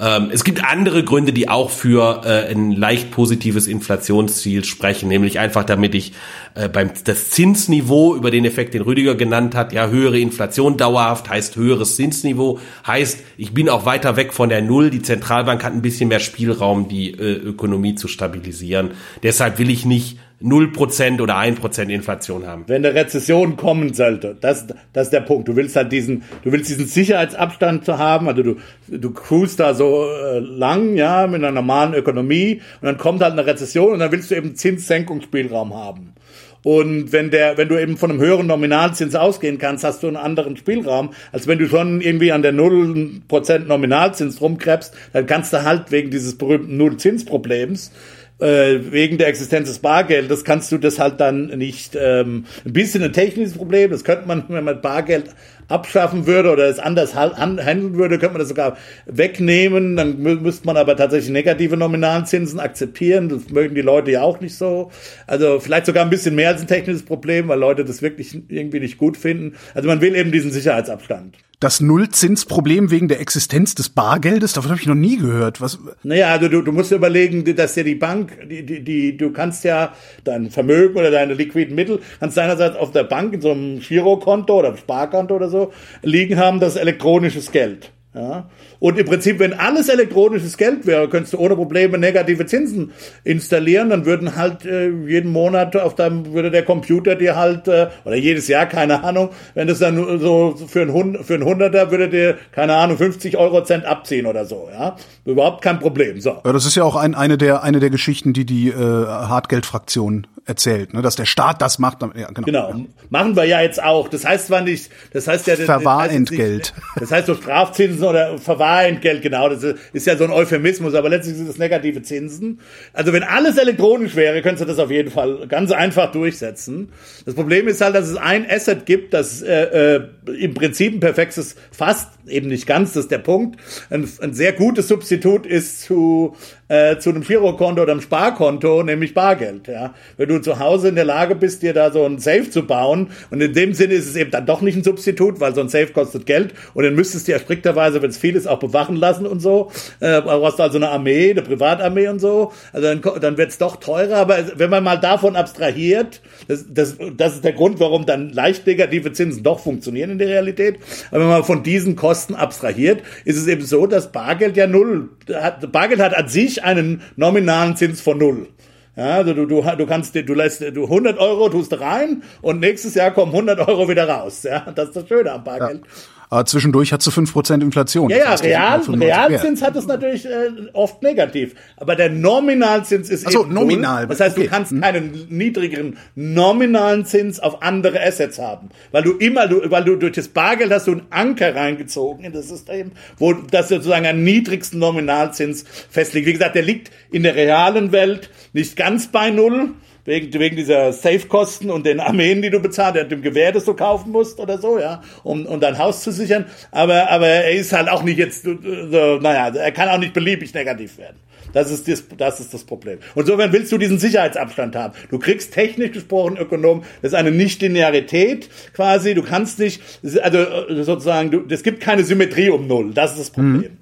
Ähm, 0.00 0.30
es 0.32 0.44
gibt 0.44 0.64
andere 0.64 1.04
Gründe, 1.04 1.32
die 1.32 1.48
auch 1.48 1.70
für 1.70 2.22
äh, 2.24 2.50
ein 2.50 2.72
leicht 2.72 3.10
positives 3.10 3.66
Inflationsziel 3.66 4.64
sprechen, 4.64 5.08
nämlich 5.08 5.38
einfach 5.38 5.64
damit 5.64 5.94
ich 5.94 6.12
äh, 6.54 6.68
beim 6.68 6.90
das 7.04 7.30
Zinsniveau 7.30 8.16
über 8.16 8.30
den 8.30 8.46
Effekt, 8.46 8.72
den 8.72 8.82
Rüdiger 8.82 9.14
genannt 9.14 9.54
hat, 9.54 9.72
ja 9.74 9.88
höhere 9.88 10.18
Inflation 10.18 10.78
dauerhaft 10.78 11.28
heißt 11.28 11.56
höheres 11.56 11.96
Zinsniveau, 11.96 12.58
heißt 12.86 13.20
ich 13.36 13.52
bin 13.52 13.68
auch 13.68 13.84
weiter 13.84 14.16
weg 14.16 14.32
von 14.32 14.48
der 14.48 14.62
Null. 14.62 14.90
Die 14.90 15.02
Zentralbank 15.02 15.62
hat 15.62 15.74
ein 15.74 15.82
bisschen 15.82 16.08
mehr 16.08 16.20
Spielraum, 16.20 16.88
die 16.88 17.10
äh, 17.10 17.34
Ökonomie 17.34 17.94
zu 17.94 18.08
stabilisieren. 18.08 18.92
Deshalb 19.22 19.58
will 19.58 19.70
ich 19.70 19.84
nicht 19.84 20.18
0% 20.42 21.20
oder 21.20 21.36
1% 21.36 21.88
Inflation 21.88 22.46
haben. 22.46 22.64
Wenn 22.66 22.84
eine 22.84 22.94
Rezession 22.94 23.56
kommen 23.56 23.92
sollte, 23.92 24.36
das, 24.40 24.66
das 24.92 25.08
ist 25.08 25.12
der 25.12 25.20
Punkt. 25.20 25.48
Du 25.48 25.56
willst 25.56 25.76
halt 25.76 25.92
diesen, 25.92 26.22
du 26.44 26.52
willst 26.52 26.70
diesen 26.70 26.86
Sicherheitsabstand 26.86 27.84
zu 27.84 27.98
haben, 27.98 28.28
also 28.28 28.42
du, 28.42 28.56
du 28.88 29.10
cruist 29.12 29.60
da 29.60 29.74
so 29.74 30.06
äh, 30.06 30.38
lang, 30.38 30.96
ja, 30.96 31.26
mit 31.26 31.44
einer 31.44 31.52
normalen 31.52 31.92
Ökonomie 31.92 32.62
und 32.80 32.86
dann 32.86 32.96
kommt 32.96 33.22
halt 33.22 33.32
eine 33.32 33.44
Rezession 33.44 33.92
und 33.92 33.98
dann 33.98 34.12
willst 34.12 34.30
du 34.30 34.34
eben 34.34 34.54
Zinssenkungsspielraum 34.54 35.74
haben. 35.74 36.14
Und 36.62 37.12
wenn 37.12 37.30
der, 37.30 37.56
wenn 37.56 37.68
du 37.68 37.80
eben 37.80 37.96
von 37.96 38.10
einem 38.10 38.20
höheren 38.20 38.46
Nominalzins 38.46 39.14
ausgehen 39.14 39.58
kannst, 39.58 39.82
hast 39.82 40.02
du 40.02 40.08
einen 40.08 40.16
anderen 40.16 40.56
Spielraum, 40.56 41.10
als 41.32 41.46
wenn 41.46 41.58
du 41.58 41.66
schon 41.68 42.00
irgendwie 42.02 42.32
an 42.32 42.42
der 42.42 42.52
0% 42.52 43.58
Nominalzins 43.60 44.40
rumkrebst, 44.40 44.94
dann 45.12 45.26
kannst 45.26 45.52
du 45.52 45.64
halt 45.64 45.90
wegen 45.90 46.10
dieses 46.10 46.36
berühmten 46.36 46.76
Nullzinsproblems 46.76 47.92
äh, 48.40 48.92
wegen 48.92 49.18
der 49.18 49.28
Existenz 49.28 49.68
des 49.68 49.78
Bargeldes 49.78 50.44
kannst 50.44 50.72
du 50.72 50.78
das 50.78 50.98
halt 50.98 51.20
dann 51.20 51.46
nicht. 51.46 51.96
Ähm, 52.00 52.46
ein 52.64 52.72
bisschen 52.72 53.02
ein 53.02 53.12
technisches 53.12 53.56
Problem, 53.56 53.90
das 53.90 54.04
könnte 54.04 54.26
man, 54.26 54.44
wenn 54.48 54.64
man 54.64 54.80
Bargeld 54.80 55.30
abschaffen 55.70 56.26
würde 56.26 56.50
oder 56.50 56.68
es 56.68 56.78
anders 56.78 57.14
handeln 57.14 57.94
würde, 57.94 58.18
könnte 58.18 58.34
man 58.34 58.40
das 58.40 58.48
sogar 58.48 58.76
wegnehmen. 59.06 59.96
Dann 59.96 60.18
müsste 60.20 60.66
man 60.66 60.76
aber 60.76 60.96
tatsächlich 60.96 61.30
negative 61.30 61.76
Nominalzinsen 61.76 62.60
akzeptieren. 62.60 63.28
Das 63.28 63.50
mögen 63.50 63.74
die 63.74 63.82
Leute 63.82 64.10
ja 64.10 64.22
auch 64.22 64.40
nicht 64.40 64.56
so. 64.56 64.90
Also 65.26 65.60
vielleicht 65.60 65.86
sogar 65.86 66.04
ein 66.04 66.10
bisschen 66.10 66.34
mehr 66.34 66.48
als 66.48 66.60
ein 66.60 66.66
technisches 66.66 67.04
Problem, 67.04 67.48
weil 67.48 67.58
Leute 67.58 67.84
das 67.84 68.02
wirklich 68.02 68.38
irgendwie 68.48 68.80
nicht 68.80 68.98
gut 68.98 69.16
finden. 69.16 69.56
Also 69.74 69.88
man 69.88 70.00
will 70.00 70.14
eben 70.14 70.32
diesen 70.32 70.50
Sicherheitsabstand 70.50 71.36
das 71.60 71.82
Nullzinsproblem 71.82 72.90
wegen 72.90 73.08
der 73.08 73.20
Existenz 73.20 73.74
des 73.74 73.90
Bargeldes, 73.90 74.54
davon 74.54 74.70
habe 74.70 74.80
ich 74.80 74.86
noch 74.86 74.94
nie 74.94 75.18
gehört. 75.18 75.60
Was? 75.60 75.78
Naja, 76.02 76.28
also 76.28 76.48
du, 76.48 76.62
du 76.62 76.72
musst 76.72 76.90
überlegen, 76.90 77.44
dass 77.54 77.76
ja 77.76 77.82
die 77.82 77.94
Bank, 77.94 78.32
die, 78.48 78.64
die, 78.64 78.82
die, 78.82 79.16
du 79.16 79.30
kannst 79.30 79.64
ja 79.64 79.92
dein 80.24 80.50
Vermögen 80.50 80.98
oder 80.98 81.10
deine 81.10 81.34
liquiden 81.34 81.74
Mittel, 81.74 82.00
kannst 82.18 82.38
einerseits 82.38 82.76
auf 82.76 82.92
der 82.92 83.04
Bank 83.04 83.34
in 83.34 83.42
so 83.42 83.50
einem 83.50 83.80
Girokonto 83.80 84.58
oder 84.58 84.74
Sparkonto 84.74 85.36
oder 85.36 85.50
so 85.50 85.59
liegen 86.02 86.38
haben, 86.38 86.60
das 86.60 86.76
elektronisches 86.76 87.52
Geld. 87.52 87.92
Ja? 88.14 88.48
Und 88.80 88.98
im 88.98 89.06
Prinzip, 89.06 89.38
wenn 89.38 89.52
alles 89.52 89.88
elektronisches 89.88 90.56
Geld 90.56 90.86
wäre, 90.86 91.08
könntest 91.08 91.34
du 91.34 91.38
ohne 91.38 91.54
Probleme 91.54 91.96
negative 91.96 92.44
Zinsen 92.46 92.92
installieren, 93.22 93.90
dann 93.90 94.04
würden 94.04 94.34
halt 94.34 94.64
äh, 94.64 94.88
jeden 95.06 95.30
Monat 95.30 95.76
auf 95.76 95.94
deinem, 95.94 96.32
würde 96.32 96.50
der 96.50 96.64
Computer 96.64 97.14
dir 97.14 97.36
halt, 97.36 97.68
äh, 97.68 97.88
oder 98.04 98.16
jedes 98.16 98.48
Jahr, 98.48 98.66
keine 98.66 99.04
Ahnung, 99.04 99.30
wenn 99.54 99.68
das 99.68 99.78
dann 99.78 100.18
so 100.18 100.56
für 100.66 100.80
ein, 100.82 100.92
Hund, 100.92 101.18
für 101.24 101.34
ein 101.34 101.44
Hunderter 101.44 101.90
würde 101.90 102.08
dir, 102.08 102.38
keine 102.52 102.74
Ahnung, 102.74 102.96
50 102.96 103.36
Euro 103.36 103.62
Cent 103.62 103.84
abziehen 103.84 104.26
oder 104.26 104.44
so, 104.44 104.68
ja. 104.72 104.96
Überhaupt 105.24 105.62
kein 105.62 105.78
Problem, 105.78 106.20
so. 106.20 106.38
Ja, 106.44 106.52
das 106.52 106.66
ist 106.66 106.74
ja 106.74 106.82
auch 106.82 106.96
ein, 106.96 107.14
eine 107.14 107.38
der, 107.38 107.62
eine 107.62 107.78
der 107.78 107.90
Geschichten, 107.90 108.32
die 108.32 108.44
die 108.44 108.70
äh, 108.70 108.74
Hartgeldfraktion 108.74 110.26
erzählt, 110.50 110.92
ne, 110.92 111.00
dass 111.00 111.16
der 111.16 111.24
Staat 111.24 111.62
das 111.62 111.78
macht. 111.78 112.02
Ja, 112.02 112.28
genau. 112.28 112.42
genau. 112.72 112.86
Machen 113.08 113.36
wir 113.36 113.44
ja 113.44 113.62
jetzt 113.62 113.82
auch. 113.82 114.08
Das 114.08 114.26
heißt 114.26 114.48
zwar 114.48 114.60
nicht, 114.60 114.90
das 115.12 115.26
heißt 115.26 115.46
ja 115.46 115.56
Verwahrentgelt. 115.56 116.74
Das 116.74 116.76
heißt, 116.76 117.02
das 117.02 117.12
heißt 117.12 117.26
so 117.28 117.34
Strafzinsen 117.36 118.04
oder 118.04 118.36
Verwahrentgelt, 118.36 119.22
genau. 119.22 119.48
Das 119.48 119.64
ist 119.92 120.06
ja 120.06 120.16
so 120.16 120.24
ein 120.24 120.30
Euphemismus, 120.30 120.94
aber 120.94 121.08
letztlich 121.08 121.36
sind 121.36 121.48
das 121.48 121.56
negative 121.56 122.02
Zinsen. 122.02 122.60
Also 122.92 123.12
wenn 123.12 123.22
alles 123.22 123.56
elektronisch 123.56 124.16
wäre, 124.16 124.42
könntest 124.42 124.62
du 124.62 124.66
das 124.66 124.78
auf 124.78 124.90
jeden 124.90 125.10
Fall 125.10 125.46
ganz 125.46 125.70
einfach 125.72 126.12
durchsetzen. 126.12 126.90
Das 127.24 127.34
Problem 127.34 127.68
ist 127.68 127.80
halt, 127.80 127.94
dass 127.94 128.08
es 128.08 128.16
ein 128.16 128.44
Asset 128.50 128.84
gibt, 128.84 129.14
das 129.14 129.42
äh, 129.42 129.96
äh, 129.96 130.08
im 130.38 130.54
Prinzip 130.54 130.94
ein 130.94 131.00
perfektes, 131.00 131.56
fast 131.70 132.10
eben 132.26 132.48
nicht 132.48 132.66
ganz, 132.66 132.92
das 132.92 133.04
ist 133.04 133.10
der 133.10 133.18
Punkt, 133.18 133.60
ein, 133.88 134.08
ein 134.20 134.34
sehr 134.34 134.52
gutes 134.52 134.88
Substitut 134.88 135.46
ist 135.46 135.82
zu 135.82 136.36
äh, 136.70 136.98
zu 136.98 137.10
einem 137.10 137.22
Girokonto 137.22 137.82
oder 137.82 137.92
einem 137.92 138.00
Sparkonto, 138.00 138.82
nämlich 138.84 139.12
Bargeld. 139.12 139.66
Ja. 139.66 139.92
Wenn 140.16 140.28
du 140.28 140.38
zu 140.38 140.60
Hause 140.60 140.88
in 140.88 140.94
der 140.94 141.04
Lage 141.04 141.34
bist, 141.34 141.62
dir 141.62 141.74
da 141.74 141.90
so 141.90 142.04
ein 142.04 142.18
Safe 142.18 142.48
zu 142.48 142.64
bauen, 142.64 143.08
und 143.30 143.40
in 143.40 143.52
dem 143.52 143.74
Sinne 143.74 143.94
ist 143.94 144.06
es 144.06 144.14
eben 144.14 144.30
dann 144.30 144.46
doch 144.46 144.60
nicht 144.60 144.76
ein 144.76 144.84
Substitut, 144.84 145.40
weil 145.40 145.52
so 145.54 145.60
ein 145.60 145.68
Safe 145.68 145.88
kostet 145.88 146.26
Geld 146.26 146.54
und 146.74 146.84
dann 146.84 146.94
müsstest 146.94 147.26
du 147.26 147.32
ja 147.32 147.40
strikterweise, 147.40 148.00
wenn 148.02 148.10
es 148.10 148.18
viel 148.18 148.36
ist, 148.36 148.46
auch 148.46 148.60
bewachen 148.60 148.94
lassen 148.94 149.26
und 149.26 149.40
so. 149.40 149.72
Äh, 149.98 150.22
du 150.22 150.46
hast 150.46 150.60
also 150.60 150.78
eine 150.78 150.90
Armee, 150.90 151.32
eine 151.32 151.42
Privatarmee 151.42 152.06
und 152.06 152.20
so. 152.20 152.52
Also 152.72 152.86
dann, 152.86 153.20
dann 153.20 153.36
wird 153.36 153.50
es 153.50 153.58
doch 153.58 153.76
teurer, 153.76 154.16
aber 154.16 154.38
wenn 154.54 154.70
man 154.70 154.84
mal 154.84 154.96
davon 154.96 155.34
abstrahiert, 155.34 156.20
das, 156.46 156.66
das, 156.68 156.96
das 157.16 157.34
ist 157.34 157.44
der 157.44 157.52
Grund, 157.52 157.80
warum 157.80 158.06
dann 158.06 158.30
leicht 158.30 158.66
negative 158.66 159.12
Zinsen 159.12 159.42
doch 159.42 159.58
funktionieren 159.58 160.10
in 160.10 160.18
der 160.18 160.28
Realität. 160.28 160.78
Aber 161.10 161.20
wenn 161.20 161.28
man 161.28 161.44
von 161.44 161.64
diesen 161.64 161.96
Kosten 161.96 162.36
abstrahiert, 162.36 163.02
ist 163.24 163.36
es 163.36 163.48
eben 163.48 163.62
so, 163.62 163.86
dass 163.86 164.12
Bargeld 164.12 164.56
ja 164.56 164.68
null, 164.68 165.08
hat, 165.34 165.72
Bargeld 165.72 166.00
hat 166.00 166.16
an 166.16 166.28
sich 166.28 166.59
einen 166.64 167.02
nominalen 167.16 167.76
Zins 167.76 168.00
von 168.00 168.18
null. 168.18 168.48
Ja, 168.96 169.16
also 169.16 169.34
du, 169.34 169.46
du, 169.46 169.62
du 169.62 169.86
kannst, 169.86 170.14
du 170.14 170.34
lässt, 170.34 170.60
du 170.60 170.84
100 170.84 171.18
Euro 171.18 171.48
tust 171.48 171.78
rein 171.80 172.22
und 172.42 172.60
nächstes 172.60 172.94
Jahr 172.94 173.12
kommen 173.12 173.32
100 173.32 173.60
Euro 173.68 173.88
wieder 173.88 174.08
raus. 174.08 174.42
Ja, 174.42 174.70
das 174.74 174.88
ist 174.88 174.96
das 174.96 175.08
Schöne 175.08 175.32
am 175.32 175.44
Bargeld. 175.44 175.82
Ja. 175.84 176.19
Aber 176.30 176.46
zwischendurch 176.46 176.92
hat 176.92 177.02
sie 177.02 177.10
5% 177.10 177.60
Inflation. 177.60 178.08
Ja, 178.08 178.16
ja, 178.16 178.34
Real, 178.36 178.80
Realzins 178.80 179.62
hat 179.62 179.74
es 179.74 179.88
natürlich 179.88 180.24
äh, 180.24 180.50
oft 180.72 181.02
negativ. 181.02 181.56
Aber 181.76 181.96
der 181.96 182.08
Nominalzins 182.08 183.10
ist 183.10 183.26
also 183.26 183.44
nominal. 183.44 184.02
Null. 184.02 184.08
Das 184.08 184.20
heißt, 184.20 184.38
du 184.38 184.46
kannst 184.46 184.70
hm. 184.70 184.80
keinen 184.80 185.26
niedrigeren 185.28 185.98
nominalen 186.14 187.04
Zins 187.04 187.40
auf 187.40 187.62
andere 187.62 188.00
Assets 188.00 188.38
haben. 188.38 188.68
Weil 188.92 189.02
du 189.02 189.12
immer, 189.14 189.48
du, 189.48 189.68
weil 189.72 189.82
du 189.82 189.96
durch 189.96 190.12
das 190.12 190.28
Bargeld 190.28 190.70
hast 190.70 190.86
du 190.86 190.92
einen 190.92 191.02
Anker 191.10 191.56
reingezogen 191.56 192.24
in 192.24 192.32
das 192.32 192.48
System, 192.48 192.92
wo 193.18 193.32
das 193.32 193.68
sozusagen 193.68 194.06
einen 194.06 194.22
niedrigsten 194.22 194.78
Nominalzins 194.78 195.64
festlegt. 195.90 196.28
Wie 196.28 196.32
gesagt, 196.32 196.54
der 196.54 196.62
liegt 196.62 196.92
in 197.10 197.24
der 197.24 197.34
realen 197.34 197.90
Welt 197.90 198.30
nicht 198.52 198.76
ganz 198.76 199.08
bei 199.08 199.30
Null 199.30 199.70
wegen, 200.10 200.32
wegen 200.38 200.56
dieser 200.56 200.92
Safe-Kosten 200.92 201.70
und 201.70 201.86
den 201.86 202.00
Armeen, 202.00 202.42
die 202.42 202.50
du 202.50 202.60
bezahlt, 202.60 203.10
dem 203.10 203.22
Gewehr, 203.22 203.52
das 203.52 203.64
du 203.64 203.74
kaufen 203.74 204.10
musst 204.10 204.40
oder 204.40 204.58
so, 204.58 204.78
ja, 204.78 205.02
um, 205.22 205.46
um 205.46 205.60
dein 205.60 205.78
Haus 205.78 206.02
zu 206.02 206.10
sichern. 206.12 206.46
Aber, 206.72 207.08
aber 207.10 207.28
er 207.28 207.52
ist 207.52 207.72
halt 207.72 207.88
auch 207.88 208.02
nicht 208.02 208.18
jetzt, 208.18 208.42
so, 208.42 208.50
naja, 208.52 209.54
er 209.54 209.72
kann 209.72 209.88
auch 209.88 209.98
nicht 209.98 210.12
beliebig 210.12 210.52
negativ 210.52 210.98
werden. 210.98 211.16
Das 211.52 211.70
ist 211.70 211.88
das, 211.88 212.04
das 212.16 212.40
ist 212.40 212.54
das 212.54 212.64
Problem. 212.64 212.98
Und 213.14 213.22
insofern 213.22 213.52
willst 213.52 213.72
du 213.72 213.78
diesen 213.78 213.98
Sicherheitsabstand 213.98 214.76
haben. 214.76 214.94
Du 215.10 215.18
kriegst 215.18 215.52
technisch 215.52 215.92
gesprochen, 215.92 216.36
Ökonom, 216.36 216.82
das 217.02 217.12
ist 217.12 217.18
eine 217.18 217.30
Nichtlinearität 217.30 218.48
quasi. 218.72 219.14
Du 219.14 219.22
kannst 219.22 219.58
nicht, 219.58 219.82
also 220.22 220.44
sozusagen, 220.82 221.30
du, 221.30 221.44
es 221.48 221.62
gibt 221.62 221.80
keine 221.80 222.04
Symmetrie 222.04 222.50
um 222.50 222.66
Null. 222.66 222.92
Das 222.94 223.12
ist 223.12 223.20
das 223.20 223.30
Problem. 223.30 223.72
Mhm. 223.72 223.79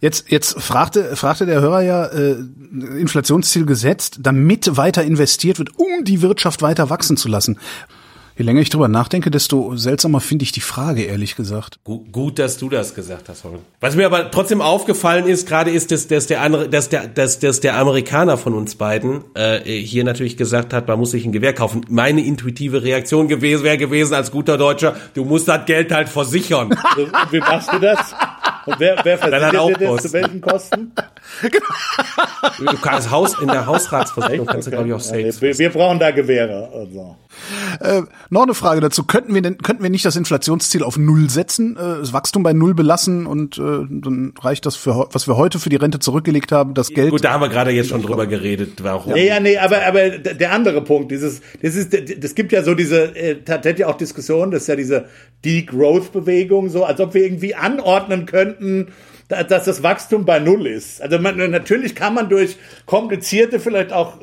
Jetzt, 0.00 0.30
jetzt 0.30 0.60
fragte, 0.60 1.16
fragte 1.16 1.46
der 1.46 1.60
Hörer 1.60 1.82
ja, 1.82 2.04
äh, 2.06 2.36
Inflationsziel 2.98 3.66
gesetzt, 3.66 4.18
damit 4.22 4.76
weiter 4.76 5.04
investiert 5.04 5.58
wird, 5.58 5.78
um 5.78 6.04
die 6.04 6.22
Wirtschaft 6.22 6.62
weiter 6.62 6.90
wachsen 6.90 7.16
zu 7.16 7.28
lassen. 7.28 7.58
Je 8.38 8.44
länger 8.44 8.60
ich 8.60 8.70
drüber 8.70 8.86
nachdenke, 8.86 9.32
desto 9.32 9.74
seltsamer 9.74 10.20
finde 10.20 10.44
ich 10.44 10.52
die 10.52 10.60
Frage, 10.60 11.02
ehrlich 11.02 11.34
gesagt. 11.34 11.80
Gut, 11.82 12.12
gut, 12.12 12.38
dass 12.38 12.56
du 12.56 12.68
das 12.68 12.94
gesagt 12.94 13.28
hast, 13.28 13.42
Holger. 13.42 13.58
Was 13.80 13.96
mir 13.96 14.06
aber 14.06 14.30
trotzdem 14.30 14.60
aufgefallen 14.60 15.26
ist, 15.26 15.48
gerade 15.48 15.72
ist, 15.72 15.90
dass, 15.90 16.06
dass 16.06 16.28
der 16.28 16.42
andere, 16.42 16.68
dass 16.68 16.88
der, 16.88 17.08
dass, 17.08 17.40
dass 17.40 17.58
der 17.58 17.76
Amerikaner 17.76 18.38
von 18.38 18.54
uns 18.54 18.76
beiden 18.76 19.24
äh, 19.34 19.58
hier 19.58 20.04
natürlich 20.04 20.36
gesagt 20.36 20.72
hat, 20.72 20.86
man 20.86 21.00
muss 21.00 21.10
sich 21.10 21.24
ein 21.24 21.32
Gewehr 21.32 21.52
kaufen. 21.52 21.84
Meine 21.88 22.24
intuitive 22.24 22.84
Reaktion 22.84 23.26
gewesen 23.26 23.64
wäre 23.64 23.76
gewesen 23.76 24.14
als 24.14 24.30
guter 24.30 24.56
Deutscher, 24.56 24.94
du 25.14 25.24
musst 25.24 25.48
das 25.48 25.66
Geld 25.66 25.90
halt 25.90 26.08
versichern. 26.08 26.70
Wie 27.32 27.40
machst 27.40 27.72
du 27.72 27.80
das? 27.80 28.14
Und 28.68 28.80
wer, 28.80 28.98
wer 29.02 29.16
versichert 29.16 29.80
dir 29.80 29.86
das 29.86 30.02
zu 30.02 30.12
welchen 30.12 30.40
Kosten? 30.42 30.92
Du 32.58 32.76
kannst 32.82 33.10
Haus, 33.10 33.38
in 33.40 33.48
der 33.48 33.66
Hausratsversicherung 33.66 34.46
kannst 34.46 34.66
du, 34.66 34.70
glaube 34.70 34.88
ich, 34.88 34.94
auch 34.94 35.00
safe. 35.00 35.32
Wir, 35.40 35.58
wir 35.58 35.70
brauchen 35.70 35.98
da 35.98 36.10
Gewehre. 36.10 36.70
Also. 36.72 37.16
Äh, 37.80 38.02
noch 38.30 38.42
eine 38.42 38.54
Frage 38.54 38.80
dazu. 38.80 39.04
Könnten 39.04 39.34
wir 39.34 39.42
denn, 39.42 39.58
könnten 39.58 39.82
wir 39.82 39.90
nicht 39.90 40.04
das 40.04 40.16
Inflationsziel 40.16 40.82
auf 40.82 40.96
Null 40.96 41.30
setzen, 41.30 41.76
äh, 41.76 42.00
das 42.00 42.12
Wachstum 42.12 42.42
bei 42.42 42.52
Null 42.52 42.74
belassen 42.74 43.26
und 43.26 43.58
äh, 43.58 43.60
dann 43.60 44.34
reicht 44.40 44.66
das 44.66 44.76
für, 44.76 45.08
was 45.12 45.28
wir 45.28 45.36
heute 45.36 45.58
für 45.58 45.68
die 45.68 45.76
Rente 45.76 45.98
zurückgelegt 45.98 46.52
haben, 46.52 46.74
das 46.74 46.88
Geld. 46.88 47.10
Gut, 47.10 47.24
da 47.24 47.32
haben 47.32 47.40
wir 47.40 47.48
gerade 47.48 47.70
jetzt 47.70 47.90
schon 47.90 48.02
drüber 48.02 48.26
geredet, 48.26 48.82
warum. 48.82 49.14
Ja, 49.14 49.22
ja, 49.22 49.40
nee, 49.40 49.56
aber, 49.56 49.86
aber 49.86 50.10
der 50.10 50.52
andere 50.52 50.82
Punkt, 50.82 51.10
dieses, 51.10 51.40
das 51.62 51.74
ist, 51.74 51.96
das 52.18 52.34
gibt 52.34 52.52
ja 52.52 52.62
so 52.62 52.74
diese, 52.74 53.14
äh, 53.16 53.42
tatsächlich 53.44 53.84
auch 53.84 53.96
Diskussionen, 53.96 54.50
das 54.50 54.62
ist 54.62 54.68
ja 54.68 54.76
diese 54.76 55.04
Degrowth-Bewegung, 55.44 56.68
so, 56.70 56.84
als 56.84 57.00
ob 57.00 57.14
wir 57.14 57.24
irgendwie 57.24 57.54
anordnen 57.54 58.26
könnten, 58.26 58.88
dass 59.28 59.64
das 59.64 59.82
Wachstum 59.82 60.24
bei 60.24 60.38
Null 60.38 60.66
ist. 60.66 61.02
Also 61.02 61.18
man, 61.18 61.36
natürlich 61.50 61.94
kann 61.94 62.14
man 62.14 62.30
durch 62.30 62.56
komplizierte, 62.86 63.60
vielleicht 63.60 63.92
auch 63.92 64.14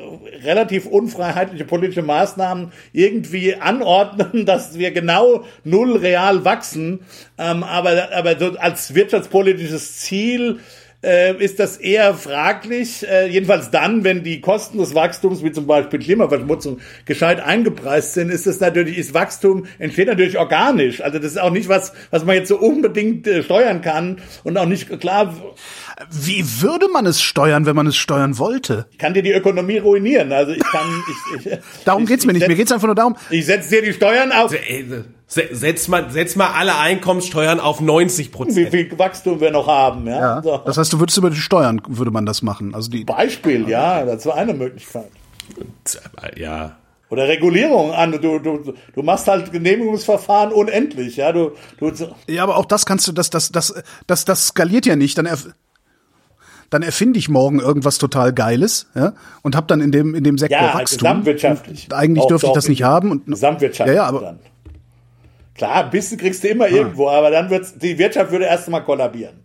relativ 0.43 0.87
unfreiheitliche 0.87 1.63
politische 1.63 2.01
Maßnahmen 2.01 2.71
irgendwie 2.91 3.55
anordnen, 3.55 4.45
dass 4.45 4.79
wir 4.79 4.91
genau 4.91 5.45
Null 5.63 5.97
real 5.97 6.43
wachsen. 6.43 7.01
Ähm, 7.37 7.63
aber 7.63 8.09
aber 8.13 8.37
so 8.39 8.57
als 8.57 8.95
wirtschaftspolitisches 8.95 9.97
Ziel 9.97 10.59
äh, 11.05 11.35
ist 11.37 11.59
das 11.59 11.77
eher 11.77 12.15
fraglich. 12.15 13.07
Äh, 13.07 13.27
jedenfalls 13.27 13.69
dann, 13.69 14.03
wenn 14.03 14.23
die 14.23 14.41
Kosten 14.41 14.79
des 14.79 14.95
Wachstums, 14.95 15.43
wie 15.43 15.51
zum 15.51 15.67
Beispiel 15.67 15.99
Klimaverschmutzung, 15.99 16.79
gescheit 17.05 17.39
eingepreist 17.39 18.13
sind, 18.13 18.29
ist 18.29 18.47
es 18.47 18.59
natürlich, 18.59 18.97
ist 18.97 19.13
Wachstum 19.13 19.67
entsteht 19.77 20.07
natürlich 20.07 20.37
organisch. 20.37 21.01
Also 21.01 21.19
das 21.19 21.31
ist 21.31 21.39
auch 21.39 21.51
nicht 21.51 21.69
was, 21.69 21.93
was 22.09 22.25
man 22.25 22.35
jetzt 22.35 22.49
so 22.49 22.57
unbedingt 22.57 23.27
äh, 23.27 23.43
steuern 23.43 23.81
kann 23.81 24.17
und 24.43 24.57
auch 24.57 24.65
nicht 24.65 24.99
klar. 24.99 25.35
Wie 26.11 26.45
würde 26.61 26.87
man 26.89 27.05
es 27.05 27.21
steuern, 27.21 27.65
wenn 27.65 27.75
man 27.75 27.87
es 27.87 27.95
steuern 27.95 28.37
wollte? 28.37 28.85
Ich 28.91 28.97
kann 28.97 29.13
dir 29.13 29.23
die 29.23 29.31
Ökonomie 29.31 29.77
ruinieren. 29.77 30.31
Also 30.33 30.51
ich 30.51 30.63
kann. 30.63 30.81
Ich, 31.39 31.45
ich, 31.45 31.59
Darum 31.85 32.03
ich, 32.03 32.09
geht's 32.09 32.25
mir 32.25 32.31
ich 32.31 32.39
nicht. 32.39 32.43
setz- 32.43 32.49
Mir 32.49 32.55
geht's 32.55 32.71
einfach 32.71 32.87
nur 32.87 32.95
darum. 32.95 33.15
Ich 33.29 33.45
setze 33.45 33.69
dir 33.69 33.81
die 33.81 33.93
Steuern 33.93 34.31
auf. 34.31 34.51
Se- 35.27 35.49
Setz 35.51 35.87
mal, 35.87 36.11
setz 36.11 36.35
mal 36.35 36.49
alle 36.51 36.77
Einkommenssteuern 36.77 37.59
auf 37.59 37.81
90% 37.81 38.17
Wie 38.19 38.27
Prozent. 38.29 38.69
viel 38.69 38.99
Wachstum 38.99 39.39
wir 39.39 39.49
noch 39.51 39.67
haben, 39.67 40.05
ja. 40.05 40.19
Ja. 40.19 40.41
So. 40.43 40.57
Das 40.65 40.77
heißt, 40.77 40.93
du 40.93 40.99
würdest 40.99 41.17
über 41.17 41.31
die 41.31 41.35
Steuern 41.37 41.81
würde 41.87 42.11
man 42.11 42.25
das 42.27 42.41
machen. 42.43 42.75
Also 42.75 42.91
die. 42.91 43.05
Beispiel, 43.05 43.67
ja, 43.67 44.05
das 44.05 44.25
war 44.27 44.35
eine 44.35 44.53
Möglichkeit. 44.53 45.09
Ja. 46.35 46.77
Oder 47.09 47.27
Regulierung 47.27 47.91
an. 47.91 48.11
Du, 48.13 48.39
du, 48.39 48.73
du 48.93 49.03
machst 49.03 49.27
halt 49.27 49.51
Genehmigungsverfahren 49.51 50.51
unendlich, 50.51 51.17
ja. 51.17 51.31
Du, 51.31 51.51
du, 51.79 51.91
Ja, 52.27 52.43
aber 52.43 52.57
auch 52.57 52.65
das 52.65 52.85
kannst 52.85 53.07
du, 53.07 53.11
das, 53.11 53.29
das, 53.29 53.51
das, 53.51 53.73
das, 54.07 54.25
das 54.25 54.47
skaliert 54.47 54.85
ja 54.85 54.95
nicht. 54.95 55.17
Dann, 55.17 55.27
dann 56.75 56.81
erfinde 56.81 57.17
ich 57.17 57.29
morgen 57.29 57.61
irgendwas 57.61 57.99
total 57.99 58.33
Geiles, 58.33 58.87
ja, 58.95 59.13
und 59.43 59.55
habe 59.55 59.65
dann 59.65 59.79
in 59.79 59.93
dem 59.93 60.13
in 60.13 60.25
dem 60.25 60.37
Sektor 60.37 60.59
ja, 60.59 60.73
Wachstum. 60.73 60.97
gesamtwirtschaftlich. 60.97 61.85
Und 61.85 61.93
eigentlich 61.93 62.25
dürfte 62.25 62.47
ich 62.47 62.53
das 62.53 62.67
nicht 62.67 62.83
haben. 62.83 63.11
Und, 63.11 63.27
Gesamtwirtschaftlich 63.27 63.95
Ja, 63.95 64.03
ja, 64.03 64.09
aber 64.09 64.19
dann. 64.19 64.39
Klar, 65.55 65.85
ein 65.85 65.89
bisschen 65.89 66.17
kriegst 66.17 66.43
du 66.43 66.49
immer 66.49 66.67
irgendwo, 66.67 67.07
aber 67.07 67.31
dann 67.31 67.49
wird's, 67.49 67.77
die 67.77 67.97
Wirtschaft 67.97 68.29
würde 68.31 68.43
erst 68.43 68.67
mal 68.67 68.81
kollabieren. 68.81 69.35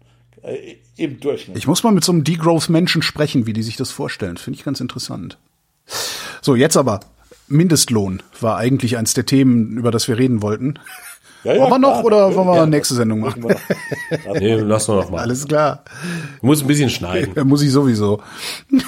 Äh, 0.43 0.79
Im 0.97 1.21
Durchschnitt. 1.21 1.57
ich 1.57 1.69
muss 1.69 1.85
mal 1.85 1.93
mit 1.93 2.03
so 2.03 2.11
einem 2.11 2.25
Degrowth-Menschen 2.25 3.03
sprechen, 3.03 3.47
wie 3.47 3.53
die 3.53 3.63
sich 3.63 3.77
das 3.77 3.93
vorstellen. 3.93 4.37
Finde 4.37 4.59
ich 4.59 4.65
ganz 4.65 4.81
interessant. 4.81 5.39
So, 6.43 6.57
jetzt 6.57 6.77
aber. 6.77 6.99
Mindestlohn 7.47 8.25
war 8.41 8.57
eigentlich 8.57 8.97
eins 8.97 9.15
der 9.15 9.27
Themen, 9.27 9.77
über 9.77 9.93
das 9.93 10.09
wir 10.09 10.19
reden 10.19 10.43
wollten. 10.43 10.81
Ja, 11.45 11.57
Wollen 11.57 11.71
wir 11.71 11.79
noch 11.79 11.93
klar, 11.93 12.05
oder 12.05 12.35
wollen 12.35 12.49
wir 12.49 12.57
ja. 12.57 12.67
nächste 12.67 12.95
Sendung 12.95 13.21
machen? 13.21 13.43
Wir. 13.43 13.57
Nee, 14.39 14.55
lass 14.57 14.89
nur 14.89 14.99
noch 14.99 15.11
mal. 15.11 15.21
Alles 15.21 15.47
klar. 15.47 15.85
Muss 16.43 16.61
ein 16.61 16.67
bisschen 16.67 16.91
schneiden. 16.91 17.33
Ja, 17.35 17.45
Muss 17.45 17.63
ich 17.63 17.71
sowieso. 17.71 18.21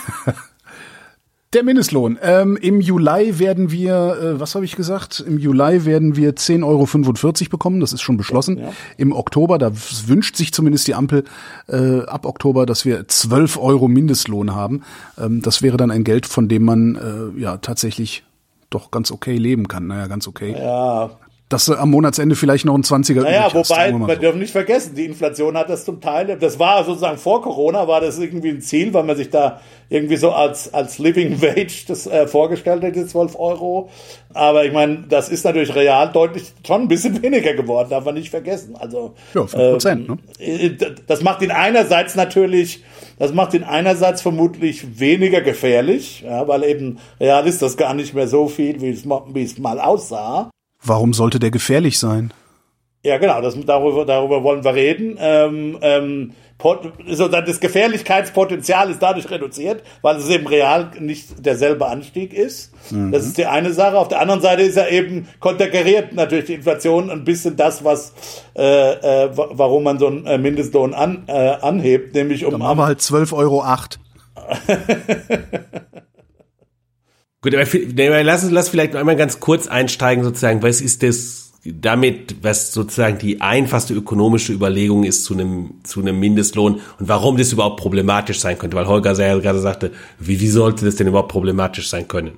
Der 1.53 1.65
Mindestlohn. 1.65 2.19
Ähm, 2.23 2.57
Im 2.57 2.81
Juli 2.81 3.39
werden 3.39 3.71
wir, 3.71 3.95
äh, 3.95 4.41
was 4.41 4.55
habe 4.55 4.65
ich 4.65 4.75
gesagt? 4.75 5.23
Im 5.27 5.39
Juli 5.39 5.85
werden 5.85 6.17
wir 6.17 6.35
10,45 6.35 6.63
Euro 6.65 7.51
bekommen. 7.51 7.81
Das 7.81 7.93
ist 7.93 8.01
schon 8.01 8.17
beschlossen. 8.17 8.63
Im 8.97 9.13
Oktober, 9.13 9.59
da 9.59 9.71
wünscht 10.07 10.37
sich 10.37 10.55
zumindest 10.55 10.89
die 10.89 10.95
Ampel 10.95 11.25
äh, 11.69 12.01
ab 12.07 12.25
Oktober, 12.25 12.65
dass 12.65 12.87
wir 12.87 13.07
12 13.07 13.59
Euro 13.59 13.89
Mindestlohn 13.89 14.55
haben. 14.55 14.83
Ähm, 15.21 15.43
das 15.43 15.61
wäre 15.61 15.77
dann 15.77 15.91
ein 15.91 16.05
Geld, 16.05 16.25
von 16.25 16.49
dem 16.49 16.65
man 16.65 16.97
äh, 17.37 17.39
ja 17.41 17.59
tatsächlich 17.59 18.25
doch 18.71 18.91
ganz 18.91 19.11
okay 19.11 19.37
leben 19.37 19.69
kann. 19.69 19.87
Naja, 19.87 20.07
ganz 20.07 20.27
okay. 20.27 20.57
Ja, 20.59 21.11
Dass 21.53 21.67
du 21.67 21.75
am 21.75 21.91
Monatsende 21.91 22.35
vielleicht 22.35 22.65
noch 22.65 22.75
ein 22.75 22.83
20er 22.83 23.23
Naja, 23.23 23.45
hast, 23.53 23.55
wobei, 23.71 23.93
wir 23.93 24.17
dürfen 24.17 24.39
nicht 24.41 24.53
vergessen, 24.53 24.95
die 24.95 25.05
Inflation 25.05 25.57
hat 25.57 25.69
das 25.69 25.85
zum 25.85 26.01
Teil, 26.01 26.37
das 26.39 26.59
war 26.59 26.83
sozusagen 26.85 27.19
vor 27.19 27.43
Corona, 27.43 27.87
war 27.87 28.01
das 28.01 28.19
irgendwie 28.19 28.49
ein 28.51 28.61
Ziel, 28.63 28.93
weil 28.95 29.05
man 29.05 29.17
sich 29.17 29.31
da 29.31 29.61
irgendwie 29.89 30.17
so 30.17 30.33
als, 30.33 30.73
als 30.73 30.99
Living 30.99 31.43
Wage 31.43 31.85
das 31.87 32.07
äh, 32.07 32.27
vorgestellt 32.27 32.83
hat, 32.83 32.97
die 32.97 33.07
12 33.07 33.39
Euro. 33.39 33.91
Aber 34.33 34.65
ich 34.65 34.73
meine, 34.73 35.05
das 35.09 35.29
ist 35.29 35.45
natürlich 35.45 35.75
real 35.75 36.11
deutlich 36.11 36.53
schon 36.67 36.83
ein 36.83 36.89
bisschen 36.89 37.23
weniger 37.23 37.53
geworden, 37.55 37.91
darf 37.91 38.05
man 38.07 38.15
nicht 38.15 38.31
vergessen. 38.31 38.75
Also, 38.77 39.13
Ja, 39.35 39.43
5%, 39.43 39.95
ne? 40.09 40.19
äh, 40.39 40.71
das 41.07 41.23
macht 41.23 41.43
ihn 41.43 41.51
einerseits 41.51 42.15
natürlich, 42.15 42.83
das 43.19 43.35
macht 43.35 43.53
ihn 43.53 43.65
einerseits 43.65 44.23
vermutlich 44.23 44.99
weniger 44.99 45.43
gefährlich, 45.43 46.23
ja, 46.23 46.49
weil 46.49 46.65
eben 46.65 46.99
real 47.21 47.47
ist 47.47 47.61
das 47.61 47.77
gar 47.77 47.93
nicht 47.93 48.15
mehr 48.15 48.29
so 48.29 48.49
viel, 48.49 48.81
wie 48.81 48.89
es, 48.91 49.05
mal- 49.05 49.25
wie 49.35 49.43
es 49.43 49.59
mal 49.59 49.79
aussah. 49.79 50.51
Warum 50.85 51.15
sollte 51.15 51.39
der 51.39 51.51
gefährlich 51.51 51.99
sein? 51.99 52.33
Ja, 53.05 53.19
genau, 53.19 53.41
das, 53.41 53.57
darüber, 53.67 54.05
darüber 54.07 54.43
wollen 54.45 54.63
wir 54.65 54.75
reden. 54.75 55.17
Ähm, 55.19 55.79
ähm, 55.81 56.33
Pot- 56.59 56.93
so, 57.11 57.27
das 57.27 57.59
Gefährlichkeitspotenzial 57.59 58.91
ist 58.91 59.03
dadurch 59.03 59.29
reduziert, 59.29 59.83
weil 60.03 60.15
es 60.17 60.29
eben 60.29 60.47
real 60.47 60.93
nicht 61.01 61.45
derselbe 61.45 61.87
Anstieg 61.87 62.33
ist. 62.33 62.73
Das 63.11 63.27
ist 63.27 63.39
die 63.39 63.47
eine 63.47 63.73
Sache. 63.73 63.99
Auf 63.99 64.07
der 64.07 64.21
anderen 64.21 64.41
Seite 64.41 64.63
ist 64.63 64.77
er 64.77 64.89
eben 64.93 65.27
konterkariert 65.41 66.13
natürlich 66.13 66.45
die 66.45 66.55
Inflation 66.55 67.11
ein 67.11 67.25
bisschen 67.25 67.57
das, 67.57 67.83
was 67.85 68.13
äh, 68.57 68.63
äh, 69.25 69.37
wa- 69.37 69.49
warum 69.51 69.83
man 69.83 69.99
so 69.99 70.07
einen 70.07 70.25
äh, 70.27 70.39
Mindestlohn 70.39 70.95
an, 70.95 71.25
äh, 71.27 71.33
anhebt, 71.61 72.15
nämlich 72.15 72.45
um 72.45 72.53
Dann 72.53 72.63
haben 72.63 72.79
wir 72.79 72.87
halt 72.87 73.01
12,08 73.01 73.33
Euro. 73.35 73.65
Gut, 77.43 77.55
aber 77.55 78.23
lass 78.23 78.49
lass 78.51 78.69
vielleicht 78.69 78.95
einmal 78.95 79.17
ganz 79.17 79.41
kurz 79.41 79.67
einsteigen, 79.67 80.23
sozusagen, 80.23 80.63
was 80.63 80.81
ist 80.81 81.03
das 81.03 81.53
damit, 81.65 82.37
was 82.43 82.73
sozusagen 82.73 83.19
die 83.19 83.41
einfachste 83.41 83.95
ökonomische 83.95 84.53
Überlegung 84.53 85.05
ist 85.05 85.25
zu 85.25 85.35
einem, 85.35 85.75
zu 85.85 86.01
einem 86.01 86.19
Mindestlohn 86.19 86.75
und 86.75 87.09
warum 87.09 87.37
das 87.37 87.53
überhaupt 87.53 87.81
problematisch 87.81 88.41
sein 88.41 88.59
könnte, 88.59 88.77
weil 88.77 88.87
Holger 88.87 89.13
ja 89.13 89.39
gerade 89.39 89.61
sagte, 89.61 89.93
wie, 90.19 90.41
wie 90.41 90.49
sollte 90.49 90.85
das 90.85 90.97
denn 90.97 91.07
überhaupt 91.07 91.31
problematisch 91.31 91.89
sein 91.89 92.09
können? 92.09 92.33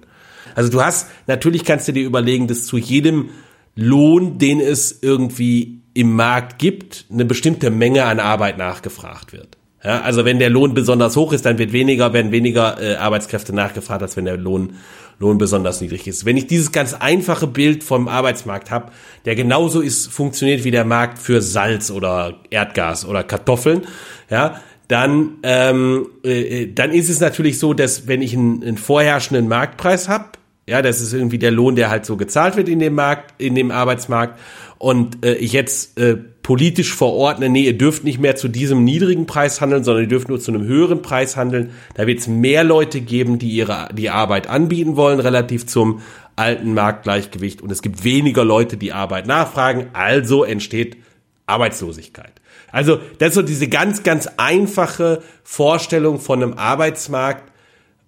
Also 0.54 0.70
du 0.70 0.82
hast, 0.82 1.08
natürlich 1.26 1.64
kannst 1.64 1.88
du 1.88 1.92
dir 1.92 2.04
überlegen, 2.04 2.48
dass 2.48 2.64
zu 2.64 2.76
jedem 2.76 3.30
Lohn, 3.76 4.38
den 4.38 4.60
es 4.60 4.98
irgendwie 5.02 5.80
im 5.94 6.14
Markt 6.14 6.58
gibt, 6.58 7.06
eine 7.10 7.24
bestimmte 7.24 7.70
Menge 7.70 8.04
an 8.04 8.20
Arbeit 8.20 8.58
nachgefragt 8.58 9.32
wird. 9.32 9.56
Ja, 9.84 10.00
also 10.00 10.24
wenn 10.24 10.38
der 10.38 10.48
Lohn 10.48 10.72
besonders 10.72 11.14
hoch 11.14 11.32
ist, 11.34 11.44
dann 11.44 11.58
wird 11.58 11.72
weniger, 11.72 12.14
werden 12.14 12.32
weniger 12.32 12.80
äh, 12.80 12.96
Arbeitskräfte 12.96 13.54
nachgefragt, 13.54 14.00
als 14.00 14.16
wenn 14.16 14.24
der 14.24 14.38
Lohn, 14.38 14.76
Lohn 15.18 15.36
besonders 15.36 15.82
niedrig 15.82 16.06
ist. 16.08 16.24
Wenn 16.24 16.38
ich 16.38 16.46
dieses 16.46 16.72
ganz 16.72 16.94
einfache 16.94 17.46
Bild 17.46 17.84
vom 17.84 18.08
Arbeitsmarkt 18.08 18.70
habe, 18.70 18.92
der 19.26 19.34
genauso 19.34 19.82
ist, 19.82 20.06
funktioniert 20.10 20.64
wie 20.64 20.70
der 20.70 20.86
Markt 20.86 21.18
für 21.18 21.42
Salz 21.42 21.90
oder 21.90 22.40
Erdgas 22.48 23.04
oder 23.04 23.22
Kartoffeln, 23.22 23.82
ja, 24.30 24.60
dann, 24.88 25.34
ähm, 25.42 26.08
äh, 26.24 26.66
dann 26.72 26.90
ist 26.90 27.10
es 27.10 27.20
natürlich 27.20 27.58
so, 27.58 27.74
dass 27.74 28.08
wenn 28.08 28.22
ich 28.22 28.34
einen, 28.34 28.62
einen 28.62 28.78
vorherrschenden 28.78 29.48
Marktpreis 29.48 30.08
habe, 30.08 30.30
ja, 30.66 30.80
das 30.80 31.02
ist 31.02 31.12
irgendwie 31.12 31.38
der 31.38 31.50
Lohn, 31.50 31.76
der 31.76 31.90
halt 31.90 32.06
so 32.06 32.16
gezahlt 32.16 32.56
wird 32.56 32.70
in 32.70 32.78
dem 32.78 32.94
Markt, 32.94 33.34
in 33.36 33.54
dem 33.54 33.70
Arbeitsmarkt. 33.70 34.38
Und 34.78 35.24
äh, 35.24 35.34
ich 35.34 35.52
jetzt 35.52 35.98
äh, 35.98 36.16
politisch 36.44 36.94
verordne, 36.94 37.48
nee, 37.48 37.64
ihr 37.64 37.76
dürft 37.76 38.04
nicht 38.04 38.20
mehr 38.20 38.36
zu 38.36 38.48
diesem 38.48 38.84
niedrigen 38.84 39.26
Preis 39.26 39.62
handeln, 39.62 39.82
sondern 39.82 40.04
ihr 40.04 40.10
dürft 40.10 40.28
nur 40.28 40.38
zu 40.38 40.52
einem 40.52 40.62
höheren 40.64 41.00
Preis 41.00 41.36
handeln. 41.36 41.70
Da 41.94 42.06
wird 42.06 42.20
es 42.20 42.28
mehr 42.28 42.62
Leute 42.62 43.00
geben, 43.00 43.38
die 43.38 43.48
ihre 43.48 43.88
die 43.94 44.10
Arbeit 44.10 44.46
anbieten 44.46 44.94
wollen, 44.94 45.20
relativ 45.20 45.66
zum 45.66 46.02
alten 46.36 46.74
Marktgleichgewicht. 46.74 47.62
Und 47.62 47.72
es 47.72 47.80
gibt 47.80 48.04
weniger 48.04 48.44
Leute, 48.44 48.76
die 48.76 48.92
Arbeit 48.92 49.26
nachfragen. 49.26 49.86
Also 49.94 50.44
entsteht 50.44 50.98
Arbeitslosigkeit. 51.46 52.32
Also 52.70 52.98
das 53.18 53.30
ist 53.30 53.34
so 53.36 53.42
diese 53.42 53.68
ganz, 53.68 54.02
ganz 54.02 54.28
einfache 54.36 55.22
Vorstellung 55.44 56.20
von 56.20 56.42
einem 56.42 56.52
Arbeitsmarkt, 56.54 57.53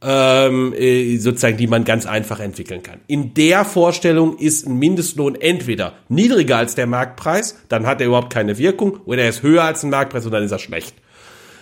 ähm, 0.02 0.74
äh, 0.74 1.16
sozusagen, 1.16 1.56
die 1.56 1.66
man 1.66 1.84
ganz 1.84 2.06
einfach 2.06 2.40
entwickeln 2.40 2.82
kann. 2.82 3.00
In 3.06 3.34
der 3.34 3.64
Vorstellung 3.64 4.38
ist 4.38 4.66
ein 4.66 4.78
Mindestlohn 4.78 5.34
entweder 5.34 5.94
niedriger 6.08 6.58
als 6.58 6.74
der 6.74 6.86
Marktpreis, 6.86 7.58
dann 7.68 7.86
hat 7.86 8.00
er 8.00 8.08
überhaupt 8.08 8.32
keine 8.32 8.58
Wirkung, 8.58 9.00
oder 9.06 9.22
er 9.22 9.30
ist 9.30 9.42
höher 9.42 9.64
als 9.64 9.82
ein 9.82 9.90
Marktpreis 9.90 10.26
und 10.26 10.32
dann 10.32 10.44
ist 10.44 10.52
er 10.52 10.58
schlecht. 10.58 10.94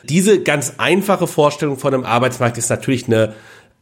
Diese 0.05 0.43
ganz 0.43 0.75
einfache 0.79 1.27
Vorstellung 1.27 1.79
von 1.79 1.95
einem 1.95 2.05
Arbeitsmarkt 2.05 2.59
ist 2.59 2.69
natürlich 2.69 3.07
eine, 3.07 3.35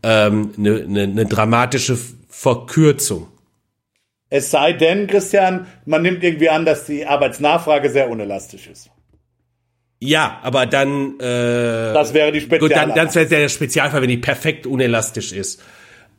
ähm, 0.02 0.52
eine, 0.56 0.82
eine, 0.82 1.02
eine 1.02 1.26
dramatische 1.26 1.98
Verkürzung. 2.28 3.26
Es 4.28 4.50
sei 4.50 4.72
denn, 4.72 5.08
Christian, 5.08 5.66
man 5.84 6.02
nimmt 6.02 6.22
irgendwie 6.22 6.48
an, 6.48 6.64
dass 6.64 6.86
die 6.86 7.04
Arbeitsnachfrage 7.04 7.90
sehr 7.90 8.08
unelastisch 8.08 8.66
ist. 8.66 8.91
Ja, 10.04 10.40
aber 10.42 10.66
dann 10.66 11.20
äh, 11.20 11.92
Das 11.92 12.12
wäre 12.12 12.32
die 12.32 12.40
Gut, 12.48 12.72
dann, 12.72 12.92
dann 12.92 13.14
wäre 13.14 13.26
der 13.26 13.48
Spezialfall, 13.48 14.02
wenn 14.02 14.08
die 14.08 14.16
perfekt 14.16 14.66
unelastisch 14.66 15.30
ist, 15.30 15.62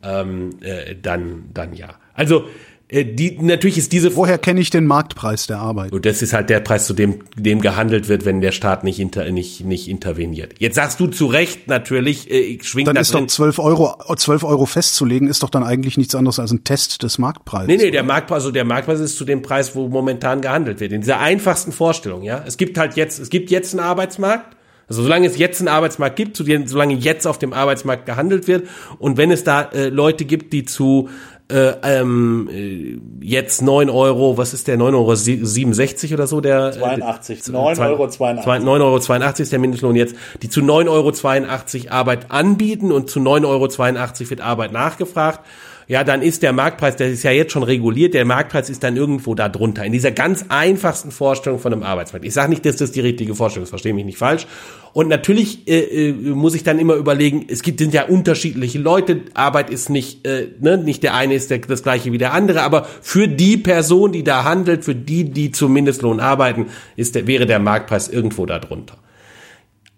ähm, 0.02 0.52
äh, 0.62 0.96
dann, 0.96 1.50
dann 1.54 1.74
ja. 1.74 1.96
Also 2.14 2.48
die, 2.94 3.38
natürlich 3.42 3.78
ist 3.80 3.92
diese 3.92 4.16
Woher 4.16 4.38
kenne 4.38 4.62
ich 4.62 4.70
den 4.70 4.86
Marktpreis 4.86 5.48
der 5.48 5.58
Arbeit? 5.58 5.92
und 5.92 6.06
das 6.06 6.22
ist 6.22 6.32
halt 6.34 6.50
der 6.50 6.60
Preis, 6.60 6.86
zu 6.86 6.94
dem, 6.94 7.20
dem 7.36 7.60
gehandelt 7.62 8.08
wird, 8.08 8.26
wenn 8.26 8.40
der 8.42 8.52
Staat 8.52 8.84
nicht, 8.84 9.00
inter, 9.00 9.30
nicht, 9.32 9.66
nicht 9.66 9.88
interveniert. 9.88 10.54
Jetzt 10.60 10.76
sagst 10.76 11.00
du 11.00 11.08
zu 11.08 11.26
Recht 11.26 11.68
natürlich, 11.68 12.30
äh, 12.30 12.60
schwingt 12.62 12.88
Dann 12.88 12.96
da 12.96 13.02
ist 13.02 13.14
doch 13.14 13.20
drin. 13.20 13.30
12 13.30 13.60
Euro, 13.60 13.96
12 14.16 14.44
Euro 14.44 14.66
festzulegen, 14.68 15.28
ist 15.28 15.42
doch 15.42 15.50
dann 15.50 15.64
eigentlich 15.64 15.98
nichts 15.98 16.14
anderes 16.14 16.38
als 16.40 16.52
ein 16.52 16.64
Test 16.64 17.02
des 17.02 17.18
Marktpreises. 17.18 17.68
Nee, 17.68 17.78
nee, 17.78 17.92
der 17.92 18.04
Marktpreis, 18.04 18.44
also 18.44 18.52
der 18.52 18.66
Marktpreis 18.66 19.00
ist 19.00 19.18
zu 19.18 19.26
dem 19.26 19.42
Preis, 19.42 19.76
wo 19.76 19.88
momentan 19.90 20.42
gehandelt 20.42 20.80
wird. 20.80 20.92
In 20.92 21.02
dieser 21.02 21.20
einfachsten 21.20 21.72
Vorstellung, 21.72 22.22
ja. 22.24 22.44
Es 22.46 22.58
gibt 22.58 22.78
halt 22.78 22.96
jetzt, 22.96 23.18
es 23.20 23.30
gibt 23.30 23.50
jetzt 23.50 23.74
einen 23.74 23.80
Arbeitsmarkt. 23.84 24.58
Also 24.86 25.02
solange 25.02 25.26
es 25.28 25.38
jetzt 25.38 25.62
einen 25.62 25.70
Arbeitsmarkt 25.70 26.18
gibt, 26.18 26.36
zu 26.36 26.44
dem- 26.44 26.68
solange 26.68 26.94
jetzt 26.96 27.26
auf 27.26 27.40
dem 27.40 27.54
Arbeitsmarkt 27.54 28.06
gehandelt 28.06 28.50
wird 28.50 28.68
und 29.00 29.16
wenn 29.18 29.32
es 29.32 29.46
da 29.46 29.62
äh, 29.62 29.88
Leute 29.88 30.26
gibt, 30.26 30.52
die 30.52 30.66
zu 30.66 31.08
äh, 31.50 31.74
ähm, 31.84 32.50
äh, 32.52 32.98
jetzt 33.26 33.62
neun 33.62 33.90
Euro, 33.90 34.38
was 34.38 34.54
ist 34.54 34.68
der, 34.68 34.78
neun 34.78 34.96
Euro 34.96 35.16
sie- 35.16 35.46
67 35.46 36.14
oder 36.14 36.26
so, 36.28 36.42
der 36.42 36.68
äh, 36.70 36.80
82, 36.80 37.42
9,82 37.44 37.80
Euro. 37.90 38.08
Zwei- 38.10 38.60
9,82 38.60 38.82
Euro 38.82 39.42
ist 39.44 39.52
der 39.52 39.60
Mindestlohn 39.60 39.96
jetzt, 39.96 40.16
die 40.42 40.50
zu 40.50 40.62
9,82 40.62 41.86
Euro 41.86 41.94
Arbeit 41.94 42.32
anbieten 42.32 42.92
und 42.92 43.10
zu 43.10 43.20
9,82 43.20 44.22
Euro 44.22 44.30
wird 44.30 44.42
Arbeit 44.42 44.72
nachgefragt. 44.72 45.42
Ja, 45.88 46.04
dann 46.04 46.22
ist 46.22 46.44
der 46.44 46.54
Marktpreis, 46.54 46.96
der 46.96 47.10
ist 47.10 47.24
ja 47.24 47.32
jetzt 47.32 47.52
schon 47.52 47.64
reguliert, 47.64 48.14
der 48.14 48.26
Marktpreis 48.26 48.70
ist 48.70 48.84
dann 48.84 48.96
irgendwo 48.96 49.36
da 49.36 49.50
drunter, 49.50 49.84
in 49.84 49.92
dieser 49.92 50.12
ganz 50.12 50.46
einfachsten 50.50 51.12
Vorstellung 51.12 51.60
von 51.60 51.74
einem 51.74 51.84
Arbeitsmarkt. 51.84 52.26
Ich 52.26 52.34
sage 52.34 52.50
nicht, 52.50 52.66
dass 52.66 52.78
das 52.78 52.92
die 52.92 53.02
richtige 53.02 53.36
Vorstellung 53.36 53.64
ist, 53.64 53.70
verstehe 53.70 53.94
mich 53.94 54.06
nicht 54.06 54.18
falsch. 54.18 54.48
Und 54.94 55.10
natürlich 55.10 55.68
äh, 55.68 56.10
äh, 56.10 56.14
muss 56.14 56.56
ich 56.56 56.64
dann 56.64 56.80
immer 56.80 56.96
überlegen, 56.96 57.46
es 57.50 57.64
gibt 57.64 57.80
sind 57.80 57.94
ja 57.94 58.06
unterschiedliche 58.06 58.80
Leute, 58.80 59.22
Arbeit 59.34 59.70
ist 59.70 59.90
nicht, 59.90 60.26
äh, 60.28 60.50
ne, 60.60 60.78
nicht 60.78 61.04
der 61.04 61.16
eine 61.16 61.34
ist 61.34 61.50
der, 61.50 61.60
das 61.60 61.84
gleiche 61.84 62.12
wie 62.12 62.18
der 62.18 62.34
andere, 62.34 62.62
aber 62.62 62.86
für 63.02 63.28
die 63.28 63.58
Person, 63.58 64.12
die 64.12 64.24
da 64.24 64.44
handelt, 64.44 64.86
für 64.86 64.96
die, 64.96 65.32
die 65.32 65.52
zum 65.52 65.74
Mindestlohn 65.74 66.20
arbeiten, 66.20 66.68
ist 66.96 67.16
der, 67.16 67.28
wäre 67.28 67.46
der 67.46 67.60
Marktpreis 67.60 68.08
irgendwo 68.08 68.46
da 68.46 68.60
drunter. 68.60 68.98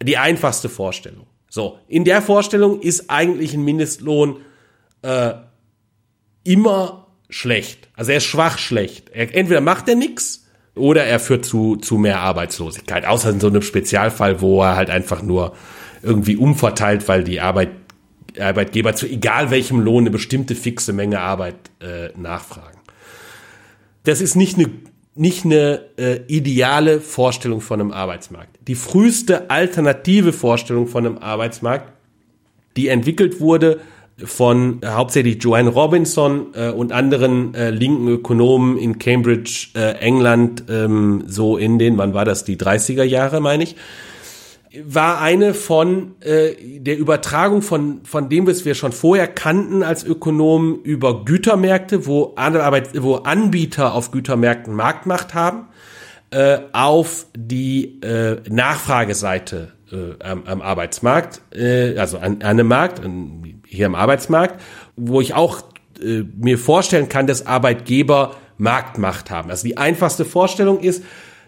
Die 0.02 0.18
einfachste 0.18 0.70
Vorstellung. 0.70 1.26
So, 1.50 1.78
in 1.88 2.04
der 2.04 2.22
Vorstellung 2.22 2.82
ist 2.82 3.10
eigentlich 3.10 3.54
ein 3.54 3.64
Mindestlohn 3.64 4.38
äh, 5.02 5.34
immer 6.46 7.08
schlecht. 7.30 7.90
Also 7.96 8.12
er 8.12 8.18
ist 8.18 8.26
schwach 8.26 8.58
schlecht. 8.58 9.10
Er, 9.10 9.36
entweder 9.36 9.60
macht 9.60 9.90
er 9.90 9.96
nichts 9.96 10.46
oder 10.76 11.04
er 11.04 11.20
führt 11.20 11.44
zu, 11.44 11.76
zu 11.76 11.98
mehr 11.98 12.20
Arbeitslosigkeit. 12.20 13.06
Außer 13.06 13.30
in 13.32 13.42
so 13.42 13.48
einem 13.48 13.62
Spezialfall, 13.62 14.40
wo 14.40 14.62
er 14.62 14.78
halt 14.78 14.90
einfach 14.90 15.22
nur 15.22 15.54
irgendwie 16.02 16.38
umverteilt, 16.38 17.08
weil 17.10 17.24
die 17.24 17.42
Arbeit, 17.42 17.72
Arbeitgeber 18.40 18.96
zu 18.96 19.08
egal 19.08 19.50
welchem 19.50 19.80
Lohn 19.80 20.04
eine 20.04 20.12
bestimmte 20.12 20.56
fixe 20.56 20.94
Menge 20.94 21.20
Arbeit 21.20 21.56
äh, 21.82 22.10
nachfragen. 22.18 22.80
Das 24.04 24.22
ist 24.22 24.36
nicht 24.36 24.58
eine 24.58 24.70
nicht 25.18 25.46
eine 25.46 25.86
äh, 25.98 26.20
ideale 26.28 27.00
Vorstellung 27.00 27.62
von 27.62 27.80
einem 27.80 27.92
Arbeitsmarkt. 27.92 28.60
Die 28.68 28.76
früheste 28.76 29.50
alternative 29.50 30.34
Vorstellung 30.34 30.88
von 30.88 31.06
einem 31.06 31.18
Arbeitsmarkt, 31.18 31.94
die 32.76 32.90
entwickelt 32.90 33.40
wurde 33.40 33.80
von 34.24 34.82
äh, 34.82 34.88
hauptsächlich 34.88 35.44
Joanne 35.44 35.70
Robinson 35.70 36.48
äh, 36.54 36.70
und 36.70 36.92
anderen 36.92 37.54
äh, 37.54 37.70
linken 37.70 38.08
Ökonomen 38.08 38.78
in 38.78 38.98
Cambridge, 38.98 39.70
äh, 39.76 39.98
England, 40.00 40.64
ähm, 40.70 41.24
so 41.28 41.58
in 41.58 41.80
den, 41.80 41.98
wann 41.98 42.14
war 42.14 42.24
das, 42.24 42.46
die 42.46 42.58
30er 42.58 43.04
Jahre, 43.04 43.42
meine 43.42 43.64
ich, 43.64 43.76
war 44.84 45.22
eine 45.22 45.54
von 45.54 46.16
äh, 46.22 46.80
der 46.80 46.98
Übertragung 46.98 47.62
von, 47.62 48.02
von 48.04 48.30
dem, 48.30 48.48
was 48.48 48.66
wir 48.66 48.76
schon 48.76 48.92
vorher 48.92 49.28
kannten 49.28 49.84
als 49.84 50.04
Ökonomen 50.04 50.82
über 50.84 51.24
Gütermärkte, 51.26 52.06
wo, 52.06 52.34
Arbeit, 52.36 53.02
wo 53.02 53.16
Anbieter 53.16 53.94
auf 53.94 54.12
Gütermärkten 54.12 54.74
Marktmacht 54.74 55.34
haben, 55.34 55.68
äh, 56.32 56.60
auf 56.74 57.28
die 57.36 58.02
äh, 58.02 58.38
Nachfrageseite 58.50 59.75
äh, 59.92 60.24
am, 60.24 60.44
am 60.46 60.62
Arbeitsmarkt, 60.62 61.42
äh, 61.56 61.98
also 61.98 62.18
an, 62.18 62.36
an 62.36 62.44
einem 62.44 62.68
Markt, 62.68 63.04
an, 63.04 63.62
hier 63.68 63.86
am 63.86 63.96
Arbeitsmarkt, 63.96 64.62
wo 64.96 65.22
ich 65.22 65.34
auch 65.34 65.64
äh, 66.02 66.24
mir 66.38 66.58
vorstellen 66.58 67.10
kann, 67.10 67.28
dass 67.28 67.46
Arbeitgeber 67.46 68.36
Marktmacht 68.58 69.32
haben. 69.32 69.50
Also 69.50 69.68
die 69.68 69.78
einfachste 69.78 70.26
Vorstellung 70.26 70.80
ist, 70.80 71.04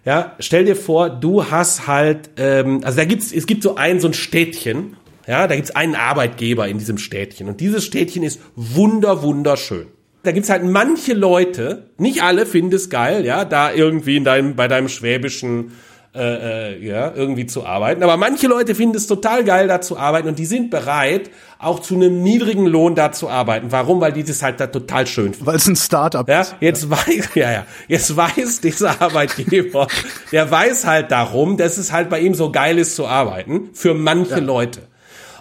ja, 0.06 0.36
stell 0.40 0.66
dir 0.66 0.76
vor, 0.76 1.10
du 1.10 1.50
hast 1.52 1.88
halt, 1.88 2.30
ähm, 2.38 2.82
also 2.84 2.98
da 2.98 3.06
gibt's, 3.06 3.32
es 3.32 3.46
gibt 3.46 3.64
so 3.64 3.76
ein 3.76 4.00
so 4.00 4.08
ein 4.08 4.14
Städtchen, 4.14 4.96
ja, 5.28 5.48
da 5.48 5.56
gibt's 5.56 5.76
einen 5.76 5.96
Arbeitgeber 5.96 6.68
in 6.68 6.78
diesem 6.78 6.98
Städtchen 6.98 7.50
und 7.50 7.60
dieses 7.60 7.86
Städtchen 7.86 8.24
ist 8.24 8.40
wunder 8.56 9.22
wunderschön. 9.22 9.88
Da 10.24 10.32
gibt's 10.32 10.50
halt 10.50 10.64
manche 10.64 11.14
Leute, 11.14 11.90
nicht 11.98 12.24
alle 12.24 12.46
finden 12.46 12.76
es 12.76 12.90
geil, 12.90 13.26
ja, 13.26 13.46
da 13.46 13.74
irgendwie 13.74 14.18
in 14.18 14.24
deinem 14.24 14.56
bei 14.56 14.68
deinem 14.68 14.90
schwäbischen 14.90 15.72
äh, 16.18 16.74
äh, 16.74 16.86
ja, 16.86 17.14
irgendwie 17.14 17.46
zu 17.46 17.66
arbeiten. 17.66 18.04
Aber 18.04 18.18
manche 18.18 18.48
Leute 18.48 18.76
finden 18.76 18.98
es 18.98 19.08
total 19.08 19.44
geil, 19.44 19.68
da 19.68 19.82
zu 19.82 19.98
arbeiten 19.98 20.28
und 20.28 20.40
die 20.40 20.46
sind 20.46 20.70
bereit, 20.70 21.30
auch 21.60 21.80
zu 21.80 21.96
einem 21.96 22.24
niedrigen 22.24 22.66
Lohn 22.66 22.96
da 22.96 23.12
zu 23.12 23.30
arbeiten. 23.30 23.68
Warum? 23.72 24.02
Weil 24.02 24.14
die 24.14 24.24
das 24.24 24.42
halt 24.42 24.60
da 24.60 24.68
total 24.68 25.08
schön 25.08 25.34
finden. 25.34 25.46
Weil 25.46 25.56
es 25.56 25.68
ein 25.68 25.76
Startup 25.76 26.28
ja, 26.28 26.42
ist. 26.42 26.56
Jetzt 26.60 26.84
ja. 26.86 26.92
weiß, 26.92 27.30
ja, 27.36 27.52
ja, 27.52 27.66
jetzt 27.88 28.16
weiß 28.16 28.62
dieser 28.62 29.02
Arbeitgeber, 29.02 29.88
der 30.32 30.50
weiß 30.50 30.86
halt 30.86 31.12
darum, 31.12 31.58
dass 31.58 31.78
es 31.78 31.92
halt 31.92 32.10
bei 32.10 32.20
ihm 32.20 32.34
so 32.34 32.52
geil 32.52 32.78
ist 32.78 32.96
zu 32.96 33.08
arbeiten, 33.08 33.70
für 33.74 33.94
manche 33.94 34.32
ja. 34.32 34.38
Leute. 34.40 34.82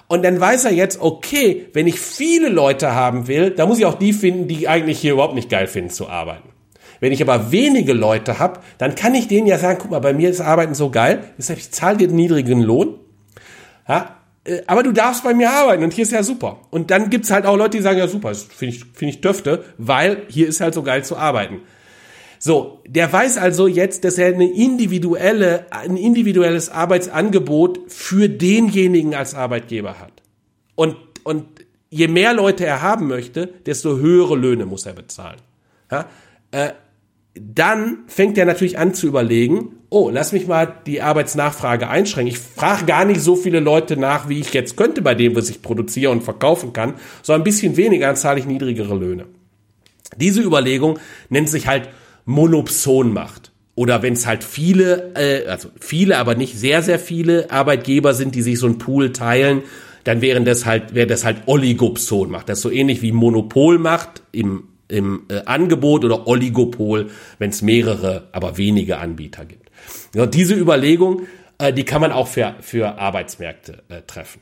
Und 0.08 0.24
dann 0.24 0.40
weiß 0.40 0.66
er 0.66 0.72
jetzt, 0.72 1.00
okay, 1.00 1.68
wenn 1.72 1.86
ich 1.86 1.98
viele 1.98 2.48
Leute 2.48 2.94
haben 2.94 3.26
will, 3.26 3.50
dann 3.50 3.68
muss 3.68 3.78
ich 3.78 3.86
auch 3.86 3.98
die 3.98 4.12
finden, 4.12 4.46
die 4.46 4.68
eigentlich 4.68 5.00
hier 5.00 5.14
überhaupt 5.14 5.34
nicht 5.34 5.50
geil 5.50 5.66
finden 5.66 5.90
zu 5.90 6.08
arbeiten. 6.08 6.48
Wenn 7.00 7.12
ich 7.12 7.22
aber 7.22 7.52
wenige 7.52 7.92
Leute 7.92 8.38
habe, 8.38 8.60
dann 8.78 8.94
kann 8.94 9.14
ich 9.14 9.28
denen 9.28 9.46
ja 9.46 9.58
sagen, 9.58 9.78
guck 9.80 9.90
mal, 9.90 10.00
bei 10.00 10.14
mir 10.14 10.30
ist 10.30 10.40
Arbeiten 10.40 10.74
so 10.74 10.90
geil, 10.90 11.24
deshalb 11.38 11.58
ich 11.58 11.70
zahle 11.70 11.96
dir 11.96 12.08
einen 12.08 12.16
niedrigen 12.16 12.62
Lohn. 12.62 12.98
Ja, 13.88 14.16
äh, 14.44 14.62
aber 14.66 14.82
du 14.82 14.92
darfst 14.92 15.24
bei 15.24 15.34
mir 15.34 15.50
arbeiten 15.50 15.84
und 15.84 15.92
hier 15.92 16.02
ist 16.02 16.12
ja 16.12 16.22
super. 16.22 16.60
Und 16.70 16.90
dann 16.90 17.10
gibt's 17.10 17.30
halt 17.30 17.46
auch 17.46 17.56
Leute, 17.56 17.76
die 17.76 17.82
sagen, 17.82 17.98
ja 17.98 18.08
super, 18.08 18.34
finde 18.34 18.74
ich, 18.74 18.84
finde 18.94 19.14
ich 19.14 19.20
döfte, 19.20 19.64
weil 19.78 20.22
hier 20.28 20.48
ist 20.48 20.60
halt 20.60 20.74
so 20.74 20.82
geil 20.82 21.04
zu 21.04 21.16
arbeiten. 21.16 21.60
So, 22.38 22.82
der 22.86 23.12
weiß 23.12 23.38
also 23.38 23.66
jetzt, 23.66 24.04
dass 24.04 24.18
er 24.18 24.28
eine 24.28 24.50
individuelle, 24.50 25.66
ein 25.70 25.96
individuelles 25.96 26.68
Arbeitsangebot 26.68 27.80
für 27.88 28.28
denjenigen 28.28 29.14
als 29.14 29.34
Arbeitgeber 29.34 29.98
hat. 29.98 30.12
Und, 30.74 30.96
und 31.24 31.46
je 31.88 32.08
mehr 32.08 32.34
Leute 32.34 32.66
er 32.66 32.82
haben 32.82 33.08
möchte, 33.08 33.48
desto 33.64 33.96
höhere 33.96 34.36
Löhne 34.36 34.66
muss 34.66 34.86
er 34.86 34.92
bezahlen. 34.92 35.40
Ja? 35.90 36.06
Dann 37.38 37.98
fängt 38.06 38.38
er 38.38 38.46
natürlich 38.46 38.78
an 38.78 38.94
zu 38.94 39.06
überlegen, 39.06 39.76
oh, 39.90 40.10
lass 40.10 40.32
mich 40.32 40.46
mal 40.46 40.72
die 40.86 41.02
Arbeitsnachfrage 41.02 41.88
einschränken. 41.88 42.32
Ich 42.32 42.38
frage 42.38 42.86
gar 42.86 43.04
nicht 43.04 43.20
so 43.20 43.36
viele 43.36 43.60
Leute 43.60 43.96
nach, 43.96 44.28
wie 44.28 44.40
ich 44.40 44.54
jetzt 44.54 44.76
könnte 44.76 45.02
bei 45.02 45.14
dem, 45.14 45.36
was 45.36 45.50
ich 45.50 45.60
produziere 45.60 46.12
und 46.12 46.24
verkaufen 46.24 46.72
kann, 46.72 46.94
sondern 47.22 47.42
ein 47.42 47.44
bisschen 47.44 47.76
weniger, 47.76 48.06
dann 48.06 48.16
zahle 48.16 48.40
ich 48.40 48.46
niedrigere 48.46 48.94
Löhne. 48.94 49.26
Diese 50.16 50.40
Überlegung 50.40 50.98
nennt 51.28 51.50
sich 51.50 51.66
halt 51.66 51.90
Monopsonmacht. 52.24 53.52
Oder 53.74 54.02
wenn 54.02 54.14
es 54.14 54.26
halt 54.26 54.42
viele, 54.42 55.12
äh, 55.14 55.46
also 55.46 55.68
viele, 55.78 56.16
aber 56.16 56.34
nicht 56.34 56.58
sehr, 56.58 56.82
sehr 56.82 56.98
viele 56.98 57.50
Arbeitgeber 57.50 58.14
sind, 58.14 58.34
die 58.34 58.40
sich 58.40 58.58
so 58.58 58.66
ein 58.66 58.78
Pool 58.78 59.12
teilen, 59.12 59.62
dann 60.04 60.22
wären 60.22 60.46
das 60.46 60.64
halt, 60.64 60.94
wäre 60.94 61.06
das 61.06 61.24
halt 61.24 61.42
Oligopsonmacht. 61.46 62.48
Das 62.48 62.58
ist 62.58 62.62
so 62.62 62.70
ähnlich 62.70 63.02
wie 63.02 63.12
Monopolmacht 63.12 64.22
im 64.32 64.68
im 64.88 65.24
äh, 65.28 65.42
Angebot 65.44 66.04
oder 66.04 66.26
Oligopol, 66.26 67.10
wenn 67.38 67.50
es 67.50 67.62
mehrere, 67.62 68.28
aber 68.32 68.56
wenige 68.56 68.98
Anbieter 68.98 69.44
gibt. 69.44 69.70
Ja, 70.14 70.26
diese 70.26 70.54
Überlegung, 70.54 71.22
äh, 71.58 71.72
die 71.72 71.84
kann 71.84 72.00
man 72.00 72.12
auch 72.12 72.28
für, 72.28 72.54
für 72.60 72.98
Arbeitsmärkte 72.98 73.82
äh, 73.88 74.02
treffen. 74.06 74.40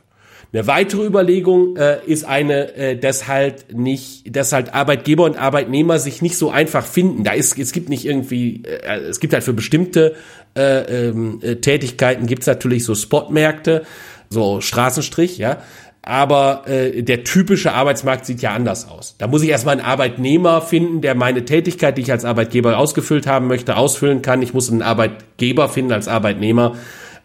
Eine 0.52 0.68
weitere 0.68 1.04
Überlegung 1.04 1.76
äh, 1.76 1.98
ist 2.06 2.24
eine, 2.24 2.74
äh, 2.76 2.96
dass 2.96 3.26
halt 3.26 3.74
nicht, 3.76 4.36
dass 4.36 4.52
halt 4.52 4.72
Arbeitgeber 4.72 5.24
und 5.24 5.36
Arbeitnehmer 5.36 5.98
sich 5.98 6.22
nicht 6.22 6.38
so 6.38 6.50
einfach 6.50 6.86
finden. 6.86 7.24
Da 7.24 7.32
ist, 7.32 7.58
es 7.58 7.72
gibt 7.72 7.88
nicht 7.88 8.04
irgendwie, 8.04 8.62
äh, 8.64 8.98
es 9.00 9.18
gibt 9.18 9.32
halt 9.32 9.42
für 9.42 9.52
bestimmte 9.52 10.14
äh, 10.56 11.08
ähm, 11.08 11.40
äh, 11.42 11.56
Tätigkeiten 11.56 12.26
gibt's 12.26 12.46
natürlich 12.46 12.84
so 12.84 12.94
Spotmärkte, 12.94 13.82
so 14.30 14.60
Straßenstrich, 14.60 15.38
ja 15.38 15.58
aber 16.06 16.64
äh, 16.66 17.02
der 17.02 17.24
typische 17.24 17.72
Arbeitsmarkt 17.72 18.26
sieht 18.26 18.42
ja 18.42 18.52
anders 18.52 18.88
aus. 18.88 19.16
Da 19.18 19.26
muss 19.26 19.42
ich 19.42 19.48
erstmal 19.48 19.78
einen 19.78 19.86
Arbeitnehmer 19.86 20.60
finden, 20.60 21.00
der 21.00 21.14
meine 21.14 21.44
Tätigkeit, 21.44 21.96
die 21.96 22.02
ich 22.02 22.12
als 22.12 22.24
Arbeitgeber 22.24 22.76
ausgefüllt 22.78 23.26
haben 23.26 23.46
möchte, 23.46 23.76
ausfüllen 23.76 24.20
kann. 24.20 24.42
Ich 24.42 24.52
muss 24.52 24.70
einen 24.70 24.82
Arbeitgeber 24.82 25.68
finden 25.68 25.92
als 25.92 26.06
Arbeitnehmer, 26.06 26.76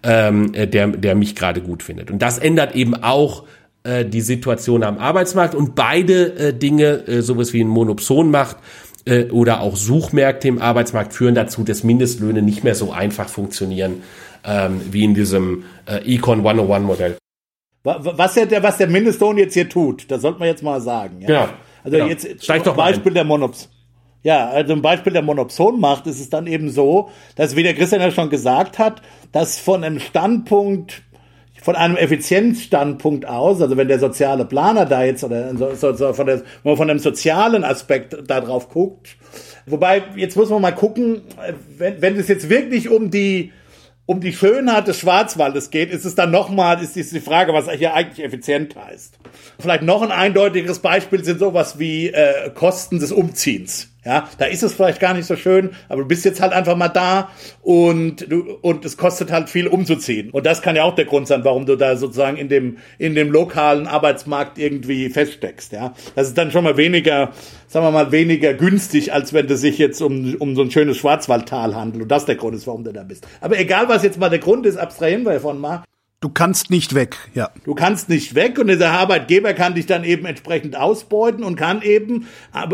ähm, 0.04 0.54
äh, 0.54 0.66
der, 0.66 0.88
der 0.88 1.16
mich 1.16 1.36
gerade 1.36 1.62
gut 1.62 1.84
findet. 1.84 2.10
Und 2.10 2.22
das 2.22 2.38
ändert 2.38 2.74
eben 2.74 2.96
auch 2.96 3.44
äh, 3.84 4.06
die 4.06 4.22
Situation 4.22 4.84
am 4.84 4.98
Arbeitsmarkt. 4.98 5.56
Und 5.56 5.76
beide 5.76 6.38
äh, 6.38 6.54
Dinge, 6.54 7.06
äh, 7.08 7.22
sowas 7.22 7.52
wie 7.52 7.62
ein 7.62 7.68
Monopson 7.68 8.32
macht, 8.32 8.58
äh, 9.06 9.26
oder 9.26 9.60
auch 9.60 9.76
Suchmärkte 9.76 10.48
im 10.48 10.62
Arbeitsmarkt 10.62 11.14
führen 11.14 11.36
dazu, 11.36 11.64
dass 11.64 11.84
Mindestlöhne 11.84 12.42
nicht 12.42 12.64
mehr 12.64 12.76
so 12.76 12.94
einfach 12.94 13.28
funktionieren 13.28 14.04
ähm, 14.46 14.80
wie 14.90 15.04
in 15.04 15.16
diesem 15.16 15.64
äh, 15.86 16.16
Econ 16.16 16.40
101 16.40 16.86
Modell. 16.86 17.18
Was 17.84 18.34
der, 18.34 18.62
was 18.62 18.78
der 18.78 18.88
Mindestlohn 18.88 19.38
jetzt 19.38 19.54
hier 19.54 19.70
tut, 19.70 20.12
das 20.12 20.22
sollte 20.22 20.40
man 20.40 20.50
jetzt 20.50 20.64
mal 20.64 20.82
sagen. 20.82 21.22
Ja? 21.22 21.28
Genau. 21.28 21.48
Also 21.84 21.98
genau. 21.98 22.10
jetzt 22.10 22.44
Steig 22.44 22.64
doch 22.64 22.76
Beispiel 22.76 23.14
der 23.14 23.24
Monops. 23.24 23.70
Ja, 24.22 24.50
also 24.50 24.74
ein 24.74 24.82
Beispiel 24.82 25.14
der 25.14 25.22
Monopson 25.22 25.80
macht, 25.80 26.06
ist 26.06 26.20
es 26.20 26.30
dann 26.30 26.46
eben 26.46 26.70
so, 26.70 27.10
dass, 27.36 27.56
wie 27.56 27.64
der 27.64 27.74
Christian 27.74 28.02
ja 28.02 28.12
schon 28.12 28.30
gesagt 28.30 28.78
hat, 28.78 29.02
dass 29.32 29.60
von 29.60 29.84
einem 29.84 30.00
Standpunkt, 30.02 31.04
von 31.62 31.78
einem 31.78 31.96
Effizienzstandpunkt 31.96 33.26
aus, 33.26 33.62
also 33.62 33.78
wenn 33.78 33.88
der 33.88 34.00
soziale 34.00 34.44
Planer 34.44 34.86
da 34.86 35.04
jetzt 35.04 35.24
oder 35.24 35.56
so, 35.56 35.94
so, 35.94 36.14
von, 36.14 36.26
der, 36.26 36.40
wenn 36.40 36.44
man 36.64 36.78
von 36.78 36.90
einem 36.90 37.00
sozialen 37.00 37.64
Aspekt 37.64 38.18
da 38.28 38.42
drauf 38.42 38.68
guckt, 38.68 39.16
wobei 39.66 40.04
jetzt 40.18 40.36
muss 40.36 40.50
man 40.50 40.62
mal 40.62 40.76
gucken, 40.76 41.22
wenn, 41.78 42.02
wenn 42.02 42.18
es 42.18 42.28
jetzt 42.28 42.50
wirklich 42.50 42.90
um 42.90 43.12
die 43.12 43.54
um 44.10 44.22
die 44.22 44.34
Schönheit 44.34 44.88
des 44.88 44.98
Schwarzwaldes 44.98 45.70
geht, 45.70 45.92
ist 45.92 46.04
es 46.04 46.16
dann 46.16 46.32
nochmal, 46.32 46.82
ist 46.82 46.96
die 46.96 47.20
Frage, 47.20 47.54
was 47.54 47.70
hier 47.70 47.94
eigentlich 47.94 48.26
effizient 48.26 48.76
heißt. 48.76 49.20
Vielleicht 49.60 49.84
noch 49.84 50.02
ein 50.02 50.12
eindeutigeres 50.12 50.80
Beispiel 50.80 51.24
sind 51.24 51.38
sowas 51.38 51.78
wie 51.78 52.08
äh, 52.08 52.50
Kosten 52.50 52.98
des 52.98 53.12
Umziehens. 53.12 53.90
Ja, 54.10 54.28
da 54.40 54.46
ist 54.46 54.64
es 54.64 54.74
vielleicht 54.74 55.00
gar 55.00 55.14
nicht 55.14 55.28
so 55.28 55.36
schön, 55.36 55.70
aber 55.88 56.02
du 56.02 56.08
bist 56.08 56.26
jetzt 56.26 56.42
halt 56.42 56.52
einfach 56.52 56.76
mal 56.76 56.88
da 56.88 57.30
und 57.62 58.26
du, 58.28 58.58
und 58.64 58.84
es 58.84 58.98
kostet 58.98 59.32
halt 59.32 59.52
viel 59.52 59.68
umzuziehen. 59.68 60.32
Und 60.32 60.48
das 60.48 60.64
kann 60.64 60.76
ja 60.76 60.84
auch 60.84 60.96
der 60.96 61.06
Grund 61.06 61.28
sein, 61.28 61.44
warum 61.44 61.68
du 61.68 61.76
da 61.76 61.96
sozusagen 61.96 62.36
in 62.36 62.50
dem, 62.50 62.80
in 62.98 63.14
dem 63.14 63.30
lokalen 63.32 63.86
Arbeitsmarkt 63.86 64.58
irgendwie 64.58 65.10
feststeckst, 65.10 65.74
ja. 65.74 65.94
Das 66.16 66.28
ist 66.28 66.36
dann 66.40 66.50
schon 66.50 66.64
mal 66.64 66.76
weniger, 66.76 67.34
sagen 67.68 67.86
wir 67.86 67.92
mal, 67.92 68.12
weniger 68.12 68.56
günstig, 68.56 69.14
als 69.14 69.32
wenn 69.32 69.46
es 69.46 69.62
sich 69.62 69.78
jetzt 69.78 70.02
um, 70.02 70.34
um 70.40 70.56
so 70.56 70.64
ein 70.64 70.72
schönes 70.72 70.98
Schwarzwaldtal 70.98 71.76
handelt. 71.76 72.02
Und 72.02 72.10
das 72.10 72.26
der 72.26 72.36
Grund 72.36 72.56
ist, 72.56 72.66
warum 72.66 72.84
du 72.84 72.92
da 72.92 73.04
bist. 73.04 73.28
Aber 73.42 73.60
egal, 73.60 73.90
was 73.90 74.02
jetzt 74.02 74.18
mal 74.18 74.30
der 74.30 74.40
Grund 74.40 74.66
ist, 74.66 74.78
abstrahieren 74.78 75.22
wir 75.22 75.34
davon 75.34 75.60
mal. 75.60 75.84
Du 76.22 76.28
kannst 76.28 76.70
nicht 76.70 76.96
weg, 76.96 77.16
ja. 77.34 77.50
Du 77.64 77.74
kannst 77.74 78.10
nicht 78.10 78.36
weg 78.36 78.60
und 78.60 78.68
der 78.68 78.92
Arbeitgeber 78.92 79.54
kann 79.54 79.76
dich 79.76 79.86
dann 79.86 80.04
eben 80.04 80.26
entsprechend 80.26 80.76
ausbeuten 80.76 81.46
und 81.46 81.56
kann 81.56 81.82
eben 81.82 82.28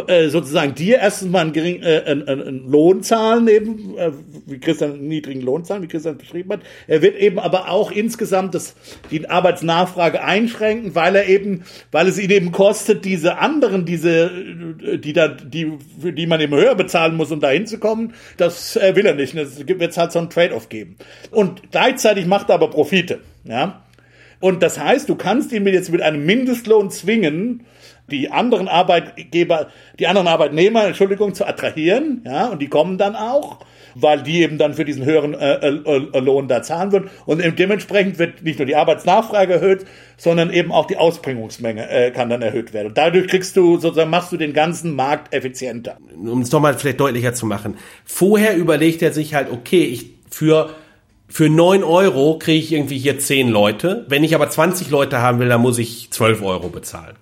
äh, 0.07 0.29
sozusagen 0.29 0.73
dir 0.73 0.97
erstens 0.97 1.29
mal 1.29 1.41
einen, 1.41 1.53
gering, 1.53 1.83
äh, 1.83 2.01
einen, 2.07 2.27
einen 2.27 2.67
Lohn 2.67 3.03
zahlen, 3.03 3.47
eben, 3.47 3.95
äh, 3.99 4.13
wie 4.47 4.57
Christian 4.57 4.93
einen 4.93 5.07
niedrigen 5.09 5.41
Lohn 5.41 5.63
zahlen, 5.63 5.83
wie 5.83 5.87
Christian 5.87 6.17
beschrieben 6.17 6.53
hat. 6.53 6.61
Er 6.87 7.03
wird 7.03 7.17
eben 7.17 7.37
aber 7.37 7.69
auch 7.69 7.91
insgesamt 7.91 8.55
das, 8.55 8.73
die 9.11 9.29
Arbeitsnachfrage 9.29 10.23
einschränken, 10.23 10.95
weil 10.95 11.15
er 11.15 11.27
eben, 11.27 11.65
weil 11.91 12.07
es 12.07 12.17
ihn 12.17 12.31
eben 12.31 12.51
kostet, 12.51 13.05
diese 13.05 13.37
anderen, 13.37 13.85
diese, 13.85 14.31
die 14.97 15.13
da, 15.13 15.27
die, 15.27 15.71
für 16.01 16.13
die 16.13 16.25
man 16.25 16.41
eben 16.41 16.55
höher 16.55 16.73
bezahlen 16.73 17.15
muss, 17.15 17.31
um 17.31 17.41
da 17.41 17.49
hinzukommen, 17.51 18.15
das 18.37 18.75
äh, 18.75 18.95
will 18.95 19.05
er 19.05 19.13
nicht. 19.13 19.35
Es 19.35 19.67
wird 19.67 19.95
halt 19.95 20.11
so 20.11 20.17
ein 20.17 20.31
Trade-off 20.31 20.67
geben. 20.67 20.95
Und 21.29 21.69
gleichzeitig 21.69 22.25
macht 22.25 22.49
er 22.49 22.55
aber 22.55 22.71
Profite. 22.71 23.19
Ja? 23.45 23.81
Und 24.39 24.61
das 24.61 24.79
heißt, 24.79 25.09
du 25.09 25.15
kannst 25.15 25.51
ihn 25.53 25.65
jetzt 25.67 25.91
mit 25.91 26.01
einem 26.01 26.25
Mindestlohn 26.25 26.91
zwingen, 26.91 27.65
die 28.11 28.31
anderen 28.31 28.67
Arbeitgeber, 28.67 29.69
die 29.97 30.07
anderen 30.07 30.27
Arbeitnehmer, 30.27 30.85
Entschuldigung, 30.85 31.33
zu 31.33 31.47
attrahieren, 31.47 32.21
ja, 32.25 32.47
und 32.49 32.61
die 32.61 32.67
kommen 32.67 32.99
dann 32.99 33.15
auch, 33.15 33.59
weil 33.95 34.21
die 34.21 34.41
eben 34.41 34.57
dann 34.57 34.73
für 34.73 34.85
diesen 34.85 35.05
höheren 35.05 35.33
äh, 35.33 35.55
äh, 35.55 36.19
Lohn 36.19 36.47
da 36.47 36.61
zahlen 36.61 36.91
würden. 36.91 37.09
Und 37.25 37.41
dementsprechend 37.57 38.19
wird 38.19 38.43
nicht 38.43 38.59
nur 38.59 38.65
die 38.65 38.75
Arbeitsnachfrage 38.75 39.53
erhöht, 39.53 39.85
sondern 40.17 40.51
eben 40.51 40.71
auch 40.71 40.85
die 40.85 40.97
Ausbringungsmenge 40.97 41.89
äh, 41.89 42.11
kann 42.11 42.29
dann 42.29 42.41
erhöht 42.41 42.73
werden. 42.73 42.89
Und 42.89 42.97
dadurch 42.97 43.27
kriegst 43.27 43.55
du 43.55 43.77
sozusagen 43.77 44.09
machst 44.09 44.31
du 44.31 44.37
den 44.37 44.53
ganzen 44.53 44.93
Markt 44.95 45.33
effizienter. 45.33 45.97
Um 46.15 46.41
es 46.41 46.51
nochmal 46.51 46.73
vielleicht 46.75 46.99
deutlicher 46.99 47.33
zu 47.33 47.45
machen. 47.45 47.77
Vorher 48.03 48.57
überlegt 48.57 49.01
er 49.01 49.13
sich 49.13 49.33
halt, 49.33 49.49
okay, 49.49 49.83
ich 49.85 50.11
für 50.29 50.75
für 51.27 51.49
neun 51.49 51.83
Euro 51.83 52.37
kriege 52.39 52.59
ich 52.59 52.71
irgendwie 52.71 52.97
hier 52.97 53.19
zehn 53.19 53.49
Leute. 53.49 54.05
Wenn 54.07 54.23
ich 54.23 54.35
aber 54.35 54.49
20 54.49 54.89
Leute 54.89 55.21
haben 55.21 55.39
will, 55.39 55.49
dann 55.49 55.61
muss 55.61 55.77
ich 55.77 56.11
zwölf 56.11 56.41
Euro 56.41 56.69
bezahlen. 56.69 57.15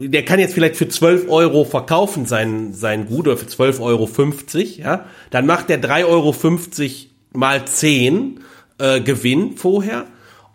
Der 0.00 0.24
kann 0.24 0.38
jetzt 0.38 0.54
vielleicht 0.54 0.76
für 0.76 0.88
zwölf 0.88 1.28
Euro 1.28 1.64
verkaufen 1.64 2.24
sein, 2.24 2.72
sein 2.72 3.06
Gut 3.06 3.26
oder 3.26 3.36
für 3.36 3.48
zwölf 3.48 3.80
Euro, 3.80 4.06
fünfzig, 4.06 4.78
ja. 4.78 5.06
Dann 5.30 5.44
macht 5.44 5.68
der 5.68 5.78
drei 5.78 6.04
Euro 6.04 6.32
fünfzig 6.32 7.10
mal 7.32 7.64
zehn 7.64 8.40
äh, 8.78 9.00
Gewinn 9.00 9.56
vorher. 9.56 10.06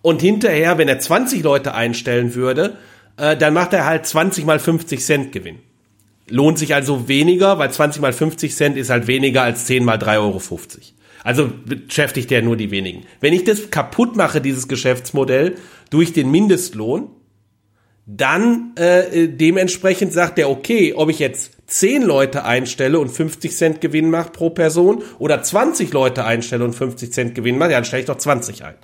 Und 0.01 0.21
hinterher, 0.21 0.77
wenn 0.77 0.87
er 0.87 0.99
20 0.99 1.43
Leute 1.43 1.73
einstellen 1.73 2.35
würde, 2.35 2.77
äh, 3.17 3.35
dann 3.35 3.53
macht 3.53 3.73
er 3.73 3.85
halt 3.85 4.05
20 4.05 4.45
mal 4.45 4.59
50 4.59 5.03
Cent 5.03 5.31
Gewinn. 5.33 5.59
Lohnt 6.29 6.57
sich 6.57 6.73
also 6.73 7.09
weniger, 7.09 7.59
weil 7.59 7.71
20 7.71 8.01
mal 8.01 8.13
50 8.13 8.55
Cent 8.55 8.77
ist 8.77 8.89
halt 8.89 9.07
weniger 9.07 9.43
als 9.43 9.65
10 9.65 9.83
mal 9.83 9.97
3,50 9.97 10.19
Euro. 10.19 10.41
Also 11.23 11.49
beschäftigt 11.65 12.31
er 12.31 12.41
nur 12.41 12.57
die 12.57 12.71
wenigen. 12.71 13.05
Wenn 13.21 13.33
ich 13.33 13.43
das 13.43 13.71
kaputt 13.71 14.15
mache, 14.15 14.41
dieses 14.41 14.67
Geschäftsmodell, 14.67 15.55
durch 15.89 16.13
den 16.13 16.29
Mindestlohn, 16.29 17.09
dann 18.05 18.73
äh, 18.75 19.29
dementsprechend 19.29 20.11
sagt 20.11 20.37
er, 20.37 20.49
okay, 20.49 20.93
ob 20.93 21.09
ich 21.09 21.19
jetzt 21.19 21.51
10 21.67 22.03
Leute 22.03 22.43
einstelle 22.43 22.99
und 22.99 23.09
50 23.09 23.55
Cent 23.55 23.81
Gewinn 23.81 24.09
mache 24.09 24.31
pro 24.31 24.49
Person 24.49 25.03
oder 25.19 25.41
20 25.41 25.93
Leute 25.93 26.25
einstelle 26.25 26.65
und 26.65 26.73
50 26.73 27.13
Cent 27.13 27.35
Gewinn 27.35 27.57
mache, 27.57 27.71
dann 27.71 27.85
stelle 27.85 28.01
ich 28.01 28.07
doch 28.07 28.17
20 28.17 28.65
ein. 28.65 28.75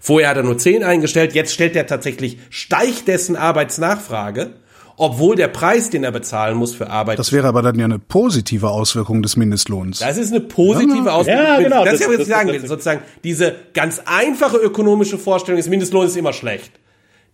Vorher 0.00 0.30
hat 0.30 0.36
er 0.36 0.44
nur 0.44 0.56
10 0.56 0.84
eingestellt, 0.84 1.34
jetzt 1.34 1.52
stellt 1.52 1.74
er 1.74 1.86
tatsächlich, 1.86 2.38
steigt 2.48 3.08
dessen 3.08 3.36
Arbeitsnachfrage 3.36 4.54
obwohl 5.00 5.34
der 5.34 5.48
Preis, 5.48 5.88
den 5.88 6.04
er 6.04 6.12
bezahlen 6.12 6.58
muss 6.58 6.74
für 6.74 6.90
Arbeit. 6.90 7.18
Das 7.18 7.32
wäre 7.32 7.48
aber 7.48 7.62
dann 7.62 7.78
ja 7.78 7.86
eine 7.86 7.98
positive 7.98 8.68
Auswirkung 8.68 9.22
des 9.22 9.34
Mindestlohns. 9.34 10.00
Das 10.00 10.18
ist 10.18 10.30
eine 10.30 10.40
positive 10.40 11.06
ja, 11.06 11.12
Auswirkung. 11.12 11.42
Ja, 11.42 11.58
genau. 11.58 11.84
Das, 11.84 11.92
das 11.92 11.94
ist 11.94 12.06
ja, 12.06 12.12
was 12.12 12.20
ich 12.20 12.26
sagen 12.26 12.48
will. 12.50 12.66
Sozusagen, 12.66 13.00
diese 13.24 13.54
ganz 13.72 14.02
einfache 14.04 14.58
ökonomische 14.58 15.16
Vorstellung 15.16 15.56
des 15.56 15.70
Mindestlohns 15.70 16.10
ist 16.10 16.16
immer 16.18 16.34
schlecht. 16.34 16.72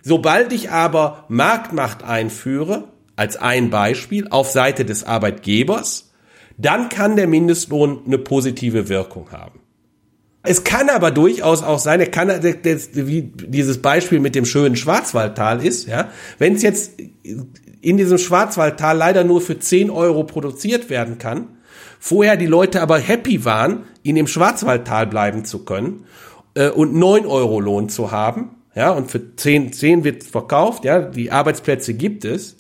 Sobald 0.01 0.53
ich 0.53 0.71
aber 0.71 1.25
Marktmacht 1.27 2.05
einführe, 2.05 2.85
als 3.17 3.37
ein 3.37 3.69
Beispiel, 3.69 4.29
auf 4.29 4.49
Seite 4.49 4.85
des 4.85 5.03
Arbeitgebers, 5.03 6.13
dann 6.59 6.89
kann 6.89 7.17
der 7.17 7.27
Mindestlohn 7.27 8.03
eine 8.07 8.19
positive 8.19 8.89
Wirkung 8.89 9.33
haben. 9.33 9.59
Es 10.47 10.65
kann 10.65 10.89
aber 10.89 11.11
durchaus 11.11 11.63
auch 11.63 11.79
sein, 11.79 12.01
er 12.01 12.07
kann, 12.07 12.29
wie 12.93 13.23
dieses 13.23 13.83
Beispiel 13.83 14.21
mit 14.21 14.35
dem 14.35 14.45
schönen 14.45 14.77
Schwarzwaldtal 14.77 15.65
ist, 15.65 15.89
ja, 15.89 16.11
wenn 16.39 16.55
es 16.55 16.63
jetzt 16.63 16.93
in 17.81 17.97
diesem 17.97 18.19
Schwarzwaldtal 18.19 18.97
leider 18.97 19.25
nur 19.25 19.41
für 19.41 19.59
10 19.59 19.91
Euro 19.91 20.25
produziert 20.25 20.89
werden 20.89 21.19
kann, 21.19 21.49
vorher 21.99 22.37
die 22.37 22.47
Leute 22.47 22.81
aber 22.81 22.99
happy 22.99 23.45
waren, 23.45 23.85
in 24.03 24.15
dem 24.15 24.27
Schwarzwaldtal 24.27 25.07
bleiben 25.07 25.45
zu 25.45 25.65
können 25.65 26.05
äh, 26.55 26.69
und 26.69 26.95
9 26.95 27.27
Euro 27.27 27.61
Lohn 27.61 27.89
zu 27.89 28.11
haben, 28.11 28.51
ja, 28.75 28.91
und 28.91 29.11
für 29.11 29.37
10, 29.37 29.73
10 29.73 30.05
wird 30.05 30.23
verkauft, 30.23 30.85
ja, 30.85 31.01
die 31.01 31.33
Arbeitsplätze 31.33 31.95
gibt 31.95 32.25
es, 32.25 32.57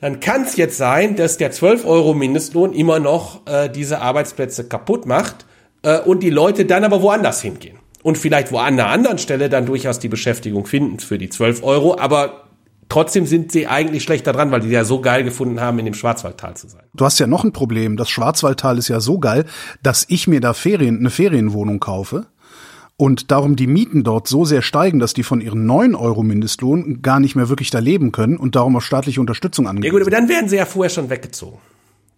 dann 0.00 0.18
kann 0.18 0.42
es 0.42 0.56
jetzt 0.56 0.78
sein, 0.78 1.14
dass 1.14 1.36
der 1.36 1.50
12 1.52 1.84
Euro 1.84 2.14
Mindestlohn 2.14 2.72
immer 2.72 2.98
noch 2.98 3.46
äh, 3.46 3.68
diese 3.68 4.00
Arbeitsplätze 4.00 4.66
kaputt 4.66 5.06
macht 5.06 5.44
äh, 5.82 6.00
und 6.00 6.22
die 6.22 6.30
Leute 6.30 6.64
dann 6.64 6.84
aber 6.84 7.02
woanders 7.02 7.40
hingehen. 7.40 7.78
Und 8.02 8.16
vielleicht 8.16 8.50
wo 8.50 8.58
an 8.58 8.74
einer 8.74 8.88
anderen 8.88 9.18
Stelle 9.18 9.48
dann 9.48 9.66
durchaus 9.66 9.98
die 9.98 10.08
Beschäftigung 10.08 10.66
finden 10.66 11.00
für 11.00 11.18
die 11.18 11.28
12 11.28 11.62
Euro, 11.62 11.98
aber 11.98 12.44
trotzdem 12.88 13.26
sind 13.26 13.52
sie 13.52 13.66
eigentlich 13.66 14.02
schlechter 14.02 14.32
dran, 14.32 14.50
weil 14.50 14.60
die 14.60 14.68
ja 14.68 14.84
so 14.84 15.00
geil 15.00 15.22
gefunden 15.22 15.60
haben, 15.60 15.78
in 15.78 15.84
dem 15.84 15.94
Schwarzwaldtal 15.94 16.56
zu 16.56 16.68
sein. 16.68 16.82
Du 16.94 17.04
hast 17.04 17.18
ja 17.18 17.26
noch 17.26 17.44
ein 17.44 17.52
Problem. 17.52 17.96
Das 17.96 18.08
Schwarzwaldtal 18.08 18.78
ist 18.78 18.88
ja 18.88 19.00
so 19.00 19.18
geil, 19.18 19.44
dass 19.82 20.06
ich 20.08 20.26
mir 20.26 20.40
da 20.40 20.54
Ferien, 20.54 20.98
eine 20.98 21.10
Ferienwohnung 21.10 21.78
kaufe 21.78 22.26
und 22.96 23.30
darum 23.30 23.56
die 23.56 23.66
Mieten 23.66 24.04
dort 24.04 24.28
so 24.28 24.44
sehr 24.44 24.60
steigen, 24.60 24.98
dass 24.98 25.14
die 25.14 25.22
von 25.22 25.40
ihren 25.40 25.64
9 25.64 25.94
Euro 25.94 26.22
Mindestlohn 26.22 27.00
gar 27.00 27.20
nicht 27.20 27.34
mehr 27.34 27.48
wirklich 27.48 27.70
da 27.70 27.78
leben 27.78 28.12
können 28.12 28.36
und 28.36 28.56
darum 28.56 28.76
auf 28.76 28.84
staatliche 28.84 29.20
Unterstützung 29.20 29.66
angewiesen 29.66 29.86
Ja 29.86 29.92
gut, 29.92 30.02
aber 30.02 30.10
dann 30.10 30.28
werden 30.28 30.48
sie 30.50 30.56
ja 30.56 30.66
vorher 30.66 30.90
schon 30.90 31.08
weggezogen. 31.08 31.58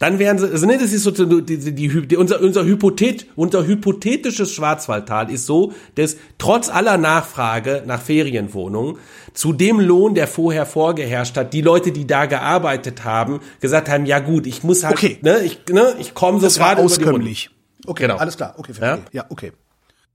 Dann 0.02 0.18
wären 0.18 0.36
sie, 0.36 0.50
also 0.50 0.66
ne, 0.66 0.78
das 0.78 0.92
ist 0.92 1.04
so 1.04 1.12
die, 1.12 1.42
die, 1.42 1.74
die, 1.76 2.08
die, 2.08 2.16
unser, 2.16 2.40
unser, 2.40 2.64
Hypothet, 2.64 3.26
unser 3.36 3.64
hypothetisches 3.64 4.52
Schwarzwaldtal 4.52 5.30
ist 5.30 5.46
so, 5.46 5.74
dass 5.94 6.16
trotz 6.38 6.68
aller 6.68 6.98
Nachfrage 6.98 7.84
nach 7.86 8.02
Ferienwohnungen 8.02 8.96
zu 9.32 9.52
dem 9.52 9.78
Lohn, 9.78 10.16
der 10.16 10.26
vorher 10.26 10.66
vorgeherrscht 10.66 11.36
hat, 11.36 11.52
die 11.52 11.60
Leute, 11.60 11.92
die 11.92 12.04
da 12.04 12.26
gearbeitet 12.26 13.04
haben, 13.04 13.38
gesagt 13.60 13.88
haben, 13.88 14.04
ja 14.04 14.18
gut, 14.18 14.48
ich 14.48 14.64
muss 14.64 14.82
halt, 14.82 14.96
okay. 14.96 15.18
ne, 15.22 15.38
ich, 15.44 15.60
ne, 15.70 15.94
ich 16.00 16.14
komme 16.14 16.40
so 16.40 16.48
gerade 16.48 16.82
auskömmlich. 16.82 17.50
Okay, 17.86 18.02
genau. 18.02 18.16
alles 18.16 18.36
klar, 18.36 18.54
okay, 18.56 18.74
verstehe. 18.74 19.04
Ja? 19.12 19.22
ja, 19.22 19.26
okay. 19.28 19.52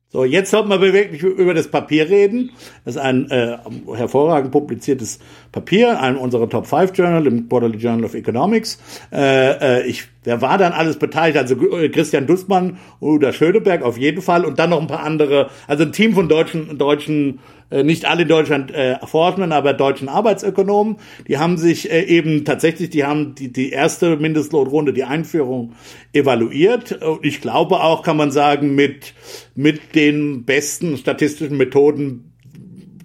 So, 0.09 0.23
jetzt 0.23 0.51
sollten 0.51 0.69
wir 0.69 0.81
wirklich 0.81 1.21
über 1.21 1.53
das 1.53 1.67
Papier 1.67 2.09
reden. 2.09 2.51
Das 2.85 2.95
ist 2.95 3.01
ein 3.01 3.29
äh, 3.29 3.57
hervorragend 3.93 4.53
publiziertes 4.53 5.19
Papier, 5.51 5.99
ein 5.99 6.15
unserer 6.15 6.47
Top 6.47 6.65
5 6.65 6.97
Journal 6.97 7.27
im 7.27 7.49
Quarterly 7.49 7.77
Journal 7.77 8.05
of 8.05 8.13
Economics. 8.13 8.79
Äh, 9.11 9.81
äh, 9.81 9.85
ich, 9.85 10.05
wer 10.23 10.41
war 10.41 10.57
dann 10.57 10.71
alles 10.71 10.97
beteiligt? 10.97 11.37
Also 11.37 11.55
äh, 11.75 11.89
Christian 11.89 12.25
Dussmann, 12.25 12.77
Uda 13.01 13.33
Schöneberg 13.33 13.81
auf 13.81 13.97
jeden 13.97 14.21
Fall 14.21 14.45
und 14.45 14.59
dann 14.59 14.69
noch 14.69 14.79
ein 14.79 14.87
paar 14.87 15.03
andere, 15.03 15.49
also 15.67 15.83
ein 15.83 15.91
Team 15.91 16.13
von 16.13 16.29
deutschen, 16.29 16.77
deutschen 16.77 17.39
nicht 17.69 18.05
alle 18.05 18.23
in 18.23 18.27
Deutschland 18.27 18.71
äh, 18.71 18.97
Forschenden, 19.05 19.51
aber 19.51 19.73
deutschen 19.73 20.09
Arbeitsökonomen, 20.09 20.97
die 21.27 21.37
haben 21.37 21.57
sich 21.57 21.91
äh, 21.91 22.03
eben 22.03 22.45
tatsächlich, 22.45 22.89
die 22.89 23.03
haben 23.03 23.35
die, 23.35 23.51
die 23.51 23.71
erste 23.71 24.17
Mindestlohnrunde, 24.17 24.93
die 24.93 25.03
Einführung 25.03 25.73
evaluiert. 26.13 27.03
Und 27.03 27.25
ich 27.25 27.41
glaube 27.41 27.81
auch, 27.81 28.03
kann 28.03 28.17
man 28.17 28.31
sagen, 28.31 28.75
mit, 28.75 29.13
mit 29.55 29.95
den 29.95 30.45
besten 30.45 30.97
statistischen 30.97 31.57
Methoden, 31.57 32.33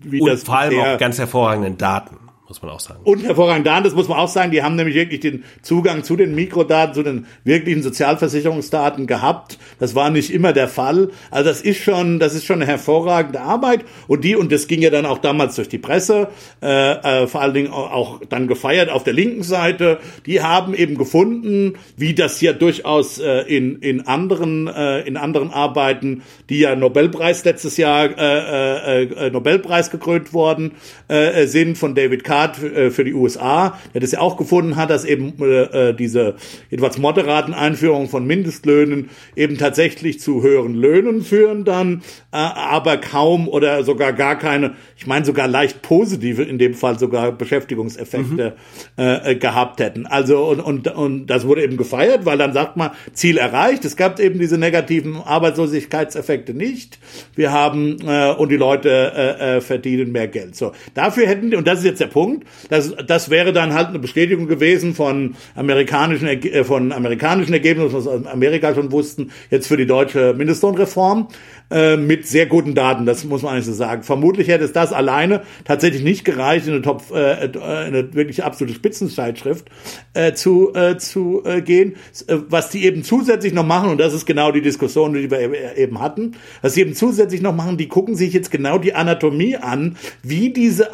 wie 0.04 0.20
Und 0.20 0.28
das 0.28 0.44
vor 0.44 0.58
allem 0.58 0.78
auch 0.78 0.98
ganz 0.98 1.18
hervorragenden 1.18 1.76
Daten 1.78 2.21
muss 2.52 2.60
man 2.60 2.70
auch 2.70 2.80
sagen. 2.80 3.00
Und 3.04 3.24
hervorragend 3.24 3.66
Daten, 3.66 3.84
das 3.84 3.94
muss 3.94 4.08
man 4.08 4.18
auch 4.18 4.28
sagen, 4.28 4.50
die 4.50 4.62
haben 4.62 4.76
nämlich 4.76 4.94
wirklich 4.94 5.20
den 5.20 5.44
Zugang 5.62 6.04
zu 6.04 6.16
den 6.16 6.34
Mikrodaten, 6.34 6.94
zu 6.94 7.02
den 7.02 7.26
wirklichen 7.44 7.82
Sozialversicherungsdaten 7.82 9.06
gehabt. 9.06 9.58
Das 9.78 9.94
war 9.94 10.10
nicht 10.10 10.30
immer 10.30 10.52
der 10.52 10.68
Fall. 10.68 11.08
Also 11.30 11.48
das 11.48 11.62
ist 11.62 11.82
schon, 11.82 12.18
das 12.18 12.34
ist 12.34 12.44
schon 12.44 12.56
eine 12.56 12.66
hervorragende 12.66 13.40
Arbeit. 13.40 13.86
Und 14.06 14.22
die, 14.24 14.36
und 14.36 14.52
das 14.52 14.66
ging 14.66 14.82
ja 14.82 14.90
dann 14.90 15.06
auch 15.06 15.16
damals 15.16 15.56
durch 15.56 15.70
die 15.70 15.78
Presse, 15.78 16.28
äh, 16.60 17.22
äh, 17.22 17.26
vor 17.26 17.40
allen 17.40 17.54
Dingen 17.54 17.72
auch 17.72 18.20
dann 18.28 18.48
gefeiert 18.48 18.90
auf 18.90 19.02
der 19.02 19.14
linken 19.14 19.42
Seite, 19.42 19.98
die 20.26 20.42
haben 20.42 20.74
eben 20.74 20.98
gefunden, 20.98 21.78
wie 21.96 22.12
das 22.12 22.38
ja 22.42 22.52
durchaus 22.52 23.18
äh, 23.18 23.44
in, 23.44 23.76
in 23.76 24.06
anderen, 24.06 24.66
äh, 24.66 25.00
in 25.00 25.16
anderen 25.16 25.50
Arbeiten, 25.50 26.22
die 26.50 26.58
ja 26.58 26.76
Nobelpreis 26.76 27.46
letztes 27.46 27.78
Jahr, 27.78 28.10
äh, 28.18 29.04
äh, 29.04 29.28
äh 29.28 29.30
Nobelpreis 29.30 29.90
gekrönt 29.90 30.34
worden 30.34 30.72
äh, 31.08 31.46
sind 31.46 31.78
von 31.78 31.94
David 31.94 32.24
Carr 32.24 32.41
Rat 32.42 32.62
äh, 32.62 32.90
für 32.90 33.04
die 33.04 33.14
USA, 33.14 33.78
der 33.94 34.00
das 34.00 34.12
ja 34.12 34.20
auch 34.20 34.36
gefunden 34.36 34.76
hat, 34.76 34.90
dass 34.90 35.04
eben 35.04 35.34
äh, 35.40 35.90
äh, 35.90 35.94
diese 35.94 36.34
etwas 36.70 36.98
moderaten 36.98 37.54
Einführungen 37.54 38.08
von 38.08 38.26
Mindestlöhnen 38.26 39.10
eben 39.36 39.58
tatsächlich 39.58 40.20
zu 40.20 40.42
höheren 40.42 40.74
Löhnen 40.74 41.22
führen 41.22 41.64
dann, 41.64 42.02
äh, 42.32 42.36
aber 42.36 42.96
kaum 42.96 43.48
oder 43.48 43.84
sogar 43.84 44.12
gar 44.12 44.38
keine, 44.38 44.74
ich 44.96 45.06
meine 45.06 45.24
sogar 45.24 45.48
leicht 45.48 45.82
positive, 45.82 46.42
in 46.42 46.58
dem 46.58 46.74
Fall 46.74 46.98
sogar 46.98 47.32
Beschäftigungseffekte 47.32 48.54
mhm. 48.96 49.02
äh, 49.02 49.34
gehabt 49.36 49.80
hätten. 49.80 50.06
Also 50.06 50.44
und, 50.44 50.60
und, 50.60 50.88
und 50.88 51.26
das 51.26 51.46
wurde 51.46 51.62
eben 51.62 51.76
gefeiert, 51.76 52.24
weil 52.24 52.38
dann 52.38 52.52
sagt 52.52 52.76
man, 52.76 52.90
Ziel 53.12 53.38
erreicht. 53.38 53.84
Es 53.84 53.96
gab 53.96 54.18
eben 54.20 54.38
diese 54.38 54.58
negativen 54.58 55.16
Arbeitslosigkeitseffekte 55.16 56.54
nicht. 56.54 56.98
Wir 57.34 57.52
haben 57.52 57.98
äh, 58.06 58.32
und 58.32 58.50
die 58.50 58.56
Leute 58.56 58.90
äh, 58.90 59.56
äh, 59.56 59.60
verdienen 59.60 60.12
mehr 60.12 60.28
Geld. 60.28 60.56
So 60.56 60.72
dafür 60.94 61.26
hätten 61.26 61.54
und 61.54 61.66
das 61.66 61.80
ist 61.80 61.84
jetzt 61.84 62.00
der 62.00 62.06
Punkt. 62.06 62.31
Das 62.68 62.94
das 63.06 63.30
wäre 63.30 63.52
dann 63.52 63.74
halt 63.74 63.88
eine 63.88 63.98
Bestätigung 63.98 64.46
gewesen 64.46 64.94
von 64.94 65.34
amerikanischen 65.54 66.26
äh, 66.26 66.64
von 66.64 66.92
amerikanischen 66.92 67.52
Ergebnissen, 67.52 67.94
was 67.94 68.06
Amerika 68.26 68.74
schon 68.74 68.92
wussten, 68.92 69.30
jetzt 69.50 69.66
für 69.66 69.76
die 69.76 69.86
deutsche 69.86 70.34
Mindestlohnreform. 70.34 71.28
Äh, 71.72 71.96
mit 71.96 72.26
sehr 72.26 72.44
guten 72.44 72.74
Daten, 72.74 73.06
das 73.06 73.24
muss 73.24 73.40
man 73.40 73.54
eigentlich 73.54 73.64
so 73.64 73.72
sagen. 73.72 74.02
Vermutlich 74.02 74.48
hätte 74.48 74.64
es 74.64 74.72
das 74.72 74.92
alleine 74.92 75.40
tatsächlich 75.64 76.02
nicht 76.02 76.22
gereicht, 76.22 76.66
in 76.66 76.74
eine 76.74 76.82
Top, 76.82 77.04
äh, 77.14 77.46
äh 77.46 77.58
eine 77.62 78.12
wirklich 78.12 78.44
absolute 78.44 78.74
Spitzenzeitschrift 78.74 79.70
äh, 80.12 80.34
zu, 80.34 80.74
äh, 80.74 80.98
zu 80.98 81.42
äh, 81.46 81.62
gehen. 81.62 81.94
Äh, 82.26 82.36
was 82.50 82.68
die 82.68 82.84
eben 82.84 83.04
zusätzlich 83.04 83.54
noch 83.54 83.64
machen, 83.64 83.88
und 83.88 83.98
das 83.98 84.12
ist 84.12 84.26
genau 84.26 84.52
die 84.52 84.60
Diskussion, 84.60 85.14
die 85.14 85.30
wir 85.30 85.78
eben 85.78 85.98
hatten, 85.98 86.32
was 86.60 86.74
sie 86.74 86.82
eben 86.82 86.94
zusätzlich 86.94 87.40
noch 87.40 87.54
machen, 87.54 87.78
die 87.78 87.88
gucken 87.88 88.16
sich 88.16 88.34
jetzt 88.34 88.50
genau 88.50 88.76
die 88.76 88.92
Anatomie 88.92 89.56
an, 89.56 89.96
wie 90.22 90.52
diese 90.52 90.92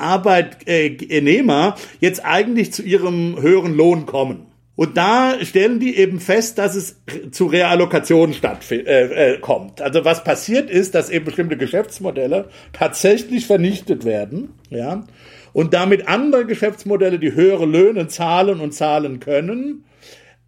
Arbeitnehmer 1.19 1.75
jetzt 2.01 2.25
eigentlich 2.25 2.73
zu 2.73 2.83
ihrem 2.83 3.41
höheren 3.41 3.75
Lohn 3.75 4.07
kommen. 4.07 4.47
Und 4.77 4.97
da 4.97 5.35
stellen 5.43 5.81
die 5.81 5.97
eben 5.97 6.21
fest, 6.21 6.57
dass 6.59 6.77
es 6.77 7.01
zu 7.33 7.47
Reallokationen 7.47 8.33
stattkommt. 8.33 8.87
Äh, 8.87 9.33
äh, 9.35 9.39
kommt. 9.41 9.83
also 9.83 10.05
was 10.05 10.23
passiert 10.23 10.71
ist, 10.71 10.95
dass 10.95 11.11
eben 11.11 11.25
bestimmte 11.25 11.57
Geschäftsmodelle 11.57 12.49
tatsächlich 12.73 13.47
vernichtet 13.47 14.05
werden, 14.05 14.51
ja, 14.71 15.05
und 15.53 15.75
damit 15.75 16.07
andere 16.07 16.47
Geschäftsmodelle, 16.47 17.19
die 17.19 17.35
höhere 17.35 17.67
Löhne 17.67 18.07
zahlen 18.07 18.61
und 18.61 18.73
zahlen 18.73 19.19
können, 19.19 19.85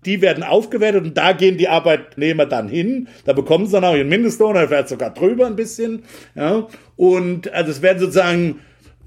die 0.05 0.23
werden 0.23 0.45
aufgewertet 0.45 1.05
und 1.05 1.17
da 1.17 1.33
gehen 1.33 1.59
die 1.59 1.69
Arbeitnehmer 1.69 2.47
dann 2.47 2.69
hin. 2.69 3.09
Da 3.25 3.33
bekommen 3.33 3.67
sie 3.67 3.73
dann 3.73 3.85
auch 3.85 3.97
ihren 3.97 4.09
Mindestlohn, 4.09 4.53
oder 4.53 4.69
vielleicht 4.69 4.89
sogar 4.89 5.13
drüber 5.13 5.47
ein 5.47 5.57
bisschen. 5.57 6.05
Ja. 6.35 6.69
Und 6.97 7.53
also 7.53 7.71
es 7.71 7.83
werden 7.83 7.99
sozusagen 7.99 8.61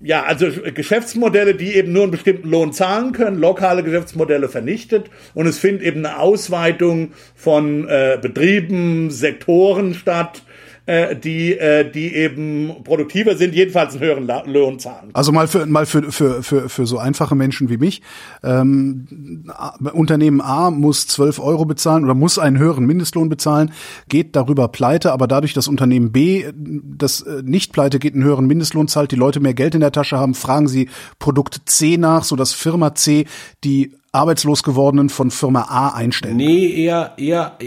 ja, 0.03 0.23
also 0.23 0.47
Geschäftsmodelle, 0.73 1.55
die 1.55 1.75
eben 1.75 1.93
nur 1.93 2.03
einen 2.03 2.11
bestimmten 2.11 2.49
Lohn 2.49 2.73
zahlen 2.73 3.13
können, 3.13 3.39
lokale 3.39 3.83
Geschäftsmodelle 3.83 4.49
vernichtet. 4.49 5.09
Und 5.33 5.47
es 5.47 5.57
findet 5.57 5.83
eben 5.83 6.05
eine 6.05 6.19
Ausweitung 6.19 7.13
von 7.35 7.87
äh, 7.87 8.19
Betrieben, 8.21 9.11
Sektoren 9.11 9.93
statt, 9.93 10.43
äh, 10.85 11.15
die, 11.15 11.57
äh, 11.57 11.89
die 11.89 12.13
eben 12.13 12.83
produktiver 12.83 13.37
sind, 13.37 13.55
jedenfalls 13.55 13.93
einen 13.93 14.03
höheren 14.03 14.51
Lohn 14.51 14.79
zahlen. 14.79 15.11
Also 15.13 15.31
mal 15.31 15.47
für 15.47 15.65
mal 15.65 15.85
für 15.85 16.11
für 16.11 16.43
für, 16.43 16.67
für 16.67 16.85
so 16.85 16.97
einfache 16.97 17.35
Menschen 17.35 17.69
wie 17.69 17.77
mich. 17.77 18.01
Ähm, 18.43 19.45
Unternehmen 19.93 20.41
A 20.41 20.71
muss 20.71 21.07
12 21.07 21.39
Euro 21.39 21.63
bezahlen 21.63 22.03
oder 22.03 22.15
muss 22.15 22.37
einen 22.37 22.57
höheren 22.57 22.85
Mindestlohn 22.85 23.29
bezahlen, 23.29 23.71
geht 24.09 24.35
darüber 24.35 24.67
pleite, 24.67 25.13
aber 25.13 25.27
dadurch, 25.27 25.53
dass 25.53 25.69
Unternehmen 25.69 26.11
B 26.11 26.45
das 26.53 27.21
äh, 27.21 27.41
nicht 27.43 27.71
pleite 27.71 27.97
geht, 27.97 28.13
einen 28.13 28.25
höheren 28.25 28.45
Mindestlohn 28.45 28.89
zahlt, 28.89 29.11
die 29.11 29.15
Leute 29.15 29.39
mehr 29.39 29.53
Geld 29.53 29.75
in 29.75 29.81
der 29.81 29.93
Tasche 29.93 30.17
haben, 30.17 30.33
fragen 30.33 30.67
sie 30.67 30.89
Produkt 31.17 31.61
C 31.65 31.95
nach, 31.95 32.25
so 32.25 32.35
dass 32.35 32.51
Firma 32.51 32.93
C 32.93 33.25
die 33.63 33.93
arbeitslos 34.11 34.63
gewordenen 34.63 35.09
von 35.09 35.31
Firma 35.31 35.63
A 35.69 35.89
einstellen. 35.95 36.37
Nee, 36.37 36.67
eher 36.67 37.13
eher 37.17 37.57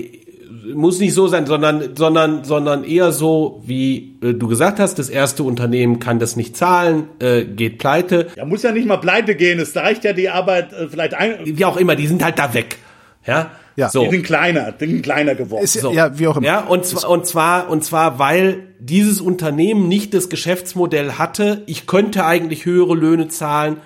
muss 0.74 0.98
nicht 0.98 1.14
so 1.14 1.28
sein, 1.28 1.46
sondern, 1.46 1.96
sondern, 1.96 2.44
sondern 2.44 2.84
eher 2.84 3.12
so, 3.12 3.62
wie 3.64 4.18
äh, 4.22 4.34
du 4.34 4.48
gesagt 4.48 4.78
hast, 4.78 4.98
das 4.98 5.08
erste 5.08 5.42
Unternehmen 5.42 5.98
kann 5.98 6.18
das 6.18 6.36
nicht 6.36 6.56
zahlen, 6.56 7.08
äh, 7.20 7.44
geht 7.44 7.78
pleite. 7.78 8.28
Ja, 8.36 8.44
muss 8.44 8.62
ja 8.62 8.72
nicht 8.72 8.86
mal 8.86 8.98
pleite 8.98 9.34
gehen, 9.34 9.58
es 9.58 9.74
reicht 9.76 10.04
ja 10.04 10.12
die 10.12 10.28
Arbeit 10.28 10.72
äh, 10.72 10.88
vielleicht 10.88 11.14
ein. 11.14 11.36
Wie 11.44 11.64
auch 11.64 11.76
immer, 11.76 11.96
die 11.96 12.06
sind 12.06 12.24
halt 12.24 12.38
da 12.38 12.54
weg. 12.54 12.78
Ja. 13.26 13.50
Ja. 13.76 13.90
So. 13.90 14.04
Die 14.04 14.10
sind 14.10 14.22
kleiner, 14.22 14.72
die 14.72 14.86
sind 14.86 15.02
kleiner 15.02 15.34
geworden. 15.34 15.62
Ist, 15.62 15.74
so. 15.74 15.92
Ja, 15.92 16.18
wie 16.18 16.26
auch 16.26 16.38
immer. 16.38 16.46
Ja, 16.46 16.60
und 16.60 16.86
zwar, 16.86 17.10
und 17.10 17.26
zwar, 17.26 17.68
und 17.68 17.84
zwar, 17.84 18.18
weil 18.18 18.68
dieses 18.78 19.20
Unternehmen 19.20 19.86
nicht 19.86 20.14
das 20.14 20.30
Geschäftsmodell 20.30 21.12
hatte, 21.12 21.62
ich 21.66 21.86
könnte 21.86 22.24
eigentlich 22.24 22.64
höhere 22.64 22.94
Löhne 22.94 23.28
zahlen, 23.28 23.76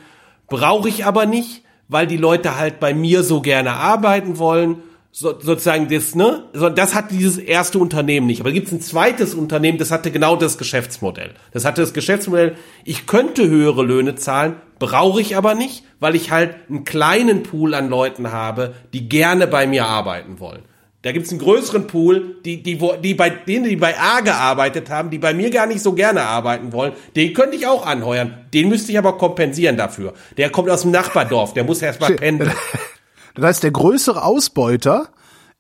brauche 0.47 0.89
ich 0.89 1.05
aber 1.05 1.27
nicht, 1.27 1.63
weil 1.89 2.07
die 2.07 2.17
Leute 2.17 2.57
halt 2.57 2.79
bei 2.79 2.95
mir 2.95 3.25
so 3.25 3.41
gerne 3.41 3.73
arbeiten 3.73 4.39
wollen 4.39 4.77
so, 5.13 5.41
sozusagen 5.41 5.89
das, 5.89 6.15
ne? 6.15 6.45
So, 6.53 6.69
das 6.69 6.95
hat 6.95 7.11
dieses 7.11 7.37
erste 7.37 7.79
Unternehmen 7.79 8.27
nicht. 8.27 8.41
Aber 8.41 8.53
gibt 8.53 8.69
es 8.69 8.73
ein 8.73 8.81
zweites 8.81 9.35
Unternehmen, 9.35 9.79
das 9.79 9.91
hatte 9.91 10.11
genau 10.11 10.37
das 10.37 10.57
Geschäftsmodell. 10.57 11.35
Das 11.53 11.65
hatte 11.65 11.81
das 11.81 11.93
Geschäftsmodell, 11.93 12.57
ich 12.85 13.07
könnte 13.07 13.49
höhere 13.49 13.83
Löhne 13.83 14.15
zahlen, 14.15 14.57
brauche 14.79 15.21
ich 15.21 15.37
aber 15.37 15.55
nicht, 15.55 15.85
weil 15.99 16.15
ich 16.15 16.31
halt 16.31 16.55
einen 16.69 16.85
kleinen 16.85 17.43
Pool 17.43 17.75
an 17.75 17.89
Leuten 17.89 18.31
habe, 18.31 18.75
die 18.93 19.09
gerne 19.09 19.47
bei 19.47 19.67
mir 19.67 19.87
arbeiten 19.87 20.39
wollen. 20.39 20.63
Da 21.03 21.13
gibt's 21.13 21.31
einen 21.31 21.41
größeren 21.41 21.87
Pool, 21.87 22.37
die, 22.45 22.63
die, 22.63 22.81
wo, 22.81 22.93
die 22.93 23.15
bei 23.15 23.31
denen, 23.31 23.65
die 23.65 23.77
bei 23.77 23.99
A 23.99 24.21
gearbeitet 24.21 24.91
haben, 24.91 25.09
die 25.09 25.19
bei 25.19 25.33
mir 25.33 25.51
gar 25.51 25.67
nicht 25.67 25.81
so 25.81 25.95
gerne 25.95 26.23
arbeiten 26.23 26.73
wollen, 26.73 26.93
den 27.17 27.33
könnte 27.33 27.57
ich 27.57 27.67
auch 27.67 27.87
anheuern. 27.87 28.47
Den 28.53 28.69
müsste 28.69 28.93
ich 28.93 28.99
aber 28.99 29.17
kompensieren 29.17 29.79
dafür. 29.79 30.13
Der 30.37 30.51
kommt 30.51 30.69
aus 30.69 30.83
dem 30.83 30.91
Nachbardorf, 30.91 31.55
der 31.55 31.65
muss 31.65 31.81
erst 31.81 32.01
mal 32.01 32.15
pendeln. 32.15 32.53
Das 33.35 33.45
heißt, 33.45 33.63
der 33.63 33.71
größere 33.71 34.25
Ausbeuter 34.25 35.09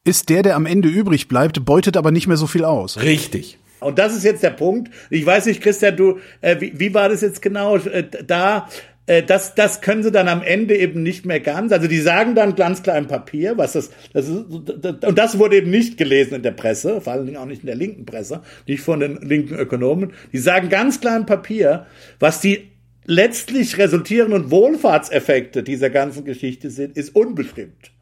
ist 0.04 0.28
der, 0.28 0.42
der 0.42 0.56
am 0.56 0.66
Ende 0.66 0.88
übrig 0.88 1.28
bleibt, 1.28 1.64
beutet 1.64 1.96
aber 1.96 2.10
nicht 2.10 2.26
mehr 2.26 2.36
so 2.36 2.46
viel 2.46 2.64
aus. 2.64 3.00
Richtig. 3.02 3.58
Und 3.80 3.98
das 3.98 4.14
ist 4.14 4.24
jetzt 4.24 4.42
der 4.42 4.50
Punkt. 4.50 4.90
Ich 5.08 5.24
weiß 5.24 5.46
nicht, 5.46 5.62
Christian, 5.62 5.96
du, 5.96 6.18
äh, 6.40 6.60
wie, 6.60 6.78
wie 6.78 6.94
war 6.94 7.08
das 7.08 7.22
jetzt 7.22 7.40
genau? 7.40 7.76
Äh, 7.76 8.04
da, 8.26 8.68
äh, 9.06 9.22
das, 9.22 9.54
das 9.54 9.80
können 9.80 10.02
sie 10.02 10.12
dann 10.12 10.28
am 10.28 10.42
Ende 10.42 10.76
eben 10.76 11.02
nicht 11.02 11.26
mehr 11.26 11.40
ganz. 11.40 11.72
Also 11.72 11.88
die 11.88 12.00
sagen 12.00 12.34
dann 12.34 12.54
ganz 12.54 12.82
klar 12.82 12.96
im 12.96 13.06
Papier, 13.06 13.56
was 13.56 13.72
das, 13.72 13.90
das 14.12 14.28
ist, 14.28 14.44
das, 14.80 14.96
und 15.04 15.18
das 15.18 15.38
wurde 15.38 15.56
eben 15.56 15.70
nicht 15.70 15.96
gelesen 15.96 16.34
in 16.34 16.42
der 16.42 16.52
Presse, 16.52 17.00
vor 17.00 17.14
allen 17.14 17.26
Dingen 17.26 17.38
auch 17.38 17.46
nicht 17.46 17.62
in 17.62 17.66
der 17.66 17.74
linken 17.74 18.06
Presse, 18.06 18.42
nicht 18.66 18.82
von 18.82 19.00
den 19.00 19.16
linken 19.16 19.54
Ökonomen. 19.54 20.12
Die 20.32 20.38
sagen 20.38 20.68
ganz 20.68 21.00
klar 21.00 21.16
im 21.16 21.26
Papier, 21.26 21.86
was 22.18 22.40
die 22.40 22.69
letztlich 23.04 23.78
resultierenden 23.78 24.50
Wohlfahrtseffekte 24.50 25.62
dieser 25.62 25.90
ganzen 25.90 26.24
Geschichte 26.24 26.70
sind, 26.70 26.96
ist 26.96 27.14
unbestimmt. 27.14 27.92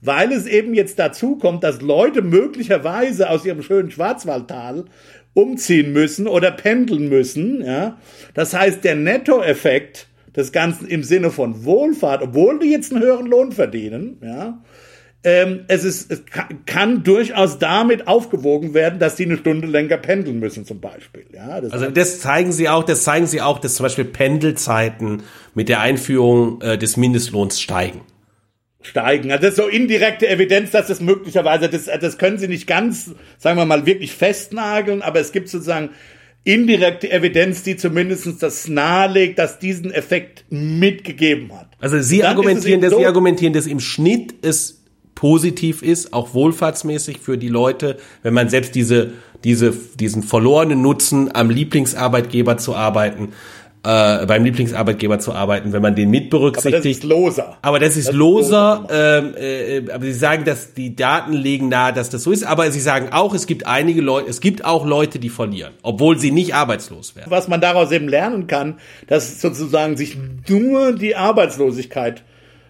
Weil 0.00 0.32
es 0.32 0.46
eben 0.46 0.74
jetzt 0.74 0.98
dazu 0.98 1.36
kommt, 1.36 1.64
dass 1.64 1.80
Leute 1.80 2.22
möglicherweise 2.22 3.30
aus 3.30 3.44
ihrem 3.44 3.62
schönen 3.62 3.90
Schwarzwaldtal 3.90 4.84
umziehen 5.34 5.92
müssen 5.92 6.26
oder 6.26 6.50
pendeln 6.50 7.08
müssen, 7.08 7.62
ja. 7.62 7.98
Das 8.34 8.54
heißt, 8.54 8.84
der 8.84 8.94
Nettoeffekt 8.96 10.08
des 10.34 10.52
Ganzen 10.52 10.86
im 10.86 11.02
Sinne 11.02 11.30
von 11.30 11.64
Wohlfahrt, 11.64 12.22
obwohl 12.22 12.58
die 12.58 12.70
jetzt 12.70 12.92
einen 12.92 13.02
höheren 13.02 13.26
Lohn 13.26 13.52
verdienen, 13.52 14.18
ja, 14.22 14.62
ähm, 15.26 15.64
es, 15.66 15.82
ist, 15.82 16.12
es 16.12 16.24
kann, 16.24 16.64
kann, 16.66 17.02
durchaus 17.02 17.58
damit 17.58 18.06
aufgewogen 18.06 18.74
werden, 18.74 19.00
dass 19.00 19.16
die 19.16 19.24
eine 19.24 19.36
Stunde 19.36 19.66
länger 19.66 19.96
pendeln 19.96 20.38
müssen, 20.38 20.64
zum 20.64 20.80
Beispiel. 20.80 21.24
Ja, 21.34 21.60
das 21.60 21.72
also 21.72 21.90
das 21.90 22.20
zeigen 22.20 22.52
sie 22.52 22.68
auch, 22.68 22.84
das 22.84 23.02
zeigen 23.02 23.26
sie 23.26 23.42
auch, 23.42 23.58
dass 23.58 23.74
zum 23.74 23.84
Beispiel 23.84 24.04
Pendelzeiten 24.04 25.24
mit 25.52 25.68
der 25.68 25.80
Einführung 25.80 26.62
äh, 26.62 26.78
des 26.78 26.96
Mindestlohns 26.96 27.60
steigen 27.60 28.02
steigen. 28.82 29.32
Also 29.32 29.42
das 29.42 29.50
ist 29.50 29.56
so 29.56 29.66
indirekte 29.66 30.28
Evidenz, 30.28 30.70
dass 30.70 30.86
das 30.86 31.00
möglicherweise, 31.00 31.68
das, 31.68 31.86
das 31.86 32.18
können 32.18 32.38
sie 32.38 32.46
nicht 32.46 32.68
ganz, 32.68 33.10
sagen 33.36 33.58
wir 33.58 33.64
mal, 33.64 33.84
wirklich 33.84 34.12
festnageln, 34.12 35.02
aber 35.02 35.18
es 35.18 35.32
gibt 35.32 35.48
sozusagen 35.48 35.90
indirekte 36.44 37.10
Evidenz, 37.10 37.64
die 37.64 37.76
zumindest 37.76 38.40
das 38.40 38.68
nahelegt, 38.68 39.40
dass 39.40 39.58
diesen 39.58 39.90
Effekt 39.90 40.44
mitgegeben 40.50 41.52
hat. 41.52 41.66
Also 41.80 42.00
Sie 42.00 42.22
argumentieren, 42.22 42.80
dass 42.80 42.94
Sie 42.94 43.04
argumentieren, 43.04 43.52
dass 43.52 43.66
im 43.66 43.80
Schnitt 43.80 44.32
es 44.42 44.85
positiv 45.16 45.82
ist, 45.82 46.12
auch 46.12 46.34
wohlfahrtsmäßig 46.34 47.18
für 47.18 47.36
die 47.36 47.48
Leute, 47.48 47.96
wenn 48.22 48.34
man 48.34 48.48
selbst 48.48 48.76
diese, 48.76 49.14
diese, 49.42 49.72
diesen 49.98 50.22
verlorenen 50.22 50.82
Nutzen 50.82 51.34
am 51.34 51.50
Lieblingsarbeitgeber 51.50 52.58
zu 52.58 52.76
arbeiten, 52.76 53.32
äh, 53.82 54.26
beim 54.26 54.44
Lieblingsarbeitgeber 54.44 55.18
zu 55.18 55.32
arbeiten, 55.32 55.72
wenn 55.72 55.80
man 55.80 55.94
den 55.94 56.10
mit 56.10 56.28
berücksichtigt. 56.28 56.74
Aber 56.74 56.82
das 56.82 56.96
ist 56.96 57.04
loser. 57.04 57.56
Aber 57.62 57.78
das 57.78 57.96
ist 57.96 58.08
das 58.08 58.14
loser. 58.14 58.80
loser 58.82 59.18
ähm, 59.18 59.34
äh, 59.88 59.90
aber 59.90 60.04
sie 60.04 60.12
sagen, 60.12 60.44
dass 60.44 60.74
die 60.74 60.94
Daten 60.94 61.32
legen 61.32 61.70
nahe, 61.70 61.94
dass 61.94 62.10
das 62.10 62.22
so 62.22 62.30
ist. 62.30 62.44
Aber 62.44 62.70
sie 62.70 62.80
sagen 62.80 63.08
auch, 63.12 63.32
es 63.32 63.46
gibt 63.46 63.66
einige 63.66 64.02
Leute, 64.02 64.28
es 64.28 64.40
gibt 64.40 64.64
auch 64.64 64.84
Leute, 64.84 65.18
die 65.18 65.30
verlieren, 65.30 65.72
obwohl 65.82 66.18
sie 66.18 66.30
nicht 66.30 66.54
arbeitslos 66.54 67.16
werden. 67.16 67.30
Was 67.30 67.48
man 67.48 67.62
daraus 67.62 67.90
eben 67.90 68.08
lernen 68.08 68.46
kann, 68.48 68.80
dass 69.06 69.40
sozusagen 69.40 69.96
sich 69.96 70.18
nur 70.48 70.92
die 70.92 71.16
Arbeitslosigkeit 71.16 72.22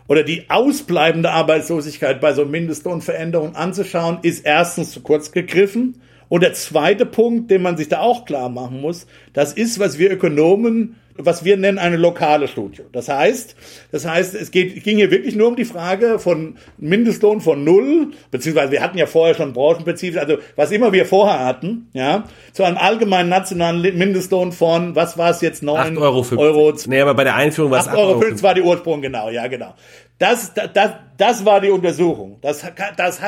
oder 0.09 0.23
die 0.23 0.49
ausbleibende 0.49 1.31
Arbeitslosigkeit 1.31 2.20
bei 2.20 2.33
so 2.33 2.45
Mindestlohnveränderungen 2.45 3.57
anzuschauen, 3.57 4.19
ist 4.23 4.45
erstens 4.45 4.93
zu 4.93 5.01
kurz 5.01 5.33
gegriffen. 5.33 6.01
Und 6.28 6.43
der 6.43 6.55
zweite 6.55 7.07
Punkt, 7.07 7.51
den 7.51 7.62
man 7.62 7.77
sich 7.77 7.89
da 7.89 8.01
auch 8.01 8.24
klar 8.24 8.49
machen 8.49 8.81
muss, 8.81 9.07
das 9.33 9.53
ist, 9.53 9.78
was 9.78 9.99
wir 9.99 10.11
Ökonomen 10.11 10.97
was 11.18 11.44
wir 11.44 11.56
nennen 11.56 11.78
eine 11.78 11.97
lokale 11.97 12.48
Studie. 12.48 12.82
Das 12.93 13.09
heißt, 13.09 13.56
das 13.93 14.06
heißt, 14.06 14.34
es 14.34 14.51
geht, 14.51 14.82
ging 14.84 14.97
hier 14.97 15.10
wirklich 15.10 15.34
nur 15.34 15.48
um 15.48 15.56
die 15.56 15.64
Frage 15.64 16.18
von 16.18 16.56
Mindestlohn 16.78 17.40
von 17.40 17.64
null, 17.64 18.12
beziehungsweise 18.30 18.72
wir 18.72 18.82
hatten 18.82 18.98
ja 18.98 19.06
vorher 19.06 19.34
schon 19.34 19.52
branchenspezifisch, 19.52 20.20
also 20.20 20.38
was 20.56 20.70
immer 20.70 20.93
wir 20.93 21.06
vorher 21.06 21.44
hatten, 21.44 21.88
ja, 21.93 22.24
zu 22.52 22.64
einem 22.64 22.76
allgemeinen 22.76 23.28
nationalen 23.28 23.80
Mindestlohn 23.80 24.52
von, 24.52 24.94
was 24.94 25.18
war 25.18 25.30
es 25.30 25.40
jetzt, 25.40 25.62
neun 25.62 25.98
Euro. 25.98 26.24
Euro 26.36 26.72
nee, 26.86 27.01
aber 27.01 27.14
bei 27.14 27.24
der 27.24 27.36
Einführung 27.36 27.70
war 27.70 27.80
es 27.80 27.88
8,50 27.88 27.97
Euro. 27.97 28.18
8 28.18 28.24
Euro 28.24 28.43
war 28.43 28.55
die 28.55 28.62
Ursprung, 28.62 29.02
genau, 29.02 29.30
ja, 29.30 29.47
genau. 29.47 29.74
Das, 30.18 30.55
das, 30.55 30.93
das 31.18 31.44
war 31.44 31.60
die 31.60 31.70
Untersuchung. 31.70 32.38
Das, 32.40 32.64
das, 32.97 33.20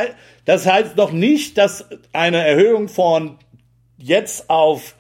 das 0.45 0.67
heißt 0.67 0.97
noch 0.97 1.13
nicht, 1.13 1.59
dass 1.59 1.85
eine 2.13 2.47
Erhöhung 2.47 2.89
von 2.89 3.37
jetzt 3.99 4.49
auf 4.49 4.95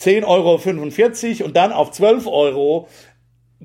10,45 0.00 1.40
Euro 1.40 1.44
und 1.46 1.56
dann 1.56 1.72
auf 1.72 1.90
12 1.90 2.26
Euro 2.26 2.88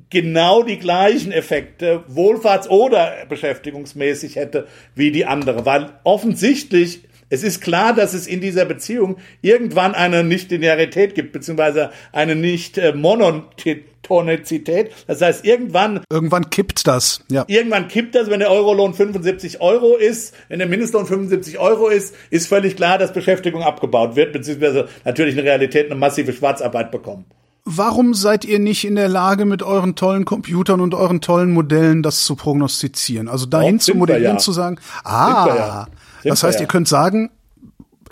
genau 0.10 0.64
die 0.64 0.80
gleichen 0.80 1.32
Effekte 1.32 2.04
wohlfahrts- 2.08 2.68
oder 2.68 3.26
beschäftigungsmäßig 3.30 4.36
hätte 4.36 4.68
wie 4.96 5.12
die 5.12 5.26
andere. 5.26 5.66
Weil 5.66 5.92
offensichtlich 6.04 7.04
es 7.34 7.42
ist 7.42 7.62
klar, 7.62 7.96
dass 7.96 8.14
es 8.14 8.28
in 8.28 8.42
dieser 8.42 8.66
Beziehung 8.66 9.18
irgendwann 9.42 9.96
eine 9.96 10.24
Nicht-Linearität 10.24 11.16
gibt, 11.16 11.34
beziehungsweise 11.34 11.90
eine 12.12 12.36
Nicht-Monotonizität. 12.36 14.92
Das 15.08 15.20
heißt, 15.20 15.44
irgendwann... 15.44 16.02
Irgendwann 16.12 16.52
kippt 16.52 16.86
das, 16.86 17.24
ja. 17.32 17.44
Irgendwann 17.48 17.88
kippt 17.88 18.14
das, 18.14 18.30
wenn 18.30 18.40
der 18.40 18.52
Eurolohn 18.52 18.94
75 18.94 19.62
Euro 19.62 19.96
ist, 19.96 20.36
wenn 20.48 20.60
der 20.60 20.68
Mindestlohn 20.68 21.08
75 21.08 21.58
Euro 21.58 21.88
ist, 21.88 22.14
ist 22.30 22.46
völlig 22.46 22.76
klar, 22.76 23.00
dass 23.00 23.14
Beschäftigung 23.14 23.64
abgebaut 23.64 24.16
wird, 24.16 24.32
beziehungsweise 24.32 24.88
natürlich 25.04 25.36
in 25.36 25.42
Realität 25.42 25.88
eine 25.88 25.96
massive 25.96 26.34
Schwarzarbeit 26.34 26.92
bekommen. 26.92 27.26
Warum 27.66 28.14
seid 28.14 28.46
ihr 28.46 28.60
nicht 28.60 28.86
in 28.86 28.96
der 28.96 29.08
Lage, 29.08 29.46
mit 29.46 29.64
euren 29.64 29.96
tollen 29.96 30.26
Computern 30.26 30.82
und 30.82 30.94
euren 30.94 31.22
tollen 31.22 31.52
Modellen 31.52 32.04
das 32.04 32.26
zu 32.26 32.36
prognostizieren? 32.36 33.28
Also 33.28 33.48
dahin 33.48 33.78
Doch, 33.78 33.86
zu 33.86 33.96
modellieren, 33.96 34.36
ja. 34.36 34.40
zu 34.40 34.52
sagen, 34.52 34.78
ah, 35.04 35.88
das 36.24 36.44
heißt, 36.44 36.60
ja. 36.60 36.62
ihr 36.62 36.68
könnt 36.68 36.88
sagen, 36.88 37.32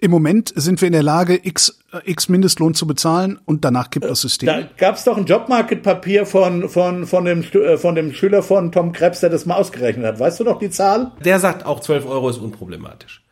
im 0.03 0.09
Moment 0.09 0.51
sind 0.55 0.81
wir 0.81 0.87
in 0.87 0.93
der 0.93 1.03
Lage, 1.03 1.39
X, 1.43 1.79
X 2.05 2.27
Mindestlohn 2.27 2.73
zu 2.73 2.87
bezahlen 2.87 3.39
und 3.45 3.63
danach 3.63 3.91
kippt 3.91 4.09
das 4.09 4.21
System. 4.21 4.47
Da 4.47 4.63
gab 4.77 4.95
es 4.95 5.03
doch 5.03 5.15
ein 5.15 5.25
Jobmarket-Papier 5.25 6.25
von, 6.25 6.69
von, 6.69 7.05
von, 7.05 7.25
dem, 7.25 7.43
äh, 7.43 7.77
von 7.77 7.93
dem 7.93 8.11
Schüler 8.11 8.41
von 8.41 8.71
Tom 8.71 8.93
Krebs, 8.93 9.19
der 9.19 9.29
das 9.29 9.45
mal 9.45 9.55
ausgerechnet 9.55 10.05
hat. 10.05 10.19
Weißt 10.19 10.39
du 10.39 10.43
noch 10.43 10.57
die 10.57 10.71
Zahl? 10.71 11.11
Der 11.23 11.39
sagt 11.39 11.67
auch 11.67 11.81
12 11.81 12.07
Euro 12.07 12.29
ist 12.29 12.39
unproblematisch. 12.39 13.23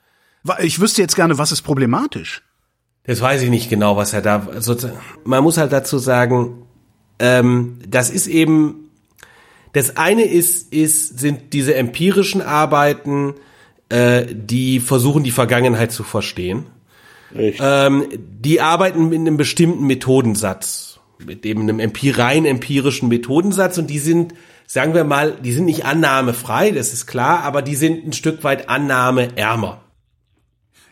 Ich 0.60 0.80
wüsste 0.80 1.01
jetzt 1.01 1.15
gerne, 1.15 1.39
was 1.39 1.51
ist 1.51 1.64
problematisch? 1.64 2.43
Das 3.03 3.19
weiß 3.19 3.41
ich 3.41 3.49
nicht 3.49 3.72
genau, 3.72 3.97
was 3.97 4.14
er 4.14 4.22
da. 4.22 4.47
Also, 4.53 4.76
man 5.23 5.43
muss 5.43 5.57
halt 5.57 5.73
dazu 5.73 5.97
sagen, 5.97 6.68
ähm, 7.18 7.80
das 7.88 8.11
ist 8.11 8.27
eben. 8.27 8.91
Das 9.73 9.97
eine 9.97 10.23
ist, 10.23 10.72
ist, 10.73 11.19
sind 11.19 11.53
diese 11.53 11.76
empirischen 11.76 12.41
Arbeiten, 12.41 13.35
äh, 13.90 14.26
die 14.30 14.80
versuchen, 14.80 15.24
die 15.24 15.32
Vergangenheit 15.32 15.91
zu 15.91 16.03
verstehen. 16.03 16.66
Ähm, 17.36 18.06
die 18.11 18.61
arbeiten 18.61 19.10
mit 19.10 19.20
einem 19.20 19.38
bestimmten 19.38 19.86
Methodensatz, 19.86 20.99
mit 21.24 21.45
eben 21.45 21.61
einem 21.61 21.80
empir 21.80 22.18
rein 22.18 22.45
empirischen 22.45 23.10
Methodensatz 23.10 23.78
und 23.78 23.88
die 23.88 23.99
sind, 23.99 24.34
sagen 24.66 24.94
wir 24.94 25.03
mal, 25.03 25.34
die 25.44 25.52
sind 25.52 25.66
nicht 25.66 25.86
annahmefrei, 25.86 26.72
das 26.72 26.94
ist 26.94 27.06
klar, 27.06 27.44
aber 27.44 27.61
die 27.61 27.76
sind 27.76 28.06
ein 28.06 28.14
Stück 28.14 28.44
weit 28.44 28.70
annahmeärmer. 28.70 29.82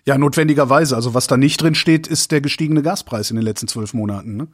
Ja, 0.05 0.17
notwendigerweise. 0.17 0.95
Also 0.95 1.13
was 1.13 1.27
da 1.27 1.35
nicht 1.35 1.61
drin 1.61 1.75
steht, 1.75 2.07
ist 2.07 2.31
der 2.31 2.39
gestiegene 2.39 2.81
Gaspreis 2.81 3.29
in 3.29 3.35
den 3.35 3.43
letzten 3.43 3.67
zwölf 3.67 3.93
Monaten. 3.93 4.37
Ne? 4.37 4.47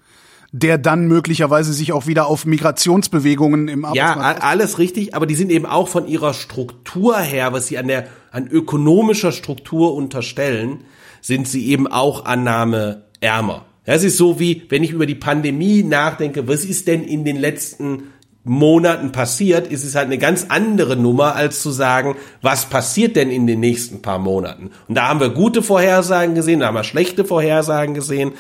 Der 0.56 0.78
dann 0.78 1.08
möglicherweise 1.08 1.74
sich 1.74 1.94
auch 1.94 2.06
wieder 2.06 2.28
auf 2.28 2.46
Migrationsbewegungen 2.46 3.68
im 3.68 3.86
Arbeitsmarkt. 3.86 4.44
Ja, 4.44 4.48
alles 4.48 4.78
richtig, 4.78 5.16
aber 5.16 5.26
die 5.26 5.34
sind 5.34 5.52
eben 5.52 5.66
auch 5.66 5.88
von 5.88 6.08
ihrer 6.08 6.36
Struktur 6.36 7.18
her, 7.18 7.54
was 7.54 7.68
sie 7.68 7.80
an 7.80 7.88
der 7.88 8.06
an 8.32 8.48
ökonomischer 8.48 9.32
Struktur 9.32 9.96
unterstellen, 9.96 10.82
sind 11.22 11.48
sie 11.48 11.68
eben 11.68 11.88
auch 11.88 12.26
annahmeärmer. 12.26 13.66
Das 13.86 14.04
ist 14.04 14.18
so 14.18 14.40
wie, 14.40 14.64
wenn 14.70 14.84
ich 14.84 14.92
über 14.92 15.08
die 15.08 15.16
Pandemie 15.16 15.82
nachdenke, 15.82 16.48
was 16.48 16.66
ist 16.66 16.88
denn 16.88 17.04
in 17.04 17.26
den 17.26 17.38
letzten 17.38 18.04
Monaten 18.44 19.12
passiert, 19.12 19.68
ist 19.68 19.84
es 19.84 19.96
halt 19.96 20.06
eine 20.06 20.20
ganz 20.20 20.48
andere 20.50 20.96
Nummer, 20.96 21.36
als 21.36 21.64
zu 21.64 21.72
sagen, 21.72 22.16
was 22.44 22.66
passiert 22.66 23.16
denn 23.16 23.32
in 23.32 23.48
den 23.48 23.60
nächsten 23.60 24.04
paar 24.04 24.20
Monaten. 24.20 24.70
Und 24.88 24.96
da 24.96 25.08
haben 25.08 25.20
wir 25.20 25.30
gute 25.30 25.64
Vorhersagen 25.64 26.36
gesehen, 26.36 26.60
da 26.60 26.68
haben 26.68 26.76
wir 26.76 26.84
schlechte 26.84 27.26
Vorhersagen 27.26 27.96
gesehen. 27.96 28.34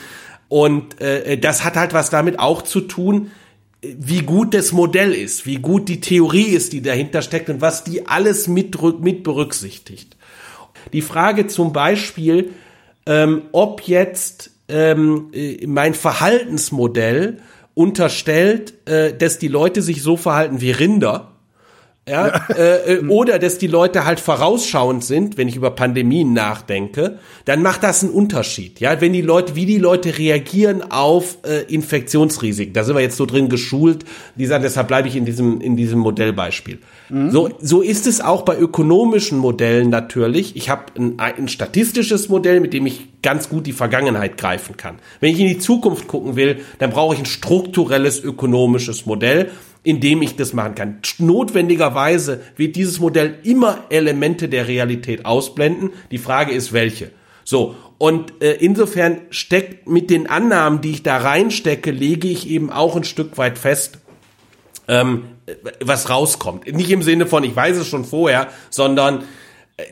Und 0.53 1.01
äh, 1.01 1.35
das 1.39 1.63
hat 1.63 1.77
halt 1.77 1.95
was 1.95 2.11
damit 2.11 2.37
auch 2.37 2.61
zu 2.61 2.81
tun, 2.81 3.31
wie 3.81 4.21
gut 4.21 4.53
das 4.53 4.71
Modell 4.71 5.11
ist, 5.11 5.47
wie 5.47 5.55
gut 5.55 5.89
die 5.89 5.99
Theorie 5.99 6.43
ist, 6.43 6.73
die 6.73 6.83
dahinter 6.83 7.23
steckt 7.23 7.49
und 7.49 7.59
was 7.59 7.83
die 7.83 8.05
alles 8.05 8.47
mit, 8.47 8.79
mit 9.01 9.23
berücksichtigt. 9.23 10.15
Die 10.93 11.01
Frage 11.01 11.47
zum 11.47 11.73
Beispiel, 11.73 12.51
ähm, 13.07 13.41
ob 13.51 13.81
jetzt 13.87 14.51
ähm, 14.67 15.31
äh, 15.33 15.65
mein 15.65 15.95
Verhaltensmodell 15.95 17.39
unterstellt, 17.73 18.75
äh, 18.87 19.11
dass 19.11 19.39
die 19.39 19.47
Leute 19.47 19.81
sich 19.81 20.03
so 20.03 20.17
verhalten 20.17 20.61
wie 20.61 20.69
Rinder, 20.69 21.31
ja, 22.07 22.27
äh, 22.49 22.95
äh, 22.95 23.07
oder 23.07 23.39
dass 23.39 23.57
die 23.57 23.67
Leute 23.67 24.05
halt 24.05 24.19
vorausschauend 24.19 25.05
sind, 25.05 25.37
wenn 25.37 25.47
ich 25.47 25.55
über 25.55 25.71
Pandemien 25.71 26.33
nachdenke, 26.33 27.19
dann 27.45 27.61
macht 27.61 27.81
das 27.83 28.03
einen 28.03 28.11
Unterschied. 28.11 28.81
Ja, 28.81 28.99
wenn 28.99 29.13
die 29.13 29.21
Leute, 29.21 29.55
wie 29.55 29.65
die 29.65 29.77
Leute 29.77 30.17
reagieren 30.17 30.91
auf 30.91 31.37
äh, 31.43 31.61
Infektionsrisiken, 31.73 32.73
da 32.73 32.83
sind 32.83 32.95
wir 32.95 33.01
jetzt 33.01 33.15
so 33.15 33.25
drin 33.25 33.47
geschult, 33.47 34.03
die 34.35 34.45
sagen, 34.47 34.63
deshalb 34.63 34.89
bleibe 34.89 35.07
ich 35.07 35.15
in 35.15 35.23
diesem 35.23 35.61
in 35.61 35.77
diesem 35.77 35.99
Modellbeispiel. 35.99 36.79
Mhm. 37.07 37.31
So 37.31 37.49
so 37.61 37.81
ist 37.81 38.05
es 38.05 38.19
auch 38.19 38.41
bei 38.41 38.57
ökonomischen 38.57 39.37
Modellen 39.37 39.89
natürlich. 39.89 40.57
Ich 40.57 40.69
habe 40.69 40.83
ein, 40.97 41.19
ein 41.19 41.47
statistisches 41.47 42.27
Modell, 42.27 42.59
mit 42.59 42.73
dem 42.73 42.85
ich 42.85 43.21
ganz 43.21 43.47
gut 43.47 43.65
die 43.65 43.71
Vergangenheit 43.71 44.35
greifen 44.35 44.75
kann. 44.75 44.95
Wenn 45.21 45.31
ich 45.31 45.39
in 45.39 45.47
die 45.47 45.59
Zukunft 45.59 46.09
gucken 46.09 46.35
will, 46.35 46.59
dann 46.79 46.89
brauche 46.89 47.13
ich 47.13 47.21
ein 47.21 47.25
strukturelles 47.25 48.21
ökonomisches 48.21 49.05
Modell 49.05 49.51
in 49.83 49.99
dem 49.99 50.21
ich 50.21 50.35
das 50.35 50.53
machen 50.53 50.75
kann. 50.75 50.99
Notwendigerweise 51.17 52.41
wird 52.55 52.75
dieses 52.75 52.99
Modell 52.99 53.39
immer 53.43 53.83
Elemente 53.89 54.47
der 54.47 54.67
Realität 54.67 55.25
ausblenden. 55.25 55.91
Die 56.09 56.17
Frage 56.17 56.53
ist, 56.53 56.71
welche. 56.73 57.11
So, 57.43 57.75
und 57.97 58.41
äh, 58.41 58.53
insofern 58.53 59.21
steckt 59.29 59.87
mit 59.87 60.09
den 60.09 60.27
Annahmen, 60.27 60.81
die 60.81 60.91
ich 60.91 61.03
da 61.03 61.17
reinstecke, 61.17 61.91
lege 61.91 62.27
ich 62.27 62.49
eben 62.49 62.69
auch 62.69 62.95
ein 62.95 63.03
Stück 63.03 63.37
weit 63.37 63.57
fest, 63.57 63.99
ähm, 64.87 65.25
was 65.81 66.09
rauskommt. 66.09 66.71
Nicht 66.73 66.91
im 66.91 67.03
Sinne 67.03 67.25
von, 67.25 67.43
ich 67.43 67.55
weiß 67.55 67.77
es 67.77 67.87
schon 67.87 68.05
vorher, 68.05 68.47
sondern 68.69 69.23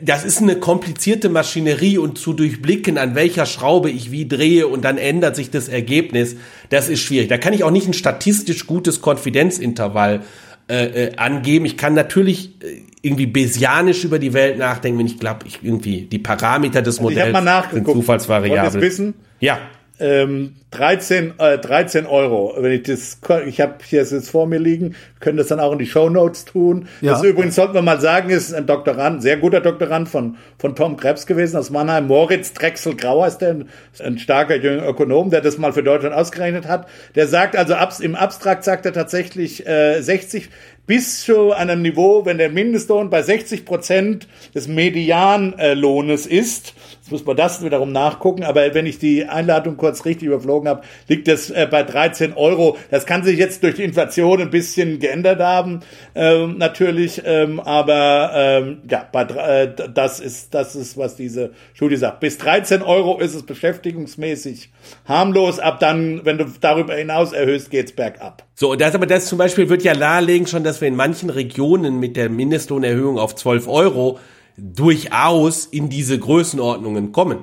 das 0.00 0.24
ist 0.24 0.40
eine 0.40 0.56
komplizierte 0.56 1.28
Maschinerie 1.28 1.98
und 1.98 2.16
zu 2.16 2.32
durchblicken, 2.32 2.98
an 2.98 3.14
welcher 3.16 3.46
Schraube 3.46 3.90
ich 3.90 4.12
wie 4.12 4.28
drehe 4.28 4.68
und 4.68 4.84
dann 4.84 4.96
ändert 4.96 5.34
sich 5.34 5.50
das 5.50 5.68
Ergebnis, 5.68 6.36
das 6.70 6.88
ist 6.88 7.00
schwierig. 7.00 7.28
Da 7.28 7.38
kann 7.38 7.52
ich 7.52 7.64
auch 7.64 7.72
nicht 7.72 7.88
ein 7.88 7.92
statistisch 7.92 8.66
gutes 8.66 9.00
Konfidenzintervall 9.00 10.22
äh, 10.68 11.06
äh, 11.06 11.16
angeben. 11.16 11.64
Ich 11.64 11.76
kann 11.76 11.94
natürlich 11.94 12.62
äh, 12.62 12.82
irgendwie 13.02 13.26
besianisch 13.26 14.04
über 14.04 14.20
die 14.20 14.32
Welt 14.32 14.56
nachdenken, 14.56 15.00
wenn 15.00 15.06
ich 15.06 15.18
glaube, 15.18 15.46
ich 15.48 15.58
irgendwie 15.62 16.02
die 16.02 16.20
Parameter 16.20 16.80
des 16.80 17.00
Modells 17.00 17.36
sind 17.72 17.84
Zufallsvariablen. 17.84 18.80
wissen? 18.80 19.14
Ja 19.40 19.58
ähm, 20.02 20.56
13, 20.72 21.34
äh, 21.38 21.58
13 21.58 22.06
Euro. 22.06 22.54
Wenn 22.58 22.72
ich 22.72 22.82
das, 22.82 23.20
ich 23.46 23.60
habe 23.60 23.74
hier 23.84 24.02
jetzt 24.02 24.30
vor 24.30 24.46
mir 24.46 24.58
liegen, 24.58 24.96
können 25.20 25.38
das 25.38 25.46
dann 25.46 25.60
auch 25.60 25.72
in 25.72 25.78
die 25.78 25.86
Show 25.86 26.08
Notes 26.08 26.44
tun. 26.44 26.88
Ja. 27.00 27.12
Das 27.12 27.22
übrigens 27.22 27.54
sollten 27.54 27.74
wir 27.74 27.82
mal 27.82 28.00
sagen, 28.00 28.30
ist 28.30 28.52
ein 28.52 28.66
Doktorand, 28.66 29.22
sehr 29.22 29.36
guter 29.36 29.60
Doktorand 29.60 30.08
von 30.08 30.36
von 30.58 30.74
Tom 30.74 30.96
Krebs 30.96 31.26
gewesen 31.26 31.56
aus 31.56 31.70
Mannheim. 31.70 32.06
Moritz 32.06 32.52
Drechsel 32.52 32.96
Grauer 32.96 33.28
ist 33.28 33.38
der, 33.38 33.56
ein 34.02 34.18
starker 34.18 34.56
junger 34.56 34.88
Ökonom, 34.88 35.30
der 35.30 35.40
das 35.40 35.58
mal 35.58 35.72
für 35.72 35.82
Deutschland 35.82 36.14
ausgerechnet 36.14 36.66
hat. 36.66 36.88
Der 37.14 37.28
sagt 37.28 37.56
also 37.56 37.74
im 38.00 38.16
Abstrakt 38.16 38.64
sagt 38.64 38.84
er 38.86 38.92
tatsächlich 38.92 39.66
äh, 39.66 40.00
60 40.00 40.48
bis 40.86 41.24
zu 41.24 41.52
einem 41.52 41.82
Niveau, 41.82 42.26
wenn 42.26 42.38
der 42.38 42.50
Mindestlohn 42.50 43.08
bei 43.08 43.22
60 43.22 43.64
Prozent 43.64 44.26
des 44.54 44.66
Medianlohnes 44.66 46.26
ist, 46.26 46.74
muss 47.12 47.24
man 47.24 47.36
das 47.36 47.64
wiederum 47.64 47.92
nachgucken, 47.92 48.42
aber 48.42 48.74
wenn 48.74 48.86
ich 48.86 48.98
die 48.98 49.24
Einladung 49.24 49.76
kurz 49.76 50.04
richtig 50.04 50.26
überflogen 50.26 50.68
habe, 50.68 50.82
liegt 51.06 51.28
das 51.28 51.50
äh, 51.50 51.68
bei 51.70 51.84
13 51.84 52.32
Euro. 52.32 52.76
Das 52.90 53.06
kann 53.06 53.22
sich 53.22 53.38
jetzt 53.38 53.62
durch 53.62 53.76
die 53.76 53.84
Inflation 53.84 54.40
ein 54.40 54.50
bisschen 54.50 54.98
geändert 54.98 55.40
haben, 55.40 55.80
ähm, 56.14 56.58
natürlich, 56.58 57.22
ähm, 57.24 57.60
aber 57.60 58.32
ähm, 58.34 58.78
ja, 58.90 59.06
bei, 59.12 59.22
äh, 59.22 59.72
das 59.92 60.18
ist 60.18 60.54
das 60.54 60.74
ist, 60.74 60.96
was 60.96 61.14
diese 61.14 61.52
Studie 61.74 61.96
sagt. 61.96 62.20
Bis 62.20 62.38
13 62.38 62.82
Euro 62.82 63.20
ist 63.20 63.34
es 63.34 63.44
beschäftigungsmäßig 63.44 64.70
harmlos. 65.04 65.60
Ab 65.60 65.78
dann, 65.78 66.24
wenn 66.24 66.38
du 66.38 66.46
darüber 66.60 66.94
hinaus 66.94 67.32
erhöhst, 67.32 67.70
geht's 67.70 67.92
bergab. 67.92 68.44
So, 68.54 68.74
das 68.74 68.94
aber 68.94 69.06
das 69.06 69.26
zum 69.26 69.38
Beispiel 69.38 69.68
wird 69.68 69.82
ja 69.82 69.94
nahelegen 69.94 70.46
schon, 70.46 70.64
dass 70.64 70.80
wir 70.80 70.88
in 70.88 70.96
manchen 70.96 71.30
Regionen 71.30 72.00
mit 72.00 72.16
der 72.16 72.28
Mindestlohnerhöhung 72.28 73.18
auf 73.18 73.34
12 73.34 73.68
Euro 73.68 74.18
durchaus 74.56 75.66
in 75.66 75.88
diese 75.88 76.18
Größenordnungen 76.18 77.12
kommen. 77.12 77.38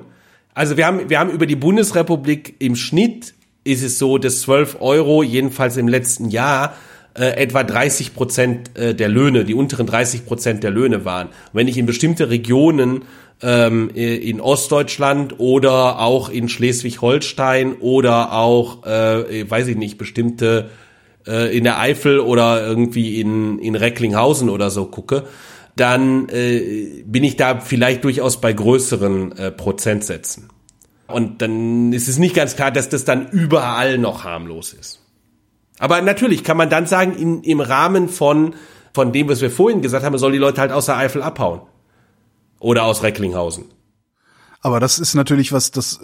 Also 0.54 0.76
wir 0.76 0.86
haben, 0.86 1.08
wir 1.08 1.18
haben 1.18 1.30
über 1.30 1.46
die 1.46 1.56
Bundesrepublik 1.56 2.56
im 2.58 2.76
Schnitt 2.76 3.34
ist 3.64 3.82
es 3.82 3.98
so, 3.98 4.18
dass 4.18 4.40
12 4.40 4.78
Euro, 4.80 5.22
jedenfalls 5.22 5.76
im 5.76 5.86
letzten 5.86 6.30
Jahr, 6.30 6.74
äh, 7.14 7.42
etwa 7.42 7.62
30 7.62 8.14
Prozent 8.14 8.76
äh, 8.76 8.94
der 8.94 9.08
Löhne, 9.08 9.44
die 9.44 9.54
unteren 9.54 9.86
30 9.86 10.26
Prozent 10.26 10.62
der 10.62 10.70
Löhne 10.70 11.04
waren. 11.04 11.28
Wenn 11.52 11.68
ich 11.68 11.76
in 11.76 11.86
bestimmte 11.86 12.30
Regionen 12.30 13.02
ähm, 13.42 13.90
in 13.94 14.40
Ostdeutschland 14.40 15.38
oder 15.38 15.98
auch 15.98 16.28
in 16.28 16.48
Schleswig-Holstein 16.48 17.74
oder 17.80 18.32
auch, 18.32 18.84
äh, 18.84 19.50
weiß 19.50 19.68
ich 19.68 19.76
nicht, 19.76 19.98
bestimmte 19.98 20.70
äh, 21.26 21.56
in 21.56 21.64
der 21.64 21.80
Eifel 21.80 22.20
oder 22.20 22.66
irgendwie 22.66 23.20
in, 23.20 23.58
in 23.58 23.74
Recklinghausen 23.74 24.48
oder 24.48 24.70
so 24.70 24.86
gucke, 24.86 25.24
dann 25.80 26.28
äh, 26.28 27.02
bin 27.06 27.24
ich 27.24 27.36
da 27.36 27.60
vielleicht 27.60 28.04
durchaus 28.04 28.40
bei 28.40 28.52
größeren 28.52 29.32
äh, 29.32 29.50
Prozentsätzen. 29.50 30.50
Und 31.06 31.42
dann 31.42 31.92
ist 31.92 32.06
es 32.08 32.18
nicht 32.18 32.34
ganz 32.34 32.54
klar, 32.54 32.70
dass 32.70 32.88
das 32.88 33.04
dann 33.04 33.28
überall 33.30 33.98
noch 33.98 34.24
harmlos 34.24 34.72
ist. 34.74 35.00
Aber 35.78 36.00
natürlich 36.02 36.44
kann 36.44 36.58
man 36.58 36.68
dann 36.68 36.86
sagen, 36.86 37.16
in, 37.16 37.42
im 37.42 37.60
Rahmen 37.60 38.10
von, 38.10 38.54
von 38.92 39.12
dem, 39.12 39.28
was 39.28 39.40
wir 39.40 39.50
vorhin 39.50 39.80
gesagt 39.80 40.04
haben, 40.04 40.16
soll 40.18 40.32
die 40.32 40.38
Leute 40.38 40.60
halt 40.60 40.70
aus 40.70 40.86
der 40.86 40.98
Eifel 40.98 41.22
abhauen. 41.22 41.62
Oder 42.58 42.84
aus 42.84 43.02
Recklinghausen. 43.02 43.64
Aber 44.60 44.78
das 44.78 44.98
ist 44.98 45.14
natürlich 45.14 45.52
was, 45.52 45.70
das, 45.70 46.00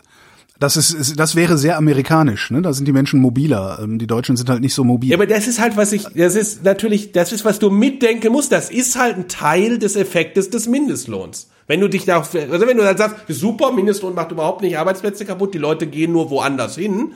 das 0.58 0.76
ist, 0.76 1.18
das 1.18 1.36
wäre 1.36 1.58
sehr 1.58 1.76
amerikanisch, 1.76 2.50
ne? 2.50 2.62
Da 2.62 2.72
sind 2.72 2.86
die 2.86 2.92
Menschen 2.92 3.20
mobiler. 3.20 3.78
Ähm, 3.82 3.98
die 3.98 4.06
Deutschen 4.06 4.36
sind 4.36 4.48
halt 4.48 4.62
nicht 4.62 4.74
so 4.74 4.84
mobil. 4.84 5.10
Ja, 5.10 5.16
aber 5.16 5.26
das 5.26 5.46
ist 5.46 5.60
halt, 5.60 5.76
was 5.76 5.92
ich, 5.92 6.04
das 6.14 6.34
ist 6.34 6.64
natürlich, 6.64 7.12
das 7.12 7.32
ist, 7.32 7.44
was 7.44 7.58
du 7.58 7.70
mitdenken 7.70 8.32
musst. 8.32 8.52
Das 8.52 8.70
ist 8.70 8.98
halt 8.98 9.16
ein 9.16 9.28
Teil 9.28 9.78
des 9.78 9.96
Effektes 9.96 10.48
des 10.50 10.66
Mindestlohns. 10.66 11.48
Wenn 11.66 11.80
du 11.80 11.88
dich 11.88 12.04
da, 12.04 12.18
also 12.18 12.66
wenn 12.66 12.76
du 12.76 12.84
dann 12.84 12.96
sagst, 12.96 13.16
super, 13.28 13.72
Mindestlohn 13.72 14.14
macht 14.14 14.30
überhaupt 14.30 14.62
nicht 14.62 14.78
Arbeitsplätze 14.78 15.24
kaputt, 15.24 15.52
die 15.52 15.58
Leute 15.58 15.86
gehen 15.86 16.12
nur 16.12 16.30
woanders 16.30 16.76
hin, 16.76 17.12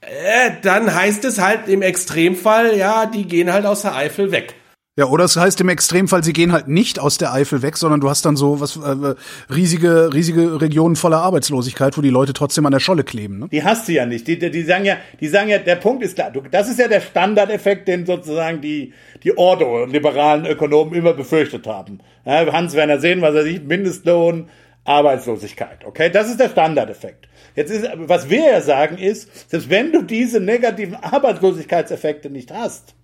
äh, 0.00 0.50
dann 0.62 0.94
heißt 0.94 1.24
es 1.24 1.40
halt 1.40 1.68
im 1.68 1.82
Extremfall, 1.82 2.76
ja, 2.76 3.06
die 3.06 3.26
gehen 3.26 3.52
halt 3.52 3.66
aus 3.66 3.82
der 3.82 3.94
Eifel 3.96 4.30
weg. 4.30 4.54
Ja, 4.94 5.06
oder 5.06 5.24
es 5.24 5.38
heißt 5.38 5.58
im 5.62 5.70
Extremfall, 5.70 6.22
sie 6.22 6.34
gehen 6.34 6.52
halt 6.52 6.68
nicht 6.68 6.98
aus 6.98 7.16
der 7.16 7.32
Eifel 7.32 7.62
weg, 7.62 7.78
sondern 7.78 8.00
du 8.00 8.10
hast 8.10 8.26
dann 8.26 8.36
so 8.36 8.60
was 8.60 8.76
äh, 8.76 9.14
riesige 9.50 10.12
riesige 10.12 10.60
Regionen 10.60 10.96
voller 10.96 11.22
Arbeitslosigkeit, 11.22 11.96
wo 11.96 12.02
die 12.02 12.10
Leute 12.10 12.34
trotzdem 12.34 12.66
an 12.66 12.72
der 12.72 12.78
Scholle 12.78 13.02
kleben. 13.02 13.38
Ne? 13.38 13.48
Die 13.50 13.64
hast 13.64 13.88
du 13.88 13.92
ja 13.92 14.04
nicht. 14.04 14.28
Die, 14.28 14.38
die 14.38 14.62
sagen 14.62 14.84
ja, 14.84 14.98
die 15.18 15.28
sagen 15.28 15.48
ja, 15.48 15.56
der 15.56 15.76
Punkt 15.76 16.04
ist 16.04 16.16
klar. 16.16 16.30
Du, 16.30 16.42
das 16.42 16.68
ist 16.68 16.78
ja 16.78 16.88
der 16.88 17.00
Standardeffekt, 17.00 17.88
den 17.88 18.04
sozusagen 18.04 18.60
die 18.60 18.92
die 19.22 19.34
Ordo-liberalen 19.34 20.44
Ökonomen 20.44 20.92
immer 20.92 21.14
befürchtet 21.14 21.66
haben. 21.66 22.00
Ja, 22.26 22.52
Hans 22.52 22.74
Werner 22.74 23.00
sehen, 23.00 23.22
was 23.22 23.34
er 23.34 23.44
sieht, 23.44 23.66
Mindestlohn, 23.66 24.50
Arbeitslosigkeit. 24.84 25.86
Okay, 25.86 26.10
das 26.10 26.28
ist 26.28 26.38
der 26.38 26.50
Standardeffekt. 26.50 27.28
Jetzt 27.56 27.70
ist, 27.70 27.88
was 27.94 28.28
wir 28.28 28.44
ja 28.44 28.60
sagen 28.60 28.98
ist, 28.98 29.48
selbst 29.48 29.70
wenn 29.70 29.90
du 29.90 30.02
diese 30.02 30.38
negativen 30.38 30.96
Arbeitslosigkeitseffekte 30.96 32.28
nicht 32.28 32.52
hast, 32.52 32.94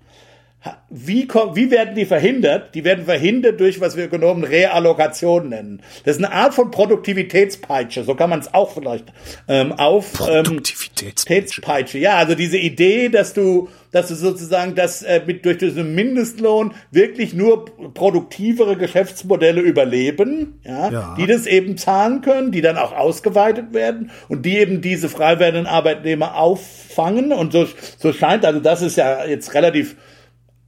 wie, 0.90 1.28
wie 1.28 1.70
werden 1.70 1.94
die 1.94 2.04
verhindert? 2.04 2.74
Die 2.74 2.82
werden 2.82 3.04
verhindert 3.04 3.60
durch, 3.60 3.80
was 3.80 3.96
wir 3.96 4.06
Ökonomen 4.06 4.42
Reallokation 4.42 5.50
nennen. 5.50 5.82
Das 6.04 6.16
ist 6.16 6.24
eine 6.24 6.34
Art 6.34 6.54
von 6.54 6.70
Produktivitätspeitsche, 6.70 8.02
so 8.02 8.14
kann 8.16 8.30
man 8.30 8.40
es 8.40 8.52
auch 8.52 8.72
vielleicht 8.72 9.04
ähm, 9.46 9.72
auf 9.72 10.20
ähm, 10.28 10.44
Produktivitätspeitsche. 10.44 11.98
Ja, 11.98 12.16
also 12.16 12.34
diese 12.34 12.58
Idee, 12.58 13.08
dass 13.08 13.34
du, 13.34 13.68
dass 13.92 14.08
du 14.08 14.16
sozusagen 14.16 14.74
das 14.74 15.02
äh, 15.02 15.22
mit 15.24 15.44
durch 15.44 15.58
diesen 15.58 15.94
Mindestlohn 15.94 16.74
wirklich 16.90 17.34
nur 17.34 17.66
produktivere 17.94 18.76
Geschäftsmodelle 18.76 19.60
überleben, 19.60 20.60
ja, 20.64 20.90
ja, 20.90 21.14
die 21.16 21.26
das 21.26 21.46
eben 21.46 21.76
zahlen 21.76 22.20
können, 22.20 22.50
die 22.50 22.62
dann 22.62 22.78
auch 22.78 22.92
ausgeweitet 22.92 23.74
werden 23.74 24.10
und 24.28 24.44
die 24.44 24.58
eben 24.58 24.80
diese 24.80 25.08
frei 25.08 25.38
werdenden 25.38 25.66
Arbeitnehmer 25.66 26.36
auffangen 26.36 27.32
und 27.32 27.52
so 27.52 27.66
so 27.98 28.12
scheint 28.12 28.44
also 28.44 28.60
das 28.60 28.82
ist 28.82 28.96
ja 28.96 29.24
jetzt 29.24 29.54
relativ 29.54 29.96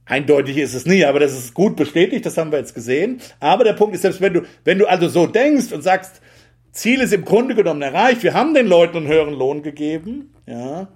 Eindeutig 0.05 0.57
ist 0.57 0.73
es 0.73 0.85
nie, 0.85 1.05
aber 1.05 1.19
das 1.19 1.33
ist 1.33 1.53
gut 1.53 1.75
bestätigt, 1.75 2.25
das 2.25 2.37
haben 2.37 2.51
wir 2.51 2.59
jetzt 2.59 2.75
gesehen. 2.75 3.21
Aber 3.39 3.63
der 3.63 3.73
Punkt 3.73 3.95
ist, 3.95 4.01
selbst 4.01 4.21
wenn 4.21 4.33
du, 4.33 4.41
wenn 4.63 4.79
du 4.79 4.87
also 4.87 5.07
so 5.07 5.27
denkst 5.27 5.71
und 5.71 5.83
sagst, 5.83 6.21
Ziel 6.71 7.01
ist 7.01 7.13
im 7.13 7.25
Grunde 7.25 7.55
genommen 7.55 7.81
erreicht, 7.81 8.23
wir 8.23 8.33
haben 8.33 8.53
den 8.53 8.67
Leuten 8.67 8.97
einen 8.97 9.07
höheren 9.07 9.33
Lohn 9.33 9.61
gegeben, 9.61 10.33
ja, 10.47 10.87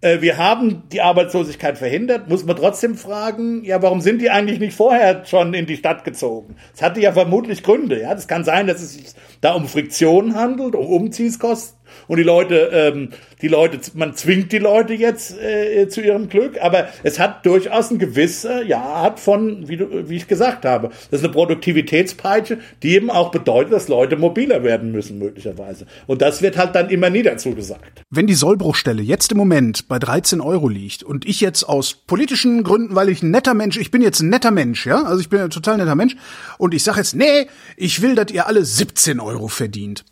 äh, 0.00 0.20
wir 0.20 0.38
haben 0.38 0.84
die 0.90 1.00
Arbeitslosigkeit 1.00 1.78
verhindert, 1.78 2.28
muss 2.28 2.44
man 2.44 2.56
trotzdem 2.56 2.96
fragen, 2.96 3.64
ja, 3.64 3.82
warum 3.82 4.00
sind 4.00 4.22
die 4.22 4.30
eigentlich 4.30 4.58
nicht 4.58 4.74
vorher 4.74 5.24
schon 5.26 5.52
in 5.54 5.66
die 5.66 5.76
Stadt 5.76 6.04
gezogen? 6.04 6.56
Das 6.72 6.82
hatte 6.82 7.00
ja 7.00 7.12
vermutlich 7.12 7.62
Gründe, 7.62 8.00
ja. 8.00 8.14
Das 8.14 8.28
kann 8.28 8.44
sein, 8.44 8.66
dass 8.66 8.80
es 8.80 8.94
sich 8.94 9.06
da 9.40 9.52
um 9.52 9.68
Friktion 9.68 10.34
handelt, 10.34 10.74
um 10.74 10.86
Umziehskosten 10.86 11.79
und 12.08 12.18
die 12.18 12.22
Leute, 12.22 12.70
ähm, 12.72 13.10
die 13.42 13.48
Leute, 13.48 13.78
man 13.94 14.14
zwingt 14.14 14.52
die 14.52 14.58
Leute 14.58 14.94
jetzt 14.94 15.36
äh, 15.38 15.88
zu 15.88 16.00
ihrem 16.02 16.28
Glück, 16.28 16.60
aber 16.60 16.88
es 17.02 17.18
hat 17.18 17.46
durchaus 17.46 17.90
ein 17.90 17.98
gewisse, 17.98 18.64
ja, 18.64 18.80
Art 18.80 19.20
von, 19.20 19.68
wie, 19.68 19.76
du, 19.76 20.08
wie 20.08 20.16
ich 20.16 20.26
gesagt 20.26 20.64
habe, 20.64 20.88
das 21.10 21.20
ist 21.20 21.24
eine 21.24 21.32
Produktivitätspeitsche, 21.32 22.58
die 22.82 22.94
eben 22.94 23.10
auch 23.10 23.30
bedeutet, 23.30 23.72
dass 23.72 23.88
Leute 23.88 24.16
mobiler 24.16 24.62
werden 24.62 24.92
müssen, 24.92 25.18
möglicherweise. 25.18 25.86
Und 26.06 26.22
das 26.22 26.42
wird 26.42 26.56
halt 26.56 26.74
dann 26.74 26.90
immer 26.90 27.10
nie 27.10 27.22
dazu 27.22 27.54
gesagt. 27.54 28.02
Wenn 28.10 28.26
die 28.26 28.34
Sollbruchstelle 28.34 29.02
jetzt 29.02 29.32
im 29.32 29.38
Moment 29.38 29.88
bei 29.88 29.98
13 29.98 30.40
Euro 30.40 30.68
liegt 30.68 31.02
und 31.02 31.26
ich 31.26 31.40
jetzt 31.40 31.64
aus 31.64 31.94
politischen 31.94 32.62
Gründen, 32.62 32.94
weil 32.94 33.08
ich 33.08 33.22
ein 33.22 33.30
netter 33.30 33.54
Mensch, 33.54 33.78
ich 33.78 33.90
bin 33.90 34.02
jetzt 34.02 34.20
ein 34.20 34.28
netter 34.28 34.50
Mensch, 34.50 34.86
ja, 34.86 35.02
also 35.04 35.20
ich 35.20 35.28
bin 35.28 35.40
ein 35.40 35.50
total 35.50 35.78
netter 35.78 35.94
Mensch 35.94 36.16
und 36.58 36.74
ich 36.74 36.82
sage 36.82 36.98
jetzt, 36.98 37.14
nee, 37.14 37.46
ich 37.76 38.02
will, 38.02 38.14
dass 38.14 38.30
ihr 38.30 38.46
alle 38.46 38.64
17 38.64 39.20
Euro 39.20 39.48
verdient 39.48 40.04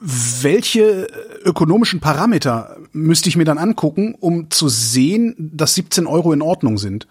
welche 0.00 1.08
ökonomischen 1.44 2.00
Parameter 2.00 2.76
müsste 2.92 3.28
ich 3.28 3.36
mir 3.36 3.44
dann 3.44 3.58
angucken, 3.58 4.14
um 4.18 4.50
zu 4.50 4.68
sehen, 4.68 5.34
dass 5.38 5.74
17 5.74 6.06
Euro 6.06 6.32
in 6.32 6.42
Ordnung 6.42 6.78
sind? 6.78 7.06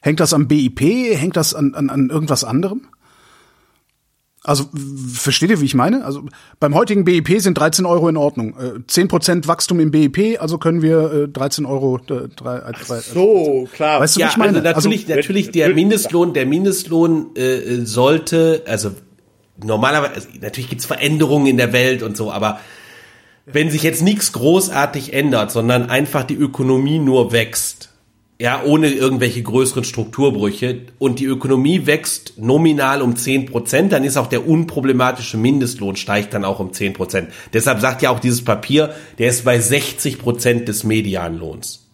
Hängt 0.00 0.20
das 0.20 0.34
am 0.34 0.46
BIP? 0.46 0.80
Hängt 0.80 1.36
das 1.36 1.54
an, 1.54 1.74
an, 1.74 1.90
an 1.90 2.10
irgendwas 2.10 2.44
anderem? 2.44 2.88
Also 4.46 4.66
versteht 5.12 5.50
ihr, 5.50 5.60
wie 5.60 5.64
ich 5.64 5.74
meine? 5.74 6.04
Also 6.04 6.22
beim 6.60 6.76
heutigen 6.76 7.04
BIP 7.04 7.40
sind 7.40 7.58
13 7.58 7.84
Euro 7.84 8.08
in 8.08 8.16
Ordnung. 8.16 8.54
Äh, 8.56 8.78
10% 8.88 9.48
Wachstum 9.48 9.80
im 9.80 9.90
BIP, 9.90 10.40
also 10.40 10.58
können 10.58 10.82
wir 10.82 11.12
äh, 11.12 11.28
13 11.28 11.66
Euro. 11.66 11.96
Äh, 11.98 12.28
drei, 12.36 12.58
äh, 12.58 12.72
drei, 12.72 13.00
so, 13.00 13.68
klar. 13.72 14.00
Weißt 14.00 14.14
du, 14.14 14.20
ja, 14.20 14.26
wie 14.26 14.30
ich 14.30 14.36
meine? 14.36 14.58
Also 14.58 14.88
natürlich, 14.88 15.06
also, 15.06 15.14
natürlich 15.16 15.50
der 15.50 15.74
Mindestlohn, 15.74 16.32
der 16.32 16.46
Mindestlohn 16.46 17.34
äh, 17.34 17.84
sollte, 17.84 18.62
also 18.66 18.92
normalerweise, 19.62 20.14
also 20.14 20.28
natürlich 20.40 20.70
gibt's 20.70 20.86
Veränderungen 20.86 21.46
in 21.46 21.56
der 21.56 21.72
Welt 21.72 22.02
und 22.02 22.16
so, 22.16 22.30
aber 22.30 22.60
wenn 23.46 23.70
sich 23.70 23.82
jetzt 23.82 24.02
nichts 24.02 24.32
großartig 24.32 25.12
ändert, 25.12 25.52
sondern 25.52 25.88
einfach 25.88 26.24
die 26.24 26.34
Ökonomie 26.34 26.98
nur 26.98 27.32
wächst, 27.32 27.90
ja, 28.38 28.62
ohne 28.64 28.90
irgendwelche 28.90 29.42
größeren 29.42 29.84
Strukturbrüche 29.84 30.82
und 30.98 31.20
die 31.20 31.24
Ökonomie 31.24 31.86
wächst 31.86 32.34
nominal 32.36 33.00
um 33.00 33.16
zehn 33.16 33.46
Prozent, 33.46 33.92
dann 33.92 34.04
ist 34.04 34.18
auch 34.18 34.26
der 34.26 34.46
unproblematische 34.46 35.38
Mindestlohn 35.38 35.96
steigt 35.96 36.34
dann 36.34 36.44
auch 36.44 36.60
um 36.60 36.72
zehn 36.74 36.92
Prozent. 36.92 37.30
Deshalb 37.54 37.80
sagt 37.80 38.02
ja 38.02 38.10
auch 38.10 38.20
dieses 38.20 38.44
Papier, 38.44 38.94
der 39.18 39.30
ist 39.30 39.44
bei 39.44 39.58
60 39.58 40.18
Prozent 40.18 40.68
des 40.68 40.84
Medianlohns. 40.84 41.88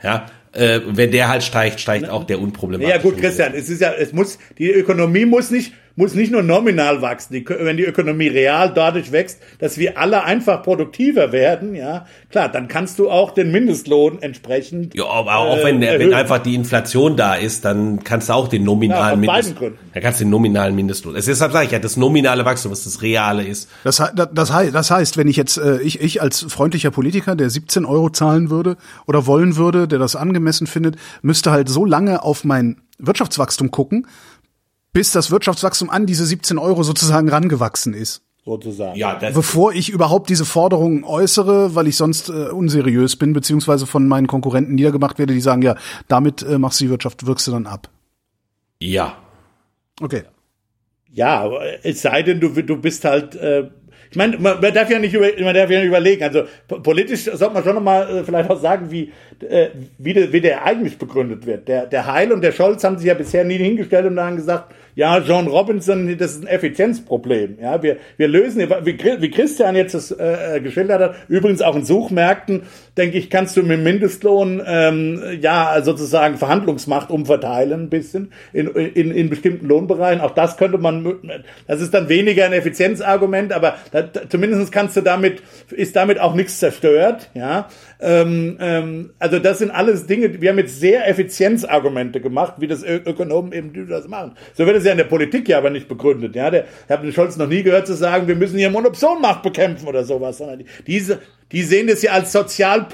Ja, 0.00 0.26
äh, 0.52 0.80
wenn 0.86 1.10
der 1.10 1.28
halt 1.28 1.42
steigt, 1.42 1.80
steigt 1.80 2.08
auch 2.08 2.24
der 2.24 2.40
unproblematische. 2.40 2.96
Ja 2.96 3.02
gut, 3.02 3.18
Christian, 3.18 3.52
es 3.54 3.68
ist 3.68 3.80
ja, 3.80 3.92
es 3.92 4.12
muss, 4.12 4.38
die 4.58 4.70
Ökonomie 4.70 5.24
muss 5.24 5.50
nicht 5.50 5.72
muss 5.96 6.14
nicht 6.14 6.30
nur 6.30 6.42
nominal 6.42 7.02
wachsen, 7.02 7.32
die, 7.32 7.48
wenn 7.48 7.76
die 7.78 7.84
Ökonomie 7.84 8.28
real 8.28 8.72
dadurch 8.72 9.12
wächst, 9.12 9.40
dass 9.58 9.78
wir 9.78 9.98
alle 9.98 10.24
einfach 10.24 10.62
produktiver 10.62 11.32
werden, 11.32 11.74
ja, 11.74 12.06
klar, 12.30 12.50
dann 12.50 12.68
kannst 12.68 12.98
du 12.98 13.10
auch 13.10 13.32
den 13.32 13.50
Mindestlohn 13.50 14.20
entsprechend. 14.20 14.94
Ja, 14.94 15.06
aber 15.06 15.36
auch 15.36 15.58
äh, 15.58 15.64
wenn, 15.64 15.80
der, 15.80 15.98
wenn 15.98 16.12
einfach 16.12 16.38
die 16.38 16.54
Inflation 16.54 17.16
da 17.16 17.34
ist, 17.34 17.64
dann 17.64 18.04
kannst 18.04 18.28
du 18.28 18.34
auch 18.34 18.48
den 18.48 18.62
nominalen 18.62 19.22
ja, 19.22 19.32
Mindestlohn. 19.32 19.78
Dann 19.94 20.02
kannst 20.02 20.20
du 20.20 20.24
den 20.24 20.30
nominalen 20.30 20.74
Mindestlohn. 20.74 21.14
Deshalb 21.14 21.52
sage 21.52 21.66
ich 21.66 21.72
ja, 21.72 21.78
das 21.78 21.96
nominale 21.96 22.44
Wachstum, 22.44 22.72
was 22.72 22.84
das 22.84 23.00
reale 23.00 23.44
ist. 23.44 23.70
Das, 23.82 23.96
das, 23.96 24.28
das, 24.32 24.52
heißt, 24.52 24.74
das 24.74 24.90
heißt, 24.90 25.16
wenn 25.16 25.28
ich 25.28 25.36
jetzt, 25.36 25.56
äh, 25.56 25.80
ich, 25.80 26.00
ich 26.02 26.20
als 26.20 26.42
freundlicher 26.42 26.90
Politiker, 26.90 27.34
der 27.34 27.48
17 27.48 27.86
Euro 27.86 28.10
zahlen 28.10 28.50
würde 28.50 28.76
oder 29.06 29.26
wollen 29.26 29.56
würde, 29.56 29.88
der 29.88 29.98
das 29.98 30.14
angemessen 30.14 30.66
findet, 30.66 30.96
müsste 31.22 31.50
halt 31.50 31.70
so 31.70 31.86
lange 31.86 32.22
auf 32.22 32.44
mein 32.44 32.76
Wirtschaftswachstum 32.98 33.70
gucken, 33.70 34.06
bis 34.96 35.10
das 35.10 35.30
Wirtschaftswachstum 35.30 35.90
an 35.90 36.06
diese 36.06 36.24
17 36.24 36.56
Euro 36.56 36.82
sozusagen 36.82 37.28
rangewachsen 37.28 37.92
ist. 37.92 38.22
Sozusagen. 38.46 38.96
Ja, 38.96 39.12
Bevor 39.34 39.74
ich 39.74 39.90
überhaupt 39.90 40.30
diese 40.30 40.46
Forderungen 40.46 41.04
äußere, 41.04 41.74
weil 41.74 41.86
ich 41.86 41.98
sonst 41.98 42.30
äh, 42.30 42.48
unseriös 42.48 43.16
bin, 43.16 43.34
beziehungsweise 43.34 43.84
von 43.84 44.08
meinen 44.08 44.26
Konkurrenten 44.26 44.74
niedergemacht 44.74 45.18
werde, 45.18 45.34
die 45.34 45.42
sagen, 45.42 45.60
ja, 45.60 45.76
damit 46.08 46.42
äh, 46.44 46.56
machst 46.58 46.80
du 46.80 46.84
die 46.84 46.90
Wirtschaft, 46.90 47.26
wirkst 47.26 47.46
du 47.46 47.50
dann 47.50 47.66
ab. 47.66 47.90
Ja. 48.80 49.18
Okay. 50.00 50.22
Ja, 51.12 51.46
es 51.82 52.00
sei 52.00 52.22
denn, 52.22 52.40
du, 52.40 52.48
du 52.48 52.78
bist 52.78 53.04
halt 53.04 53.34
äh, 53.34 53.68
ich 54.10 54.16
meine, 54.16 54.38
man, 54.38 54.60
man 54.60 54.72
darf 54.72 54.90
ja 54.90 54.98
nicht 54.98 55.14
über, 55.14 55.26
man 55.40 55.54
darf 55.54 55.70
ja 55.70 55.78
nicht 55.78 55.88
überlegen. 55.88 56.22
Also 56.22 56.44
politisch 56.82 57.24
sollte 57.24 57.52
man 57.52 57.64
schon 57.64 57.74
noch 57.74 57.82
mal 57.82 58.08
äh, 58.08 58.24
vielleicht 58.24 58.48
auch 58.48 58.60
sagen, 58.60 58.90
wie 58.90 59.12
äh, 59.42 59.68
wie, 59.98 60.12
der, 60.12 60.32
wie 60.32 60.40
der 60.40 60.64
eigentlich 60.64 60.98
begründet 60.98 61.46
wird. 61.46 61.68
Der, 61.68 61.86
der 61.86 62.06
Heil 62.06 62.32
und 62.32 62.42
der 62.42 62.52
Scholz 62.52 62.84
haben 62.84 62.98
sich 62.98 63.06
ja 63.06 63.14
bisher 63.14 63.44
nie 63.44 63.56
hingestellt 63.56 64.06
und 64.06 64.18
haben 64.20 64.36
gesagt, 64.36 64.72
ja, 64.96 65.18
John 65.18 65.46
Robinson, 65.46 66.16
das 66.16 66.36
ist 66.36 66.44
ein 66.44 66.46
Effizienzproblem. 66.46 67.58
Ja, 67.60 67.82
wir, 67.82 67.98
wir 68.16 68.28
lösen, 68.28 68.62
wie, 68.62 68.98
wie 68.98 69.30
Christian 69.30 69.76
jetzt 69.76 69.92
das 69.92 70.10
äh, 70.10 70.58
geschildert 70.62 71.02
hat, 71.02 71.14
übrigens 71.28 71.60
auch 71.60 71.76
in 71.76 71.84
Suchmärkten, 71.84 72.62
denke 72.96 73.18
ich, 73.18 73.28
kannst 73.28 73.58
du 73.58 73.62
mit 73.62 73.78
Mindestlohn 73.82 74.62
ähm, 74.66 75.20
ja 75.42 75.82
sozusagen 75.82 76.38
Verhandlungsmacht 76.38 77.10
umverteilen 77.10 77.82
ein 77.82 77.90
bisschen 77.90 78.32
in, 78.54 78.68
in, 78.68 79.10
in 79.10 79.28
bestimmten 79.28 79.66
Lohnbereichen. 79.66 80.22
Auch 80.22 80.30
das 80.30 80.56
könnte 80.56 80.78
man, 80.78 81.42
das 81.66 81.82
ist 81.82 81.92
dann 81.92 82.08
weniger 82.08 82.46
ein 82.46 82.54
Effizienzargument, 82.54 83.52
aber 83.52 83.74
da, 83.92 84.02
zumindest 84.30 84.72
kannst 84.72 84.96
du 84.96 85.02
damit, 85.02 85.42
ist 85.72 85.94
damit 85.94 86.18
auch 86.18 86.34
nichts 86.34 86.58
zerstört. 86.58 87.28
Ja, 87.34 87.68
ähm, 88.00 88.56
ähm, 88.60 89.10
also 89.18 89.38
das 89.38 89.58
sind 89.58 89.70
alles 89.70 90.06
Dinge, 90.06 90.40
wir 90.40 90.50
haben 90.50 90.58
jetzt 90.58 90.78
sehr 90.80 91.08
Effizienzargumente 91.08 92.20
gemacht, 92.20 92.54
wie 92.58 92.66
das 92.66 92.82
Ökonomen 92.82 93.52
eben 93.52 93.88
das 93.88 94.08
machen. 94.08 94.32
So 94.54 94.66
wird 94.66 94.76
es 94.76 94.84
ja 94.84 94.92
in 94.92 94.98
der 94.98 95.04
Politik 95.04 95.48
ja 95.48 95.58
aber 95.58 95.70
nicht 95.70 95.88
begründet. 95.88 96.34
Ja, 96.36 96.50
der, 96.50 96.64
ich 96.64 96.90
habe 96.90 97.04
den 97.04 97.12
Scholz 97.12 97.36
noch 97.36 97.48
nie 97.48 97.62
gehört 97.62 97.86
zu 97.86 97.94
sagen, 97.94 98.28
wir 98.28 98.36
müssen 98.36 98.58
hier 98.58 98.70
Monopsonmacht 98.70 99.42
bekämpfen 99.42 99.88
oder 99.88 100.04
sowas, 100.04 100.38
sondern 100.38 100.64
diese, 100.86 101.20
die 101.52 101.62
sehen 101.62 101.86
das 101.86 102.02
ja 102.02 102.12
als 102.12 102.32
sozial, 102.32 102.86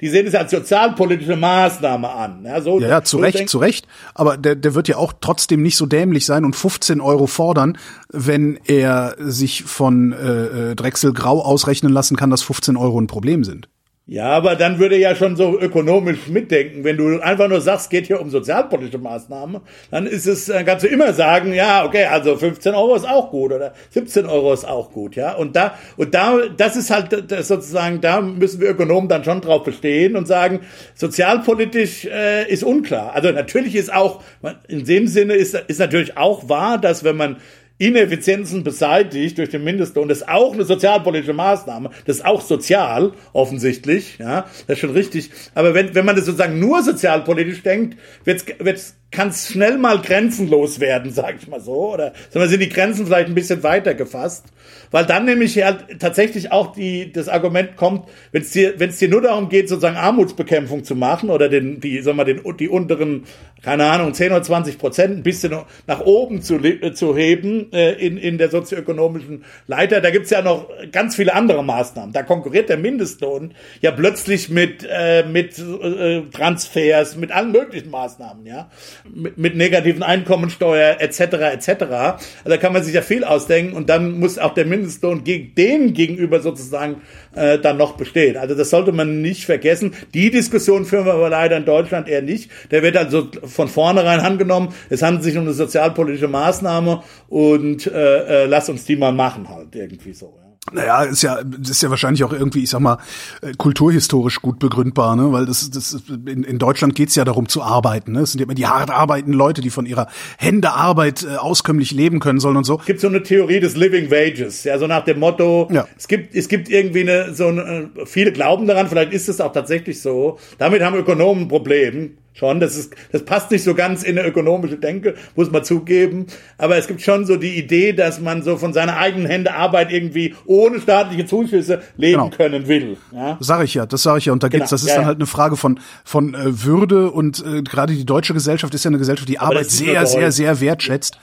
die 0.00 0.08
sehen 0.08 0.26
das 0.26 0.34
ja 0.34 0.40
als 0.40 0.50
sozialpolitische 0.50 1.36
Maßnahme 1.36 2.10
an. 2.10 2.44
Ja, 2.44 2.60
so, 2.60 2.80
ja, 2.80 2.88
ja 2.88 3.02
zu 3.02 3.16
so 3.16 3.22
Recht, 3.22 3.48
zu 3.48 3.58
Recht. 3.58 3.86
Aber 4.14 4.36
der, 4.36 4.56
der 4.56 4.74
wird 4.74 4.88
ja 4.88 4.96
auch 4.96 5.14
trotzdem 5.20 5.62
nicht 5.62 5.76
so 5.76 5.86
dämlich 5.86 6.26
sein 6.26 6.44
und 6.44 6.54
15 6.54 7.00
Euro 7.00 7.26
fordern, 7.26 7.78
wenn 8.12 8.58
er 8.66 9.14
sich 9.18 9.62
von 9.62 10.12
äh, 10.12 10.72
äh, 10.72 10.74
Drechsel 10.74 11.12
Grau 11.14 11.40
ausrechnen 11.40 11.92
lassen 11.92 12.16
kann, 12.16 12.30
dass 12.30 12.42
15 12.42 12.76
Euro 12.76 13.00
ein 13.00 13.06
Problem 13.06 13.44
sind. 13.44 13.68
Ja, 14.10 14.24
aber 14.24 14.56
dann 14.56 14.80
würde 14.80 14.96
ja 14.96 15.14
schon 15.14 15.36
so 15.36 15.56
ökonomisch 15.56 16.26
mitdenken. 16.26 16.82
Wenn 16.82 16.96
du 16.96 17.20
einfach 17.20 17.46
nur 17.46 17.60
sagst, 17.60 17.90
geht 17.90 18.08
hier 18.08 18.20
um 18.20 18.28
sozialpolitische 18.28 18.98
Maßnahmen, 18.98 19.60
dann 19.92 20.06
ist 20.08 20.26
es, 20.26 20.46
dann 20.46 20.66
kannst 20.66 20.84
du 20.84 20.88
immer 20.88 21.12
sagen, 21.12 21.54
ja, 21.54 21.84
okay, 21.84 22.06
also 22.06 22.36
15 22.36 22.74
Euro 22.74 22.96
ist 22.96 23.08
auch 23.08 23.30
gut 23.30 23.52
oder 23.52 23.72
17 23.90 24.26
Euro 24.26 24.52
ist 24.52 24.64
auch 24.66 24.90
gut, 24.90 25.14
ja. 25.14 25.34
Und 25.34 25.54
da, 25.54 25.78
und 25.96 26.12
da, 26.12 26.40
das 26.56 26.74
ist 26.74 26.90
halt 26.90 27.30
das 27.30 27.46
sozusagen, 27.46 28.00
da 28.00 28.20
müssen 28.20 28.60
wir 28.60 28.70
Ökonomen 28.70 29.08
dann 29.08 29.22
schon 29.22 29.42
drauf 29.42 29.62
bestehen 29.62 30.16
und 30.16 30.26
sagen, 30.26 30.62
sozialpolitisch 30.96 32.06
äh, 32.06 32.50
ist 32.50 32.64
unklar. 32.64 33.14
Also 33.14 33.30
natürlich 33.30 33.76
ist 33.76 33.94
auch, 33.94 34.24
in 34.66 34.84
dem 34.84 35.06
Sinne 35.06 35.34
ist, 35.34 35.54
ist 35.54 35.78
natürlich 35.78 36.16
auch 36.16 36.48
wahr, 36.48 36.78
dass 36.78 37.04
wenn 37.04 37.16
man 37.16 37.36
Ineffizienzen 37.80 38.62
beseitigt 38.62 39.38
durch 39.38 39.48
den 39.48 39.64
Mindestlohn. 39.64 40.06
Das 40.06 40.18
ist 40.18 40.28
auch 40.28 40.52
eine 40.52 40.64
sozialpolitische 40.64 41.32
Maßnahme. 41.32 41.90
Das 42.04 42.16
ist 42.16 42.26
auch 42.26 42.42
sozial, 42.42 43.12
offensichtlich. 43.32 44.18
Ja, 44.18 44.42
das 44.66 44.76
ist 44.76 44.78
schon 44.80 44.90
richtig. 44.90 45.30
Aber 45.54 45.72
wenn, 45.72 45.94
wenn 45.94 46.04
man 46.04 46.14
das 46.14 46.26
sozusagen 46.26 46.60
nur 46.60 46.82
sozialpolitisch 46.82 47.62
denkt, 47.62 47.96
wird's, 48.24 48.44
wird's 48.58 48.96
kann 49.10 49.28
es 49.28 49.48
schnell 49.48 49.76
mal 49.76 50.00
grenzenlos 50.00 50.78
werden, 50.78 51.10
sag 51.12 51.36
ich 51.40 51.48
mal 51.48 51.60
so. 51.60 51.94
Oder 51.94 52.12
sind 52.30 52.60
die 52.60 52.68
Grenzen 52.68 53.06
vielleicht 53.06 53.28
ein 53.28 53.34
bisschen 53.34 53.62
weiter 53.62 53.94
gefasst. 53.94 54.44
Weil 54.92 55.04
dann 55.04 55.24
nämlich 55.24 55.60
halt 55.62 56.00
tatsächlich 56.00 56.52
auch 56.52 56.72
die, 56.72 57.12
das 57.12 57.28
Argument 57.28 57.76
kommt, 57.76 58.08
wenn 58.32 58.42
es 58.42 58.50
dir, 58.50 58.74
wenn 58.78 58.90
es 58.90 58.98
dir 58.98 59.08
nur 59.08 59.22
darum 59.22 59.48
geht, 59.48 59.68
sozusagen 59.68 59.96
Armutsbekämpfung 59.96 60.84
zu 60.84 60.94
machen 60.94 61.30
oder 61.30 61.48
den, 61.48 61.80
die, 61.80 62.00
sagen 62.02 62.18
wir, 62.18 62.24
den, 62.24 62.42
die 62.58 62.68
unteren, 62.68 63.24
keine 63.62 63.90
Ahnung, 63.90 64.14
10 64.14 64.32
oder 64.32 64.42
20 64.42 64.78
Prozent 64.78 65.16
ein 65.16 65.22
bisschen 65.22 65.54
nach 65.86 66.00
oben 66.00 66.42
zu, 66.42 66.60
zu 66.92 67.16
heben 67.16 67.72
äh, 67.72 67.92
in, 67.92 68.16
in 68.16 68.38
der 68.38 68.50
sozioökonomischen 68.50 69.44
Leiter, 69.66 70.00
da 70.00 70.10
gibt's 70.10 70.30
ja 70.30 70.42
noch 70.42 70.68
ganz 70.92 71.16
viele 71.16 71.34
andere 71.34 71.64
Maßnahmen. 71.64 72.12
Da 72.12 72.22
konkurriert 72.22 72.68
der 72.68 72.78
Mindestlohn 72.78 73.54
ja 73.80 73.90
plötzlich 73.90 74.48
mit, 74.48 74.86
äh, 74.88 75.24
mit 75.24 75.58
äh, 75.58 76.22
Transfers, 76.32 77.16
mit 77.16 77.32
allen 77.32 77.52
möglichen 77.52 77.90
Maßnahmen, 77.90 78.46
ja 78.46 78.70
mit, 79.08 79.38
mit 79.38 79.56
negativen 79.56 80.02
Einkommensteuer 80.02 80.96
etc. 81.00 81.20
etc. 81.20 81.68
Also 81.82 82.18
da 82.44 82.56
kann 82.56 82.72
man 82.72 82.82
sich 82.82 82.94
ja 82.94 83.02
viel 83.02 83.24
ausdenken 83.24 83.74
und 83.76 83.88
dann 83.88 84.18
muss 84.18 84.38
auch 84.38 84.54
der 84.54 84.66
Mindestlohn 84.66 85.24
gegen 85.24 85.54
dem 85.54 85.94
gegenüber 85.94 86.40
sozusagen 86.40 87.02
äh, 87.34 87.58
dann 87.58 87.76
noch 87.76 87.96
bestehen. 87.96 88.36
Also 88.36 88.54
das 88.54 88.70
sollte 88.70 88.92
man 88.92 89.22
nicht 89.22 89.44
vergessen. 89.44 89.94
Die 90.14 90.30
Diskussion 90.30 90.84
führen 90.84 91.06
wir 91.06 91.14
aber 91.14 91.30
leider 91.30 91.56
in 91.56 91.64
Deutschland 91.64 92.08
eher 92.08 92.22
nicht. 92.22 92.50
Der 92.70 92.82
wird 92.82 92.96
also 92.96 93.28
von 93.44 93.68
vornherein 93.68 94.20
angenommen. 94.20 94.74
Es 94.88 95.02
handelt 95.02 95.24
sich 95.24 95.36
um 95.36 95.44
eine 95.44 95.52
sozialpolitische 95.52 96.28
Maßnahme 96.28 97.02
und 97.28 97.86
äh, 97.86 98.44
äh, 98.44 98.46
lass 98.46 98.68
uns 98.68 98.84
die 98.84 98.96
mal 98.96 99.12
machen 99.12 99.48
halt 99.48 99.74
irgendwie 99.74 100.12
so. 100.12 100.34
Ja. 100.42 100.49
Naja, 100.72 101.04
ist 101.04 101.22
ja, 101.22 101.40
ist 101.62 101.82
ja 101.82 101.88
wahrscheinlich 101.88 102.22
auch 102.22 102.34
irgendwie, 102.34 102.62
ich 102.62 102.70
sag 102.70 102.80
mal, 102.80 102.98
äh, 103.40 103.52
kulturhistorisch 103.56 104.42
gut 104.42 104.58
begründbar, 104.58 105.16
ne? 105.16 105.32
Weil 105.32 105.46
das, 105.46 105.70
das 105.70 106.02
in, 106.08 106.44
in 106.44 106.58
Deutschland 106.58 106.94
geht's 106.94 107.14
ja 107.14 107.24
darum 107.24 107.48
zu 107.48 107.62
arbeiten. 107.62 108.12
Ne? 108.12 108.20
Es 108.20 108.32
sind 108.32 108.40
ja 108.40 108.44
immer 108.44 108.54
die 108.54 108.66
hart 108.66 108.90
arbeitenden 108.90 109.36
Leute, 109.36 109.62
die 109.62 109.70
von 109.70 109.86
ihrer 109.86 110.08
Händearbeit 110.38 111.24
äh, 111.24 111.36
auskömmlich 111.36 111.92
leben 111.92 112.20
können 112.20 112.40
sollen 112.40 112.58
und 112.58 112.64
so. 112.64 112.78
Es 112.78 112.86
gibt 112.86 113.00
so 113.00 113.08
eine 113.08 113.22
Theorie 113.22 113.58
des 113.58 113.74
Living 113.74 114.10
Wages, 114.10 114.64
ja, 114.64 114.78
so 114.78 114.86
nach 114.86 115.04
dem 115.04 115.18
Motto, 115.18 115.66
ja. 115.72 115.88
es 115.96 116.06
gibt, 116.08 116.34
es 116.34 116.46
gibt 116.46 116.68
irgendwie 116.68 117.00
eine, 117.00 117.34
so 117.34 117.46
eine, 117.46 117.90
viele 118.04 118.30
glauben 118.30 118.66
daran, 118.66 118.86
vielleicht 118.88 119.14
ist 119.14 119.30
es 119.30 119.40
auch 119.40 119.52
tatsächlich 119.52 120.02
so. 120.02 120.38
Damit 120.58 120.82
haben 120.82 120.94
Ökonomen 120.94 121.44
ein 121.44 121.48
Problem 121.48 122.18
schon. 122.40 122.58
Das 122.58 122.76
ist, 122.76 122.94
das 123.12 123.24
passt 123.24 123.50
nicht 123.50 123.62
so 123.62 123.74
ganz 123.74 124.02
in 124.02 124.18
eine 124.18 124.26
ökonomische 124.26 124.76
Denke, 124.76 125.14
muss 125.36 125.50
man 125.50 125.62
zugeben. 125.62 126.26
Aber 126.58 126.76
es 126.76 126.88
gibt 126.88 127.02
schon 127.02 127.26
so 127.26 127.36
die 127.36 127.56
Idee, 127.56 127.92
dass 127.92 128.20
man 128.20 128.42
so 128.42 128.56
von 128.56 128.72
seiner 128.72 128.96
eigenen 128.96 129.26
Hände 129.26 129.54
Arbeit 129.54 129.92
irgendwie 129.92 130.34
ohne 130.46 130.80
staatliche 130.80 131.26
Zuschüsse 131.26 131.82
leben 131.96 132.24
genau. 132.24 132.30
können 132.30 132.66
will. 132.66 132.96
Ja? 133.12 133.36
Sage 133.40 133.64
ich 133.64 133.74
ja, 133.74 133.86
das 133.86 134.02
sage 134.02 134.18
ich 134.18 134.24
ja. 134.24 134.32
Und 134.32 134.42
da 134.42 134.48
gibt's, 134.48 134.70
genau. 134.70 134.70
das 134.70 134.82
ist 134.82 134.88
ja, 134.88 134.96
dann 134.96 135.06
halt 135.06 135.18
eine 135.18 135.26
Frage 135.26 135.56
von 135.56 135.78
von 136.02 136.34
äh, 136.34 136.64
Würde 136.64 137.10
und 137.10 137.44
äh, 137.44 137.62
gerade 137.62 137.92
die 137.94 138.06
deutsche 138.06 138.34
Gesellschaft 138.34 138.74
ist 138.74 138.84
ja 138.84 138.88
eine 138.88 138.98
Gesellschaft, 138.98 139.28
die 139.28 139.38
Arbeit 139.38 139.70
sehr, 139.70 140.06
sehr, 140.06 140.32
sehr 140.32 140.60
wertschätzt. 140.60 141.18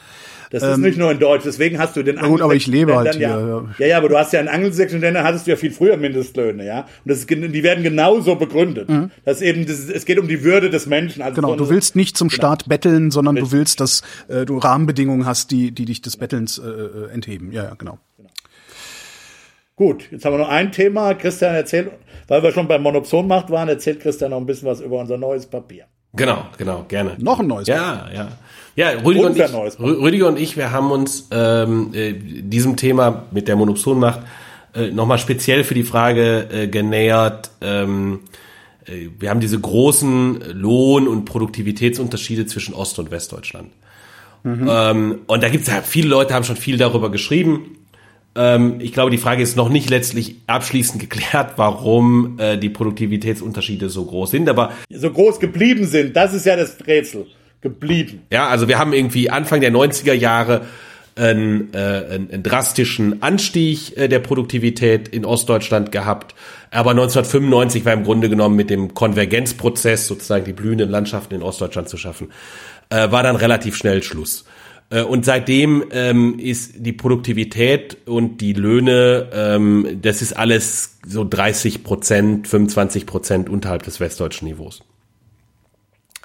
Das 0.49 0.64
ähm, 0.64 0.72
ist 0.72 0.78
nicht 0.78 0.98
nur 0.98 1.11
in 1.11 1.19
Deutsch, 1.19 1.44
deswegen 1.45 1.78
hast 1.78 1.95
du 1.95 2.03
den 2.03 2.18
Gut, 2.18 2.41
aber 2.41 2.56
ich 2.56 2.68
lebe 2.68 2.95
halt 2.95 3.15
hier. 3.15 3.28
Ja, 3.28 3.65
ja, 3.80 3.88
ja, 3.88 3.98
aber 3.98 4.10
du 4.10 4.18
hast 4.18 4.32
ja 4.34 4.40
in 4.40 4.48
angelsächsischen 4.48 5.02
Ländern 5.02 5.24
hattest 5.26 5.45
du 5.45 5.52
ja 5.52 5.57
viel 5.57 5.72
früher 5.72 5.98
Mindestlöhne, 5.98 6.65
ja. 6.65 6.82
Und 6.82 6.88
das 7.06 7.19
ist, 7.19 7.30
die 7.30 7.64
werden 7.64 7.84
genauso 7.84 8.36
begründet. 8.36 8.90
Mhm. 8.90 9.11
Das 9.26 9.41
eben, 9.41 9.65
das, 9.65 9.90
es 9.90 10.06
geht 10.06 10.19
um 10.19 10.28
die 10.28 10.44
Würde 10.44 10.69
des 10.69 10.86
Menschen. 10.86 11.22
Also 11.22 11.36
genau, 11.36 11.56
du 11.56 11.69
willst 11.69 11.95
nicht 11.95 12.18
zum 12.18 12.30
genau. 12.30 12.38
Staat 12.38 12.69
betteln, 12.69 13.11
sondern 13.11 13.36
Richtig. 13.36 13.52
du 13.52 13.57
willst, 13.57 13.80
dass 13.82 14.03
äh, 14.30 14.45
du 14.45 14.57
Rahmenbedingungen 14.57 15.26
hast, 15.26 15.52
die, 15.52 15.72
die 15.72 15.86
dich 15.86 16.02
des 16.02 16.18
Bettelns 16.18 16.57
äh, 16.57 16.64
äh, 16.64 17.11
entheben. 17.11 17.52
Ja, 17.52 17.64
ja, 17.64 17.74
genau. 17.76 17.99
genau. 18.18 18.30
Gut, 19.76 20.07
jetzt 20.11 20.26
haben 20.26 20.34
wir 20.34 20.40
noch 20.40 20.49
ein 20.49 20.72
Thema. 20.72 21.14
Christian 21.14 21.53
erzählt, 21.53 21.91
weil 22.28 22.41
wir 22.41 22.52
schon 22.52 22.68
beim 22.68 22.82
Monopsonmacht 22.82 23.49
waren, 23.52 23.68
erzählt 23.69 23.99
Christian 23.99 24.32
noch 24.32 24.38
ein 24.38 24.45
bisschen 24.45 24.68
was 24.68 24.82
über 24.82 24.99
unser 24.99 25.18
neues 25.18 25.45
Papier. 25.45 25.86
Genau, 26.14 26.45
genau, 26.57 26.86
gerne. 26.88 27.15
Noch 27.19 27.40
ein 27.40 27.48
neues 27.48 27.68
Ja, 27.68 27.98
Papier. 27.98 28.15
ja. 28.15 28.28
Ja, 28.78 28.91
Rüdiger 28.91 29.26
und, 29.26 29.36
ich, 29.36 29.80
Rüdiger 29.80 30.28
und 30.28 30.40
ich, 30.40 30.56
wir 30.56 30.72
haben 30.72 30.91
uns 30.91 31.28
ähm, 31.32 31.90
äh, 31.95 32.14
diesem 32.14 32.78
Thema 32.78 33.24
mit 33.32 33.48
der 33.48 33.56
Monopsonmacht 33.56 34.20
äh, 34.76 34.91
nochmal 34.91 35.18
speziell 35.18 35.64
für 35.64 35.74
die 35.74 35.84
Frage 35.84 36.48
äh, 36.52 36.68
genähert. 36.68 37.49
Ähm, 37.60 38.20
äh, 38.86 39.08
wir 39.18 39.32
haben 39.32 39.40
diese 39.40 39.60
großen 39.60 40.54
Lohn- 40.54 41.08
und 41.08 41.26
Produktivitätsunterschiede 41.26 42.45
zwischen 42.45 42.76
Ost- 42.76 42.99
und 42.99 43.10
Westdeutschland. 43.10 43.72
Mhm. 44.44 44.68
Ähm, 44.70 45.20
und 45.26 45.41
da 45.41 45.49
gibt 45.49 45.68
es 45.68 45.74
ja 45.74 45.82
viele 45.82 46.10
Leute, 46.10 46.36
haben 46.36 46.44
schon 46.44 46.56
viel 46.56 46.78
darüber 46.78 47.10
geschrieben. 47.10 47.78
Ähm, 48.36 48.76
ich 48.80 48.94
glaube, 48.94 49.10
die 49.10 49.18
Frage 49.18 49.41
ist 49.41 49.58
noch 49.58 49.70
nicht 49.70 49.90
letztlich 49.90 50.36
abschließend 50.45 50.99
geklärt, 51.10 51.54
warum 51.56 52.38
äh, 52.38 52.60
die 52.60 52.70
Produktivitätsunterschiede 52.70 53.90
so 53.90 54.06
groß 54.06 54.30
sind. 54.30 54.48
Aber 54.48 54.72
so 54.91 55.10
groß 55.10 55.40
geblieben 55.40 55.88
sind, 55.88 56.16
das 56.16 56.36
ist 56.36 56.45
ja 56.45 56.56
das 56.56 56.78
Rätsel 56.86 57.26
geblieben. 57.62 58.22
Ja, 58.32 58.48
also 58.48 58.68
wir 58.68 58.80
haben 58.80 58.94
irgendwie 58.94 59.30
Anfang 59.30 59.62
der 59.62 59.72
90er 59.72 60.14
Jahre 60.14 60.66
einen, 61.16 61.74
äh, 61.74 61.78
einen, 61.78 62.32
einen 62.32 62.44
drastischen 62.44 63.22
Anstieg 63.22 63.98
äh, 63.98 64.08
der 64.08 64.20
Produktivität 64.20 65.08
in 65.08 65.26
Ostdeutschland 65.26 65.92
gehabt. 65.92 66.36
Aber 66.72 66.92
1995 66.92 67.86
war 67.86 67.94
im 67.94 68.04
Grunde 68.04 68.30
genommen 68.30 68.56
mit 68.56 68.70
dem 68.70 68.94
Konvergenzprozess, 68.94 70.08
sozusagen 70.08 70.46
die 70.46 70.54
blühenden 70.54 70.90
Landschaften 70.90 71.36
in 71.36 71.42
Ostdeutschland 71.42 71.90
zu 71.90 71.98
schaffen, 71.98 72.32
äh, 72.90 73.12
war 73.12 73.24
dann 73.24 73.36
relativ 73.36 73.76
schnell 73.76 74.04
Schluss. 74.04 74.46
Äh, 74.90 75.02
und 75.02 75.26
seitdem 75.26 75.86
ähm, 75.92 76.40
ist 76.40 76.74
die 76.78 76.94
Produktivität 76.94 77.98
und 78.06 78.42
die 78.42 78.54
Löhne, 78.54 79.30
ähm, 79.34 80.00
das 80.02 80.22
ist 80.22 80.34
alles 80.34 80.98
so 81.06 81.26
30 81.28 81.84
Prozent, 81.84 82.48
25 82.48 83.06
Prozent 83.06 83.50
unterhalb 83.50 83.84
des 83.84 84.00
westdeutschen 84.00 84.48
Niveaus. 84.48 84.84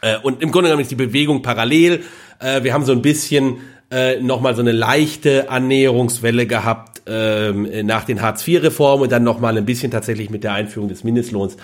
Äh, 0.03 0.19
und 0.19 0.43
im 0.43 0.51
Grunde 0.53 0.69
genommen 0.69 0.83
ist 0.83 0.91
die 0.91 0.97
Bewegung 0.97 1.41
parallel. 1.41 2.03
Äh, 2.39 2.63
wir 2.63 2.75
haben 2.75 2.85
so 2.85 2.93
ein 2.93 3.01
bisschen 3.01 3.59
äh, 3.91 4.21
nochmal 4.21 4.55
so 4.55 4.61
eine 4.61 4.73
leichte 4.73 5.49
Annäherungswelle 5.49 6.47
gehabt 6.47 7.03
ähm, 7.07 7.69
nach 7.87 8.05
den 8.05 8.21
Hartz-IV-Reformen 8.21 9.05
und 9.05 9.13
dann 9.13 9.25
nochmal 9.25 9.57
ein 9.57 9.65
bisschen 9.65 9.91
tatsächlich 9.91 10.29
mit 10.29 10.45
der 10.45 10.53
Einführung 10.53 10.89
des 10.89 11.05
Mindestlohns. 11.05 11.57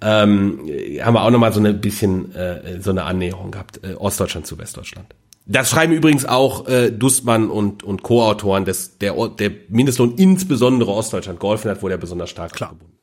Ähm, 0.00 0.60
haben 1.00 1.14
wir 1.14 1.22
auch 1.22 1.30
nochmal 1.30 1.52
so 1.52 1.60
ein 1.60 1.80
bisschen 1.80 2.34
äh, 2.34 2.80
so 2.80 2.90
eine 2.90 3.04
Annäherung 3.04 3.50
gehabt, 3.50 3.80
äh, 3.82 3.94
Ostdeutschland 3.94 4.46
zu 4.46 4.58
Westdeutschland. 4.58 5.14
Das 5.46 5.70
schreiben 5.70 5.92
übrigens 5.92 6.24
auch 6.24 6.68
äh, 6.68 6.90
Dustmann 6.90 7.50
und, 7.50 7.82
und 7.82 8.02
Co-Autoren, 8.02 8.64
dass 8.64 8.98
der, 8.98 9.14
der 9.38 9.50
Mindestlohn 9.68 10.14
insbesondere 10.16 10.90
Ostdeutschland 10.90 11.38
geholfen 11.38 11.70
hat, 11.70 11.82
wo 11.82 11.88
der 11.88 11.98
besonders 11.98 12.30
stark 12.30 12.52
Klar. 12.52 12.70
gebunden 12.70 12.94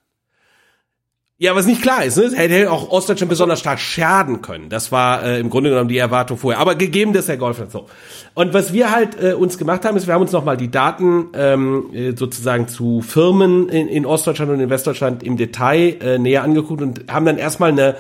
Ja, 1.42 1.56
was 1.56 1.66
nicht 1.66 1.82
klar 1.82 2.06
ist, 2.06 2.18
ne? 2.18 2.26
Es 2.26 2.38
hätte 2.38 2.72
auch 2.72 2.92
Ostdeutschland 2.92 3.32
besonders 3.32 3.60
stark 3.60 3.80
schaden 3.80 4.44
können. 4.44 4.70
Das 4.70 4.92
war 4.92 5.24
äh, 5.24 5.40
im 5.40 5.50
Grunde 5.50 5.72
genommen 5.72 5.90
die 5.90 5.98
Erwartung 5.98 6.38
vorher. 6.38 6.62
Aber 6.62 6.76
gegeben, 6.76 7.14
dass 7.14 7.30
er 7.30 7.38
geholfen 7.38 7.64
hat. 7.64 7.72
So. 7.72 7.88
Und 8.36 8.54
was 8.54 8.74
wir 8.74 8.92
halt 8.92 9.20
äh, 9.20 9.34
uns 9.34 9.58
gemacht 9.58 9.84
haben, 9.84 9.98
ist, 9.98 10.06
wir 10.06 10.14
haben 10.14 10.22
uns 10.22 10.34
nochmal 10.34 10.56
die 10.56 10.70
Daten 10.70 11.30
ähm, 11.34 11.90
äh, 11.94 12.16
sozusagen 12.16 12.68
zu 12.68 13.02
Firmen 13.02 13.70
in, 13.70 13.88
in 13.88 14.06
Ostdeutschland 14.06 14.52
und 14.52 14.60
in 14.60 14.70
Westdeutschland 14.70 15.24
im 15.24 15.36
Detail 15.36 15.98
äh, 16.00 16.20
näher 16.20 16.44
angeguckt 16.44 16.84
und 16.84 17.12
haben 17.12 17.26
dann 17.26 17.40
erstmal 17.40 17.72
eine 17.72 17.96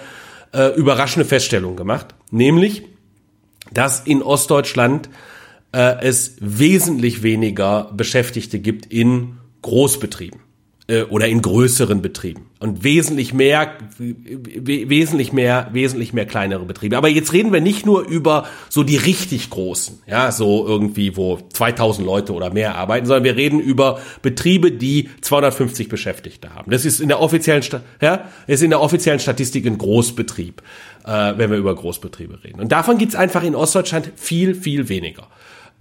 äh, 0.53 0.75
überraschende 0.75 1.25
Feststellung 1.25 1.75
gemacht. 1.75 2.13
Nämlich, 2.29 2.83
dass 3.73 4.01
in 4.01 4.21
Ostdeutschland 4.21 5.09
äh, 5.71 5.95
es 6.01 6.35
wesentlich 6.41 7.23
weniger 7.23 7.89
Beschäftigte 7.91 8.59
gibt 8.59 8.85
in 8.85 9.39
Großbetrieben 9.63 10.50
äh, 10.91 11.03
oder 11.03 11.27
in 11.27 11.41
größeren 11.41 12.01
Betrieben 12.01 12.49
und 12.59 12.83
wesentlich 12.83 13.33
mehr, 13.33 13.71
wesentlich 13.97 15.31
mehr, 15.31 15.69
wesentlich 15.71 16.11
mehr 16.11 16.25
kleinere 16.25 16.65
Betriebe. 16.65 16.97
Aber 16.97 17.07
jetzt 17.07 17.31
reden 17.31 17.53
wir 17.53 17.61
nicht 17.61 17.85
nur 17.85 18.05
über 18.05 18.45
so 18.69 18.83
die 18.83 18.97
richtig 18.97 19.49
großen, 19.49 19.99
ja, 20.05 20.31
so 20.31 20.67
irgendwie, 20.67 21.15
wo 21.15 21.39
2000 21.53 22.05
Leute 22.05 22.33
oder 22.33 22.51
mehr 22.51 22.75
arbeiten, 22.75 23.05
sondern 23.05 23.23
wir 23.23 23.37
reden 23.37 23.59
über 23.59 24.01
Betriebe, 24.21 24.71
die 24.71 25.09
250 25.21 25.87
Beschäftigte 25.87 26.53
haben. 26.53 26.71
Das 26.71 26.83
ist 26.83 26.99
in 26.99 27.07
der 27.07 27.21
offiziellen, 27.21 27.63
ja, 28.01 28.25
ist 28.47 28.61
in 28.61 28.69
der 28.69 28.81
offiziellen 28.81 29.19
Statistik 29.19 29.65
ein 29.65 29.77
Großbetrieb, 29.77 30.61
äh, 31.05 31.33
wenn 31.37 31.51
wir 31.51 31.57
über 31.57 31.73
Großbetriebe 31.73 32.43
reden. 32.43 32.59
Und 32.59 32.73
davon 32.73 32.97
gibt's 32.97 33.15
einfach 33.15 33.43
in 33.43 33.55
Ostdeutschland 33.55 34.11
viel, 34.17 34.55
viel 34.55 34.89
weniger. 34.89 35.27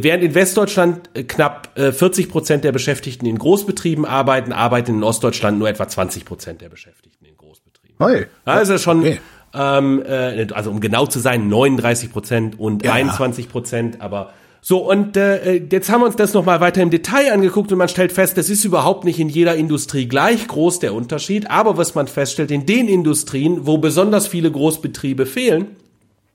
Während 0.03 0.23
in 0.25 0.35
Westdeutschland 0.35 1.11
äh, 1.15 1.25
knapp 1.25 1.69
40 1.77 2.27
äh, 2.27 2.29
Prozent 2.29 2.65
der 2.65 2.73
Beschäftigten 2.73 3.27
in 3.27 3.39
Großbetrieben 3.39 4.05
arbeiten, 4.05 4.53
arbeiten 4.53 4.97
in 4.97 5.03
Ostdeutschland 5.03 5.59
nur 5.59 5.69
etwa 5.69 5.89
20 5.89 6.25
Prozent 6.25 6.61
der 6.61 6.69
Beschäftigten 6.69 7.25
in 7.25 7.37
Großbetrieben. 7.37 8.07
Hey. 8.07 8.27
Also 8.45 8.79
schon, 8.79 9.01
okay. 9.01 9.21
ähm, 9.55 10.03
äh, 10.07 10.47
also 10.53 10.71
um 10.71 10.81
genau 10.81 11.07
zu 11.07 11.19
sein, 11.19 11.49
39 11.49 12.13
Prozent 12.13 12.59
und 12.59 12.85
ja. 12.85 12.93
21 12.93 13.49
Prozent, 13.49 14.01
aber 14.01 14.33
so, 14.63 14.91
und 14.91 15.17
äh, 15.17 15.55
jetzt 15.55 15.91
haben 15.91 16.03
wir 16.03 16.07
uns 16.07 16.17
das 16.17 16.35
nochmal 16.35 16.61
weiter 16.61 16.83
im 16.83 16.91
Detail 16.91 17.33
angeguckt 17.33 17.73
und 17.73 17.79
man 17.79 17.89
stellt 17.89 18.13
fest, 18.13 18.37
das 18.37 18.51
ist 18.51 18.65
überhaupt 18.65 19.05
nicht 19.05 19.19
in 19.19 19.31
jeder 19.31 19.55
Industrie 19.55 20.07
gleich 20.07 20.47
groß 20.47 20.81
der 20.81 20.93
Unterschied, 20.93 21.51
aber 21.51 21.79
was 21.79 21.95
man 21.95 22.09
feststellt, 22.09 22.51
in 22.51 22.67
den 22.67 22.87
Industrien, 22.87 23.67
wo 23.67 23.79
besonders 23.79 24.27
viele 24.27 24.51
Großbetriebe 24.51 25.25
fehlen, 25.25 25.77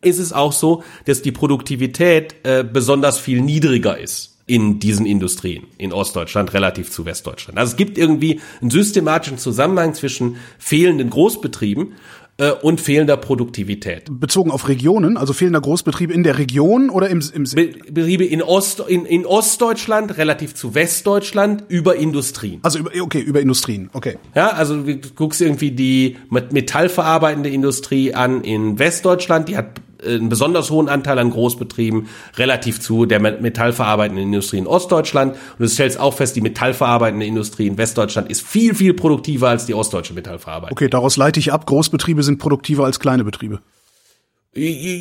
ist 0.02 0.20
es 0.20 0.34
auch 0.34 0.52
so, 0.52 0.84
dass 1.06 1.22
die 1.22 1.32
Produktivität 1.32 2.36
äh, 2.44 2.64
besonders 2.64 3.20
viel 3.20 3.42
niedriger 3.42 3.98
ist 3.98 4.36
in 4.48 4.80
diesen 4.80 5.06
Industrien 5.06 5.66
in 5.78 5.92
Ostdeutschland 5.92 6.54
relativ 6.54 6.92
zu 6.92 7.06
Westdeutschland. 7.06 7.58
Also 7.58 7.72
es 7.72 7.78
gibt 7.78 7.98
irgendwie 7.98 8.42
einen 8.62 8.70
systematischen 8.70 9.40
Zusammenhang 9.40 9.96
zwischen 9.96 10.38
fehlenden 10.60 11.10
Großbetrieben 11.10 11.94
äh, 12.38 12.52
und 12.52 12.82
fehlender 12.82 13.18
Produktivität. 13.18 14.04
Bezogen 14.10 14.52
auf 14.52 14.68
Regionen, 14.68 15.18
also 15.18 15.34
fehlender 15.34 15.62
Großbetriebe 15.62 16.14
in 16.14 16.24
der 16.24 16.38
Region 16.38 16.90
oder 16.90 17.10
im, 17.10 17.24
im 17.34 17.44
Be 17.44 17.74
Betriebe 17.90 18.26
in 18.26 18.42
Ost 18.42 18.84
in, 18.88 19.06
in 19.06 19.26
Ostdeutschland 19.26 20.18
relativ 20.18 20.54
zu 20.54 20.76
Westdeutschland 20.76 21.64
über 21.70 21.96
Industrien. 21.96 22.60
Also 22.64 22.80
über, 22.80 22.92
okay, 23.02 23.22
über 23.22 23.42
Industrien, 23.42 23.90
okay. 23.94 24.18
Ja, 24.36 24.50
also 24.50 24.84
du 24.84 24.98
guckst 25.16 25.42
irgendwie 25.42 25.72
die 25.72 26.18
metallverarbeitende 26.30 27.50
Industrie 27.50 28.14
an 28.14 28.42
in 28.42 28.80
Westdeutschland, 28.80 29.48
die 29.48 29.58
hat 29.58 29.82
einen 30.06 30.30
besonders 30.30 30.70
hohen 30.70 30.90
Anteil 30.90 31.20
an 31.20 31.30
Großbetrieben 31.30 32.08
relativ 32.38 32.80
zu 32.80 33.06
der 33.06 33.20
metallverarbeitenden 33.20 34.26
Industrie 34.26 34.58
in 34.58 34.68
Ostdeutschland. 34.68 35.34
Und 35.34 35.60
du 35.60 35.68
stellst 35.68 36.00
auch 36.00 36.14
fest, 36.14 36.36
die 36.36 36.42
metallverarbeitende 36.42 37.26
Industrie 37.26 37.68
in 37.68 37.78
Westdeutschland 37.78 38.30
ist 38.30 38.42
viel, 38.46 38.76
viel 38.76 38.94
produktiver 38.94 39.50
als 39.50 39.66
die 39.66 39.74
ostdeutsche 39.74 40.14
Metallverarbeitung. 40.14 40.76
Okay, 40.78 40.90
daraus 40.90 41.18
leite 41.18 41.40
ich 41.40 41.52
ab, 41.52 41.66
Großbetriebe 41.66 42.24
sind 42.24 42.40
produktiver 42.40 42.86
als 42.86 43.00
kleine 43.00 43.24
Betriebe. 43.24 43.60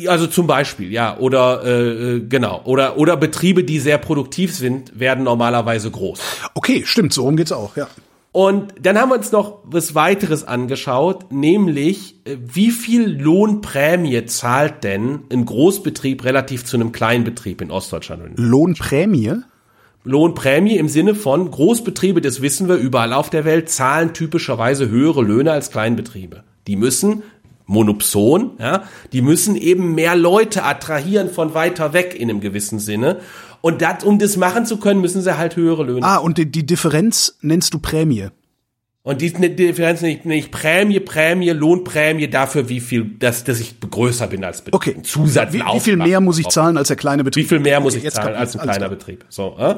Also 0.09 0.27
zum 0.27 0.47
Beispiel, 0.47 0.91
ja, 0.91 1.17
oder 1.17 1.65
äh, 1.65 2.19
genau, 2.19 2.61
oder 2.65 2.97
oder 2.97 3.15
Betriebe, 3.15 3.63
die 3.63 3.79
sehr 3.79 3.97
produktiv 3.97 4.53
sind, 4.53 4.99
werden 4.99 5.23
normalerweise 5.23 5.89
groß. 5.89 6.19
Okay, 6.55 6.83
stimmt, 6.85 7.13
so 7.13 7.23
rum 7.23 7.37
geht's 7.37 7.53
auch, 7.53 7.77
ja. 7.77 7.87
Und 8.35 8.73
dann 8.81 8.99
haben 8.99 9.11
wir 9.11 9.15
uns 9.15 9.31
noch 9.31 9.59
was 9.63 9.95
weiteres 9.95 10.43
angeschaut, 10.43 11.31
nämlich 11.31 12.15
äh, 12.25 12.35
wie 12.43 12.71
viel 12.71 13.07
Lohnprämie 13.07 14.25
zahlt 14.25 14.83
denn 14.83 15.19
ein 15.31 15.45
Großbetrieb 15.45 16.25
relativ 16.25 16.65
zu 16.65 16.75
einem 16.75 16.91
Kleinbetrieb 16.91 17.61
in 17.61 17.71
Ostdeutschland? 17.71 18.33
Lohnprämie? 18.35 19.35
Lohnprämie 20.03 20.75
im 20.75 20.89
Sinne 20.89 21.15
von 21.15 21.49
Großbetriebe, 21.49 22.19
das 22.19 22.41
wissen 22.41 22.67
wir 22.67 22.75
überall 22.75 23.13
auf 23.13 23.29
der 23.29 23.45
Welt, 23.45 23.69
zahlen 23.69 24.13
typischerweise 24.13 24.89
höhere 24.89 25.21
Löhne 25.21 25.53
als 25.53 25.71
Kleinbetriebe. 25.71 26.43
Die 26.67 26.75
müssen 26.75 27.23
Monopson, 27.67 28.51
ja, 28.59 28.83
die 29.13 29.21
müssen 29.21 29.55
eben 29.55 29.95
mehr 29.95 30.17
Leute 30.17 30.63
attrahieren 30.63 31.29
von 31.29 31.53
weiter 31.53 31.93
weg 31.93 32.13
in 32.19 32.29
einem 32.29 32.41
gewissen 32.41 32.79
Sinne. 32.79 33.21
Und 33.65 33.81
dat, 33.81 34.03
um 34.03 34.19
das 34.19 34.37
machen 34.37 34.67
zu 34.67 34.77
können, 34.77 35.01
müssen 35.01 35.23
sie 35.23 35.39
halt 35.39 35.55
höhere 35.55 35.81
Löhne. 35.81 36.05
Ah, 36.05 36.17
und 36.17 36.37
die, 36.37 36.45
die 36.45 36.67
Differenz 36.67 37.39
nennst 37.41 37.73
du 37.73 37.79
Prämie. 37.79 38.27
Und 39.01 39.21
die, 39.21 39.33
die 39.33 39.55
Differenz 39.55 40.03
nicht, 40.03 40.23
nicht 40.23 40.51
Prämie, 40.51 40.99
Prämie, 40.99 41.49
Lohnprämie 41.49 42.27
dafür, 42.27 42.69
wie 42.69 42.79
viel, 42.79 43.05
dass, 43.17 43.43
dass 43.43 43.59
ich 43.59 43.79
größer 43.79 44.27
bin 44.27 44.43
als 44.43 44.61
Betrieb. 44.61 44.75
Okay. 44.75 45.01
Zusatz. 45.01 45.51
Wie, 45.51 45.61
wie 45.61 45.79
viel 45.79 45.97
mehr 45.97 46.21
muss 46.21 46.37
ich 46.37 46.47
zahlen 46.49 46.77
als 46.77 46.89
der 46.89 46.97
kleine 46.97 47.23
Betrieb? 47.23 47.45
Wie 47.45 47.49
viel 47.49 47.59
mehr 47.59 47.79
muss 47.79 47.95
ich 47.95 48.07
zahlen 48.07 48.35
als 48.35 48.55
ein 48.55 48.61
kleiner 48.61 48.87
Betrieb? 48.87 49.25
So, 49.29 49.55
äh? 49.57 49.77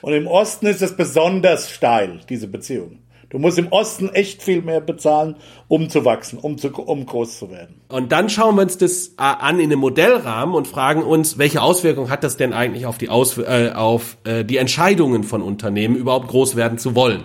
Und 0.00 0.14
im 0.14 0.26
Osten 0.26 0.64
ist 0.64 0.80
es 0.80 0.96
besonders 0.96 1.70
steil, 1.70 2.20
diese 2.30 2.48
Beziehung. 2.48 3.00
Du 3.28 3.38
musst 3.38 3.58
im 3.58 3.68
Osten 3.68 4.08
echt 4.10 4.42
viel 4.42 4.62
mehr 4.62 4.80
bezahlen, 4.80 5.36
um 5.66 5.90
zu 5.90 6.04
wachsen, 6.04 6.38
um, 6.38 6.58
zu, 6.58 6.68
um 6.68 7.04
groß 7.06 7.38
zu 7.38 7.50
werden. 7.50 7.80
Und 7.88 8.12
dann 8.12 8.28
schauen 8.28 8.54
wir 8.54 8.62
uns 8.62 8.78
das 8.78 9.08
äh, 9.08 9.22
an 9.22 9.58
in 9.58 9.66
einem 9.66 9.80
Modellrahmen 9.80 10.54
und 10.54 10.68
fragen 10.68 11.02
uns, 11.02 11.36
welche 11.36 11.60
Auswirkungen 11.60 12.08
hat 12.08 12.22
das 12.22 12.36
denn 12.36 12.52
eigentlich 12.52 12.86
auf 12.86 12.98
die, 12.98 13.08
Aus 13.08 13.36
äh, 13.38 13.72
auf, 13.74 14.16
äh, 14.24 14.44
die 14.44 14.58
Entscheidungen 14.58 15.24
von 15.24 15.42
Unternehmen, 15.42 15.96
überhaupt 15.96 16.28
groß 16.28 16.54
werden 16.54 16.78
zu 16.78 16.94
wollen. 16.94 17.24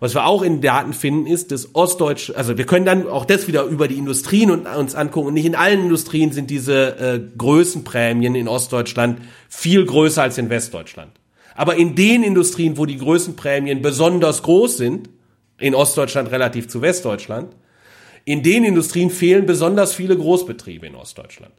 Was 0.00 0.14
wir 0.14 0.26
auch 0.26 0.42
in 0.42 0.62
Daten 0.62 0.94
finden, 0.94 1.26
ist, 1.26 1.52
dass 1.52 1.74
Ostdeutsch, 1.74 2.32
also 2.34 2.56
wir 2.56 2.64
können 2.64 2.86
dann 2.86 3.06
auch 3.06 3.26
das 3.26 3.46
wieder 3.46 3.64
über 3.64 3.86
die 3.86 3.98
Industrien 3.98 4.50
und, 4.50 4.66
uns 4.66 4.94
angucken. 4.94 5.28
Und 5.28 5.34
nicht 5.34 5.44
in 5.44 5.54
allen 5.54 5.82
Industrien 5.82 6.32
sind 6.32 6.50
diese 6.50 6.98
äh, 6.98 7.20
Größenprämien 7.36 8.34
in 8.34 8.48
Ostdeutschland 8.48 9.20
viel 9.48 9.84
größer 9.84 10.22
als 10.22 10.38
in 10.38 10.48
Westdeutschland. 10.48 11.12
Aber 11.54 11.76
in 11.76 11.94
den 11.94 12.22
Industrien, 12.22 12.78
wo 12.78 12.86
die 12.86 12.96
Größenprämien 12.96 13.82
besonders 13.82 14.42
groß 14.42 14.78
sind, 14.78 15.10
in 15.60 15.74
Ostdeutschland 15.74 16.30
relativ 16.30 16.68
zu 16.68 16.82
Westdeutschland. 16.82 17.54
In 18.24 18.42
den 18.42 18.64
Industrien 18.64 19.10
fehlen 19.10 19.46
besonders 19.46 19.94
viele 19.94 20.16
Großbetriebe 20.16 20.86
in 20.86 20.94
Ostdeutschland. 20.94 21.54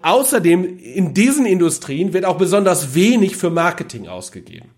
Außerdem, 0.00 0.78
in 0.78 1.14
diesen 1.14 1.44
Industrien 1.44 2.12
wird 2.12 2.24
auch 2.24 2.38
besonders 2.38 2.94
wenig 2.94 3.36
für 3.36 3.50
Marketing 3.50 4.06
ausgegeben. 4.06 4.70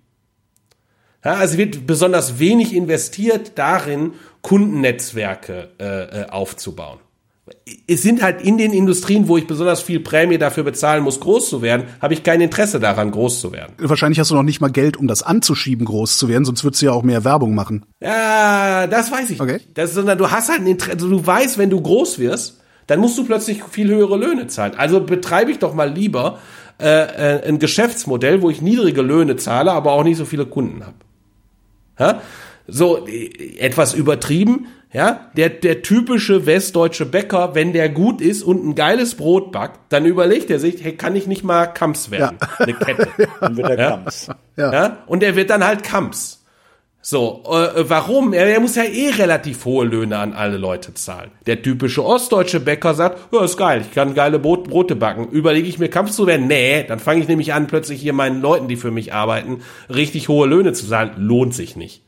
Ja, 1.22 1.34
also 1.34 1.58
wird 1.58 1.86
besonders 1.86 2.38
wenig 2.38 2.74
investiert 2.74 3.52
darin, 3.56 4.14
Kundennetzwerke 4.40 5.72
äh, 5.78 6.22
äh 6.22 6.30
aufzubauen 6.30 7.00
es 7.86 8.02
sind 8.02 8.22
halt 8.22 8.42
in 8.42 8.58
den 8.58 8.72
Industrien, 8.72 9.28
wo 9.28 9.36
ich 9.36 9.46
besonders 9.46 9.80
viel 9.80 10.00
Prämie 10.00 10.38
dafür 10.38 10.64
bezahlen 10.64 11.02
muss, 11.02 11.20
groß 11.20 11.48
zu 11.48 11.62
werden, 11.62 11.86
habe 12.00 12.14
ich 12.14 12.22
kein 12.22 12.40
Interesse 12.40 12.80
daran, 12.80 13.10
groß 13.10 13.40
zu 13.40 13.52
werden. 13.52 13.72
Wahrscheinlich 13.78 14.18
hast 14.18 14.30
du 14.30 14.34
noch 14.34 14.42
nicht 14.42 14.60
mal 14.60 14.70
Geld, 14.70 14.96
um 14.96 15.06
das 15.06 15.22
anzuschieben, 15.22 15.86
groß 15.86 16.16
zu 16.18 16.28
werden, 16.28 16.44
sonst 16.44 16.64
würdest 16.64 16.82
du 16.82 16.86
ja 16.86 16.92
auch 16.92 17.02
mehr 17.02 17.24
Werbung 17.24 17.54
machen. 17.54 17.86
Ja, 18.00 18.86
das 18.86 19.10
weiß 19.10 19.30
ich 19.30 19.40
okay. 19.40 19.54
nicht. 19.54 19.78
Das, 19.78 19.94
sondern 19.94 20.18
du 20.18 20.30
hast 20.30 20.48
halt 20.48 20.60
ein 20.60 20.66
Interesse, 20.66 20.94
also 20.94 21.08
du 21.08 21.26
weißt, 21.26 21.58
wenn 21.58 21.70
du 21.70 21.80
groß 21.80 22.18
wirst, 22.18 22.60
dann 22.86 23.00
musst 23.00 23.16
du 23.18 23.24
plötzlich 23.24 23.62
viel 23.64 23.88
höhere 23.88 24.16
Löhne 24.16 24.48
zahlen. 24.48 24.74
Also 24.76 25.00
betreibe 25.00 25.50
ich 25.50 25.58
doch 25.58 25.74
mal 25.74 25.90
lieber 25.90 26.38
äh, 26.80 27.36
äh, 27.36 27.48
ein 27.48 27.58
Geschäftsmodell, 27.58 28.42
wo 28.42 28.50
ich 28.50 28.62
niedrige 28.62 29.02
Löhne 29.02 29.36
zahle, 29.36 29.72
aber 29.72 29.92
auch 29.92 30.02
nicht 30.02 30.16
so 30.16 30.24
viele 30.24 30.46
Kunden 30.46 30.84
habe. 30.84 30.96
Ja? 31.98 32.22
So, 32.66 33.06
äh, 33.06 33.58
etwas 33.58 33.94
übertrieben, 33.94 34.66
ja, 34.92 35.30
der, 35.36 35.50
der 35.50 35.82
typische 35.82 36.46
westdeutsche 36.46 37.06
Bäcker, 37.06 37.54
wenn 37.54 37.72
der 37.72 37.88
gut 37.88 38.20
ist 38.20 38.42
und 38.42 38.66
ein 38.66 38.74
geiles 38.74 39.14
Brot 39.14 39.52
backt, 39.52 39.92
dann 39.92 40.04
überlegt 40.04 40.50
er 40.50 40.58
sich, 40.58 40.82
hey, 40.82 40.96
kann 40.96 41.14
ich 41.14 41.28
nicht 41.28 41.44
mal 41.44 41.66
Kamps 41.66 42.10
werden? 42.10 42.38
Ja. 42.40 42.48
Eine 42.58 42.74
Kette. 42.74 43.08
dann 43.40 43.56
wird 43.56 43.70
er 43.70 43.78
ja? 43.78 43.90
Kamps. 43.90 44.28
Ja. 44.56 44.72
ja. 44.72 44.96
Und 45.06 45.22
er 45.22 45.36
wird 45.36 45.50
dann 45.50 45.64
halt 45.64 45.84
Kamps. 45.84 46.44
So, 47.02 47.44
äh, 47.46 47.88
warum? 47.88 48.34
Er, 48.34 48.46
er 48.46 48.60
muss 48.60 48.74
ja 48.74 48.82
eh 48.82 49.10
relativ 49.10 49.64
hohe 49.64 49.86
Löhne 49.86 50.18
an 50.18 50.34
alle 50.34 50.58
Leute 50.58 50.92
zahlen. 50.92 51.30
Der 51.46 51.62
typische 51.62 52.04
ostdeutsche 52.04 52.60
Bäcker 52.60 52.92
sagt, 52.94 53.32
ja, 53.32 53.44
ist 53.44 53.56
geil, 53.56 53.82
ich 53.82 53.94
kann 53.94 54.14
geile 54.14 54.38
Brot, 54.38 54.68
Brote 54.68 54.96
backen. 54.96 55.28
Überlege 55.28 55.68
ich 55.68 55.78
mir 55.78 55.88
Kamps 55.88 56.16
zu 56.16 56.26
werden? 56.26 56.46
Nee, 56.46 56.84
dann 56.86 56.98
fange 56.98 57.22
ich 57.22 57.28
nämlich 57.28 57.54
an, 57.54 57.68
plötzlich 57.68 58.02
hier 58.02 58.12
meinen 58.12 58.42
Leuten, 58.42 58.68
die 58.68 58.76
für 58.76 58.90
mich 58.90 59.14
arbeiten, 59.14 59.62
richtig 59.88 60.28
hohe 60.28 60.48
Löhne 60.48 60.72
zu 60.72 60.88
zahlen. 60.88 61.12
Lohnt 61.16 61.54
sich 61.54 61.74
nicht. 61.74 62.02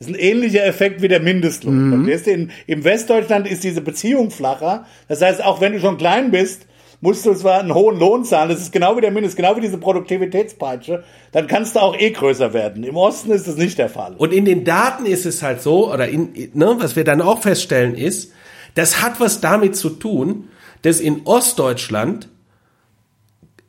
Das 0.00 0.08
ist 0.08 0.14
ein 0.14 0.18
ähnlicher 0.18 0.64
Effekt 0.64 1.02
wie 1.02 1.08
der 1.08 1.20
Mindestlohn. 1.20 2.04
Mhm. 2.04 2.08
In, 2.08 2.50
Im 2.66 2.84
Westdeutschland 2.84 3.46
ist 3.46 3.64
diese 3.64 3.82
Beziehung 3.82 4.30
flacher. 4.30 4.86
Das 5.08 5.20
heißt, 5.20 5.44
auch 5.44 5.60
wenn 5.60 5.74
du 5.74 5.78
schon 5.78 5.98
klein 5.98 6.30
bist, 6.30 6.62
musst 7.02 7.26
du 7.26 7.34
zwar 7.34 7.60
einen 7.60 7.74
hohen 7.74 7.98
Lohn 7.98 8.24
zahlen, 8.24 8.48
das 8.48 8.62
ist 8.62 8.72
genau 8.72 8.96
wie 8.96 9.02
der 9.02 9.10
Mindest, 9.10 9.36
genau 9.36 9.56
wie 9.56 9.60
diese 9.60 9.76
Produktivitätspeitsche, 9.76 11.04
dann 11.32 11.46
kannst 11.46 11.76
du 11.76 11.80
auch 11.80 11.94
eh 11.98 12.12
größer 12.12 12.54
werden. 12.54 12.82
Im 12.82 12.96
Osten 12.96 13.30
ist 13.30 13.46
das 13.46 13.56
nicht 13.56 13.76
der 13.76 13.90
Fall. 13.90 14.14
Und 14.16 14.32
in 14.32 14.46
den 14.46 14.64
Daten 14.64 15.04
ist 15.04 15.26
es 15.26 15.42
halt 15.42 15.60
so, 15.60 15.92
oder 15.92 16.08
in, 16.08 16.50
ne, 16.54 16.76
was 16.78 16.96
wir 16.96 17.04
dann 17.04 17.20
auch 17.20 17.42
feststellen 17.42 17.94
ist, 17.94 18.32
das 18.76 19.02
hat 19.02 19.20
was 19.20 19.42
damit 19.42 19.76
zu 19.76 19.90
tun, 19.90 20.48
dass 20.80 21.00
in 21.00 21.26
Ostdeutschland 21.26 22.30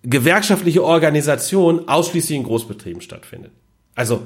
gewerkschaftliche 0.04 0.82
Organisation 0.82 1.90
ausschließlich 1.90 2.38
in 2.38 2.46
Großbetrieben 2.46 3.02
stattfindet. 3.02 3.52
Also 3.96 4.22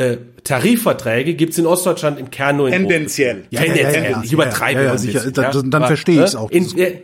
äh, 0.00 0.16
Tarifverträge 0.44 1.34
gibt's 1.34 1.58
in 1.58 1.66
Ostdeutschland 1.66 2.18
im 2.18 2.30
Kern 2.30 2.56
nur 2.56 2.68
in 2.68 2.72
Tendenziell. 2.74 3.44
Ja, 3.50 3.60
Tendenziell. 3.60 4.04
ja, 4.04 4.10
ja, 4.10 4.22
ich 4.24 4.32
übertreibe 4.32 4.82
ja, 4.84 4.96
sicher. 4.98 5.18
bisschen, 5.20 5.32
Dann- 5.34 5.52
ja. 5.54 5.62
dann 5.64 5.86
verstehe 5.86 6.24
ich's 6.24 6.34
äh, 6.34 6.38
auch. 6.38 6.50
In, 6.50 6.78
äh, 6.78 7.02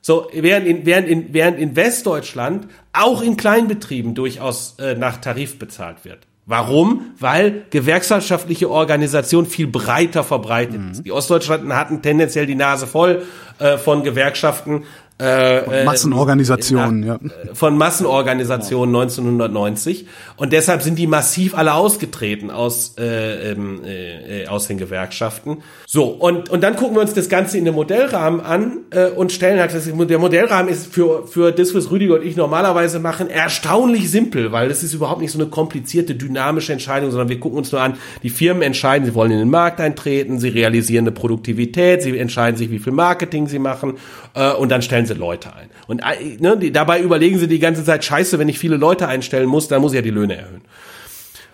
so, 0.00 0.28
während 0.32 0.66
in, 0.68 0.86
während, 0.86 1.08
in, 1.08 1.34
während 1.34 1.58
in 1.58 1.74
Westdeutschland 1.74 2.68
auch 2.92 3.22
in 3.22 3.36
Kleinbetrieben 3.36 4.14
durchaus 4.14 4.76
äh, 4.78 4.94
nach 4.94 5.16
Tarif 5.20 5.58
bezahlt 5.58 6.04
wird. 6.04 6.18
Warum? 6.48 7.06
Weil 7.18 7.64
gewerkschaftliche 7.70 8.70
Organisation 8.70 9.46
viel 9.46 9.66
breiter 9.66 10.22
verbreitet 10.22 10.80
Mhm. 10.80 10.90
ist. 10.92 11.04
Die 11.04 11.10
Ostdeutschland 11.10 11.72
hatten 11.72 12.02
tendenziell 12.02 12.46
die 12.46 12.54
Nase 12.54 12.86
voll 12.86 13.22
äh, 13.58 13.78
von 13.78 14.04
Gewerkschaften. 14.04 14.84
Äh, 15.18 15.80
äh, 15.80 15.84
Massenorganisationen, 15.84 17.02
ja. 17.02 17.18
von 17.54 17.78
Massenorganisationen 17.78 18.94
1990 18.94 20.06
und 20.36 20.52
deshalb 20.52 20.82
sind 20.82 20.98
die 20.98 21.06
massiv 21.06 21.56
alle 21.56 21.72
ausgetreten 21.72 22.50
aus 22.50 22.96
äh, 22.98 23.52
ähm, 23.52 23.80
äh, 23.82 24.42
äh, 24.42 24.46
aus 24.48 24.66
den 24.66 24.76
Gewerkschaften. 24.76 25.62
So 25.86 26.04
und 26.04 26.50
und 26.50 26.62
dann 26.62 26.76
gucken 26.76 26.96
wir 26.96 27.00
uns 27.00 27.14
das 27.14 27.30
Ganze 27.30 27.56
in 27.56 27.64
dem 27.64 27.76
Modellrahmen 27.76 28.42
an 28.42 28.80
äh, 28.90 29.06
und 29.06 29.32
stellen 29.32 29.58
halt 29.58 29.72
das, 29.72 29.86
der 29.86 30.18
Modellrahmen 30.18 30.70
ist 30.70 30.92
für 30.92 31.26
für 31.26 31.50
das 31.50 31.74
was 31.74 31.90
Rüdiger 31.90 32.16
und 32.16 32.22
ich 32.22 32.36
normalerweise 32.36 32.98
machen 32.98 33.30
erstaunlich 33.30 34.10
simpel, 34.10 34.52
weil 34.52 34.68
das 34.68 34.82
ist 34.82 34.92
überhaupt 34.92 35.22
nicht 35.22 35.32
so 35.32 35.38
eine 35.38 35.48
komplizierte 35.48 36.14
dynamische 36.14 36.74
Entscheidung, 36.74 37.10
sondern 37.10 37.30
wir 37.30 37.40
gucken 37.40 37.56
uns 37.56 37.72
nur 37.72 37.80
an, 37.80 37.94
die 38.22 38.28
Firmen 38.28 38.62
entscheiden, 38.62 39.06
sie 39.06 39.14
wollen 39.14 39.30
in 39.32 39.38
den 39.38 39.48
Markt 39.48 39.80
eintreten, 39.80 40.38
sie 40.40 40.50
realisieren 40.50 41.04
eine 41.04 41.12
Produktivität, 41.12 42.02
sie 42.02 42.18
entscheiden 42.18 42.58
sich, 42.58 42.70
wie 42.70 42.80
viel 42.80 42.92
Marketing 42.92 43.46
sie 43.46 43.58
machen 43.58 43.94
äh, 44.36 44.52
und 44.52 44.68
dann 44.68 44.82
stellen 44.82 45.06
sie 45.06 45.14
Leute 45.14 45.54
ein. 45.54 45.70
Und 45.88 46.00
äh, 46.00 46.36
ne, 46.38 46.56
die, 46.56 46.70
dabei 46.70 47.00
überlegen 47.00 47.38
sie 47.38 47.48
die 47.48 47.58
ganze 47.58 47.84
Zeit, 47.84 48.04
scheiße, 48.04 48.38
wenn 48.38 48.48
ich 48.48 48.58
viele 48.58 48.76
Leute 48.76 49.08
einstellen 49.08 49.48
muss, 49.48 49.66
dann 49.66 49.80
muss 49.80 49.92
ich 49.92 49.96
ja 49.96 50.02
die 50.02 50.10
Löhne 50.10 50.36
erhöhen. 50.36 50.62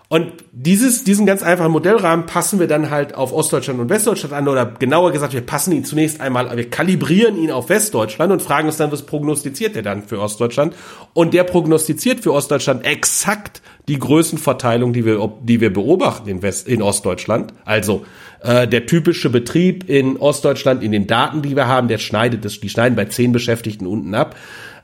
Und 0.08 0.30
dieses, 0.52 1.04
diesen 1.04 1.24
ganz 1.24 1.42
einfachen 1.42 1.72
Modellrahmen 1.72 2.26
passen 2.26 2.60
wir 2.60 2.66
dann 2.66 2.90
halt 2.90 3.14
auf 3.14 3.32
Ostdeutschland 3.32 3.80
und 3.80 3.88
Westdeutschland 3.88 4.34
an 4.34 4.46
oder 4.46 4.66
genauer 4.66 5.10
gesagt, 5.10 5.32
wir 5.32 5.40
passen 5.40 5.72
ihn 5.72 5.86
zunächst 5.86 6.20
einmal, 6.20 6.54
wir 6.54 6.68
kalibrieren 6.68 7.38
ihn 7.38 7.50
auf 7.50 7.70
Westdeutschland 7.70 8.30
und 8.30 8.42
fragen 8.42 8.66
uns 8.66 8.76
dann, 8.76 8.92
was 8.92 9.06
prognostiziert 9.06 9.74
der 9.74 9.80
dann 9.80 10.02
für 10.02 10.20
Ostdeutschland? 10.20 10.74
Und 11.14 11.32
der 11.32 11.44
prognostiziert 11.44 12.20
für 12.20 12.34
Ostdeutschland 12.34 12.84
exakt 12.84 13.62
die 13.88 13.98
Größenverteilung, 13.98 14.92
die 14.92 15.04
wir, 15.04 15.32
die 15.42 15.60
wir 15.60 15.72
beobachten 15.72 16.28
in, 16.28 16.42
West, 16.42 16.68
in 16.68 16.82
Ostdeutschland. 16.82 17.52
Also 17.64 18.04
äh, 18.40 18.68
der 18.68 18.86
typische 18.86 19.28
Betrieb 19.28 19.88
in 19.88 20.16
Ostdeutschland 20.16 20.82
in 20.82 20.92
den 20.92 21.06
Daten, 21.06 21.42
die 21.42 21.56
wir 21.56 21.66
haben, 21.66 21.88
der 21.88 21.98
schneidet 21.98 22.44
das, 22.44 22.60
die 22.60 22.68
schneiden 22.68 22.94
bei 22.94 23.06
zehn 23.06 23.32
Beschäftigten 23.32 23.86
unten 23.86 24.14
ab 24.14 24.36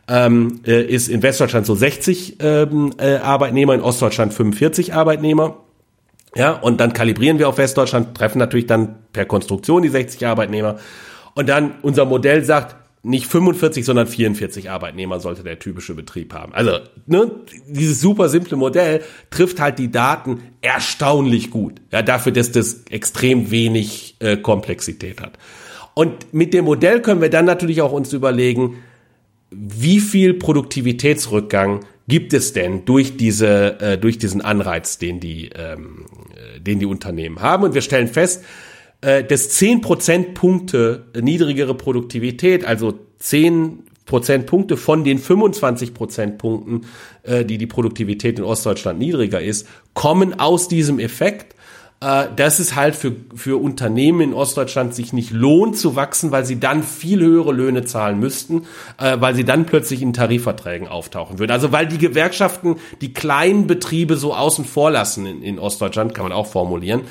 ähm, 0.09 0.61
äh, 0.67 0.83
ist 0.83 1.09
in 1.09 1.23
Westdeutschland 1.23 1.67
so 1.67 1.75
60 1.75 2.37
ähm, 2.41 2.93
äh, 2.99 3.17
Arbeitnehmer, 3.17 3.75
in 3.75 3.83
Ostdeutschland 3.83 4.33
45 4.33 4.95
Arbeitnehmer. 4.95 5.59
Ja, 6.35 6.53
und 6.53 6.81
dann 6.81 6.93
kalibrieren 6.93 7.39
wir 7.39 7.49
auf 7.49 7.59
Westdeutschland, 7.59 8.17
treffen 8.17 8.39
natürlich 8.39 8.67
dann 8.67 8.97
per 9.13 9.27
Konstruktion 9.27 9.83
die 9.83 9.89
60 9.89 10.27
Arbeitnehmer. 10.27 10.79
Und 11.35 11.49
dann 11.49 11.73
unser 11.83 12.05
Modell 12.05 12.45
sagt, 12.45 12.77
nicht 13.03 13.27
45, 13.27 13.85
sondern 13.85 14.07
44 14.07 14.71
Arbeitnehmer 14.71 15.21
sollte 15.21 15.43
der 15.43 15.59
typische 15.59 15.95
Betrieb 15.95 16.35
haben. 16.35 16.53
Also, 16.53 16.79
ne, 17.07 17.31
dieses 17.67 18.01
super 18.01 18.29
simple 18.29 18.57
Modell 18.57 19.03
trifft 19.31 19.61
halt 19.61 19.79
die 19.79 19.91
Daten 19.91 20.43
erstaunlich 20.61 21.51
gut. 21.51 21.81
Ja, 21.93 22.03
dafür, 22.03 22.33
dass 22.33 22.53
das 22.53 22.85
extrem 22.91 23.51
wenig 23.51 24.17
äh, 24.19 24.37
Komplexität 24.37 25.21
hat. 25.21 25.39
Und 25.95 26.33
mit 26.33 26.55
dem 26.55 26.65
Modell 26.65 27.01
können 27.01 27.21
wir 27.21 27.31
dann 27.31 27.45
natürlich 27.45 27.83
auch 27.83 27.93
uns 27.93 28.13
überlegen, 28.13 28.79
wie 29.51 30.01
viel 30.01 30.35
Produktivitätsrückgang 30.35 31.85
gibt 32.07 32.33
es 32.33 32.53
denn 32.53 32.85
durch 32.85 33.17
diese 33.17 33.81
äh, 33.81 33.99
durch 33.99 34.19
diesen 34.19 34.41
Anreiz, 34.41 34.99
den 34.99 35.21
die 35.21 35.51
ähm, 35.55 36.07
äh, 36.35 36.61
den 36.61 36.79
die 36.79 36.87
Unternehmen 36.87 37.41
haben? 37.41 37.65
Und 37.65 37.75
wir 37.75 37.81
stellen 37.81 38.09
fest, 38.09 38.45
äh, 39.01 39.25
dass 39.25 39.51
10 39.51 39.81
Prozentpunkte 39.81 41.07
niedrigere 41.21 41.75
Produktivität, 41.75 42.65
also 42.65 42.99
10 43.19 43.85
Prozentpunkte 44.07 44.77
von 44.77 45.05
den 45.05 45.19
25 45.19 45.95
Prozentpunkten, 45.95 46.87
äh, 47.23 47.45
die 47.45 47.59
die 47.59 47.67
Produktivität 47.67 48.39
in 48.39 48.45
Ostdeutschland 48.45 48.99
niedriger 48.99 49.41
ist, 49.41 49.69
kommen 49.95 50.41
aus 50.41 50.69
diesem 50.69 50.99
Effekt 50.99 51.55
äh, 52.01 52.27
dass 52.37 52.61
es 52.61 52.77
halt 52.77 52.95
für, 52.95 53.17
für 53.35 53.61
Unternehmen 53.61 54.21
in 54.21 54.33
Ostdeutschland 54.33 54.95
sich 54.95 55.13
nicht 55.13 55.33
lohnt 55.33 55.77
zu 55.77 55.97
wachsen, 55.97 56.31
weil 56.31 56.47
sie 56.47 56.61
dann 56.61 56.85
viel 56.85 57.21
höhere 57.21 57.53
Löhne 57.53 57.85
zahlen 57.85 58.21
müssten, 58.21 58.67
äh, 58.99 59.17
weil 59.19 59.35
sie 59.35 59.45
dann 59.45 59.67
plötzlich 59.67 60.01
in 60.01 60.13
Tarifverträgen 60.13 60.87
auftauchen 60.87 61.41
würden. 61.41 61.51
Also 61.51 61.73
weil 61.73 61.89
die 61.89 61.99
Gewerkschaften 61.99 62.77
die 63.01 63.13
kleinen 63.13 63.67
Betriebe 63.67 64.17
so 64.17 64.33
außen 64.33 64.65
vor 64.65 64.93
lassen 64.93 65.27
in, 65.27 65.43
in 65.43 65.59
Ostdeutschland, 65.59 66.15
kann 66.15 66.23
man 66.23 66.33
auch 66.33 66.47
formulieren. 66.47 67.03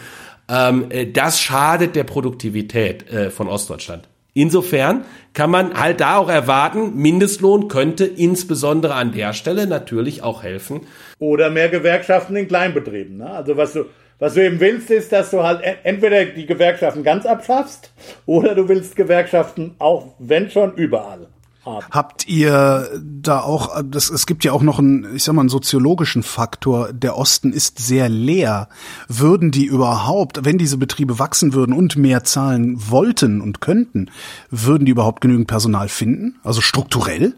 Ähm, 0.50 0.86
äh, 0.90 1.06
das 1.12 1.40
schadet 1.42 1.96
der 1.96 2.04
Produktivität 2.04 3.10
äh, 3.12 3.30
von 3.30 3.48
Ostdeutschland. 3.48 4.08
Insofern 4.34 5.04
kann 5.34 5.50
man 5.50 5.74
halt 5.80 6.00
da 6.00 6.18
auch 6.18 6.30
erwarten, 6.30 6.96
Mindestlohn 6.96 7.68
könnte 7.70 8.06
insbesondere 8.06 8.94
an 8.94 9.12
der 9.12 9.34
Stelle 9.34 9.66
natürlich 9.66 10.22
auch 10.22 10.44
helfen, 10.44 10.82
Oder 11.20 11.50
mehr 11.50 11.70
Gewerkschaften 11.70 12.36
in 12.36 12.48
Kleinbetrieben. 12.48 13.18
Ne? 13.18 13.30
Also 13.30 13.58
was 13.58 13.74
du, 13.74 13.86
was 14.20 14.36
du 14.36 14.46
eben 14.46 14.60
willst, 14.60 14.92
ist, 14.92 15.12
dass 15.12 15.32
du 15.32 15.42
halt 15.42 15.64
en- 15.64 15.78
entweder 15.84 16.26
die 16.26 16.46
Gewerkschaften 16.46 17.04
ganz 17.04 17.26
abschaffst 17.26 17.92
oder 18.28 18.54
du 18.54 18.70
willst 18.70 18.96
Gewerkschaften 18.96 19.74
auch, 19.80 20.14
wenn 20.20 20.52
schon, 20.52 20.76
überall 20.76 21.28
haben. 21.68 21.86
Habt 21.92 22.28
ihr 22.28 22.90
da 23.02 23.42
auch, 23.42 23.82
das, 23.84 24.10
es 24.10 24.26
gibt 24.26 24.44
ja 24.44 24.52
auch 24.52 24.62
noch 24.62 24.80
einen, 24.80 25.16
ich 25.16 25.24
sag 25.24 25.34
mal, 25.34 25.42
einen 25.42 25.50
soziologischen 25.50 26.24
Faktor, 26.24 26.94
der 26.94 27.18
Osten 27.18 27.54
ist 27.54 27.80
sehr 27.80 28.10
leer. 28.10 28.70
Würden 29.08 29.52
die 29.52 29.66
überhaupt, 29.66 30.46
wenn 30.46 30.58
diese 30.58 30.78
Betriebe 30.78 31.20
wachsen 31.20 31.54
würden 31.54 31.74
und 31.74 31.96
mehr 31.98 32.24
zahlen 32.24 32.76
wollten 32.90 33.42
und 33.42 33.62
könnten, 33.62 34.10
würden 34.50 34.86
die 34.86 34.92
überhaupt 34.92 35.22
genügend 35.22 35.48
Personal 35.48 35.90
finden? 35.90 36.40
Also 36.44 36.62
strukturell? 36.62 37.36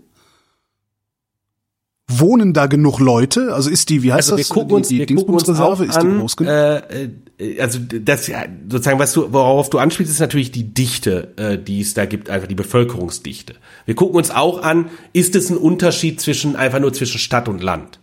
Wohnen 2.10 2.54
da 2.54 2.66
genug 2.66 3.00
Leute? 3.00 3.54
Also 3.54 3.70
ist 3.70 3.90
die, 3.90 4.02
wie 4.02 4.12
heißt 4.12 4.32
Also 4.32 4.38
wir 4.38 4.44
das? 4.44 4.50
gucken 4.50 4.70
die 4.70 4.74
uns, 4.76 4.88
die 4.88 5.00
wir 5.00 5.16
gucken 5.16 5.36
uns 5.36 5.50
auch 5.50 5.80
ist 5.80 6.02
die 6.02 6.08
groß 6.08 6.38
genug? 6.38 6.52
äh, 6.52 7.10
äh, 7.38 7.62
also 7.62 7.80
das 7.80 8.28
ja, 8.28 8.46
sozusagen, 8.68 9.00
was 9.00 9.14
du, 9.14 9.32
worauf 9.32 9.70
du 9.70 9.78
anspielst, 9.78 10.12
ist 10.12 10.20
natürlich 10.20 10.52
die 10.52 10.74
Dichte, 10.74 11.34
äh, 11.38 11.58
die 11.58 11.82
es 11.82 11.94
da 11.94 12.06
gibt, 12.06 12.30
einfach 12.30 12.48
die 12.48 12.56
Bevölkerungsdichte. 12.56 13.54
Wir 13.86 13.96
gucken 13.96 14.16
uns 14.18 14.32
auch 14.32 14.64
an, 14.64 14.90
ist 15.14 15.36
es 15.36 15.52
ein 15.52 15.58
Unterschied 15.58 16.20
zwischen 16.20 16.56
einfach 16.56 16.80
nur 16.80 16.94
zwischen 16.94 17.20
Stadt 17.20 17.48
und 17.48 17.62
Land? 17.62 18.00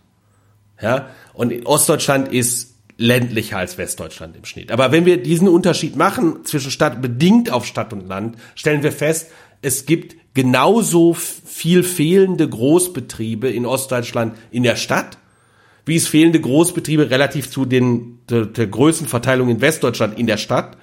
Ja, 0.81 1.09
und 1.33 1.51
in 1.51 1.65
Ostdeutschland 1.65 2.31
ist 2.31 2.75
ländlicher 2.97 3.57
als 3.57 3.77
Westdeutschland 3.77 4.35
im 4.35 4.45
Schnitt. 4.45 4.71
Aber 4.71 4.91
wenn 4.91 5.05
wir 5.05 5.21
diesen 5.21 5.47
Unterschied 5.47 5.95
machen 5.95 6.45
zwischen 6.45 6.71
Stadt 6.71 7.01
bedingt 7.01 7.51
auf 7.51 7.65
Stadt 7.65 7.93
und 7.93 8.07
Land, 8.07 8.37
stellen 8.55 8.83
wir 8.83 8.91
fest, 8.91 9.31
es 9.61 9.85
gibt 9.85 10.15
genauso 10.33 11.13
viel 11.13 11.83
fehlende 11.83 12.47
Großbetriebe 12.47 13.49
in 13.49 13.65
Ostdeutschland 13.65 14.35
in 14.51 14.63
der 14.63 14.75
Stadt, 14.75 15.17
wie 15.85 15.95
es 15.95 16.07
fehlende 16.07 16.39
Großbetriebe 16.39 17.09
relativ 17.09 17.49
zu 17.49 17.65
den 17.65 18.19
der, 18.29 18.45
der 18.45 18.67
Größenverteilung 18.67 19.49
in 19.49 19.61
Westdeutschland 19.61 20.19
in 20.19 20.27
der 20.27 20.37
Stadt. 20.37 20.77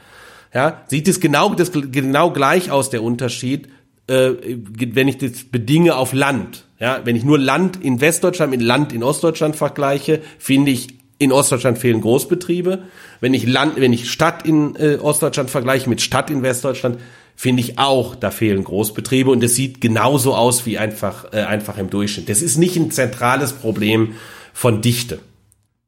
Ja, 0.53 0.83
sieht 0.89 1.09
es 1.09 1.21
genau 1.21 1.55
das 1.55 1.73
genau 1.73 2.31
gleich 2.31 2.71
aus 2.71 2.91
der 2.91 3.03
Unterschied, 3.03 3.69
äh, 4.07 4.31
wenn 4.39 5.09
ich 5.09 5.19
das 5.19 5.45
bedinge 5.45 5.97
auf 5.97 6.13
Land. 6.13 6.65
Ja, 6.81 7.01
wenn 7.05 7.17
ich 7.17 7.25
nur 7.25 7.39
Land 7.39 7.83
in 7.83 8.01
Westdeutschland 8.01 8.51
mit 8.51 8.63
Land 8.63 8.93
in 8.93 9.03
Ostdeutschland 9.03 9.57
vergleiche, 9.57 10.21
finde 10.39 10.73
ich 10.73 10.99
in 11.19 11.33
Ostdeutschland 11.33 11.79
fehlen 11.79 12.01
Großbetriebe. 12.01 12.83
Wenn 13.21 13.35
ich 13.35 13.47
Land, 13.47 13.77
wenn 13.77 13.93
ich 13.93 14.11
Stadt 14.11 14.47
in 14.47 14.77
äh, 14.77 14.99
Ostdeutschland 15.01 15.51
vergleiche 15.51 15.89
mit 15.89 16.01
Stadt 16.01 16.31
in 16.31 16.43
Westdeutschland, 16.43 16.99
finde 17.37 17.63
ich 17.63 17.79
auch, 17.79 18.15
da 18.15 18.31
fehlen 18.31 18.65
Großbetriebe 18.65 19.31
und 19.31 19.43
es 19.43 19.55
sieht 19.55 19.81
genauso 19.81 20.35
aus 20.35 20.67
wie 20.67 20.79
einfach 20.79 21.33
äh, 21.33 21.43
einfach 21.43 21.79
im 21.79 21.91
Durchschnitt. 21.91 22.29
Das 22.29 22.43
ist 22.43 22.57
nicht 22.57 22.77
ein 22.77 22.91
zentrales 22.91 23.53
Problem 23.53 24.15
von 24.53 24.81
Dichte. 24.81 25.19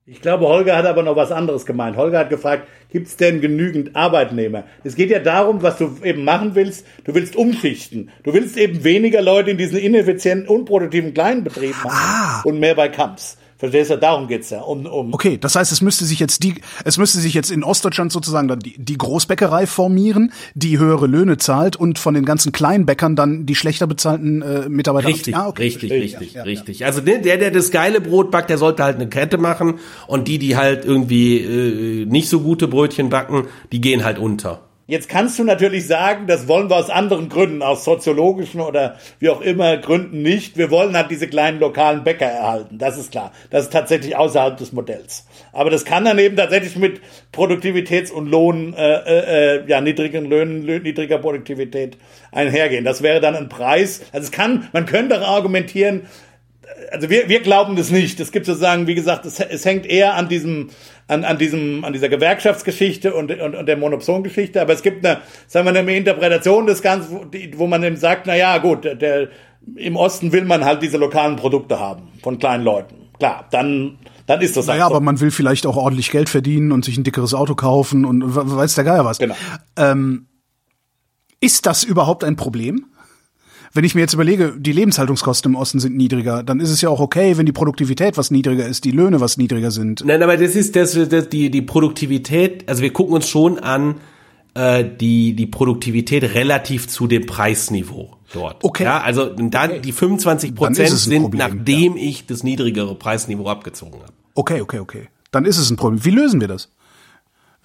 Ich 0.08 0.20
glaube, 0.20 0.46
Holger 0.46 0.76
hat 0.76 0.86
aber 0.86 1.02
noch 1.02 1.16
was 1.16 1.32
anderes 1.32 1.66
gemeint. 1.66 1.96
Holger 1.96 2.20
hat 2.20 2.30
gefragt, 2.30 2.68
gibt 2.90 3.08
es 3.08 3.16
denn 3.16 3.40
genügend 3.40 3.96
Arbeitnehmer? 3.96 4.62
Es 4.84 4.94
geht 4.94 5.10
ja 5.10 5.18
darum, 5.18 5.62
was 5.62 5.78
du 5.78 5.96
eben 6.04 6.22
machen 6.22 6.54
willst. 6.54 6.86
Du 7.02 7.12
willst 7.12 7.34
umschichten. 7.34 8.10
Du 8.22 8.32
willst 8.32 8.56
eben 8.56 8.84
weniger 8.84 9.20
Leute 9.20 9.50
in 9.50 9.58
diesen 9.58 9.78
ineffizienten, 9.78 10.46
unproduktiven 10.46 11.12
kleinen 11.12 11.42
Betrieben 11.42 11.82
haben 11.82 12.48
und 12.48 12.60
mehr 12.60 12.76
bei 12.76 12.88
Kamps. 12.88 13.36
Verstehst 13.58 13.90
du? 13.90 13.96
Darum 13.96 14.28
geht's 14.28 14.50
ja. 14.50 14.60
Um, 14.60 14.84
um 14.84 15.14
Okay, 15.14 15.38
das 15.38 15.56
heißt, 15.56 15.72
es 15.72 15.80
müsste 15.80 16.04
sich 16.04 16.20
jetzt 16.20 16.42
die, 16.42 16.56
es 16.84 16.98
müsste 16.98 17.18
sich 17.18 17.32
jetzt 17.32 17.50
in 17.50 17.64
Ostdeutschland 17.64 18.12
sozusagen 18.12 18.48
dann 18.48 18.58
die, 18.58 18.76
die 18.76 18.98
Großbäckerei 18.98 19.66
formieren, 19.66 20.32
die 20.54 20.78
höhere 20.78 21.06
Löhne 21.06 21.38
zahlt 21.38 21.76
und 21.76 21.98
von 21.98 22.12
den 22.12 22.26
ganzen 22.26 22.52
Kleinbäckern 22.52 23.16
dann 23.16 23.46
die 23.46 23.54
schlechter 23.54 23.86
bezahlten 23.86 24.42
äh, 24.42 24.68
Mitarbeiter. 24.68 25.08
Richtig, 25.08 25.34
Ah, 25.34 25.48
okay, 25.48 25.62
richtig, 25.62 25.90
richtig, 25.90 26.32
Ja, 26.34 26.40
ja, 26.40 26.44
richtig. 26.44 26.84
Also 26.84 27.00
der, 27.00 27.18
der, 27.18 27.38
der 27.38 27.50
das 27.50 27.70
geile 27.70 28.00
Brot 28.00 28.30
backt, 28.30 28.50
der 28.50 28.58
sollte 28.58 28.84
halt 28.84 28.96
eine 28.96 29.08
Kette 29.08 29.38
machen 29.38 29.78
und 30.06 30.28
die, 30.28 30.38
die 30.38 30.56
halt 30.56 30.84
irgendwie 30.84 31.38
äh, 31.38 32.04
nicht 32.06 32.28
so 32.28 32.40
gute 32.40 32.68
Brötchen 32.68 33.08
backen, 33.08 33.46
die 33.72 33.80
gehen 33.80 34.04
halt 34.04 34.18
unter. 34.18 34.65
Jetzt 34.88 35.08
kannst 35.08 35.36
du 35.36 35.42
natürlich 35.42 35.88
sagen, 35.88 36.28
das 36.28 36.46
wollen 36.46 36.70
wir 36.70 36.76
aus 36.76 36.90
anderen 36.90 37.28
Gründen, 37.28 37.60
aus 37.60 37.84
soziologischen 37.84 38.60
oder 38.60 38.96
wie 39.18 39.30
auch 39.30 39.40
immer 39.40 39.76
Gründen 39.78 40.22
nicht. 40.22 40.56
Wir 40.56 40.70
wollen 40.70 40.96
halt 40.96 41.10
diese 41.10 41.26
kleinen 41.26 41.58
lokalen 41.58 42.04
Bäcker 42.04 42.26
erhalten. 42.26 42.78
Das 42.78 42.96
ist 42.96 43.10
klar. 43.10 43.32
Das 43.50 43.64
ist 43.64 43.72
tatsächlich 43.72 44.14
außerhalb 44.14 44.56
des 44.56 44.72
Modells. 44.72 45.26
Aber 45.52 45.70
das 45.70 45.84
kann 45.84 46.04
dann 46.04 46.20
eben 46.20 46.36
tatsächlich 46.36 46.76
mit 46.76 47.00
Produktivitäts- 47.32 48.12
und 48.12 48.28
Lohn, 48.30 48.74
äh, 48.74 48.94
äh, 48.94 49.56
äh, 49.56 49.64
ja, 49.66 49.80
niedrigen 49.80 50.24
Löhnen, 50.26 50.64
lö- 50.64 50.80
niedriger 50.80 51.18
Produktivität 51.18 51.98
einhergehen. 52.30 52.84
Das 52.84 53.02
wäre 53.02 53.20
dann 53.20 53.34
ein 53.34 53.48
Preis. 53.48 54.02
Also 54.12 54.26
es 54.26 54.30
kann, 54.30 54.68
man 54.72 54.86
könnte 54.86 55.20
auch 55.20 55.34
argumentieren, 55.34 56.02
also 56.90 57.10
wir, 57.10 57.28
wir 57.28 57.40
glauben 57.40 57.76
das 57.76 57.90
nicht. 57.90 58.20
Es 58.20 58.32
gibt 58.32 58.46
sozusagen, 58.46 58.86
wie 58.86 58.94
gesagt, 58.94 59.24
es, 59.24 59.40
es 59.40 59.64
hängt 59.64 59.86
eher 59.86 60.14
an 60.14 60.28
diesem, 60.28 60.70
an, 61.08 61.24
an 61.24 61.38
diesem, 61.38 61.84
an 61.84 61.92
dieser 61.92 62.08
Gewerkschaftsgeschichte 62.08 63.14
und, 63.14 63.30
und, 63.40 63.54
und 63.54 63.66
der 63.66 63.76
Monopsongeschichte. 63.76 64.60
Aber 64.60 64.72
es 64.72 64.82
gibt 64.82 65.04
eine, 65.04 65.18
sagen 65.46 65.66
wir, 65.66 65.78
eine 65.78 65.96
Interpretation 65.96 66.66
des 66.66 66.82
Ganzen, 66.82 67.10
wo, 67.12 67.24
die, 67.24 67.56
wo 67.56 67.66
man 67.66 67.82
eben 67.82 67.96
sagt, 67.96 68.26
na 68.26 68.36
ja, 68.36 68.58
gut, 68.58 68.84
der, 68.84 68.94
der, 68.94 69.28
im 69.76 69.96
Osten 69.96 70.32
will 70.32 70.44
man 70.44 70.64
halt 70.64 70.82
diese 70.82 70.96
lokalen 70.96 71.36
Produkte 71.36 71.78
haben 71.80 72.08
von 72.22 72.38
kleinen 72.38 72.64
Leuten. 72.64 73.08
Klar, 73.18 73.46
dann, 73.50 73.98
dann 74.26 74.40
ist 74.40 74.56
das 74.56 74.66
Naja, 74.66 74.82
halt 74.82 74.90
so. 74.90 74.96
aber 74.96 75.04
man 75.04 75.20
will 75.20 75.30
vielleicht 75.30 75.66
auch 75.66 75.76
ordentlich 75.76 76.10
Geld 76.10 76.28
verdienen 76.28 76.72
und 76.72 76.84
sich 76.84 76.96
ein 76.96 77.04
dickeres 77.04 77.34
Auto 77.34 77.54
kaufen 77.54 78.04
und 78.04 78.22
weiß 78.34 78.74
der 78.74 78.84
Geier 78.84 79.04
was. 79.04 79.18
Genau. 79.18 79.34
Ähm, 79.76 80.26
ist 81.40 81.66
das 81.66 81.84
überhaupt 81.84 82.24
ein 82.24 82.36
Problem? 82.36 82.86
Wenn 83.76 83.84
ich 83.84 83.94
mir 83.94 84.00
jetzt 84.00 84.14
überlege, 84.14 84.54
die 84.56 84.72
Lebenshaltungskosten 84.72 85.52
im 85.52 85.56
Osten 85.56 85.80
sind 85.80 85.96
niedriger, 85.96 86.42
dann 86.42 86.60
ist 86.60 86.70
es 86.70 86.80
ja 86.80 86.88
auch 86.88 87.00
okay, 87.00 87.36
wenn 87.36 87.44
die 87.44 87.52
Produktivität 87.52 88.16
was 88.16 88.30
niedriger 88.30 88.66
ist, 88.66 88.84
die 88.84 88.90
Löhne 88.90 89.20
was 89.20 89.36
niedriger 89.36 89.70
sind. 89.70 90.02
Nein, 90.02 90.22
aber 90.22 90.38
das 90.38 90.56
ist 90.56 90.76
das, 90.76 90.92
das 91.10 91.28
die 91.28 91.50
die 91.50 91.60
Produktivität. 91.60 92.66
Also 92.68 92.82
wir 92.82 92.90
gucken 92.92 93.14
uns 93.14 93.28
schon 93.28 93.58
an 93.58 93.96
äh, 94.54 94.82
die 94.82 95.34
die 95.34 95.46
Produktivität 95.46 96.22
relativ 96.34 96.88
zu 96.88 97.06
dem 97.06 97.26
Preisniveau 97.26 98.16
dort. 98.32 98.64
Okay. 98.64 98.84
Ja, 98.84 99.02
also 99.02 99.26
da 99.26 99.68
die 99.68 99.92
25 99.92 100.54
Dann 100.54 100.72
ist 100.72 100.78
Prozent 100.78 100.98
sind 100.98 101.22
Problem, 101.24 101.38
nachdem 101.38 101.96
ich 101.98 102.24
das 102.26 102.42
niedrigere 102.42 102.94
Preisniveau 102.94 103.46
abgezogen 103.48 104.00
habe. 104.00 104.12
Okay, 104.34 104.62
okay, 104.62 104.78
okay. 104.78 105.08
Dann 105.32 105.44
ist 105.44 105.58
es 105.58 105.70
ein 105.70 105.76
Problem. 105.76 106.02
Wie 106.02 106.10
lösen 106.10 106.40
wir 106.40 106.48
das? 106.48 106.70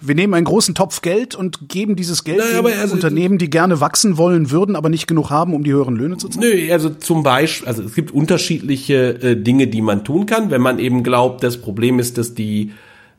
Wir 0.04 0.14
nehmen 0.14 0.34
einen 0.34 0.44
großen 0.44 0.74
Topf 0.74 1.00
Geld 1.00 1.34
und 1.34 1.68
geben 1.68 1.96
dieses 1.96 2.24
Geld 2.24 2.38
Naja, 2.38 2.60
den 2.62 2.78
also- 2.78 2.94
Unternehmen, 2.94 3.38
die 3.38 3.48
gerne 3.48 3.80
wachsen 3.80 4.16
wollen 4.18 4.50
würden, 4.50 4.76
aber 4.76 4.88
nicht 4.88 5.06
genug 5.06 5.30
haben, 5.30 5.54
um 5.54 5.64
die 5.64 5.72
höheren 5.72 5.96
Löhne 5.96 6.16
zu 6.16 6.28
zahlen. 6.28 6.50
Nö, 6.50 6.72
also 6.72 6.90
zum 6.90 7.22
Beispiel, 7.22 7.68
also 7.68 7.82
es 7.82 7.94
gibt 7.94 8.10
unterschiedliche 8.10 9.22
äh, 9.22 9.36
Dinge, 9.36 9.68
die 9.68 9.80
man 9.80 10.04
tun 10.04 10.26
kann, 10.26 10.50
wenn 10.50 10.60
man 10.60 10.78
eben 10.78 11.02
glaubt, 11.02 11.42
das 11.42 11.56
Problem 11.56 11.98
ist, 11.98 12.18
dass 12.18 12.34
die 12.34 12.72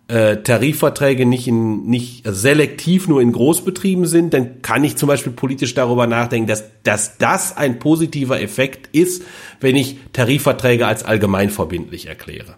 äh, 0.09 0.37
Tarifverträge 0.37 1.25
nicht 1.25 1.47
in 1.47 1.85
nicht 1.85 2.23
selektiv 2.27 3.07
nur 3.07 3.21
in 3.21 3.31
Großbetrieben 3.31 4.05
sind, 4.05 4.33
dann 4.33 4.61
kann 4.61 4.83
ich 4.83 4.97
zum 4.97 5.07
Beispiel 5.07 5.31
politisch 5.31 5.73
darüber 5.75 6.07
nachdenken, 6.07 6.47
dass, 6.47 6.65
dass 6.83 7.17
das 7.17 7.55
ein 7.55 7.79
positiver 7.79 8.41
Effekt 8.41 8.89
ist, 8.93 9.23
wenn 9.61 9.77
ich 9.77 9.97
Tarifverträge 10.11 10.85
als 10.85 11.03
allgemeinverbindlich 11.05 12.07
erkläre. 12.07 12.55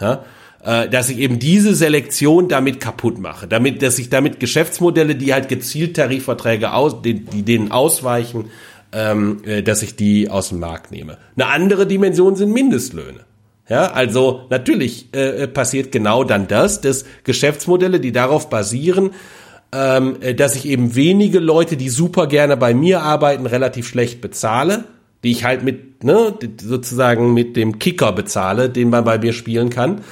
Ja? 0.00 0.24
Äh, 0.64 0.88
dass 0.88 1.08
ich 1.10 1.18
eben 1.18 1.40
diese 1.40 1.74
Selektion 1.74 2.46
damit 2.46 2.78
kaputt 2.78 3.18
mache, 3.18 3.48
damit, 3.48 3.82
dass 3.82 3.98
ich 3.98 4.10
damit 4.10 4.38
Geschäftsmodelle, 4.38 5.16
die 5.16 5.34
halt 5.34 5.48
gezielt 5.48 5.96
Tarifverträge 5.96 6.72
aus, 6.72 7.02
die, 7.02 7.14
die 7.14 7.42
denen 7.42 7.72
ausweichen, 7.72 8.44
ähm, 8.92 9.42
äh, 9.44 9.64
dass 9.64 9.82
ich 9.82 9.96
die 9.96 10.30
aus 10.30 10.50
dem 10.50 10.60
Markt 10.60 10.92
nehme. 10.92 11.18
Eine 11.34 11.48
andere 11.48 11.84
Dimension 11.88 12.36
sind 12.36 12.52
Mindestlöhne. 12.52 13.20
Ja, 13.68 13.90
also 13.90 14.42
natürlich 14.50 15.12
äh, 15.12 15.48
passiert 15.48 15.90
genau 15.90 16.22
dann 16.22 16.46
das, 16.46 16.80
dass 16.80 17.06
Geschäftsmodelle, 17.24 17.98
die 17.98 18.12
darauf 18.12 18.48
basieren, 18.48 19.10
ähm, 19.72 20.16
äh, 20.20 20.32
dass 20.32 20.54
ich 20.54 20.66
eben 20.66 20.94
wenige 20.94 21.40
Leute, 21.40 21.76
die 21.76 21.88
super 21.88 22.28
gerne 22.28 22.56
bei 22.56 22.72
mir 22.72 23.02
arbeiten, 23.02 23.46
relativ 23.46 23.88
schlecht 23.88 24.20
bezahle, 24.20 24.84
die 25.24 25.32
ich 25.32 25.44
halt 25.44 25.64
mit, 25.64 26.04
ne, 26.04 26.34
sozusagen 26.60 27.34
mit 27.34 27.56
dem 27.56 27.78
Kicker 27.78 28.12
bezahle, 28.12 28.68
den 28.68 28.90
man 28.90 29.04
bei 29.04 29.18
mir 29.18 29.32
spielen 29.32 29.70
kann, 29.70 30.02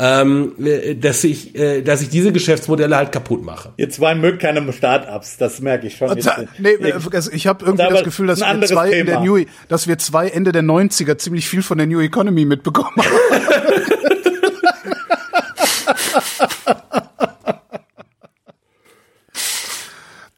ähm, 0.00 0.52
äh, 0.64 0.94
dass 0.94 1.24
ich, 1.24 1.54
äh, 1.56 1.82
dass 1.82 2.02
ich 2.02 2.08
diese 2.08 2.30
Geschäftsmodelle 2.32 2.94
halt 2.96 3.10
kaputt 3.10 3.42
mache. 3.44 3.72
Ihr 3.76 3.90
zwei 3.90 4.14
mögt 4.14 4.40
keine 4.40 4.72
Start-ups, 4.72 5.36
das 5.38 5.60
merke 5.60 5.88
ich 5.88 5.96
schon. 5.96 6.14
Jetzt, 6.16 6.30
Nee, 6.58 6.70
äh, 6.74 6.92
also 6.92 7.32
ich 7.32 7.46
habe 7.46 7.64
irgendwie 7.64 7.88
das 7.88 8.04
Gefühl, 8.04 8.28
dass 8.28 8.40
wir 8.40 8.62
zwei 8.62 8.90
in 8.90 9.06
der. 9.06 9.20
New, 9.20 9.44
dass 9.68 9.88
wir 9.88 9.98
zwei 9.98 10.28
Ende 10.28 10.52
der 10.52 10.62
90er 10.62 11.18
ziemlich 11.18 11.48
viel 11.48 11.62
von 11.62 11.78
der 11.78 11.86
New 11.88 12.00
Economy 12.00 12.44
mitbekommen 12.44 12.94
haben. 12.96 13.08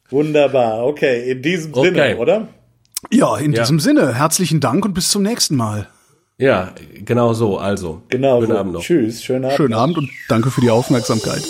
Wunderbar, 0.09 0.85
okay, 0.85 1.31
in 1.31 1.41
diesem 1.41 1.73
Okay. 1.73 1.89
Sinne, 1.93 2.17
oder? 2.17 2.47
Ja, 3.11 3.37
in 3.37 3.53
Ja. 3.53 3.61
diesem 3.61 3.79
Sinne, 3.79 4.13
herzlichen 4.15 4.59
Dank 4.59 4.83
und 4.85 4.93
bis 4.93 5.09
zum 5.09 5.23
nächsten 5.23 5.55
Mal. 5.55 5.87
Ja, 6.41 6.73
genau 7.05 7.33
so. 7.33 7.59
Also, 7.59 8.01
Genau. 8.09 8.39
Guten 8.39 8.51
so. 8.51 8.57
Abend 8.57 8.73
noch. 8.73 8.81
Tschüss, 8.81 9.23
schönen 9.23 9.45
Abend. 9.45 9.57
Schönen 9.57 9.73
Abend 9.75 9.97
und 9.99 10.09
danke 10.27 10.49
für 10.49 10.61
die 10.61 10.71
Aufmerksamkeit. 10.71 11.43